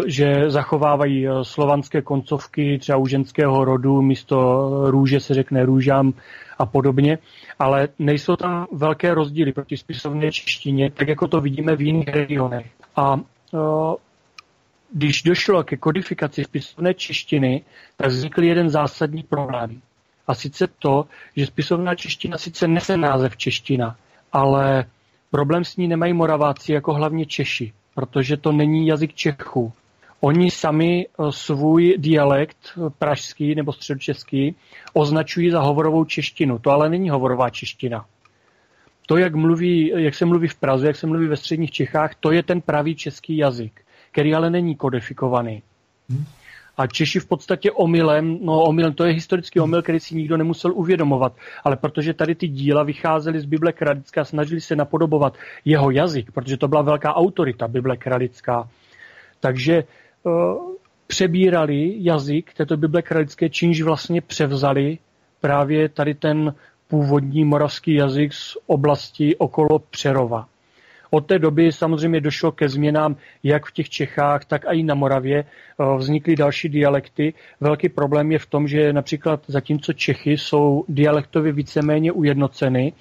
že 0.07 0.51
zachovávají 0.51 1.29
eh, 1.29 1.31
slovanské 1.43 2.03
koncovky 2.03 2.79
třeba 2.79 2.99
u 2.99 3.07
ženského 3.07 3.65
rodu, 3.65 4.03
místo 4.03 4.69
růže 4.91 5.21
se 5.21 5.35
řekne 5.35 5.65
růžám 5.65 6.13
a 6.59 6.67
podobně, 6.67 7.19
ale 7.59 7.89
nejsou 7.99 8.37
tam 8.37 8.67
velké 8.73 9.15
rozdíly 9.15 9.53
proti 9.53 9.77
spisovné 9.77 10.33
češtině, 10.33 10.91
tak 10.91 11.09
jako 11.09 11.29
to 11.29 11.41
vidíme 11.41 11.77
v 11.77 11.81
jiných 11.81 12.09
regionech. 12.09 12.67
A 12.97 13.21
eh, 13.55 13.59
když 14.95 15.23
došlo 15.23 15.65
ke 15.65 15.77
kodifikaci 15.77 16.45
spisovné 16.45 16.95
češtiny, 16.95 17.63
tak 17.97 18.09
vznikl 18.09 18.43
jeden 18.43 18.71
zásadní 18.71 19.23
problém. 19.23 19.81
A 20.27 20.35
sice 20.35 20.69
to, 20.79 21.07
že 21.37 21.47
spisovná 21.47 21.95
čeština 21.95 22.39
sice 22.39 22.69
nese 22.69 22.97
název 22.97 23.37
čeština, 23.37 23.97
ale 24.33 24.85
problém 25.31 25.65
s 25.65 25.77
ní 25.77 25.89
nemají 25.89 26.13
moraváci 26.13 26.73
jako 26.73 26.95
hlavně 26.95 27.27
Češi 27.27 27.73
protože 27.95 28.37
to 28.37 28.53
není 28.53 28.87
jazyk 28.87 29.15
Čechů. 29.15 29.73
Oni 30.21 30.51
sami 30.51 31.07
eh, 31.07 31.33
svůj 31.33 31.95
dialekt 31.99 32.59
eh, 32.77 32.91
pražský 32.99 33.55
nebo 33.55 33.73
středočeský 33.73 34.57
označují 34.93 35.51
za 35.51 35.61
hovorovou 35.61 36.05
češtinu. 36.05 36.59
To 36.59 36.71
ale 36.71 36.89
není 36.89 37.11
hovorová 37.11 37.51
čeština. 37.51 38.07
To, 39.07 39.17
jak, 39.17 39.35
mluví, 39.35 39.93
jak 39.97 40.15
se 40.15 40.27
mluví 40.27 40.49
v 40.49 40.55
Praze, 40.55 40.87
jak 40.87 40.97
se 40.97 41.07
mluví 41.07 41.27
ve 41.27 41.37
středních 41.37 41.71
Čechách, 41.71 42.15
to 42.21 42.33
je 42.33 42.43
ten 42.43 42.61
pravý 42.61 42.95
český 42.95 43.37
jazyk, 43.37 43.81
který 44.11 44.35
ale 44.35 44.51
není 44.51 44.77
kodifikovaný. 44.77 45.63
Hmm. 46.11 46.25
A 46.77 46.87
Češi 46.87 47.21
v 47.21 47.27
podstatě 47.27 47.73
omylem, 47.73 48.39
no 48.43 48.63
omylem, 48.63 48.93
to 48.93 49.05
je 49.05 49.13
historický 49.13 49.61
omyl, 49.61 49.83
který 49.83 50.01
si 50.01 50.15
nikdo 50.15 50.37
nemusel 50.37 50.73
uvědomovat, 50.73 51.33
ale 51.65 51.77
protože 51.77 52.15
tady 52.15 52.35
ty 52.35 52.49
díla 52.49 52.83
vycházely 52.83 53.41
z 53.41 53.45
Bible 53.45 53.73
Kralická 53.73 54.21
a 54.21 54.25
snažili 54.25 54.61
se 54.61 54.77
napodobovat 54.77 55.35
jeho 55.65 55.91
jazyk, 55.91 56.31
protože 56.33 56.57
to 56.57 56.69
byla 56.69 56.83
velká 56.83 57.15
autorita 57.15 57.69
Bible 57.69 57.97
Kralická, 57.97 58.69
takže 59.41 59.85
uh, 60.23 60.33
přebírali 61.07 61.95
jazyk 61.97 62.55
této 62.55 62.77
Bible 62.77 63.03
Kralické, 63.03 63.51
čímž 63.51 63.83
vlastně 63.83 64.21
převzali 64.21 64.99
právě 65.41 65.89
tady 65.89 66.15
ten 66.15 66.55
původní 66.89 67.45
moravský 67.45 67.95
jazyk 67.95 68.33
z 68.35 68.57
oblasti 68.67 69.37
okolo 69.37 69.79
Přerova. 69.79 70.49
Od 71.15 71.27
té 71.27 71.39
doby 71.39 71.73
samozřejmě 71.73 72.21
došlo 72.21 72.53
ke 72.53 72.69
změnám 72.69 73.17
jak 73.43 73.67
v 73.67 73.73
těch 73.73 73.91
Čechách, 73.91 74.45
tak 74.45 74.65
i 74.73 74.83
na 74.83 74.95
Moravě. 74.95 75.45
Eh, 75.45 75.97
vznikly 75.97 76.37
další 76.37 76.69
dialekty. 76.69 77.35
Velký 77.61 77.89
problém 77.89 78.33
je 78.33 78.39
v 78.39 78.47
tom, 78.47 78.69
že 78.69 78.93
například 78.93 79.41
zatímco 79.47 79.93
Čechy 79.93 80.39
jsou 80.39 80.85
dialektově 80.89 81.53
víceméně 81.53 82.13
ujednoceny, 82.13 82.93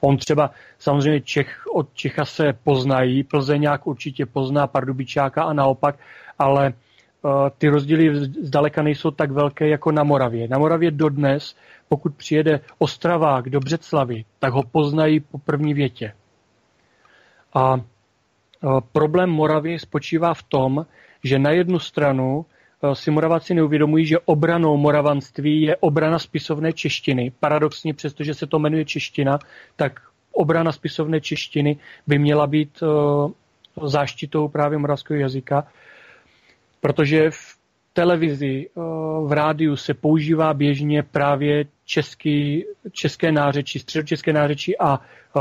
On 0.00 0.16
třeba, 0.16 0.50
samozřejmě 0.78 1.20
Čech 1.20 1.66
od 1.74 1.94
Čecha 1.94 2.24
se 2.24 2.52
poznají, 2.64 3.22
Plzeňák 3.22 3.86
určitě 3.86 4.26
pozná 4.26 4.66
Pardubičáka 4.66 5.42
a 5.42 5.52
naopak, 5.52 5.98
ale 6.38 6.72
uh, 7.22 7.30
ty 7.58 7.68
rozdíly 7.68 8.24
zdaleka 8.24 8.82
nejsou 8.82 9.10
tak 9.10 9.30
velké 9.30 9.68
jako 9.68 9.92
na 9.92 10.04
Moravě. 10.04 10.48
Na 10.48 10.58
Moravě 10.58 10.90
dodnes, 10.90 11.56
pokud 11.88 12.14
přijede 12.14 12.60
Ostravák 12.78 13.50
do 13.50 13.60
Břeclavy, 13.60 14.24
tak 14.38 14.52
ho 14.52 14.62
poznají 14.62 15.20
po 15.20 15.38
první 15.38 15.74
větě. 15.74 16.12
A 17.54 17.80
problém 18.92 19.30
Moravy 19.30 19.78
spočívá 19.78 20.34
v 20.34 20.42
tom, 20.42 20.86
že 21.24 21.38
na 21.38 21.50
jednu 21.50 21.78
stranu 21.78 22.46
si 22.92 23.10
Moraváci 23.10 23.54
neuvědomují, 23.54 24.06
že 24.06 24.18
obranou 24.18 24.76
moravanství 24.76 25.62
je 25.62 25.76
obrana 25.76 26.18
spisovné 26.18 26.72
češtiny. 26.72 27.32
Paradoxně, 27.40 27.94
přestože 27.94 28.34
se 28.34 28.46
to 28.46 28.58
jmenuje 28.58 28.84
čeština, 28.84 29.38
tak 29.76 30.00
obrana 30.32 30.72
spisovné 30.72 31.20
češtiny 31.20 31.76
by 32.06 32.18
měla 32.18 32.46
být 32.46 32.82
záštitou 33.86 34.48
právě 34.48 34.78
moravského 34.78 35.20
jazyka, 35.20 35.66
protože 36.80 37.30
v 37.30 37.58
televizi, 37.92 38.68
v 39.26 39.32
rádiu 39.32 39.76
se 39.76 39.94
používá 39.94 40.54
běžně 40.54 41.02
právě 41.02 41.64
český, 41.84 42.64
české 42.92 43.32
nářečí, 43.32 43.78
středočeské 43.78 44.32
nářečí 44.32 44.78
a 44.78 45.00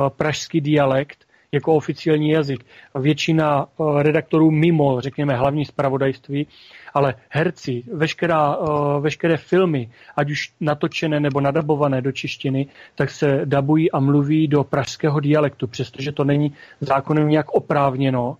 pražský 0.09 0.61
dialekt, 0.61 1.25
jako 1.51 1.75
oficiální 1.75 2.29
jazyk. 2.29 2.65
Většina 2.99 3.65
eh, 3.65 4.03
redaktorů 4.03 4.51
mimo, 4.51 5.01
řekněme, 5.01 5.35
hlavní 5.35 5.65
zpravodajství, 5.65 6.47
ale 6.93 7.15
herci, 7.29 7.83
veškerá, 7.93 8.55
eh, 8.55 8.99
veškeré 8.99 9.37
filmy, 9.37 9.89
ať 10.15 10.31
už 10.31 10.53
natočené 10.59 11.19
nebo 11.19 11.41
nadabované 11.41 12.01
do 12.01 12.11
češtiny, 12.11 12.67
tak 12.95 13.09
se 13.09 13.41
dabují 13.45 13.91
a 13.91 13.99
mluví 13.99 14.47
do 14.47 14.63
pražského 14.63 15.19
dialektu, 15.19 15.67
přestože 15.67 16.11
to 16.11 16.23
není 16.23 16.53
zákonem 16.81 17.29
nějak 17.29 17.49
oprávněno. 17.49 18.37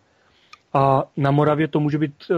A 0.74 1.04
na 1.18 1.32
Moravě 1.32 1.68
to 1.68 1.80
může 1.80 1.98
být 1.98 2.14
eh, 2.32 2.36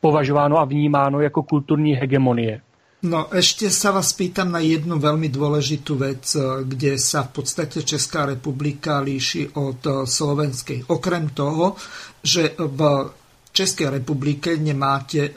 považováno 0.00 0.58
a 0.58 0.64
vnímáno 0.64 1.20
jako 1.20 1.42
kulturní 1.42 1.94
hegemonie. 1.94 2.60
No 3.04 3.28
ešte 3.28 3.68
sa 3.68 3.92
vás 3.92 4.16
pýtam 4.16 4.48
na 4.48 4.64
jednu 4.64 4.96
veľmi 4.96 5.28
dôležitú 5.28 6.00
vec, 6.00 6.24
eh, 6.40 6.64
kde 6.64 6.96
sa 6.96 7.28
v 7.28 7.40
podstate 7.40 7.84
Česká 7.84 8.24
republika 8.24 9.04
líši 9.04 9.52
od 9.60 9.80
eh, 9.84 9.92
slovenskej. 10.08 10.88
Okrem 10.88 11.36
toho, 11.36 11.76
že 12.24 12.56
v 12.56 12.80
Českej 13.52 14.00
republike 14.00 14.56
nemáte 14.56 15.20
eh, 15.28 15.36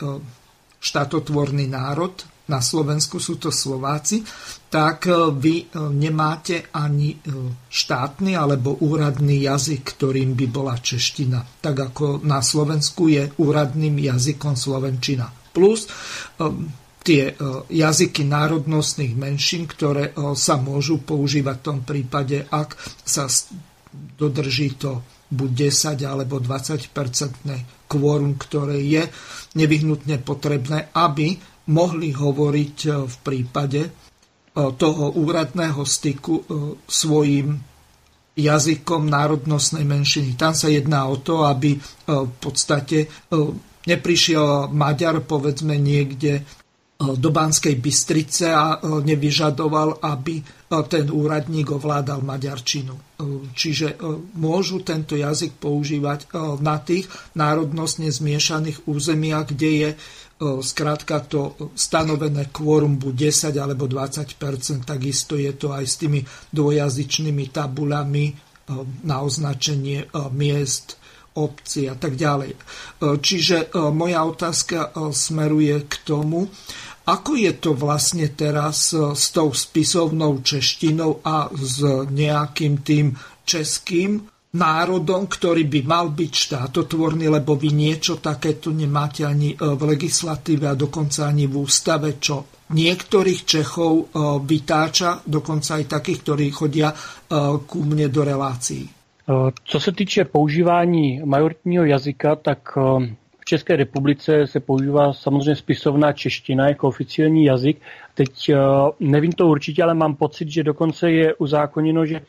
štátotvorný 0.80 1.68
národ, 1.68 2.15
na 2.48 2.64
Slovensku 2.64 3.19
sú 3.19 3.35
to 3.35 3.52
Slováci, 3.52 4.23
tak 4.72 5.11
vy 5.35 5.68
nemáte 5.76 6.72
ani 6.72 7.11
štátny 7.68 8.39
alebo 8.39 8.80
úradný 8.88 9.44
jazyk, 9.44 9.84
ktorým 9.84 10.31
by 10.31 10.48
bola 10.48 10.80
čeština. 10.80 11.44
Tak 11.60 11.91
ako 11.91 12.23
na 12.23 12.39
Slovensku 12.39 13.11
je 13.11 13.27
úradným 13.44 13.99
jazykom 13.99 14.56
slovenčina. 14.56 15.27
Plus 15.52 15.91
tie 17.07 17.31
e, 17.31 17.34
jazyky 17.71 18.27
národnostných 18.27 19.15
menšín, 19.15 19.63
ktoré 19.63 20.11
e, 20.11 20.35
sa 20.35 20.59
môžu 20.59 20.99
používať 20.99 21.55
v 21.55 21.63
tom 21.63 21.79
prípade, 21.88 22.43
ak 22.51 22.75
sa 23.07 23.31
dodrží 24.19 24.75
to 24.75 24.99
buď 25.31 25.71
10 25.71 26.03
alebo 26.03 26.43
20 26.43 26.91
percentné 26.91 27.88
kvórum, 27.88 28.35
ktoré 28.35 28.84
je 28.84 29.07
nevyhnutne 29.55 30.19
potrebné, 30.19 30.91
aby 30.91 31.39
mohli 31.71 32.11
hovoriť 32.11 32.77
e, 32.84 32.89
v 33.07 33.15
prípade 33.23 33.81
toho 34.57 35.13
úradného 35.21 35.85
styku 35.85 36.41
svojim 36.89 37.61
jazykom 38.34 39.05
národnostnej 39.05 39.85
menšiny. 39.85 40.34
Tam 40.34 40.57
sa 40.57 40.65
jedná 40.65 41.05
o 41.05 41.21
to, 41.21 41.45
aby 41.45 41.77
v 42.09 42.34
podstate 42.41 43.05
neprišiel 43.88 44.73
Maďar, 44.73 45.23
povedzme, 45.23 45.79
niekde 45.79 46.43
do 46.98 47.30
Banskej 47.30 47.78
Bystrice 47.78 48.49
a 48.49 48.78
eh, 48.78 49.06
nevyžadoval, 49.06 50.02
aby 50.02 50.41
eh, 50.41 50.45
ten 50.90 51.06
úradník 51.14 51.69
ovládal 51.69 52.26
maďarčinu. 52.26 53.07
Čiže 53.57 53.98
môžu 54.38 54.86
tento 54.86 55.18
jazyk 55.18 55.57
používať 55.57 56.30
na 56.61 56.78
tých 56.78 57.10
národnostne 57.34 58.14
zmiešaných 58.14 58.86
územiach, 58.86 59.57
kde 59.57 59.69
je 59.74 59.90
zkrátka 60.38 61.26
to 61.26 61.57
stanovené 61.74 62.53
kvórum 62.53 63.02
buď 63.02 63.49
10 63.49 63.57
alebo 63.57 63.90
20% 63.90 64.38
takisto 64.86 65.34
je 65.34 65.49
to 65.57 65.74
aj 65.74 65.82
s 65.82 65.98
tými 65.98 66.22
dvojazyčnými 66.53 67.49
tabulami 67.49 68.38
na 69.02 69.26
označenie 69.26 70.14
miest, 70.30 71.02
obci 71.38 71.85
a 71.85 71.93
tak 71.93 72.18
ďalej. 72.18 72.57
Čiže 72.99 73.72
moja 73.93 74.26
otázka 74.26 74.93
smeruje 75.14 75.85
k 75.85 75.93
tomu, 76.01 76.49
Ako 77.07 77.39
je 77.39 77.55
to 77.55 77.72
vlastne 77.72 78.27
teraz 78.35 78.91
s 78.91 79.26
tou 79.31 79.55
spisovnou 79.55 80.43
češtinou 80.43 81.23
a 81.23 81.47
s 81.55 81.80
nejakým 82.11 82.84
tým 82.84 83.15
českým 83.47 84.27
národom, 84.59 85.31
ktorý 85.31 85.64
by 85.72 85.81
mal 85.88 86.11
byť 86.11 86.31
štátotvorný, 86.35 87.31
lebo 87.31 87.55
vy 87.55 87.72
niečo 87.72 88.19
takéto 88.19 88.76
nemáte 88.76 89.23
ani 89.23 89.55
v 89.55 89.81
legislatíve 89.88 90.68
a 90.68 90.76
dokonca 90.76 91.31
ani 91.31 91.47
v 91.47 91.55
ústave, 91.64 92.19
čo 92.19 92.57
niektorých 92.76 93.41
Čechov 93.47 93.93
e, 93.95 94.05
vytáča, 94.43 95.23
dokonca 95.23 95.80
aj 95.80 95.85
takých, 95.88 96.19
ktorí 96.27 96.45
chodia 96.51 96.91
e, 96.91 96.95
ku 97.64 97.80
mne 97.88 98.11
do 98.11 98.22
relácií. 98.27 98.97
E, 99.30 99.52
co 99.64 99.80
se 99.80 99.91
týče 99.91 100.26
používání 100.26 101.22
majoritního 101.26 101.86
jazyka, 101.86 102.36
tak 102.36 102.76
v 103.40 103.45
České 103.45 103.76
republice 103.76 104.48
se 104.48 104.60
používá 104.60 105.14
samozřejmě 105.14 105.56
spisovná 105.56 106.14
čeština 106.14 106.68
jako 106.68 106.88
oficiální 106.88 107.45
jazyk. 107.45 107.82
Teď 108.14 108.52
nevím 108.99 109.32
to 109.32 109.48
určitě, 109.48 109.84
ale 109.84 109.94
mám 109.94 110.16
pocit, 110.16 110.49
že 110.49 110.64
dokonce 110.64 111.12
je 111.12 111.34
uzákoněno, 111.36 112.06
že 112.06 112.22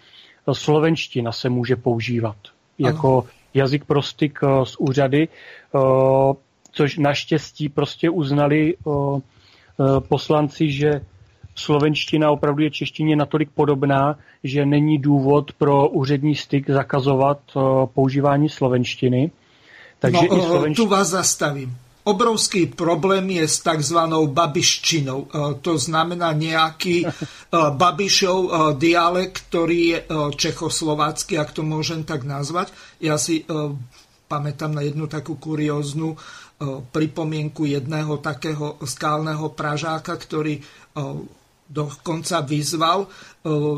slovenština 0.53 1.33
se 1.33 1.49
může 1.49 1.77
používat 1.77 2.37
jako 2.79 3.19
ano. 3.19 3.25
jazyk 3.55 3.85
pro 3.85 4.03
styk 4.03 4.39
s 4.65 4.81
úřady, 4.81 5.29
což 6.73 6.99
naštěstí 6.99 7.69
prostě 7.69 8.11
uznali 8.11 8.75
Eh, 9.81 10.01
poslanci, 10.01 10.71
že 10.71 11.01
slovenština 11.59 12.31
opravdu 12.31 12.63
je 12.63 12.71
češtině 12.71 13.17
natolik 13.17 13.51
podobná, 13.55 14.19
že 14.45 14.67
není 14.67 14.99
důvod 14.99 15.53
pro 15.53 15.89
úřední 15.89 16.35
styk 16.35 16.71
zakazovat 16.71 17.39
eh, 17.57 17.61
používání 17.95 18.49
slovenštiny. 18.49 19.31
Takže 19.99 20.27
no, 20.31 20.37
i 20.37 20.41
eh, 20.41 20.47
slovenština... 20.47 20.85
tu 20.85 20.91
vás 20.91 21.09
zastavím. 21.09 21.77
Obrovský 22.05 22.67
problém 22.67 23.31
je 23.31 23.49
s 23.49 23.61
takzvanou 23.61 24.33
babiščinou. 24.33 25.29
To 25.61 25.77
znamená 25.77 26.33
nejaký 26.33 27.05
babišov 27.53 28.73
dialekt, 28.81 29.53
ktorý 29.53 29.81
je 29.93 29.99
čechoslovácky, 30.33 31.37
ak 31.37 31.53
to 31.53 31.61
môžem 31.61 32.09
tak 32.09 32.25
nazvať. 32.25 32.73
Ja 32.97 33.21
si 33.21 33.45
pamätám 34.25 34.73
na 34.73 34.89
jednu 34.89 35.05
takú 35.05 35.37
kurióznu 35.37 36.17
pripomienku 36.97 37.69
jedného 37.69 38.17
takého 38.25 38.81
skálneho 38.89 39.53
pražáka, 39.53 40.17
ktorý 40.17 40.65
dokonca 41.69 42.41
vyzval, 42.41 43.07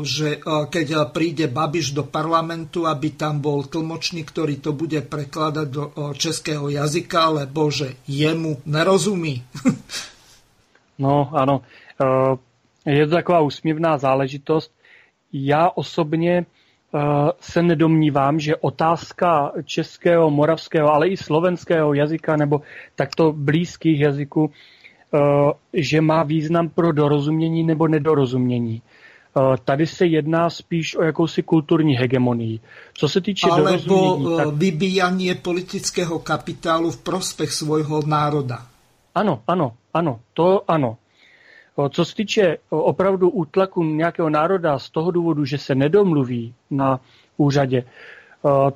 že 0.03 0.39
keď 0.43 1.11
príde 1.11 1.45
Babiš 1.51 1.91
do 1.91 2.07
parlamentu, 2.07 2.87
aby 2.87 3.13
tam 3.13 3.43
bol 3.43 3.67
tlmočník, 3.67 4.31
ktorý 4.31 4.63
to 4.63 4.71
bude 4.71 4.99
prekladať 5.05 5.67
do 5.67 5.91
českého 6.15 6.71
jazyka, 6.71 7.43
lebo 7.43 7.67
že 7.71 7.99
jemu 8.07 8.63
nerozumí. 8.65 9.43
No, 11.01 11.33
ano. 11.33 11.65
Je 12.85 13.07
to 13.09 13.15
taková 13.15 13.41
úsměvná 13.41 13.97
záležitost. 13.97 14.69
Já 15.33 15.69
osobně 15.73 16.45
Eh, 16.93 17.31
se 17.39 17.63
nedomnívám, 17.63 18.39
že 18.39 18.55
otázka 18.55 19.51
českého, 19.63 20.31
moravského, 20.31 20.93
ale 20.93 21.07
i 21.07 21.17
slovenského 21.17 21.93
jazyka 21.93 22.35
nebo 22.35 22.61
takto 22.95 23.31
blízkých 23.33 23.99
jazyků, 23.99 24.51
eh, 24.51 24.55
že 25.73 26.01
má 26.01 26.23
význam 26.23 26.69
pro 26.69 26.91
dorozumění 26.91 27.63
nebo 27.63 27.87
nedorozumění. 27.87 28.81
Eh, 29.37 29.57
tady 29.65 29.87
se 29.87 30.05
jedná 30.05 30.49
spíš 30.49 30.95
o 30.95 31.03
jakousi 31.03 31.43
kulturní 31.43 31.95
hegemonii. 31.95 32.59
Co 32.93 33.09
se 33.09 33.21
týče 33.21 33.47
Alebo 33.51 33.65
dorozumění... 33.67 34.37
Tak... 34.37 34.47
vybíjanie 34.47 35.35
politického 35.35 36.19
kapitálu 36.19 36.91
v 36.91 36.97
prospech 36.97 37.51
svojho 37.51 38.01
národa. 38.05 38.67
Ano, 39.15 39.41
ano, 39.47 39.71
ano, 39.93 40.19
to 40.33 40.63
ano. 40.67 40.97
Co 41.89 42.05
se 42.05 42.15
týče 42.15 42.57
opravdu 42.69 43.29
útlaku 43.29 43.83
nějakého 43.83 44.29
národa 44.29 44.79
z 44.79 44.89
toho 44.89 45.11
důvodu, 45.11 45.45
že 45.45 45.57
se 45.57 45.75
nedomluví 45.75 46.53
na 46.71 46.99
úřadě, 47.37 47.83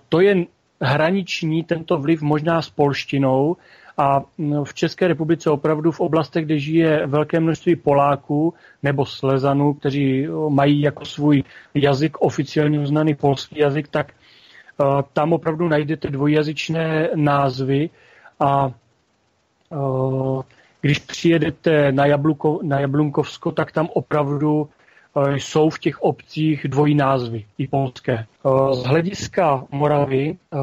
to 0.09 0.21
je 0.21 0.45
hraniční 0.81 1.63
tento 1.63 1.97
vliv 1.97 2.21
možná 2.21 2.61
s 2.61 2.69
polštinou 2.69 3.57
a 3.97 4.21
v 4.63 4.73
České 4.73 5.07
republice 5.07 5.49
opravdu 5.49 5.91
v 5.91 5.99
oblastech, 5.99 6.45
kde 6.45 6.59
žije 6.59 7.07
velké 7.07 7.39
množství 7.39 7.75
Poláků 7.75 8.53
nebo 8.83 9.05
Slezanů, 9.05 9.73
kteří 9.73 10.27
mají 10.49 10.81
jako 10.81 11.05
svůj 11.05 11.43
jazyk 11.73 12.17
oficiálně 12.21 12.79
uznaný 12.79 13.15
polský 13.15 13.59
jazyk, 13.59 13.87
tak 13.87 14.13
tam 15.13 15.33
opravdu 15.33 15.67
najdete 15.67 16.09
dvojjazyčné 16.09 17.09
názvy. 17.15 17.89
A 18.39 18.71
když 20.81 20.99
přijedete 20.99 21.91
na, 21.91 22.05
Jabluko, 22.05 22.59
na 22.63 22.79
Jablunkovsko, 22.79 23.51
tak 23.51 23.71
tam 23.71 23.87
opravdu 23.93 24.69
jsou 25.35 25.69
v 25.69 25.79
těch 25.79 26.01
obcích 26.01 26.65
dvojí 26.67 26.95
názvy, 26.95 27.45
i 27.57 27.67
polské. 27.67 28.13
Eh, 28.13 28.73
z 28.73 28.83
hlediska 28.83 29.63
Moravy 29.71 30.37
eh, 30.53 30.57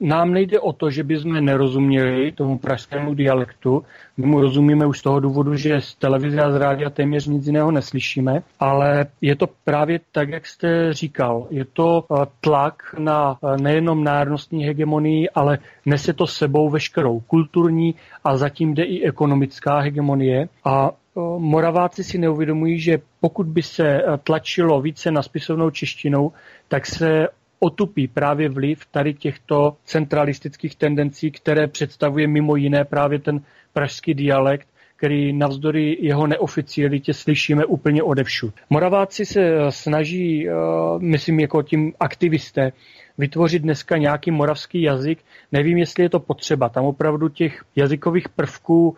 nám 0.00 0.32
nejde 0.32 0.60
o 0.60 0.72
to, 0.72 0.90
že 0.90 1.04
bychom 1.04 1.44
nerozuměli 1.44 2.32
tomu 2.32 2.58
pražskému 2.58 3.14
dialektu. 3.14 3.84
My 4.16 4.26
mu 4.26 4.40
rozumíme 4.40 4.86
už 4.86 4.98
z 4.98 5.02
toho 5.02 5.20
důvodu, 5.20 5.56
že 5.56 5.80
z 5.80 5.94
televize 5.94 6.42
a 6.42 6.50
z 6.50 6.56
rádia 6.56 6.90
téměř 6.90 7.26
nic 7.26 7.46
jiného 7.46 7.70
neslyšíme, 7.70 8.42
ale 8.60 9.06
je 9.20 9.36
to 9.36 9.46
právě 9.64 10.00
tak, 10.12 10.28
jak 10.28 10.46
jste 10.46 10.92
říkal. 10.92 11.46
Je 11.50 11.64
to 11.64 12.04
tlak 12.40 12.94
na 12.98 13.38
nejenom 13.60 14.04
národnostní 14.04 14.64
hegemonii, 14.64 15.30
ale 15.30 15.58
nese 15.86 16.12
to 16.12 16.26
sebou 16.26 16.70
veškerou 16.70 17.20
kulturní 17.20 17.94
a 18.24 18.36
zatím 18.36 18.74
jde 18.74 18.84
i 18.84 19.04
ekonomická 19.04 19.78
hegemonie. 19.78 20.48
A 20.64 20.90
Moraváci 21.38 22.04
si 22.04 22.18
neuvědomují, 22.18 22.80
že 22.80 22.98
pokud 23.20 23.46
by 23.46 23.62
se 23.62 23.88
e, 23.88 24.18
tlačilo 24.24 24.80
více 24.80 25.10
na 25.10 25.22
spisovnou 25.22 25.70
češtinou, 25.70 26.32
tak 26.68 26.86
se 26.86 27.28
otupí 27.58 28.08
právě 28.08 28.48
vliv 28.48 28.86
tady 28.90 29.14
těchto 29.14 29.76
centralistických 29.84 30.76
tendencí, 30.76 31.30
které 31.30 31.66
představuje 31.66 32.26
mimo 32.26 32.56
jiné 32.56 32.84
právě 32.84 33.18
ten 33.18 33.40
pražský 33.72 34.14
dialekt, 34.14 34.68
který 34.96 35.32
navzdory 35.32 35.96
jeho 36.00 36.26
neoficialitě 36.26 37.14
slyšíme 37.14 37.64
úplně 37.64 38.02
odevšud. 38.02 38.54
Moraváci 38.70 39.26
se 39.26 39.40
e, 39.40 39.72
snaží, 39.72 40.48
e, 40.48 40.52
myslím 40.98 41.40
jako 41.40 41.62
tím 41.62 41.92
aktivisté, 42.00 42.72
vytvořit 43.18 43.62
dneska 43.62 43.96
nějaký 43.96 44.30
moravský 44.30 44.82
jazyk. 44.82 45.18
Nevím, 45.52 45.78
jestli 45.78 46.02
je 46.02 46.10
to 46.10 46.20
potřeba. 46.20 46.68
Tam 46.68 46.84
opravdu 46.84 47.28
těch 47.28 47.64
jazykových 47.76 48.28
prvků 48.28 48.96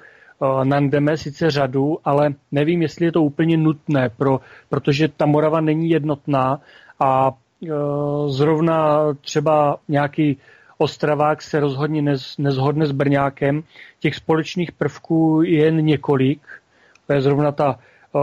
nandeme 0.65 1.17
sice 1.17 1.51
řadu, 1.51 1.99
ale 2.05 2.35
nevím, 2.53 2.83
jestli 2.83 3.07
je 3.07 3.13
to 3.13 3.23
úplně 3.23 3.57
nutné, 3.57 4.09
pro, 4.09 4.41
protože 4.69 5.09
ta 5.09 5.27
Morava 5.27 5.61
není 5.61 5.91
jednotná 5.91 6.61
a 7.01 7.31
e, 7.31 7.69
zrovna 8.29 8.99
třeba 9.21 9.77
nějaký 9.89 10.37
Ostravák 10.79 11.43
se 11.43 11.61
rozhodně 11.61 12.03
nez, 12.03 12.39
nezhodne 12.39 12.87
s 12.87 12.93
Brňákem. 12.93 13.63
Těch 14.01 14.15
společných 14.15 14.73
prvků 14.73 15.43
je 15.43 15.65
jen 15.65 15.85
několik. 15.85 16.41
To 17.07 17.13
je 17.13 17.21
zrovna 17.21 17.53
ta 17.53 17.79
e, 18.15 18.19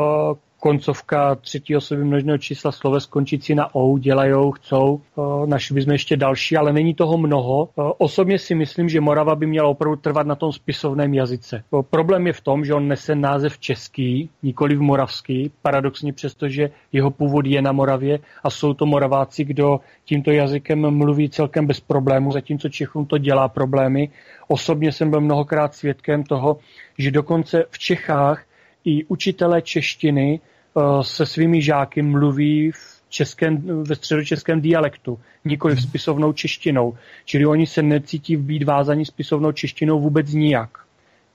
koncovka 0.60 1.36
třetí 1.36 1.76
osoby 1.76 2.04
množného 2.04 2.38
čísla 2.38 2.72
sloves 2.72 3.06
končící 3.06 3.56
na 3.56 3.76
ou, 3.76 3.98
dělajou, 3.98 4.52
chcou. 4.52 5.02
Našli 5.46 5.76
bychom 5.76 5.94
ještě 5.94 6.18
další, 6.18 6.58
ale 6.58 6.74
není 6.74 6.94
toho 6.94 7.18
mnoho. 7.18 7.70
Osobně 7.98 8.40
si 8.40 8.56
myslím, 8.56 8.90
že 8.90 9.02
Morava 9.02 9.36
by 9.36 9.48
měla 9.48 9.70
opravdu 9.70 9.96
trvat 9.96 10.28
na 10.28 10.36
tom 10.36 10.52
spisovném 10.52 11.14
jazyce. 11.14 11.64
Problém 11.90 12.28
je 12.28 12.34
v 12.34 12.42
tom, 12.42 12.66
že 12.66 12.74
on 12.74 12.88
nese 12.88 13.16
název 13.16 13.60
český, 13.60 14.30
nikoli 14.44 14.76
v 14.76 14.82
moravský, 14.82 15.52
paradoxně 15.62 16.14
přestože 16.14 16.70
jeho 16.92 17.12
původ 17.12 17.46
je 17.46 17.62
na 17.62 17.72
Moravě 17.72 18.20
a 18.44 18.50
jsou 18.50 18.74
to 18.74 18.86
Moraváci, 18.86 19.44
kdo 19.44 19.80
tímto 20.06 20.32
jazykem 20.32 20.92
mluví 20.92 21.30
celkem 21.30 21.68
bez 21.68 21.80
problému, 21.80 22.32
zatímco 22.32 22.70
Čechům 22.70 23.06
to 23.06 23.18
dělá 23.18 23.48
problémy. 23.48 24.10
Osobně 24.48 24.92
jsem 24.92 25.10
byl 25.10 25.22
mnohokrát 25.22 25.76
svědkem 25.76 26.24
toho, 26.24 26.58
že 26.98 27.12
dokonce 27.12 27.64
v 27.70 27.80
Čechách 27.80 28.44
i 28.90 29.06
učitelé 29.06 29.62
češtiny 29.62 30.40
eh, 30.40 30.82
se 31.02 31.26
svými 31.26 31.62
žáky 31.62 32.02
mluví 32.02 32.72
v 32.72 33.02
českém, 33.10 33.84
ve 33.84 33.96
středočeském 33.96 34.62
dialektu, 34.62 35.20
nikoli 35.46 35.76
v 35.76 35.82
spisovnou 35.82 36.34
češtinou. 36.34 36.98
Čili 37.26 37.46
oni 37.46 37.68
se 37.68 37.82
necítí 37.82 38.38
být 38.38 38.64
vázaní 38.64 39.06
spisovnou 39.06 39.52
češtinou 39.52 40.00
vůbec 40.02 40.34
nijak. 40.34 40.78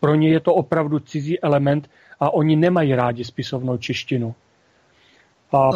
Pro 0.01 0.15
ně 0.15 0.29
je 0.29 0.41
to 0.41 0.55
opravdu 0.55 0.99
cizí 0.99 1.41
element 1.41 1.91
a 2.21 2.35
oni 2.35 2.57
nemají 2.57 2.95
rádi 2.95 3.25
spisovnou 3.25 3.77
češtinu. 3.77 4.35
A... 5.55 5.71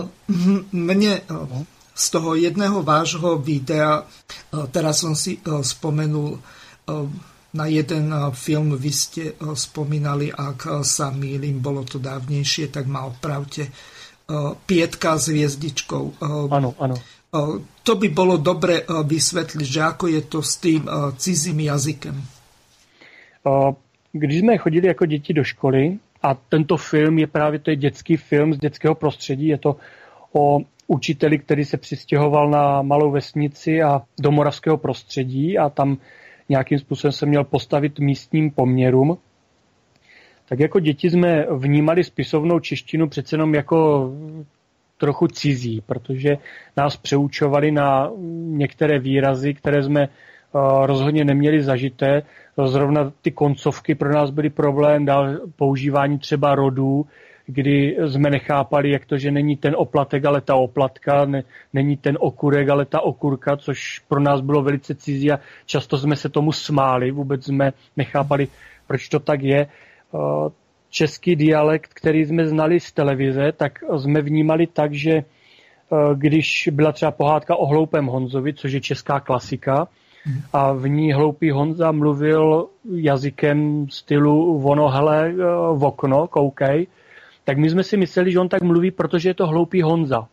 Mne 0.72 1.22
eh, 1.22 1.66
z 1.94 2.10
toho 2.10 2.34
jedného 2.34 2.82
vášho 2.82 3.38
videa, 3.38 4.02
eh, 4.02 4.66
teraz 4.70 4.98
som 5.06 5.14
si 5.14 5.38
spomenul 5.62 6.42
na 7.54 7.66
jeden 7.66 8.12
eh, 8.12 8.18
film 8.32 8.76
vy 8.76 8.92
ste 8.92 9.24
eh, 9.32 9.34
spomínali, 9.54 10.32
ak 10.32 10.60
eh, 10.66 10.72
sa 10.84 11.10
mýlim, 11.10 11.60
bolo 11.60 11.84
to 11.84 11.98
dávnejšie, 11.98 12.68
tak 12.68 12.86
ma 12.86 13.06
opravte. 13.08 13.70
Pietka 14.68 15.16
s 15.16 15.32
hviezdičkou. 15.32 16.20
Áno, 16.52 16.76
áno. 16.76 16.96
To 17.80 17.92
by 17.96 18.08
bolo 18.12 18.36
dobre 18.36 18.84
vysvetliť, 18.84 19.64
že 19.64 19.80
ako 19.80 20.04
je 20.04 20.20
to 20.28 20.44
s 20.44 20.60
tým 20.60 20.84
cizím 21.16 21.64
jazykem. 21.64 22.12
Když 24.12 24.38
jsme 24.38 24.58
chodili 24.60 24.86
jako 24.86 25.06
děti 25.06 25.32
do 25.32 25.44
školy, 25.44 25.96
A 26.22 26.34
tento 26.34 26.76
film 26.76 27.18
je 27.18 27.26
právě 27.26 27.58
to 27.58 27.70
je 27.70 27.76
dětský 27.76 28.16
film 28.16 28.54
z 28.54 28.58
dětského 28.58 28.94
prostředí. 28.94 29.46
Je 29.46 29.58
to 29.58 29.76
o 30.32 30.60
učiteli, 30.86 31.38
který 31.38 31.64
se 31.64 31.76
přistěhoval 31.76 32.50
na 32.50 32.82
malou 32.82 33.10
vesnici 33.10 33.82
a 33.82 34.02
do 34.20 34.30
moravského 34.30 34.76
prostředí 34.76 35.58
a 35.58 35.68
tam 35.68 35.96
nějakým 36.48 36.78
způsobem 36.78 37.12
se 37.12 37.26
měl 37.26 37.44
postavit 37.44 37.98
místním 37.98 38.50
poměrům. 38.50 39.18
Tak 40.48 40.60
jako 40.60 40.80
děti 40.80 41.10
jsme 41.10 41.46
vnímali 41.56 42.04
spisovnou 42.04 42.60
češtinu 42.60 43.08
přece 43.08 43.34
jenom 43.34 43.54
jako 43.54 44.10
trochu 44.98 45.28
cizí, 45.28 45.80
protože 45.86 46.36
nás 46.76 46.96
přeučovali 46.96 47.70
na 47.70 48.10
některé 48.46 48.98
výrazy, 48.98 49.54
které 49.54 49.82
jsme 49.82 50.02
eh, 50.02 50.08
rozhodně 50.86 51.24
neměli 51.24 51.62
zažité. 51.62 52.22
Zrovna 52.66 53.12
ty 53.22 53.30
koncovky 53.30 53.94
pro 53.94 54.12
nás 54.12 54.30
byly 54.30 54.50
problém, 54.50 55.04
dál 55.04 55.36
používání 55.56 56.18
třeba 56.18 56.54
rodů, 56.54 57.06
kdy 57.48 57.96
jsme 58.06 58.30
nechápali, 58.30 58.90
jak 58.90 59.04
to, 59.04 59.18
že 59.18 59.30
není 59.30 59.56
ten 59.56 59.74
oplatek, 59.76 60.24
ale 60.24 60.40
ta 60.40 60.54
oplatka, 60.54 61.24
ne, 61.24 61.42
není 61.72 61.96
ten 61.96 62.16
okurek, 62.20 62.68
ale 62.68 62.84
ta 62.84 63.00
okurka, 63.00 63.56
což 63.56 63.98
pro 64.08 64.20
nás 64.20 64.40
bylo 64.40 64.62
velice 64.62 64.94
cizí 64.94 65.32
a 65.32 65.40
často 65.66 65.98
jsme 65.98 66.16
se 66.16 66.28
tomu 66.28 66.52
smáli, 66.52 67.10
vůbec 67.10 67.44
jsme 67.44 67.72
nechápali, 67.96 68.48
proč 68.86 69.08
to 69.08 69.18
tak 69.18 69.42
je. 69.42 69.60
Eh, 69.60 70.50
český 70.90 71.36
dialekt, 71.36 71.94
který 71.94 72.24
jsme 72.24 72.46
znali 72.46 72.80
z 72.80 72.92
televize, 72.92 73.52
tak 73.56 73.72
jsme 73.96 74.22
vnímali 74.22 74.66
tak, 74.66 74.94
že 74.94 75.12
eh, 75.12 75.24
když 76.14 76.68
byla 76.72 76.92
třeba 76.92 77.10
pohádka 77.10 77.56
o 77.56 77.66
hloupém 77.66 78.06
Honzovi, 78.06 78.54
což 78.54 78.72
je 78.72 78.80
česká 78.80 79.20
klasika, 79.20 79.88
a 80.52 80.72
v 80.72 80.88
ní 80.88 81.12
hloupý 81.12 81.50
Honza 81.50 81.92
mluvil 81.92 82.66
jazykem 82.94 83.86
stylu 83.90 84.62
ono, 84.64 84.88
hele, 84.88 85.28
eh, 85.28 85.34
v 85.74 85.84
okno, 85.84 86.26
koukej, 86.26 86.86
tak 87.48 87.58
my 87.58 87.70
jsme 87.70 87.82
si 87.82 87.96
mysleli, 87.96 88.32
že 88.32 88.38
on 88.38 88.48
tak 88.48 88.62
mluví, 88.62 88.90
protože 88.90 89.28
je 89.28 89.34
to 89.34 89.46
hloupý 89.46 89.82
Honza. 89.82 90.28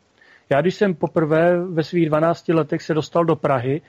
Já 0.49 0.61
když 0.61 0.75
jsem 0.75 0.95
poprvé 0.95 1.65
ve 1.65 1.83
svých 1.83 2.09
12 2.09 2.47
letech 2.47 2.81
se 2.81 2.93
dostal 2.93 3.25
do 3.25 3.35
Prahy, 3.35 3.81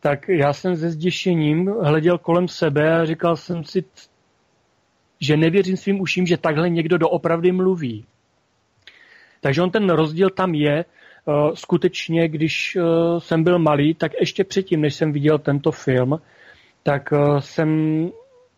tak 0.00 0.28
já 0.28 0.52
jsem 0.52 0.76
se 0.76 0.90
zděšením 0.90 1.66
hleděl 1.66 2.18
kolem 2.18 2.48
sebe 2.48 3.00
a 3.00 3.04
říkal 3.04 3.36
jsem 3.36 3.64
si, 3.64 3.84
že 5.20 5.36
nevěřím 5.36 5.76
svým 5.76 6.00
uším, 6.00 6.26
že 6.26 6.36
takhle 6.36 6.70
někdo 6.70 6.98
doopravdy 6.98 7.52
mluví. 7.52 8.04
Takže 9.40 9.62
on 9.62 9.70
ten 9.70 9.90
rozdíl 9.90 10.30
tam 10.30 10.54
je. 10.54 10.84
Uh, 11.24 11.52
skutečně, 11.54 12.28
když 12.28 12.76
uh, 12.76 13.18
jsem 13.18 13.44
byl 13.44 13.58
malý, 13.58 13.94
tak 13.94 14.12
ještě 14.20 14.44
předtím, 14.44 14.80
než 14.80 14.94
jsem 14.94 15.12
viděl 15.12 15.38
tento 15.38 15.72
film, 15.72 16.20
tak 16.82 17.12
uh, 17.12 17.38
jsem 17.38 17.68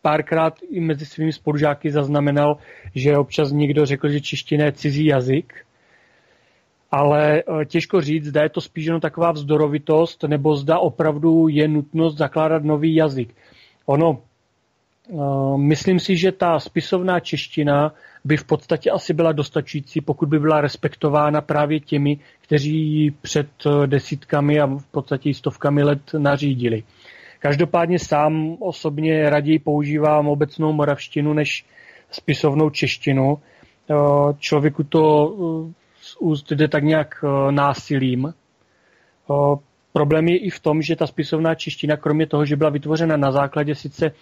párkrát 0.02 0.54
i 0.70 0.80
mezi 0.80 1.06
svými 1.06 1.32
spolužáky 1.32 1.90
zaznamenal, 1.90 2.56
že 2.94 3.16
občas 3.16 3.52
někdo 3.52 3.86
řekl, 3.86 4.08
že 4.08 4.20
čeština 4.20 4.64
je 4.64 4.72
cizí 4.72 5.04
jazyk, 5.04 5.54
ale 6.90 7.42
těžko 7.66 8.00
říct, 8.00 8.24
zda 8.24 8.42
je 8.42 8.48
to 8.48 8.60
spíš 8.60 8.84
jenom 8.84 9.00
taková 9.00 9.32
vzdorovitost, 9.32 10.22
nebo 10.22 10.56
zda 10.56 10.78
opravdu 10.78 11.48
je 11.48 11.68
nutnost 11.68 12.16
zakládat 12.16 12.64
nový 12.64 12.94
jazyk. 12.94 13.34
Ono, 13.86 14.22
myslím 15.56 16.00
si, 16.00 16.16
že 16.16 16.32
ta 16.32 16.58
spisovná 16.60 17.20
čeština 17.20 17.94
by 18.24 18.36
v 18.36 18.44
podstatě 18.44 18.90
asi 18.90 19.14
byla 19.14 19.32
dostačující, 19.32 20.00
pokud 20.00 20.28
by 20.28 20.38
byla 20.38 20.60
respektována 20.60 21.40
právě 21.40 21.80
těmi, 21.80 22.18
kteří 22.40 23.10
před 23.22 23.48
desítkami 23.86 24.60
a 24.60 24.66
v 24.66 24.86
podstatě 24.90 25.34
stovkami 25.34 25.82
let 25.82 26.00
nařídili. 26.18 26.82
Každopádně 27.40 27.98
sám 27.98 28.56
osobně 28.60 29.30
raději 29.30 29.58
používám 29.58 30.28
obecnou 30.28 30.72
moravštinu 30.72 31.32
než 31.32 31.64
spisovnou 32.10 32.70
češtinu. 32.70 33.38
Eh, 33.90 33.94
člověku 34.38 34.84
to 34.84 35.34
eh, 35.34 35.72
z 36.00 36.16
úst 36.20 36.52
jde 36.52 36.68
tak 36.68 36.84
nějak 36.84 37.24
eh, 37.24 37.52
násilím. 37.52 38.34
Problém 39.92 40.28
je 40.28 40.38
i 40.38 40.50
v 40.50 40.60
tom, 40.60 40.82
že 40.82 40.96
ta 40.96 41.06
spisovná 41.06 41.54
čeština, 41.54 41.96
kromě 41.96 42.26
toho, 42.26 42.44
že 42.44 42.56
byla 42.56 42.70
vytvořena 42.70 43.16
na 43.16 43.32
základě 43.32 43.74
sice 43.74 44.12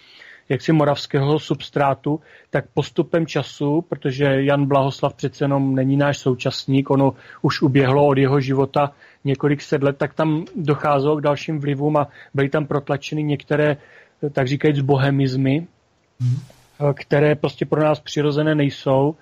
jaksi 0.49 0.73
moravského 0.73 1.39
substrátu, 1.39 2.21
tak 2.51 2.65
postupem 2.75 3.27
času, 3.27 3.85
protože 3.89 4.25
Jan 4.25 4.67
Blahoslav 4.67 5.15
přece 5.15 5.45
jenom 5.45 5.75
není 5.75 5.97
náš 5.97 6.19
současník, 6.19 6.91
ono 6.91 7.15
už 7.43 7.63
uběhlo 7.63 8.07
od 8.07 8.19
jeho 8.19 8.41
života 8.41 8.93
několik 9.25 9.63
set 9.63 9.83
let, 9.83 9.97
tak 9.99 10.15
tam 10.15 10.45
docházelo 10.57 11.17
k 11.17 11.21
dalším 11.21 11.59
vlivům 11.59 11.97
a 11.97 12.09
byly 12.35 12.49
tam 12.49 12.67
protlačeny 12.67 13.23
některé, 13.23 13.77
tak 14.33 14.49
říkajíc, 14.49 14.81
bohemizmy, 14.81 15.67
hmm. 16.21 16.37
které 16.95 17.35
prostě 17.35 17.67
pro 17.67 17.85
nás 17.85 18.01
přirozené 18.01 18.55
nejsou, 18.55 19.15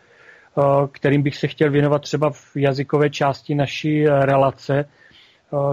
kterým 0.92 1.22
bych 1.22 1.36
se 1.36 1.48
chtěl 1.48 1.70
věnovat 1.70 2.02
třeba 2.02 2.30
v 2.30 2.56
jazykové 2.56 3.10
části 3.10 3.54
naší 3.54 4.06
relace, 4.06 4.84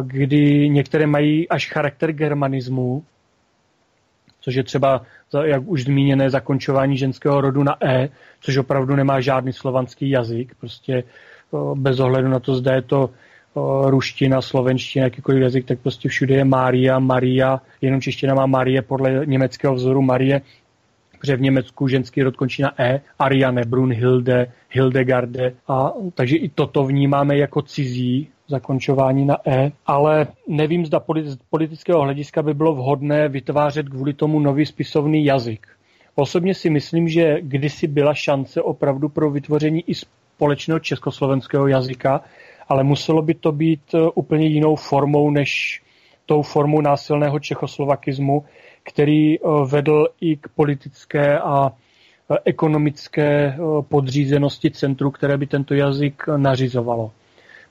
kdy 0.03 0.69
některé 0.69 1.07
mají 1.07 1.49
až 1.49 1.71
charakter 1.71 2.11
germanismu, 2.11 3.03
což 4.43 4.55
je 4.55 4.63
třeba, 4.63 5.01
jak 5.43 5.63
už 5.65 5.83
zmíněné, 5.83 6.29
zakončování 6.29 6.97
ženského 6.97 7.41
rodu 7.41 7.63
na 7.63 7.75
E, 7.83 8.09
což 8.41 8.57
opravdu 8.57 8.95
nemá 8.95 9.21
žádný 9.21 9.53
slovanský 9.53 10.09
jazyk, 10.09 10.55
prostě 10.59 11.03
bez 11.75 11.99
ohledu 11.99 12.27
na 12.29 12.39
to, 12.39 12.55
zda 12.55 12.73
je 12.75 12.81
to 12.81 13.09
ruština, 13.85 14.41
slovenština, 14.41 15.03
jakýkoliv 15.05 15.41
jazyk, 15.41 15.65
tak 15.65 15.79
prostě 15.79 16.09
všude 16.09 16.35
je 16.35 16.45
Mária, 16.45 16.99
Maria, 16.99 17.61
jenom 17.81 18.01
čeština 18.01 18.33
má 18.33 18.45
Marie 18.45 18.81
podle 18.81 19.25
německého 19.25 19.75
vzoru 19.75 20.01
Marie, 20.01 20.41
protože 21.23 21.35
v 21.35 21.41
Německu 21.41 21.87
ženský 21.87 22.23
rod 22.23 22.35
končí 22.35 22.61
na 22.61 22.81
E, 22.81 23.01
Ariane, 23.19 23.61
Brunhilde, 23.65 24.51
Hildegarde, 24.69 25.53
a 25.67 25.91
takže 26.13 26.37
i 26.37 26.49
toto 26.49 26.83
vnímáme 26.83 27.37
jako 27.37 27.61
cizí 27.61 28.27
zakončování 28.47 29.25
na 29.25 29.37
E, 29.47 29.71
ale 29.85 30.27
nevím, 30.47 30.85
zda 30.85 31.01
z 31.23 31.37
politického 31.49 32.01
hlediska 32.01 32.43
by 32.43 32.53
bylo 32.53 32.75
vhodné 32.75 33.29
vytvářet 33.29 33.89
kvůli 33.89 34.13
tomu 34.13 34.39
nový 34.39 34.65
spisovný 34.65 35.25
jazyk. 35.25 35.67
Osobně 36.15 36.53
si 36.53 36.69
myslím, 36.69 37.07
že 37.07 37.41
kdysi 37.41 37.87
byla 37.87 38.13
šance 38.13 38.61
opravdu 38.61 39.09
pro 39.09 39.31
vytvoření 39.31 39.83
i 39.87 39.95
společného 39.95 40.79
československého 40.79 41.67
jazyka, 41.67 42.21
ale 42.67 42.83
muselo 42.83 43.21
by 43.21 43.33
to 43.33 43.51
být 43.51 43.93
e, 43.93 43.97
úplně 44.15 44.47
jinou 44.47 44.75
formou 44.75 45.31
než 45.31 45.81
tou 46.25 46.41
formou 46.41 46.81
násilného 46.81 47.39
čechoslovakismu, 47.39 48.43
který 48.83 49.35
e, 49.35 49.39
vedl 49.65 50.07
i 50.21 50.37
k 50.37 50.47
politické 50.55 51.39
a 51.39 51.67
e, 51.69 51.71
ekonomické 52.45 53.57
podřízenosti 53.89 54.71
centru, 54.71 55.11
které 55.11 55.37
by 55.37 55.47
tento 55.47 55.73
jazyk 55.73 56.23
nařizovalo. 56.37 57.11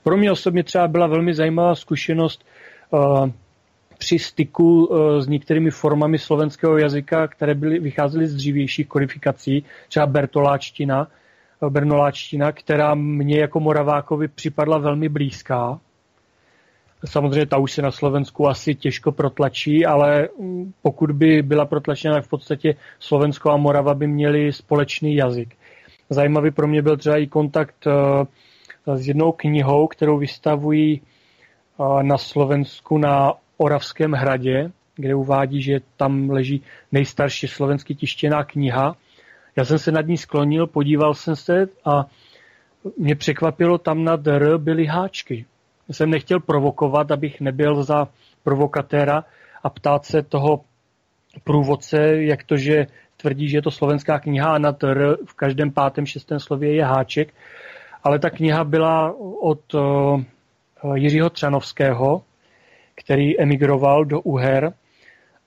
Pro 0.03 0.17
mě 0.17 0.31
osobně 0.31 0.63
třeba 0.63 0.87
byla 0.87 1.07
velmi 1.07 1.33
zajímavá 1.33 1.75
zkušenost 1.75 2.45
při 3.97 4.19
styku 4.19 4.89
s 5.19 5.27
některými 5.27 5.71
formami 5.71 6.19
slovenského 6.19 6.77
jazyka, 6.77 7.27
které 7.27 7.55
byly, 7.55 7.79
vycházely 7.79 8.27
z 8.27 8.35
dřívějších 8.35 8.87
kodifikací, 8.87 9.65
třeba 9.87 10.05
bertoláčtina, 10.05 11.07
bernoláčtina, 11.69 12.51
která 12.51 12.95
mě 12.95 13.39
jako 13.39 13.59
Moravákovi 13.59 14.27
připadla 14.27 14.77
velmi 14.77 15.09
blízká. 15.09 15.79
Samozřejmě 17.05 17.45
ta 17.45 17.57
už 17.57 17.71
se 17.71 17.81
na 17.81 17.91
Slovensku 17.91 18.47
asi 18.47 18.75
těžko 18.75 19.11
protlačí, 19.11 19.85
ale 19.85 20.29
pokud 20.81 21.11
by 21.11 21.41
byla 21.41 21.65
protlačena, 21.65 22.15
tak 22.15 22.25
v 22.25 22.29
podstatě 22.29 22.75
Slovensko 22.99 23.51
a 23.51 23.57
Morava 23.57 23.93
by 23.93 24.07
měli 24.07 24.53
společný 24.53 25.15
jazyk. 25.15 25.55
Zajímavý 26.09 26.51
pro 26.51 26.67
mě 26.67 26.81
byl 26.81 26.97
třeba 26.97 27.17
i 27.17 27.27
kontakt 27.27 27.87
eh, 27.87 28.97
s 28.97 29.07
jednou 29.07 29.31
knihou, 29.31 29.87
kterou 29.87 30.17
vystavují 30.17 31.01
eh, 31.01 32.03
na 32.03 32.17
Slovensku 32.17 32.97
na 32.97 33.33
Oravském 33.57 34.11
hradě, 34.11 34.71
kde 34.95 35.15
uvádí, 35.15 35.61
že 35.61 35.79
tam 35.97 36.29
leží 36.29 36.63
nejstarší 36.91 37.47
slovensky 37.47 37.95
tištěná 37.95 38.43
kniha 38.43 38.95
já 39.55 39.65
jsem 39.65 39.79
se 39.79 39.91
nad 39.91 40.07
ní 40.07 40.17
sklonil, 40.17 40.67
podíval 40.67 41.13
jsem 41.13 41.35
se 41.35 41.67
a 41.85 42.05
mě 42.97 43.15
překvapilo, 43.15 43.77
tam 43.77 44.03
nad 44.03 44.27
R 44.27 44.57
byly 44.57 44.85
háčky. 44.85 45.45
Jsem 45.91 46.09
nechtěl 46.09 46.39
provokovat, 46.39 47.11
abych 47.11 47.41
nebyl 47.41 47.83
za 47.83 48.07
provokatéra 48.43 49.23
a 49.63 49.69
ptát 49.69 50.05
se 50.05 50.21
toho 50.21 50.61
průvodce, 51.43 51.97
jak 52.23 52.43
to, 52.43 52.57
že 52.57 52.87
tvrdí, 53.17 53.49
že 53.49 53.57
je 53.57 53.61
to 53.61 53.71
slovenská 53.71 54.19
kniha 54.19 54.53
a 54.53 54.57
nad 54.57 54.83
R 54.83 55.17
v 55.25 55.33
každém 55.33 55.71
pátém, 55.71 56.05
šestém 56.05 56.39
slově 56.39 56.75
je 56.75 56.85
háček. 56.85 57.33
Ale 58.03 58.19
ta 58.19 58.29
kniha 58.29 58.63
byla 58.63 59.15
od 59.41 59.73
uh, 59.73 60.21
Jiřího 60.95 61.29
Třanovského, 61.29 62.21
který 62.95 63.39
emigroval 63.39 64.05
do 64.05 64.21
Uher 64.21 64.73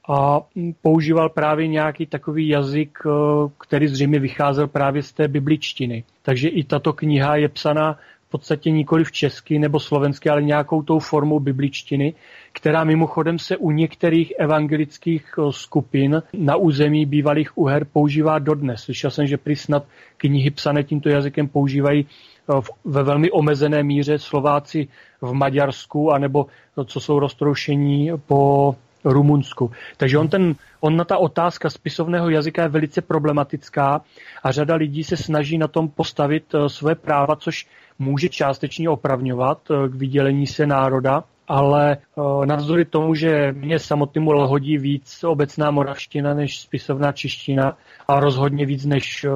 a 0.09 0.41
používal 0.83 1.29
právě 1.29 1.67
nějaký 1.67 2.07
takový 2.07 2.49
jazyk, 2.49 2.99
eh, 3.07 3.11
který 3.59 3.89
zřejmě 3.89 4.19
vycházel 4.19 4.69
právě 4.69 5.03
z 5.03 5.13
té 5.13 5.29
bibličtiny. 5.29 6.05
Takže 6.23 6.49
i 6.49 6.65
tato 6.65 6.93
kniha 6.93 7.37
je 7.37 7.49
psaná 7.49 7.99
v 8.27 8.31
podstatě 8.31 8.71
nikoli 8.71 9.05
v 9.05 9.13
česky 9.13 9.59
nebo 9.59 9.81
slovensky, 9.81 10.31
ale 10.31 10.43
nějakou 10.43 10.83
tou 10.83 10.99
formou 10.99 11.41
bibličtiny, 11.41 12.15
která 12.53 12.85
mimochodem 12.85 13.39
se 13.39 13.57
u 13.57 13.71
některých 13.71 14.33
evangelických 14.39 15.35
eh, 15.39 15.43
skupin 15.51 16.23
na 16.33 16.57
území 16.57 17.07
bývalých 17.07 17.59
Uher 17.59 17.85
používá 17.85 18.39
dodnes. 18.39 18.81
Slyšel 18.81 19.11
jsem, 19.11 19.27
že 19.27 19.37
prý 19.37 19.57
snad 19.57 19.87
knihy 20.17 20.51
psané 20.51 20.83
tímto 20.83 21.09
jazykem 21.09 21.49
používají 21.49 22.07
eh, 22.07 22.61
ve 22.85 23.03
velmi 23.03 23.31
omezené 23.31 23.83
míře 23.83 24.19
Slováci 24.19 24.89
v 25.21 25.33
Maďarsku, 25.33 26.13
anebo 26.13 26.47
co 26.85 27.01
jsou 27.01 27.19
roztroušení 27.19 28.11
po 28.27 28.75
Rumunsku. 29.13 29.71
Takže 29.97 30.19
on, 30.19 30.29
ten, 30.29 30.55
on 30.81 30.97
na 30.97 31.05
ta 31.05 31.19
otázka 31.19 31.71
spisovného 31.71 32.31
jazyka 32.31 32.63
je 32.63 32.69
velice 32.69 33.01
problematická 33.03 34.01
a 34.43 34.53
řada 34.53 34.75
lidí 34.75 35.05
se 35.05 35.17
snaží 35.17 35.59
na 35.59 35.69
tom 35.69 35.89
postavit 35.89 36.55
eh, 36.55 36.69
své 36.69 36.95
práva, 36.95 37.37
což 37.37 37.67
může 37.99 38.29
částečně 38.29 38.91
opravňovat 38.91 39.59
k 39.89 39.95
vydělení 39.95 40.47
se 40.47 40.67
národa, 40.67 41.25
ale 41.49 41.97
navzdory 42.45 42.85
tomu, 42.85 43.15
že 43.15 43.53
mě 43.53 43.79
samotnému 43.79 44.33
lhodí 44.33 44.79
víc 44.79 45.25
obecná 45.25 45.71
moravština 45.71 46.35
než 46.35 46.61
spisovná 46.61 47.13
čeština 47.13 47.77
a 48.09 48.21
rozhodně 48.21 48.67
víc 48.67 48.85
než 48.85 49.27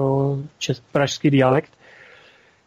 čes, 0.59 0.81
pražský 0.93 1.31
dialekt, 1.31 1.71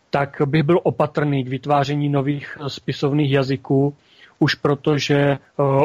tak 0.10 0.42
bych 0.46 0.64
byl 0.64 0.80
opatrný 0.84 1.44
k 1.44 1.48
vytváření 1.48 2.10
nových 2.10 2.58
spisovných 2.68 3.32
jazyků, 3.32 3.96
už 4.44 4.56
proto, 4.56 4.98
že 4.98 5.16
eh, 5.16 5.38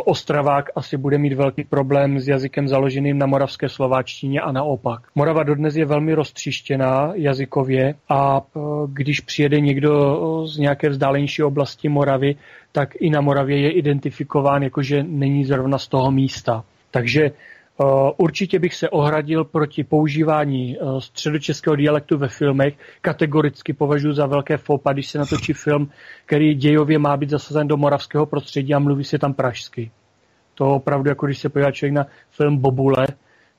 Ostravák 0.05 0.70
asi 0.74 0.97
bude 0.97 1.18
mít 1.18 1.32
velký 1.32 1.64
problém 1.64 2.20
s 2.20 2.28
jazykem 2.28 2.68
založeným 2.68 3.18
na 3.18 3.26
moravské 3.26 3.68
slováčtině 3.68 4.40
a 4.40 4.52
naopak. 4.52 5.01
Morava 5.14 5.43
dodnes 5.43 5.76
je 5.76 5.86
velmi 5.86 6.14
roztříštěná 6.14 7.12
jazykově 7.14 7.94
a 8.09 8.40
eh, 8.40 8.60
když 8.86 9.20
přijede 9.20 9.60
někdo 9.60 9.93
eh, 9.94 10.48
z 10.48 10.59
nějaké 10.59 10.89
vzdálenější 10.89 11.43
oblasti 11.43 11.89
Moravy, 11.89 12.36
tak 12.72 12.89
i 13.01 13.10
na 13.10 13.20
Moravě 13.20 13.60
je 13.60 13.70
identifikován 13.70 14.62
jako, 14.62 14.82
že 14.82 15.02
není 15.02 15.44
zrovna 15.44 15.78
z 15.78 15.89
toho 15.89 16.10
místa. 16.10 16.64
Takže 16.90 17.30
určitě 18.16 18.59
bych 18.59 18.74
se 18.74 18.90
ohradil 18.90 19.44
proti 19.44 19.84
používání 19.84 20.76
eh, 20.76 20.84
středočeského 20.98 21.76
dialektu 21.76 22.18
ve 22.18 22.28
filmech. 22.28 22.74
Kategoricky 23.00 23.72
považuji 23.72 24.12
za 24.12 24.26
velké 24.26 24.56
fopa, 24.56 24.92
když 24.92 25.10
se 25.10 25.18
natočí 25.18 25.52
film, 25.52 25.90
který 26.26 26.55
dějově 26.55 26.98
má 26.98 27.16
být 27.16 27.30
zasazen 27.30 27.68
do 27.68 27.76
moravského 27.76 28.26
prostředí 28.26 28.74
a 28.74 28.78
mluví 28.78 29.05
se 29.05 29.18
tam 29.18 29.34
pražsky. 29.34 29.90
To 30.55 30.74
opravdu, 30.74 31.09
jako 31.09 31.26
když 31.26 31.38
se 31.38 31.48
podívá 31.48 31.72
člověk 31.72 31.94
na 31.94 32.06
film 32.30 32.59
Bobule, 32.59 33.06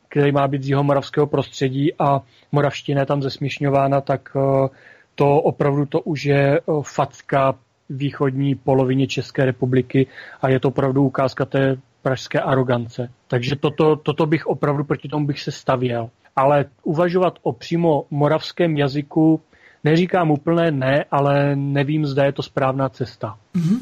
který 0.09 0.31
má 0.31 0.47
být 0.47 0.63
z 0.63 0.69
jeho 0.69 0.83
moravského 0.83 1.27
prostředí 1.27 1.93
a 1.99 2.21
moravština 2.51 2.99
je 2.99 3.05
tam 3.05 3.21
zesměšňována, 3.21 4.01
tak 4.01 4.29
eh, 4.35 4.67
to 5.15 5.35
opravdu 5.35 5.85
to 5.85 6.01
už 6.01 6.25
je 6.25 6.61
facka 6.81 7.55
východní 7.89 8.55
polovině 8.55 9.07
České 9.07 9.45
republiky 9.45 10.07
a 10.41 10.49
je 10.49 10.59
to 10.59 10.67
opravdu 10.67 11.03
ukázka 11.03 11.45
té 11.45 11.77
pražské 12.01 12.39
arogance. 12.39 13.09
Takže 13.27 13.55
toto, 13.55 13.95
toto 13.95 14.25
bych 14.25 14.47
opravdu 14.47 14.83
proti 14.83 15.07
tomu 15.07 15.25
bych 15.25 15.41
se 15.41 15.51
stavěl. 15.51 16.09
Ale 16.35 16.65
uvažovat 16.83 17.33
o 17.41 17.53
přímo 17.53 18.05
moravském 18.11 18.77
jazyku, 18.77 19.41
neříkám 19.83 20.31
úplné 20.31 20.71
ne, 20.71 21.05
ale 21.11 21.55
nevím, 21.55 22.05
zda 22.05 22.25
je 22.25 22.31
to 22.31 22.43
správná 22.43 22.89
cesta. 22.89 23.35
Mm-hmm. 23.55 23.79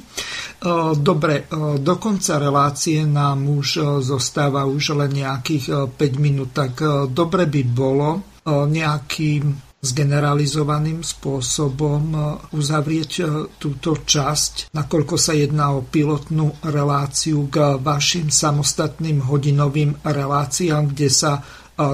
Dobre, 0.97 1.45
do 1.77 1.95
konca 2.01 2.41
relácie 2.41 3.05
nám 3.05 3.45
už 3.45 4.01
zostáva 4.01 4.65
už 4.65 4.97
len 4.97 5.13
nejakých 5.13 5.93
5 5.93 6.17
minút, 6.17 6.49
tak 6.49 6.81
dobre 7.13 7.45
by 7.45 7.61
bolo 7.61 8.25
nejakým 8.49 9.53
zgeneralizovaným 9.77 11.05
spôsobom 11.05 12.01
e, 12.09 12.19
uzavrieť 12.57 13.11
e, 13.21 13.23
túto 13.61 14.01
časť, 14.01 14.73
nakoľko 14.73 15.15
sa 15.15 15.37
jedná 15.37 15.77
o 15.77 15.85
pilotnú 15.85 16.57
reláciu 16.65 17.45
k 17.45 17.77
vašim 17.77 18.33
samostatným 18.33 19.21
hodinovým 19.29 20.01
reláciám, 20.01 20.97
kde 20.97 21.09
sa 21.13 21.31
e, 21.37 21.41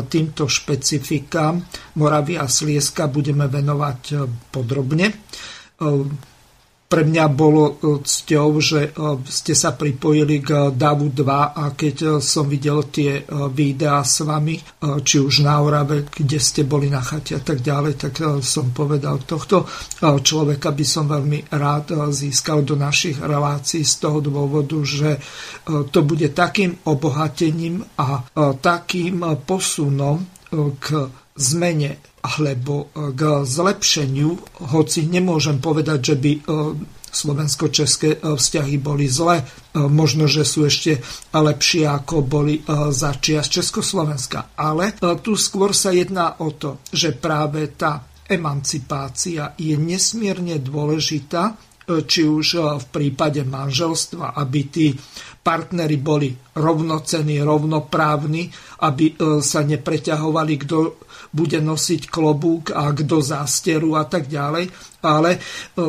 týmto 0.08 0.48
špecifikám 0.48 1.60
Moravia 2.00 2.48
a 2.48 2.52
Slieska 2.52 3.12
budeme 3.12 3.52
venovať 3.52 4.02
podrobne 4.48 5.12
pre 6.94 7.10
mňa 7.10 7.26
bolo 7.34 7.64
e, 7.66 7.74
cťou, 8.06 8.50
že 8.62 8.94
e, 8.94 9.18
ste 9.26 9.58
sa 9.58 9.74
pripojili 9.74 10.46
k 10.46 10.70
DAVu 10.70 11.10
2 11.10 11.58
a 11.58 11.74
keď 11.74 12.22
som 12.22 12.46
videl 12.46 12.86
tie 12.94 13.26
videá 13.50 14.06
s 14.06 14.22
vami, 14.22 14.62
či 15.02 15.18
už 15.18 15.42
na 15.42 15.58
Orave, 15.58 16.06
kde 16.06 16.38
ste 16.38 16.62
boli 16.62 16.94
na 16.94 17.02
chate 17.02 17.34
a 17.34 17.42
tak 17.42 17.66
ďalej, 17.66 17.94
tak 17.98 18.14
som 18.46 18.70
povedal, 18.70 19.26
tohto 19.26 19.66
človeka 20.02 20.70
by 20.76 20.86
som 20.86 21.10
veľmi 21.10 21.50
rád 21.50 22.12
získal 22.14 22.62
do 22.62 22.78
našich 22.78 23.18
relácií 23.18 23.82
z 23.82 23.96
toho 23.98 24.20
dôvodu, 24.22 24.78
že 24.84 25.18
to 25.66 26.00
bude 26.06 26.30
takým 26.36 26.78
obohatením 26.86 27.82
a 27.98 28.22
takým 28.60 29.24
posunom 29.48 30.22
k 30.78 30.86
zmene 31.34 32.13
alebo 32.24 32.88
e, 32.96 33.12
k 33.12 33.44
zlepšeniu, 33.44 34.40
hoci 34.72 35.04
nemôžem 35.12 35.60
povedať, 35.60 36.00
že 36.00 36.16
by 36.16 36.32
e, 36.32 36.40
slovensko-české 37.12 38.10
e, 38.16 38.40
vzťahy 38.40 38.80
boli 38.80 39.12
zlé. 39.12 39.44
Možno, 39.76 40.30
že 40.30 40.48
sú 40.48 40.64
ešte 40.64 41.04
lepšie, 41.34 41.90
ako 41.90 42.22
boli 42.22 42.62
za 42.94 43.18
čias 43.18 43.50
Československa. 43.50 44.54
Ale 44.54 44.94
tu 45.26 45.34
skôr 45.34 45.74
sa 45.74 45.90
jedná 45.90 46.38
o 46.38 46.54
to, 46.54 46.78
že 46.94 47.18
práve 47.18 47.74
tá 47.74 48.06
emancipácia 48.30 49.58
je 49.58 49.74
nesmierne 49.74 50.62
dôležitá, 50.62 51.58
či 51.84 52.22
už 52.24 52.80
v 52.80 52.86
prípade 52.90 53.44
manželstva, 53.44 54.40
aby 54.40 54.60
tí 54.72 54.96
partnery 55.44 56.00
boli 56.00 56.32
rovnocení, 56.56 57.44
rovnoprávni, 57.44 58.48
aby 58.88 59.20
sa 59.44 59.62
nepreťahovali, 59.68 60.54
kto 60.64 60.78
bude 61.34 61.58
nosiť 61.58 62.14
klobúk 62.14 62.72
a 62.72 62.94
kto 62.94 63.18
zásteru 63.20 63.98
a 63.98 64.06
tak 64.06 64.30
ďalej. 64.30 64.70
Ale 65.02 65.36
e, 65.36 65.40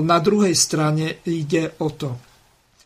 na 0.00 0.18
druhej 0.18 0.56
strane 0.56 1.20
ide 1.28 1.76
o 1.84 1.92
to, 1.92 2.10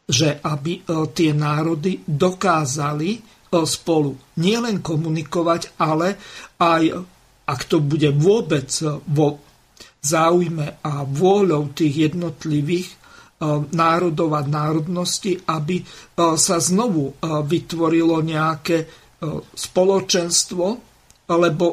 že 0.04 0.42
aby 0.42 0.82
e, 0.82 1.06
tie 1.14 1.30
národy 1.30 2.02
dokázali 2.02 3.10
e, 3.14 3.18
spolu 3.62 4.18
nielen 4.42 4.82
komunikovať, 4.82 5.78
ale 5.78 6.18
aj, 6.58 6.82
ak 7.46 7.60
to 7.70 7.78
bude 7.78 8.10
vôbec 8.18 8.68
vo 9.06 9.47
záujme 10.08 10.80
a 10.80 11.04
vôľou 11.04 11.76
tých 11.76 12.08
jednotlivých 12.08 12.88
národov 13.76 14.34
a 14.34 14.42
národnosti, 14.42 15.36
aby 15.44 15.84
sa 16.34 16.56
znovu 16.58 17.14
vytvorilo 17.22 18.24
nejaké 18.24 18.88
spoločenstvo, 19.52 20.64
lebo 21.28 21.66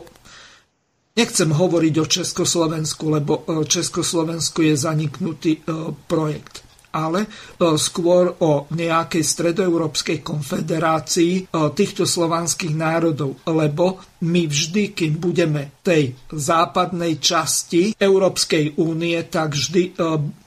Nechcem 1.16 1.48
hovoriť 1.48 1.95
o 1.95 2.12
Československu, 2.12 3.07
lebo 3.07 3.48
Československo 3.64 4.68
je 4.68 4.76
zaniknutý 4.76 5.64
projekt 6.12 6.64
ale 6.95 7.27
e, 7.27 7.30
skôr 7.76 8.39
o 8.39 8.72
nejakej 8.72 9.19
stredoeurópskej 9.19 10.23
konfederácii 10.23 11.51
týchto 11.76 12.07
slovanských 12.07 12.72
národov, 12.72 13.43
lebo 13.43 13.99
my 14.23 14.47
vždy, 14.47 14.95
kým 14.95 15.19
budeme 15.19 15.76
tej 15.84 16.15
západnej 16.31 17.19
časti 17.19 17.91
Európskej 17.99 18.80
únie, 18.80 19.19
tak 19.27 19.53
vždy 19.53 19.93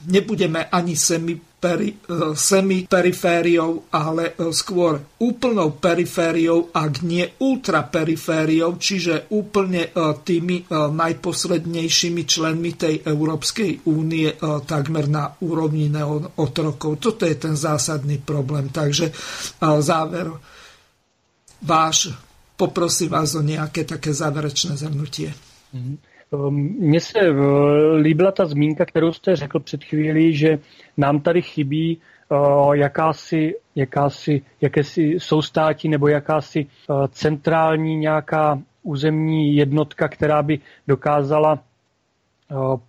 nebudeme 0.09 0.67
ani 0.73 0.95
semi 0.97 1.37
peri, 1.59 1.91
e, 1.91 2.39
semi-perifériou, 2.39 3.91
ale 3.91 4.39
e, 4.39 4.55
skôr 4.55 5.03
úplnou 5.19 5.75
perifériou, 5.75 6.71
ak 6.71 7.03
nie 7.03 7.27
ultraperifériou, 7.43 8.79
čiže 8.79 9.27
úplne 9.35 9.91
e, 9.91 10.15
tými 10.23 10.71
najposlednejšími 10.71 12.23
členmi 12.23 12.71
tej 12.79 12.95
Európskej 13.03 13.91
únie 13.91 14.31
takmer 14.65 15.11
na 15.11 15.35
úrovni 15.43 15.91
neotrokov. 15.91 17.03
Toto 17.03 17.27
je 17.27 17.35
ten 17.35 17.55
zásadný 17.59 18.21
problém. 18.23 18.69
Takže 18.69 19.11
záver 19.81 20.29
váš, 21.63 22.13
poprosím 22.55 23.15
vás 23.15 23.35
o 23.35 23.43
nejaké 23.43 23.83
také 23.89 24.13
záverečné 24.15 24.77
zhrnutie. 24.77 25.33
Mm-hmm. 25.75 25.97
Ehm, 26.33 26.55
mně 26.79 27.01
se 27.01 27.19
eh, 27.21 27.33
líbila 27.97 28.33
ta 28.33 28.47
zmínka, 28.47 28.85
kterou 28.87 29.13
jste 29.13 29.37
řekl 29.37 29.61
před 29.61 29.85
chvílí, 29.85 30.37
že 30.37 30.59
nám 30.97 31.21
tady 31.21 31.43
chybí 31.43 31.99
eh, 32.33 32.37
jakási, 32.77 33.55
jakási, 33.75 34.43
jakési 34.61 35.15
soustátí 35.19 35.89
nebo 35.89 36.09
jakási 36.09 36.67
eh, 36.67 36.95
centrální 37.11 37.97
nějaká 37.97 38.61
územní 38.83 39.57
jednotka, 39.57 40.09
která 40.09 40.43
by 40.43 40.59
dokázala 40.89 41.59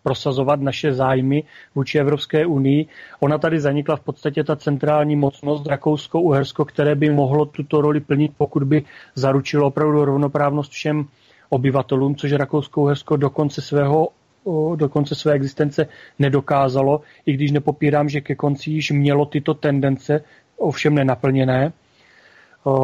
prosazovat 0.03 0.61
naše 0.61 0.94
zájmy 0.94 1.44
vůči 1.76 1.99
Evropské 1.99 2.45
unii. 2.45 2.86
Ona 3.20 3.38
tady 3.38 3.60
zanikla 3.60 3.95
v 3.95 3.99
podstatě 3.99 4.44
ta 4.44 4.56
centrální 4.56 5.16
mocnost 5.16 5.68
Rakousko-Uhersko, 5.68 6.66
které 6.66 6.95
by 6.95 7.10
mohlo 7.10 7.45
tuto 7.45 7.82
roli 7.82 7.99
plnit, 7.99 8.32
pokud 8.38 8.64
by 8.64 8.84
zaručilo 9.16 9.68
opravdu 9.68 10.06
rovnoprávnost 10.06 10.72
všem 10.72 11.06
obyvatelům, 11.50 12.16
což 12.16 12.34
Rakousko-Uhersko 12.34 13.18
do 13.18 13.30
konce 13.30 13.62
svého 13.62 14.08
do 14.76 14.90
konce 14.90 15.16
své 15.16 15.34
existence 15.34 15.88
nedokázalo, 16.20 17.02
i 17.26 17.34
když 17.34 17.52
nepopírám, 17.52 18.10
že 18.10 18.22
ke 18.22 18.36
konci 18.36 18.72
již 18.72 18.92
mělo 18.92 19.26
tyto 19.26 19.54
tendence, 19.54 20.24
ovšem 20.58 20.96
nenaplněné. 20.96 21.74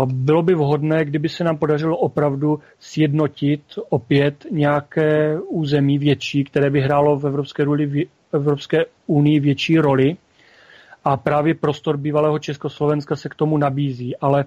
Bylo 0.05 0.43
by 0.43 0.53
vhodné, 0.53 1.05
kdyby 1.05 1.29
se 1.29 1.43
nám 1.43 1.57
podařilo 1.57 1.97
opravdu 1.97 2.59
sjednotit 2.79 3.61
opět 3.89 4.45
nějaké 4.51 5.39
území 5.39 5.97
větší, 5.97 6.43
které 6.43 6.69
by 6.69 6.81
hrálo 6.81 7.19
v 7.19 7.27
Evropské, 7.27 7.63
roli, 7.63 7.85
v 7.85 8.07
Evropské 8.33 8.85
unii 9.07 9.39
větší 9.39 9.77
roli. 9.77 10.17
A 11.03 11.17
právě 11.17 11.53
prostor 11.55 11.97
bývalého 11.97 12.39
Československa 12.39 13.15
se 13.15 13.29
k 13.29 13.35
tomu 13.35 13.57
nabízí. 13.57 14.17
Ale 14.17 14.45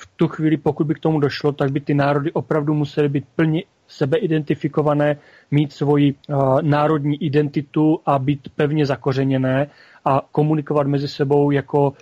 v 0.00 0.08
tu 0.16 0.28
chvíli, 0.28 0.56
pokud 0.56 0.86
by 0.86 0.94
k 0.94 0.98
tomu 0.98 1.20
došlo, 1.20 1.52
tak 1.52 1.72
by 1.72 1.80
ty 1.80 1.94
národy 1.94 2.32
opravdu 2.32 2.74
musely 2.74 3.08
být 3.08 3.24
plně 3.36 3.62
sebeidentifikované, 3.88 5.16
mít 5.50 5.72
svoji 5.72 6.14
uh, 6.14 6.62
národní 6.62 7.22
identitu 7.22 7.98
a 8.06 8.18
být 8.18 8.48
pevně 8.56 8.86
zakořeněné 8.86 9.66
a 10.04 10.20
komunikovat 10.32 10.86
mezi 10.86 11.08
sebou 11.08 11.50
jako 11.50 11.92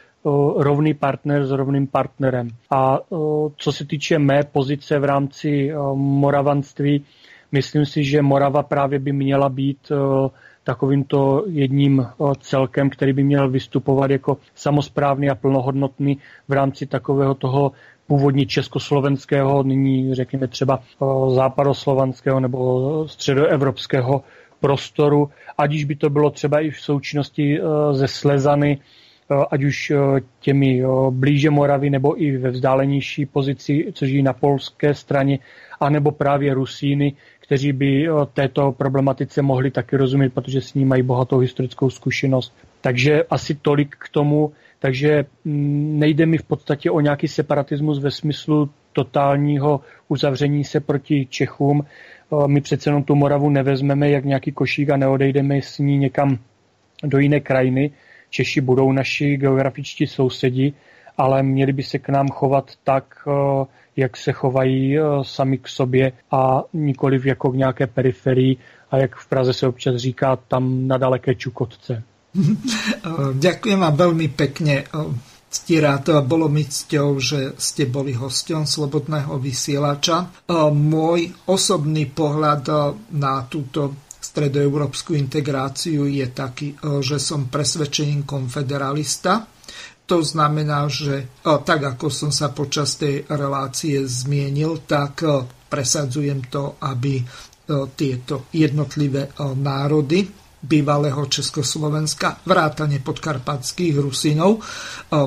rovný 0.57 0.95
partner 0.95 1.47
s 1.47 1.51
rovným 1.51 1.87
partnerem. 1.87 2.49
A 2.71 2.99
co 3.57 3.73
se 3.73 3.85
týče 3.85 4.19
mé 4.19 4.43
pozice 4.53 4.99
v 4.99 5.05
rámci 5.05 5.73
moravanství, 5.95 7.05
myslím 7.53 7.87
si, 7.87 8.05
že 8.05 8.23
Morava 8.23 8.63
právě 8.63 8.99
by 8.99 9.13
měla 9.13 9.49
být 9.49 9.93
takovýmto 10.69 11.45
jedním 11.49 12.07
celkem, 12.41 12.91
který 12.91 13.13
by 13.13 13.25
měl 13.25 13.51
vystupovat 13.51 14.11
jako 14.11 14.37
samozprávný 14.55 15.31
a 15.31 15.35
plnohodnotný 15.35 16.19
v 16.49 16.53
rámci 16.53 16.87
takového 16.87 17.35
toho 17.35 17.73
původně 18.07 18.47
československého, 18.47 19.63
nyní 19.63 20.15
řekněme 20.15 20.49
třeba 20.49 20.81
západoslovanského 21.35 22.41
nebo 22.41 23.09
středoevropského 23.09 24.23
prostoru, 24.61 25.31
ať 25.59 25.75
už 25.75 25.85
by 25.85 25.97
to 25.97 26.11
bylo 26.11 26.31
třeba 26.31 26.61
i 26.61 26.71
v 26.71 26.81
součinnosti 26.81 27.61
ze 27.93 28.09
Slezany, 28.09 28.79
Eh, 29.31 29.45
ať 29.51 29.65
už 29.65 29.91
eh, 29.91 29.97
těmi 30.41 30.83
blíže 31.11 31.51
Moravy 31.51 31.91
nebo 31.91 32.23
i 32.23 32.37
ve 32.37 32.51
vzdálenější 32.51 33.27
pozici, 33.27 33.93
což 33.93 34.09
je 34.09 34.23
na 34.23 34.33
polské 34.33 34.95
straně, 34.95 35.39
anebo 35.81 36.11
právě 36.13 36.55
Rusíny, 36.55 37.13
kteří 37.49 37.73
by 37.73 38.07
této 38.33 38.73
problematice 38.73 39.43
mohli 39.43 39.71
taky 39.71 39.97
rozumět, 39.97 40.35
protože 40.35 40.61
s 40.61 40.75
ní 40.75 40.85
mají 40.85 41.03
bohatou 41.03 41.39
historickou 41.39 41.91
zkušenost. 41.91 42.53
Takže 42.81 43.25
asi 43.31 43.55
tolik 43.55 43.97
k 43.99 44.09
tomu. 44.09 44.53
Takže 44.79 45.25
mm, 45.45 45.99
nejde 45.99 46.27
mi 46.27 46.39
v 46.39 46.43
podstatě 46.43 46.91
o 46.91 47.01
nějaký 47.01 47.29
separatismus 47.29 47.99
ve 47.99 48.11
smyslu 48.11 48.71
totálního 48.93 49.81
uzavření 50.09 50.65
se 50.65 50.81
proti 50.81 51.27
Čechům. 51.31 51.85
My 52.47 52.61
přece 52.61 52.91
jenom 52.91 53.03
tu 53.03 53.15
Moravu 53.15 53.51
nevezmeme 53.51 54.11
jak 54.11 54.25
nějaký 54.25 54.53
košík 54.53 54.91
a 54.91 54.97
neodejdeme 54.97 55.63
s 55.63 55.79
ní 55.79 55.99
někam 55.99 56.39
do 57.05 57.19
jiné 57.19 57.41
krajiny. 57.41 57.91
Češi 58.31 58.61
budou 58.61 58.93
naši 58.93 59.37
geografičtí 59.37 60.07
sousedi, 60.07 60.73
ale 61.19 61.43
měli 61.43 61.73
by 61.73 61.83
se 61.83 61.99
k 61.99 62.09
nám 62.09 62.29
chovat 62.29 62.71
tak, 62.85 63.05
eh, 63.29 63.65
jak 63.99 64.17
se 64.17 64.33
chovají 64.33 64.99
eh, 64.99 65.03
sami 65.23 65.59
k 65.59 65.69
sobě 65.69 66.13
a 66.31 66.63
nikoliv 66.73 67.27
jako 67.27 67.51
k 67.51 67.57
nějaké 67.57 67.87
periferii 67.87 68.57
a 68.91 68.97
jak 68.97 69.17
v 69.17 69.27
Praze 69.27 69.53
se 69.53 69.67
občas 69.67 69.97
říká, 69.97 70.37
tam 70.49 70.89
na 70.89 70.97
daleké 70.99 71.35
Čukotce. 71.35 72.03
Ďakujem 73.35 73.81
vám 73.81 73.97
veľmi 73.97 74.29
pekne. 74.33 74.85
to 76.05 76.13
bolo 76.23 76.47
mi 76.49 76.65
cťou, 76.65 77.09
že 77.21 77.57
ste 77.57 77.89
boli 77.89 78.13
hostom 78.13 78.69
Slobodného 78.69 79.41
vysielača. 79.41 80.29
Môj 80.73 81.33
osobný 81.49 82.05
pohľad 82.09 82.69
na 83.17 83.49
túto 83.49 83.97
stredoeurópsku 84.21 85.17
integráciu 85.17 86.05
je 86.05 86.27
taký, 86.29 86.77
že 87.01 87.17
som 87.17 87.49
presvedčením 87.49 88.29
konfederalista. 88.29 89.58
To 90.09 90.25
znamená, 90.25 90.89
že 90.89 91.29
tak 91.45 91.85
ako 91.85 92.09
som 92.09 92.33
sa 92.33 92.49
počas 92.49 92.97
tej 92.97 93.29
relácie 93.29 94.01
zmienil, 94.09 94.89
tak 94.89 95.21
presadzujem 95.69 96.49
to, 96.49 96.81
aby 96.81 97.21
tieto 97.93 98.49
jednotlivé 98.57 99.37
národy 99.37 100.25
bývalého 100.59 101.29
Československa, 101.29 102.41
vrátane 102.41 103.05
podkarpatských 103.05 103.95
Rusinov, 104.01 104.65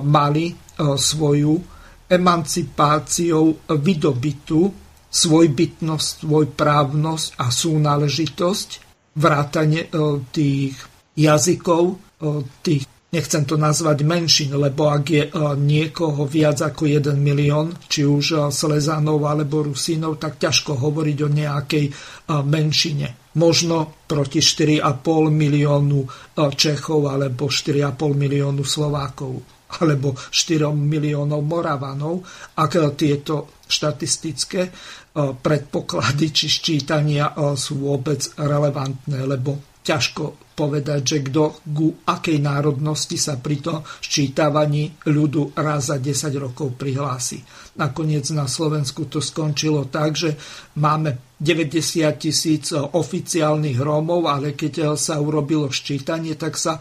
mali 0.01 0.49
svoju 0.81 1.53
emancipáciou 2.09 3.69
vydobitú 3.77 4.61
svojbytnosť, 5.07 6.25
svojprávnosť 6.25 7.27
a 7.37 7.47
súnáležitosť 7.47 8.69
vrátane 9.15 9.87
tých 10.35 10.75
jazykov, 11.15 12.01
tých, 12.65 12.83
nechcem 13.11 13.43
to 13.43 13.59
nazvať 13.59 14.07
menšin, 14.07 14.55
lebo 14.55 14.87
ak 14.87 15.05
je 15.11 15.23
e, 15.27 15.31
niekoho 15.59 16.23
viac 16.23 16.63
ako 16.63 16.87
1 16.87 17.11
milión, 17.19 17.75
či 17.91 18.07
už 18.07 18.47
Slezanov 18.49 19.27
alebo 19.27 19.67
Rusínov, 19.67 20.17
tak 20.17 20.39
ťažko 20.39 20.79
hovoriť 20.79 21.17
o 21.21 21.29
nejakej 21.29 21.85
menšine. 22.31 23.35
Možno 23.35 24.07
proti 24.07 24.39
4,5 24.39 25.31
miliónu 25.31 25.99
Čechov 26.35 27.11
alebo 27.11 27.47
4,5 27.47 27.95
miliónu 28.15 28.63
Slovákov 28.63 29.33
alebo 29.71 30.15
4 30.15 30.67
miliónov 30.75 31.39
Moravanov, 31.47 32.27
ak 32.59 32.71
tieto 32.99 33.63
štatistické 33.63 34.67
predpoklady 35.15 36.27
či 36.35 36.47
ščítania 36.51 37.31
sú 37.55 37.87
vôbec 37.87 38.19
relevantné, 38.35 39.23
lebo 39.23 39.79
ťažko 39.79 40.50
povedať, 40.61 41.01
že 41.01 41.17
kto 41.25 41.65
ku 41.73 42.05
akej 42.05 42.37
národnosti 42.37 43.17
sa 43.17 43.41
pri 43.41 43.57
tom 43.57 43.81
ščítavaní 43.81 45.09
ľudu 45.09 45.57
raz 45.57 45.89
za 45.89 45.97
10 45.97 46.29
rokov 46.37 46.77
prihlási. 46.77 47.41
Nakoniec 47.71 48.27
na 48.35 48.51
Slovensku 48.51 49.07
to 49.07 49.23
skončilo 49.23 49.87
tak, 49.87 50.19
že 50.19 50.35
máme 50.75 51.37
90 51.41 52.05
tisíc 52.21 52.69
oficiálnych 52.75 53.79
Rómov, 53.81 54.29
ale 54.29 54.53
keď 54.53 54.93
sa 54.93 55.17
urobilo 55.17 55.71
ščítanie, 55.71 56.37
tak 56.37 56.59
sa 56.59 56.77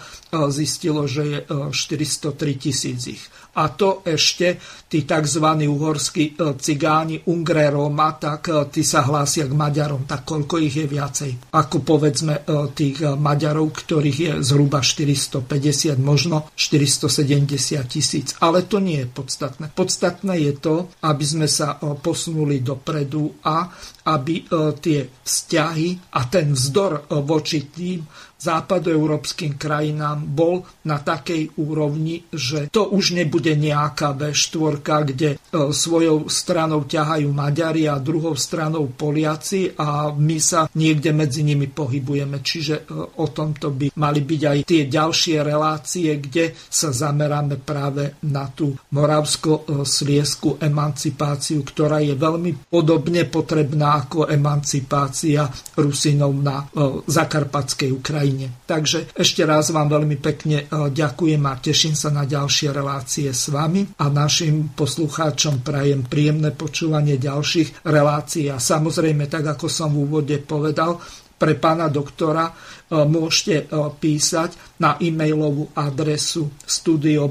zistilo, 0.53 1.09
že 1.09 1.23
je 1.25 1.39
403 1.73 2.61
tisíc 2.61 3.01
ich 3.09 3.25
a 3.51 3.67
to 3.67 4.07
ešte 4.07 4.63
tí 4.87 5.03
tzv. 5.03 5.43
uhorskí 5.43 6.39
cigáni 6.63 7.19
Ungre 7.27 7.67
Roma, 7.75 8.15
tak 8.15 8.47
tí 8.71 8.87
sa 8.87 9.03
hlásia 9.03 9.51
k 9.51 9.55
Maďarom, 9.59 10.07
tak 10.07 10.23
koľko 10.23 10.63
ich 10.63 10.79
je 10.79 10.87
viacej? 10.87 11.51
Ako 11.51 11.83
povedzme 11.83 12.47
tých 12.79 13.03
Maďarov, 13.03 13.75
ktorých 13.75 14.19
je 14.23 14.33
zhruba 14.47 14.87
450, 14.87 15.99
možno 15.99 16.47
470 16.55 17.91
tisíc. 17.91 18.39
Ale 18.39 18.63
to 18.63 18.79
nie 18.79 19.03
je 19.03 19.09
podstatné. 19.11 19.75
Podstatné 19.75 20.35
je 20.47 20.53
to, 20.55 20.80
aby 21.05 21.25
sme 21.25 21.47
sa 21.51 21.77
posunuli 21.81 22.61
dopredu 22.65 23.41
a 23.45 23.69
aby 24.11 24.51
tie 24.83 25.07
vzťahy 25.07 26.19
a 26.19 26.21
ten 26.27 26.51
vzdor 26.51 27.07
voči 27.23 27.71
tým 27.71 28.03
západoeurópskym 28.41 29.61
krajinám 29.61 30.25
bol 30.25 30.65
na 30.89 30.97
takej 30.97 31.61
úrovni, 31.61 32.25
že 32.33 32.73
to 32.73 32.89
už 32.89 33.13
nebude 33.13 33.53
nejaká 33.53 34.17
V4, 34.17 34.81
kde 35.13 35.31
e, 35.37 35.39
svojou 35.71 36.33
stranou 36.33 36.89
ťahajú 36.89 37.29
Maďari 37.29 37.85
a 37.85 38.01
druhou 38.01 38.33
stranou 38.35 38.89
Poliaci 38.89 39.77
a 39.77 40.09
my 40.17 40.39
sa 40.41 40.65
niekde 40.73 41.13
medzi 41.13 41.45
nimi 41.45 41.69
pohybujeme. 41.69 42.41
Čiže 42.41 42.89
o 43.21 43.29
tomto 43.29 43.77
by 43.77 43.93
mali 44.01 44.25
byť 44.25 44.43
aj 44.43 44.59
tie 44.65 44.83
ďalšie 44.89 45.37
relácie, 45.45 46.09
kde 46.17 46.57
sa 46.57 46.97
zameráme 46.97 47.61
práve 47.61 48.17
na 48.25 48.49
tú 48.49 48.73
moravsko-sliesku 48.97 50.57
emancipáciu, 50.65 51.61
ktorá 51.61 52.01
je 52.01 52.17
veľmi 52.17 52.73
podobne 52.73 53.29
potrebná 53.29 54.00
ako 54.01 54.33
emancipácia 54.33 55.45
Rusinov 55.77 56.33
na 56.41 56.65
zakarpatskej 57.05 57.93
Ukrajine. 57.93 58.65
Takže 58.65 59.13
ešte 59.13 59.45
raz 59.45 59.69
vám 59.69 59.93
veľmi 59.93 60.17
pekne 60.17 60.65
ďakujem 60.71 61.43
a 61.45 61.61
teším 61.61 61.93
sa 61.93 62.09
na 62.09 62.25
ďalšie 62.25 62.73
relácie 62.73 63.29
s 63.29 63.53
vami 63.53 63.85
a 64.01 64.09
našim 64.09 64.73
poslucháčom 64.73 65.61
prajem 65.61 66.09
príjemné 66.09 66.57
počúvanie 66.57 67.21
ďalších 67.21 67.85
relácií 67.85 68.49
a 68.49 68.57
samozrejme, 68.57 69.29
tak 69.29 69.45
ako 69.45 69.69
som 69.69 69.93
v 69.93 70.09
úvode 70.09 70.41
povedal, 70.41 70.97
pre 71.41 71.57
pána 71.57 71.89
doktora 71.89 72.53
môžete 72.93 73.73
písať 73.97 74.77
na 74.77 75.01
e-mailovú 75.01 75.73
adresu 75.73 76.53
studio.bb.juh 76.69 77.29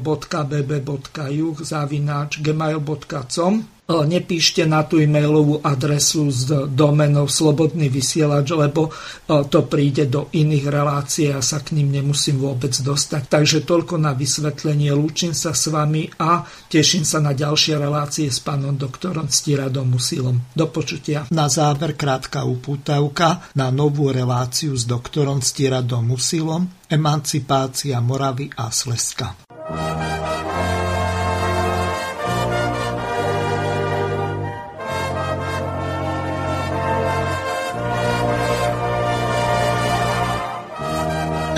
zavináč 1.61 2.41
gmail.com 2.41 3.78
nepíšte 3.89 4.69
na 4.69 4.85
tú 4.85 5.01
e-mailovú 5.01 5.65
adresu 5.65 6.29
s 6.29 6.45
domenou 6.69 7.25
Slobodný 7.25 7.89
vysielač, 7.89 8.53
lebo 8.53 8.93
to 9.25 9.65
príde 9.65 10.05
do 10.05 10.29
iných 10.29 10.65
relácií 10.69 11.33
a 11.33 11.41
sa 11.41 11.65
k 11.65 11.73
ním 11.73 11.89
nemusím 11.97 12.37
vôbec 12.37 12.71
dostať. 12.77 13.25
Takže 13.25 13.65
toľko 13.65 13.97
na 13.97 14.13
vysvetlenie. 14.13 14.93
Lúčim 14.93 15.33
sa 15.33 15.57
s 15.57 15.73
vami 15.73 16.05
a 16.21 16.45
teším 16.69 17.01
sa 17.01 17.17
na 17.17 17.33
ďalšie 17.33 17.81
relácie 17.81 18.29
s 18.29 18.37
pánom 18.37 18.77
doktorom 18.77 19.25
Stiradom 19.25 19.89
Musilom. 19.89 20.37
Do 20.53 20.69
počutia. 20.69 21.25
Na 21.33 21.49
záver 21.49 21.97
krátka 21.97 22.45
upútavka 22.45 23.49
na 23.57 23.73
novú 23.73 24.13
reláciu 24.13 24.77
s 24.77 24.85
doktorom 24.85 25.41
Stiradom 25.41 26.05
Musilom 26.05 26.69
Emancipácia 26.85 27.97
Moravy 28.01 28.53
a 28.53 28.69
Slezska. 28.69 29.49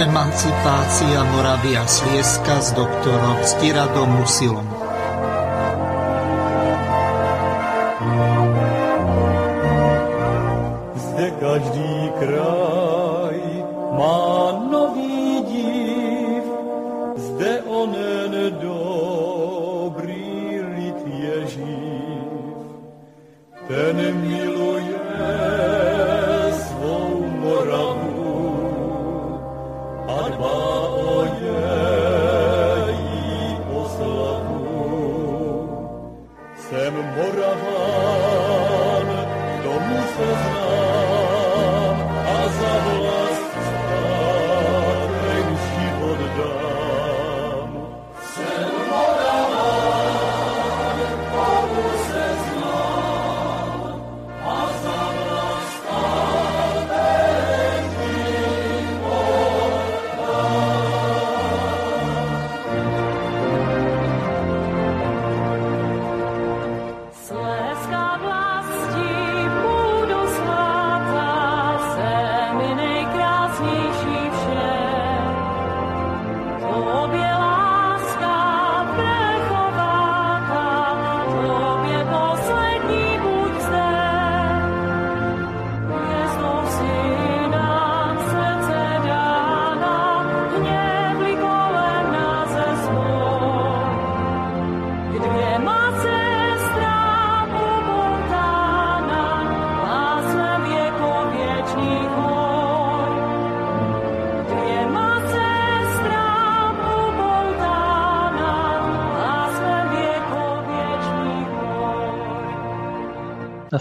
Emancipácia 0.02 1.24
Moravy 1.24 1.78
a 1.78 1.86
Slieska 1.86 2.58
s 2.58 2.74
doktorom 2.74 3.38
Stiradom 3.46 4.10
Musilom. 4.10 4.81